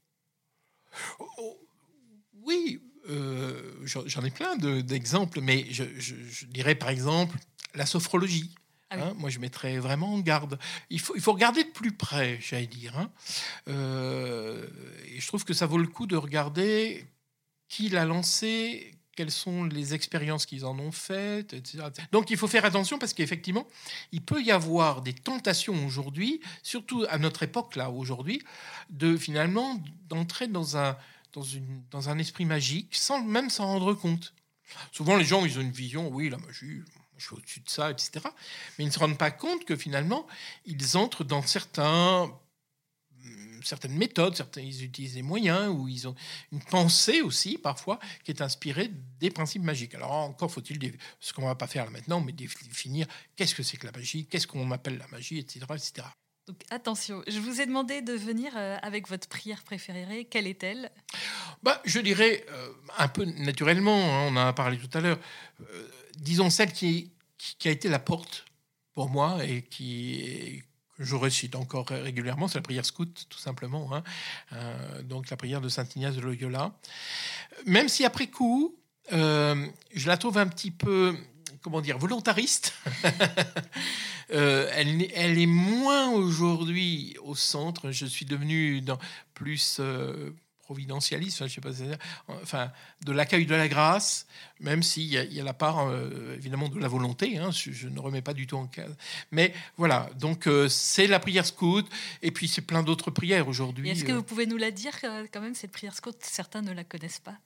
Oh, 1.18 1.28
oh, 1.38 1.58
Oui, 2.42 2.80
euh, 3.08 3.72
j'en 3.84 4.24
ai 4.24 4.30
plein 4.30 4.56
d'exemples, 4.56 5.40
mais 5.40 5.66
je, 5.70 5.84
dirais 6.46 6.74
par 6.74 6.90
exemple 6.90 7.36
la 7.74 7.86
sophrologie. 7.86 8.54
Ah 8.90 8.96
hein. 8.98 9.14
moi, 9.18 9.28
je 9.28 9.38
mettrais 9.38 9.78
vraiment 9.78 10.14
en 10.14 10.18
garde. 10.20 10.58
Il 10.88 10.98
faut, 10.98 11.14
il 11.14 11.20
faut 11.20 11.32
regarder 11.32 11.62
de 11.62 11.68
plus 11.68 11.92
près, 11.92 12.38
j'allais 12.40 12.66
dire. 12.66 12.96
Hein. 12.98 13.10
Euh, 13.68 14.66
et 15.06 15.20
je 15.20 15.26
trouve 15.26 15.44
que 15.44 15.52
ça 15.52 15.66
vaut 15.66 15.76
le 15.76 15.86
coup 15.86 16.06
de 16.06 16.16
regarder 16.16 17.04
qui 17.68 17.90
l'a 17.90 18.06
lancé, 18.06 18.94
quelles 19.14 19.30
sont 19.30 19.64
les 19.64 19.92
expériences 19.92 20.46
qu'ils 20.46 20.64
en 20.64 20.78
ont 20.78 20.92
faites, 20.92 21.52
etc. 21.52 21.84
Donc 22.12 22.30
il 22.30 22.38
faut 22.38 22.46
faire 22.46 22.64
attention 22.64 22.98
parce 22.98 23.12
qu'effectivement, 23.12 23.66
il 24.12 24.22
peut 24.22 24.42
y 24.42 24.50
avoir 24.50 25.02
des 25.02 25.12
tentations 25.12 25.86
aujourd'hui, 25.86 26.40
surtout 26.62 27.04
à 27.10 27.18
notre 27.18 27.42
époque 27.42 27.76
là 27.76 27.90
aujourd'hui, 27.90 28.40
de 28.88 29.16
finalement 29.16 29.82
d'entrer 30.08 30.46
dans 30.46 30.78
un, 30.78 30.96
dans, 31.32 31.42
une, 31.42 31.82
dans 31.90 32.08
un 32.08 32.18
esprit 32.18 32.44
magique 32.44 32.94
sans 32.94 33.22
même 33.22 33.50
s'en 33.50 33.66
rendre 33.66 33.94
compte. 33.94 34.34
Souvent 34.92 35.16
les 35.16 35.24
gens 35.24 35.44
ils 35.44 35.58
ont 35.58 35.62
une 35.62 35.70
vision, 35.70 36.08
oui 36.08 36.28
la 36.28 36.38
magie, 36.38 36.82
je 37.16 37.24
suis 37.24 37.34
au-dessus 37.34 37.60
de 37.60 37.70
ça, 37.70 37.90
etc. 37.90 38.20
Mais 38.78 38.84
ils 38.84 38.88
ne 38.88 38.92
se 38.92 38.98
rendent 38.98 39.18
pas 39.18 39.30
compte 39.30 39.64
que 39.64 39.76
finalement 39.76 40.26
ils 40.66 40.96
entrent 40.96 41.24
dans 41.24 41.42
certains 41.42 42.32
certaines 43.64 43.96
méthodes, 43.96 44.36
certains, 44.36 44.60
ils 44.60 44.84
utilisent 44.84 45.14
des 45.14 45.22
moyens, 45.22 45.68
ou 45.68 45.88
ils 45.88 46.08
ont 46.08 46.14
une 46.52 46.62
pensée 46.62 47.20
aussi, 47.20 47.58
parfois, 47.58 47.98
qui 48.24 48.30
est 48.30 48.40
inspirée 48.40 48.90
des 49.20 49.30
principes 49.30 49.62
magiques. 49.62 49.94
Alors 49.94 50.12
encore 50.12 50.50
faut-il, 50.50 50.78
ce 51.20 51.32
qu'on 51.32 51.42
ne 51.42 51.46
va 51.46 51.54
pas 51.54 51.66
faire 51.66 51.84
là 51.84 51.90
maintenant, 51.90 52.20
mais 52.20 52.32
définir 52.32 53.06
qu'est-ce 53.36 53.54
que 53.54 53.62
c'est 53.62 53.76
que 53.76 53.86
la 53.86 53.92
magie, 53.92 54.26
qu'est-ce 54.26 54.46
qu'on 54.46 54.70
appelle 54.70 54.98
la 54.98 55.06
magie, 55.08 55.38
etc. 55.38 55.60
etc. 55.70 56.06
Attention, 56.70 57.22
je 57.26 57.38
vous 57.40 57.60
ai 57.60 57.66
demandé 57.66 58.02
de 58.02 58.12
venir 58.12 58.52
euh, 58.56 58.76
avec 58.82 59.08
votre 59.08 59.28
prière 59.28 59.62
préférée. 59.62 60.26
Quelle 60.30 60.46
est-elle? 60.46 60.90
Bah, 61.62 61.80
Je 61.84 62.00
dirais 62.00 62.44
euh, 62.50 62.68
un 62.98 63.08
peu 63.08 63.24
naturellement, 63.24 63.96
hein, 63.96 64.28
on 64.30 64.36
en 64.36 64.46
a 64.46 64.52
parlé 64.52 64.78
tout 64.78 64.96
à 64.96 65.00
l'heure, 65.00 65.18
euh, 65.60 65.88
disons 66.18 66.50
celle 66.50 66.72
qui, 66.72 67.12
a 67.64 67.70
été 67.70 67.88
la 67.88 67.98
porte 67.98 68.44
pour 68.94 69.08
moi 69.08 69.44
et 69.44 69.62
qui, 69.62 70.62
je 70.98 71.16
récite 71.16 71.54
encore 71.54 71.88
régulièrement, 71.88 72.48
c'est 72.48 72.58
la 72.58 72.62
prière 72.62 72.84
scout, 72.84 73.26
tout 73.28 73.38
simplement. 73.38 73.90
Hein. 73.94 74.02
Donc 75.04 75.30
la 75.30 75.36
prière 75.36 75.60
de 75.60 75.68
Saint 75.68 75.86
Ignace 75.94 76.16
de 76.16 76.20
Loyola. 76.20 76.72
Même 77.66 77.88
si 77.88 78.04
après 78.04 78.26
coup, 78.26 78.76
je 79.10 80.06
la 80.06 80.16
trouve 80.16 80.38
un 80.38 80.48
petit 80.48 80.72
peu, 80.72 81.16
comment 81.62 81.80
dire, 81.80 81.98
volontariste. 81.98 82.74
Euh, 84.30 84.70
elle, 84.74 85.08
elle, 85.14 85.38
est 85.38 85.46
moins 85.46 86.10
aujourd'hui 86.10 87.16
au 87.22 87.34
centre. 87.34 87.92
Je 87.92 88.04
suis 88.04 88.26
devenu 88.26 88.82
dans, 88.82 88.98
plus 89.32 89.80
providentialiste, 90.68 91.46
je 91.46 91.54
sais 91.54 91.62
pas, 91.62 91.70
enfin, 92.42 92.70
de 93.02 93.12
l'accueil 93.12 93.46
de 93.46 93.54
la 93.54 93.68
grâce, 93.68 94.26
même 94.60 94.82
s'il 94.82 95.04
y, 95.04 95.16
y, 95.16 95.40
a 95.40 95.42
la 95.42 95.54
part 95.54 95.88
euh, 95.88 96.34
évidemment 96.36 96.68
de 96.68 96.78
la 96.78 96.88
volonté, 96.88 97.38
hein, 97.38 97.50
je, 97.50 97.88
ne 97.88 97.98
remets 97.98 98.20
pas 98.20 98.34
du 98.34 98.46
tout 98.46 98.58
en 98.58 98.66
cas. 98.66 98.84
Mais 99.30 99.54
voilà, 99.78 100.10
donc 100.16 100.46
euh, 100.46 100.68
c'est 100.68 101.06
la 101.06 101.20
prière 101.20 101.46
scout, 101.46 101.88
et 102.20 102.30
puis 102.32 102.48
c'est 102.48 102.60
plein 102.60 102.82
d'autres 102.82 103.10
prières 103.10 103.48
aujourd'hui. 103.48 103.88
Est-ce 103.88 104.04
que 104.04 104.12
vous 104.12 104.22
pouvez 104.22 104.44
nous 104.44 104.58
la 104.58 104.70
dire 104.70 104.92
quand 105.00 105.40
même, 105.40 105.54
cette 105.54 105.72
prière 105.72 105.94
scout 105.94 106.18
Certains 106.20 106.60
ne 106.60 106.72
la 106.72 106.84
connaissent 106.84 107.20
pas? 107.20 107.38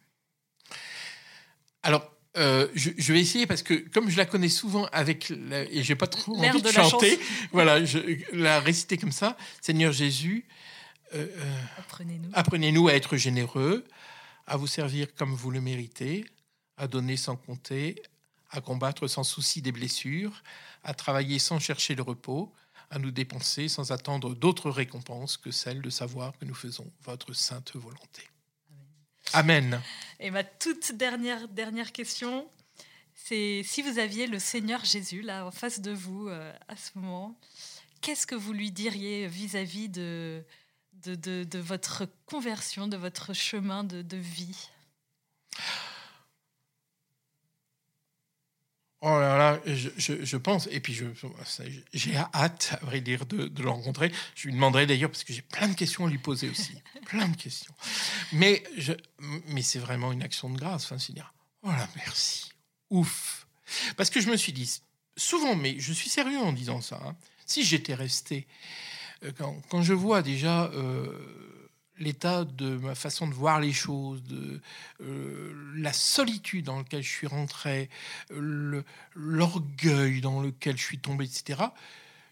Alors, 1.84 2.10
euh, 2.38 2.68
je, 2.74 3.12
vais 3.12 3.20
essayer 3.20 3.46
parce 3.46 3.62
que 3.62 3.74
comme 3.74 4.08
je 4.08 4.16
la 4.16 4.24
connais 4.24 4.48
souvent 4.48 4.86
avec 4.92 5.28
la, 5.28 5.64
et 5.64 5.82
j'ai 5.82 5.96
pas 5.96 6.06
trop 6.06 6.34
envie 6.34 6.62
de, 6.62 6.66
de 6.66 6.72
chanter, 6.72 7.18
voilà, 7.52 7.84
je 7.84 7.98
la 8.32 8.60
réciter 8.60 8.96
comme 8.96 9.12
ça. 9.12 9.36
Seigneur 9.60 9.92
Jésus, 9.92 10.46
euh, 11.14 11.26
euh, 11.36 11.62
apprenez-nous. 12.34 12.88
à 12.88 12.94
être 12.94 13.16
généreux, 13.18 13.84
à 14.46 14.56
vous 14.56 14.66
servir 14.66 15.14
comme 15.14 15.34
vous 15.34 15.50
le 15.50 15.60
méritez, 15.60 16.24
à 16.78 16.88
donner 16.88 17.18
sans 17.18 17.36
compter, 17.36 18.02
à 18.50 18.62
combattre 18.62 19.06
sans 19.08 19.24
souci 19.24 19.60
des 19.60 19.72
blessures, 19.72 20.42
à 20.84 20.94
travailler 20.94 21.38
sans 21.38 21.58
chercher 21.58 21.94
le 21.94 22.02
repos, 22.02 22.52
à 22.90 22.98
nous 22.98 23.10
dépenser 23.10 23.68
sans 23.68 23.92
attendre 23.92 24.34
d'autres 24.34 24.70
récompenses 24.70 25.36
que 25.36 25.50
celle 25.50 25.82
de 25.82 25.90
savoir 25.90 26.32
que 26.38 26.46
nous 26.46 26.54
faisons 26.54 26.90
votre 27.04 27.34
sainte 27.34 27.72
volonté. 27.74 28.31
Amen. 29.32 29.80
Et 30.20 30.30
ma 30.30 30.44
toute 30.44 30.92
dernière, 30.92 31.48
dernière 31.48 31.92
question, 31.92 32.48
c'est 33.14 33.62
si 33.64 33.82
vous 33.82 33.98
aviez 33.98 34.26
le 34.26 34.38
Seigneur 34.38 34.84
Jésus 34.84 35.22
là 35.22 35.46
en 35.46 35.50
face 35.50 35.80
de 35.80 35.92
vous 35.92 36.28
euh, 36.28 36.52
à 36.68 36.76
ce 36.76 36.90
moment, 36.94 37.38
qu'est-ce 38.00 38.26
que 38.26 38.34
vous 38.34 38.52
lui 38.52 38.70
diriez 38.70 39.26
vis-à-vis 39.26 39.88
de, 39.88 40.44
votre 41.54 42.06
conversion, 42.26 42.88
de 42.88 42.96
votre 42.96 43.32
chemin 43.32 43.84
de 43.84 44.16
vie? 44.16 44.70
Oh 49.04 49.18
là 49.18 49.36
là, 49.36 49.60
je, 49.66 50.24
je, 50.24 50.36
pense, 50.36 50.68
et 50.70 50.78
puis 50.78 50.96
j'ai 51.92 52.16
hâte, 52.16 52.78
à 52.80 52.86
vrai 52.86 53.00
dire, 53.00 53.26
de, 53.26 53.48
de, 53.48 53.62
le 53.62 53.68
rencontrer. 53.68 54.12
Je 54.36 54.46
lui 54.46 54.54
demanderai 54.54 54.86
d'ailleurs, 54.86 55.10
parce 55.10 55.24
que 55.24 55.32
j'ai 55.32 55.42
plein 55.42 55.66
de 55.66 55.74
questions 55.74 56.06
à 56.06 56.08
lui 56.08 56.18
poser 56.18 56.48
aussi. 56.48 56.74
plein 57.06 57.26
de 57.26 57.36
questions. 57.36 57.74
Mais, 58.32 58.62
je, 58.78 58.92
mais 59.48 59.62
c'est 59.62 59.80
vraiment 59.80 60.12
une 60.12 60.22
action 60.22 60.48
de 60.50 60.56
grâce. 60.56 60.84
Enfin, 60.84 61.00
c'est 61.00 61.12
dire, 61.12 61.34
oh 61.64 61.70
là, 61.70 61.88
merci. 61.96 62.52
Ouf. 62.90 63.48
Parce 63.96 64.08
que 64.08 64.20
je 64.20 64.30
me 64.30 64.36
suis 64.36 64.52
dit, 64.52 64.80
souvent, 65.16 65.56
mais 65.56 65.80
je 65.80 65.92
suis 65.92 66.08
sérieux 66.08 66.38
en 66.38 66.52
disant 66.52 66.80
ça, 66.80 67.00
hein, 67.04 67.16
si 67.44 67.64
j'étais 67.64 67.94
resté, 67.94 68.46
euh, 69.24 69.32
quand, 69.36 69.60
quand, 69.68 69.82
je 69.82 69.94
vois 69.94 70.22
déjà. 70.22 70.66
Euh, 70.74 71.42
l'état 72.02 72.44
de 72.44 72.76
ma 72.76 72.94
façon 72.94 73.26
de 73.26 73.34
voir 73.34 73.60
les 73.60 73.72
choses, 73.72 74.22
de 74.24 74.60
euh, 75.00 75.72
la 75.76 75.92
solitude 75.92 76.66
dans 76.66 76.78
laquelle 76.78 77.02
je 77.02 77.08
suis 77.08 77.26
rentré, 77.26 77.88
l'orgueil 79.14 80.20
dans 80.20 80.40
lequel 80.40 80.76
je 80.76 80.82
suis 80.82 80.98
tombé, 80.98 81.24
etc. 81.24 81.62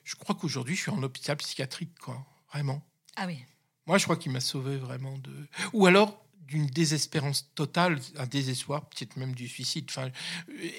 Je 0.04 0.16
crois 0.16 0.34
qu'aujourd'hui, 0.34 0.76
je 0.76 0.82
suis 0.82 0.90
en 0.90 1.02
hôpital 1.02 1.36
psychiatrique, 1.36 1.98
quoi, 2.00 2.24
vraiment. 2.52 2.82
Ah 3.16 3.26
oui. 3.26 3.38
Moi, 3.86 3.98
je 3.98 4.04
crois 4.04 4.16
qu'il 4.16 4.32
m'a 4.32 4.40
sauvé 4.40 4.76
vraiment 4.76 5.16
de. 5.18 5.32
Ou 5.72 5.86
alors 5.86 6.24
d'une 6.48 6.66
désespérance 6.66 7.48
totale, 7.54 8.00
un 8.16 8.26
désespoir, 8.26 8.88
peut-être 8.88 9.16
même 9.16 9.34
du 9.34 9.46
suicide. 9.46 9.86
Enfin, 9.88 10.10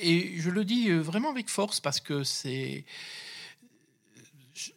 et 0.02 0.34
je 0.38 0.50
le 0.50 0.66
dis 0.66 0.90
euh, 0.90 1.00
vraiment 1.00 1.32
avec 1.32 1.50
force 1.50 1.80
parce 1.80 2.02
que 2.02 2.26
c'est 2.26 2.84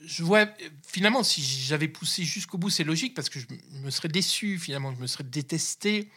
je 0.00 0.22
vois 0.22 0.46
finalement 0.86 1.22
si 1.22 1.42
j'avais 1.42 1.88
poussé 1.88 2.24
jusqu'au 2.24 2.58
bout, 2.58 2.70
c'est 2.70 2.84
logique 2.84 3.14
parce 3.14 3.28
que 3.28 3.40
je 3.40 3.46
me 3.82 3.90
serais 3.90 4.08
déçu 4.08 4.58
finalement, 4.58 4.94
je 4.94 5.00
me 5.00 5.06
serais 5.06 5.24
détesté 5.24 6.10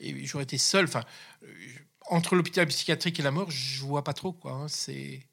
et 0.00 0.26
j'aurais 0.26 0.44
été 0.44 0.58
seul. 0.58 0.84
Enfin, 0.84 1.04
euh, 1.42 1.46
entre 2.08 2.34
l'hôpital 2.34 2.66
psychiatrique 2.66 3.20
et 3.20 3.22
la 3.22 3.30
mort, 3.30 3.50
je 3.50 3.82
vois 3.82 4.04
pas 4.04 4.12
trop 4.12 4.32
quoi. 4.32 4.52
Hein, 4.52 4.68
c'est 4.68 5.26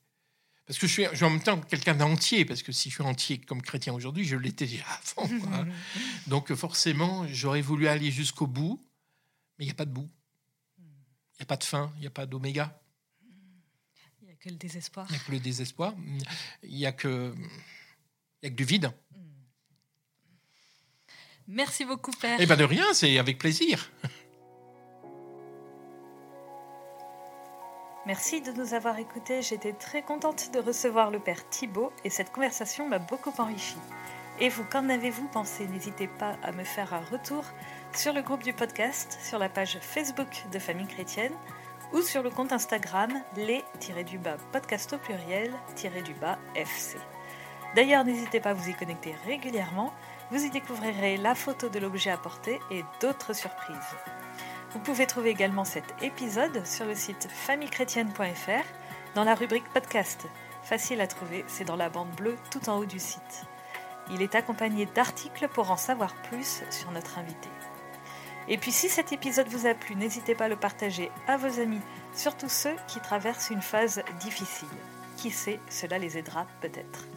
parce 0.65 0.80
que 0.80 0.88
je 0.88 0.91
suis, 0.91 1.05
je 1.11 1.15
suis, 1.15 1.25
en 1.25 1.30
même 1.30 1.43
temps 1.43 1.59
quelqu'un 1.61 1.95
d'entier 1.95 2.45
parce 2.45 2.63
que 2.63 2.71
si 2.71 2.89
je 2.89 2.95
suis 2.95 3.03
entier 3.03 3.39
comme 3.39 3.61
chrétien 3.61 3.93
aujourd'hui, 3.93 4.25
je 4.25 4.36
l'étais 4.36 4.65
déjà 4.65 4.86
avant. 5.17 5.30
Hein. 5.53 5.67
Donc 6.28 6.53
forcément, 6.53 7.25
j'aurais 7.28 7.61
voulu 7.61 7.88
aller 7.88 8.11
jusqu'au 8.11 8.47
bout, 8.47 8.82
mais 9.57 9.65
il 9.65 9.67
n'y 9.67 9.71
a 9.71 9.75
pas 9.75 9.86
de 9.86 9.91
bout. 9.91 10.09
Il 10.80 11.41
n'y 11.41 11.43
a 11.43 11.45
pas 11.45 11.57
de 11.57 11.63
fin, 11.63 11.91
il 11.97 12.01
n'y 12.01 12.07
a 12.07 12.11
pas 12.11 12.25
d'oméga 12.25 12.80
que 14.38 14.50
le 14.50 14.56
désespoir. 14.56 15.08
Il 15.10 15.14
n'y 15.14 15.18
a 15.18 15.26
que 15.26 15.32
le 15.32 15.40
désespoir. 15.40 15.94
Il 16.64 16.76
n'y 16.76 16.86
a 16.86 16.92
que, 16.92 17.34
il 18.42 18.46
y 18.46 18.48
a 18.48 18.50
que 18.50 18.56
du 18.56 18.64
vide. 18.64 18.92
Merci 21.48 21.86
beaucoup, 21.86 22.12
Père. 22.12 22.38
Eh 22.40 22.46
bien, 22.46 22.58
de 22.58 22.64
rien, 22.66 22.94
c'est 22.94 23.18
avec 23.18 23.38
plaisir. 23.38 23.90
Merci 28.06 28.42
de 28.42 28.52
nous 28.52 28.74
avoir 28.74 29.00
écoutés. 29.00 29.42
J'étais 29.42 29.74
très 29.74 30.02
contente 30.02 30.54
de 30.54 30.60
recevoir 30.60 31.12
le 31.12 31.20
Père 31.20 31.50
Thibault 31.50 31.92
et 32.06 32.10
cette 32.10 32.32
conversation 32.32 32.88
m'a 32.88 33.00
beaucoup 33.00 33.34
enrichi. 33.38 33.76
Et 34.40 34.50
vous, 34.50 34.64
qu'en 34.64 34.88
avez-vous 34.88 35.28
pensé? 35.30 35.68
N'hésitez 35.68 36.08
pas 36.08 36.38
à 36.44 36.52
me 36.52 36.64
faire 36.64 36.94
un 36.94 37.04
retour 37.04 37.44
sur 37.94 38.14
le 38.14 38.22
groupe 38.22 38.44
du 38.44 38.54
podcast, 38.54 39.18
sur 39.22 39.40
la 39.40 39.50
page 39.50 39.80
Facebook 39.82 40.30
de 40.54 40.60
Famille 40.60 40.88
Chrétienne 40.88 41.34
ou 41.94 42.02
sur 42.02 42.24
le 42.24 42.30
compte 42.30 42.52
Instagram 42.52 43.12
les-du-bas 43.36 44.38
podcast 44.52 44.94
au 44.94 44.98
pluriel-du-bas 44.98 46.38
FC. 46.56 46.98
D'ailleurs, 47.76 48.06
n'hésitez 48.06 48.40
pas 48.40 48.52
à 48.52 48.54
vous 48.54 48.70
y 48.70 48.74
connecter 48.74 49.16
régulièrement, 49.26 49.94
vous 50.32 50.44
y 50.44 50.50
découvrirez 50.50 51.18
la 51.18 51.36
photo 51.36 51.70
de 51.70 51.80
l'objet 51.80 52.10
apporté 52.10 52.60
et 52.72 52.84
d'autres 53.02 53.34
surprises. 53.34 53.96
Vous 54.72 54.80
pouvez 54.80 55.08
trouver 55.08 55.30
également 55.30 55.64
cet 55.64 55.86
épisode 56.02 56.66
sur 56.66 56.86
le 56.86 56.96
site 56.96 57.28
famillechrétienne.fr 57.30 58.66
dans 59.16 59.24
la 59.24 59.36
rubrique 59.36 59.70
podcast. 59.74 60.28
Facile 60.64 61.02
à 61.02 61.08
trouver, 61.08 61.46
c'est 61.48 61.66
dans 61.66 61.78
la 61.78 61.90
bande 61.90 62.12
bleue 62.12 62.36
tout 62.52 62.70
en 62.70 62.78
haut 62.78 62.86
du 62.86 63.00
site. 63.00 63.46
Il 64.12 64.22
est 64.22 64.36
accompagné 64.36 64.86
d'articles 64.86 65.48
pour 65.48 65.72
en 65.72 65.78
savoir 65.78 66.14
plus 66.16 66.64
sur 66.70 66.92
notre 66.92 67.18
invité. 67.20 67.50
Et 68.50 68.58
puis 68.58 68.72
si 68.72 68.88
cet 68.88 69.12
épisode 69.12 69.48
vous 69.48 69.68
a 69.68 69.74
plu, 69.74 69.95
n'hésitez 69.95 70.36
pas 70.36 70.45
à 70.45 70.50
le 70.50 70.56
partager 70.56 71.12
à 71.28 71.38
vos 71.38 71.60
amis, 71.60 71.82
surtout 72.14 72.50
ceux 72.50 72.76
qui 72.88 73.00
traversent 73.00 73.50
une 73.50 73.62
phase 73.62 74.02
difficile. 74.20 74.68
Qui 75.18 75.32
sait, 75.32 75.60
cela 75.70 75.98
les 75.98 76.18
aidera 76.18 76.48
peut-être. 76.62 77.08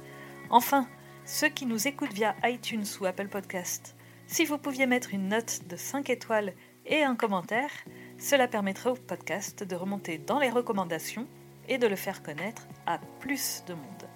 Enfin, 0.50 0.88
ceux 1.24 1.48
qui 1.48 1.66
nous 1.66 1.86
écoutent 1.86 2.12
via 2.12 2.34
iTunes 2.44 2.86
ou 3.00 3.06
Apple 3.06 3.28
Podcast, 3.28 3.94
si 4.26 4.44
vous 4.44 4.58
pouviez 4.58 4.86
mettre 4.86 5.14
une 5.14 5.28
note 5.28 5.60
de 5.68 5.76
5 5.76 6.10
étoiles 6.10 6.54
et 6.86 7.02
un 7.02 7.14
commentaire, 7.14 7.70
cela 8.18 8.48
permettrait 8.48 8.90
au 8.90 8.94
podcast 8.94 9.62
de 9.62 9.76
remonter 9.76 10.18
dans 10.18 10.38
les 10.38 10.50
recommandations 10.50 11.26
et 11.68 11.78
de 11.78 11.86
le 11.86 11.96
faire 11.96 12.22
connaître 12.22 12.66
à 12.86 12.98
plus 13.20 13.64
de 13.66 13.74
monde. 13.74 14.08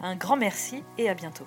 Un 0.00 0.16
grand 0.16 0.36
merci 0.36 0.82
et 0.98 1.08
à 1.08 1.14
bientôt. 1.14 1.46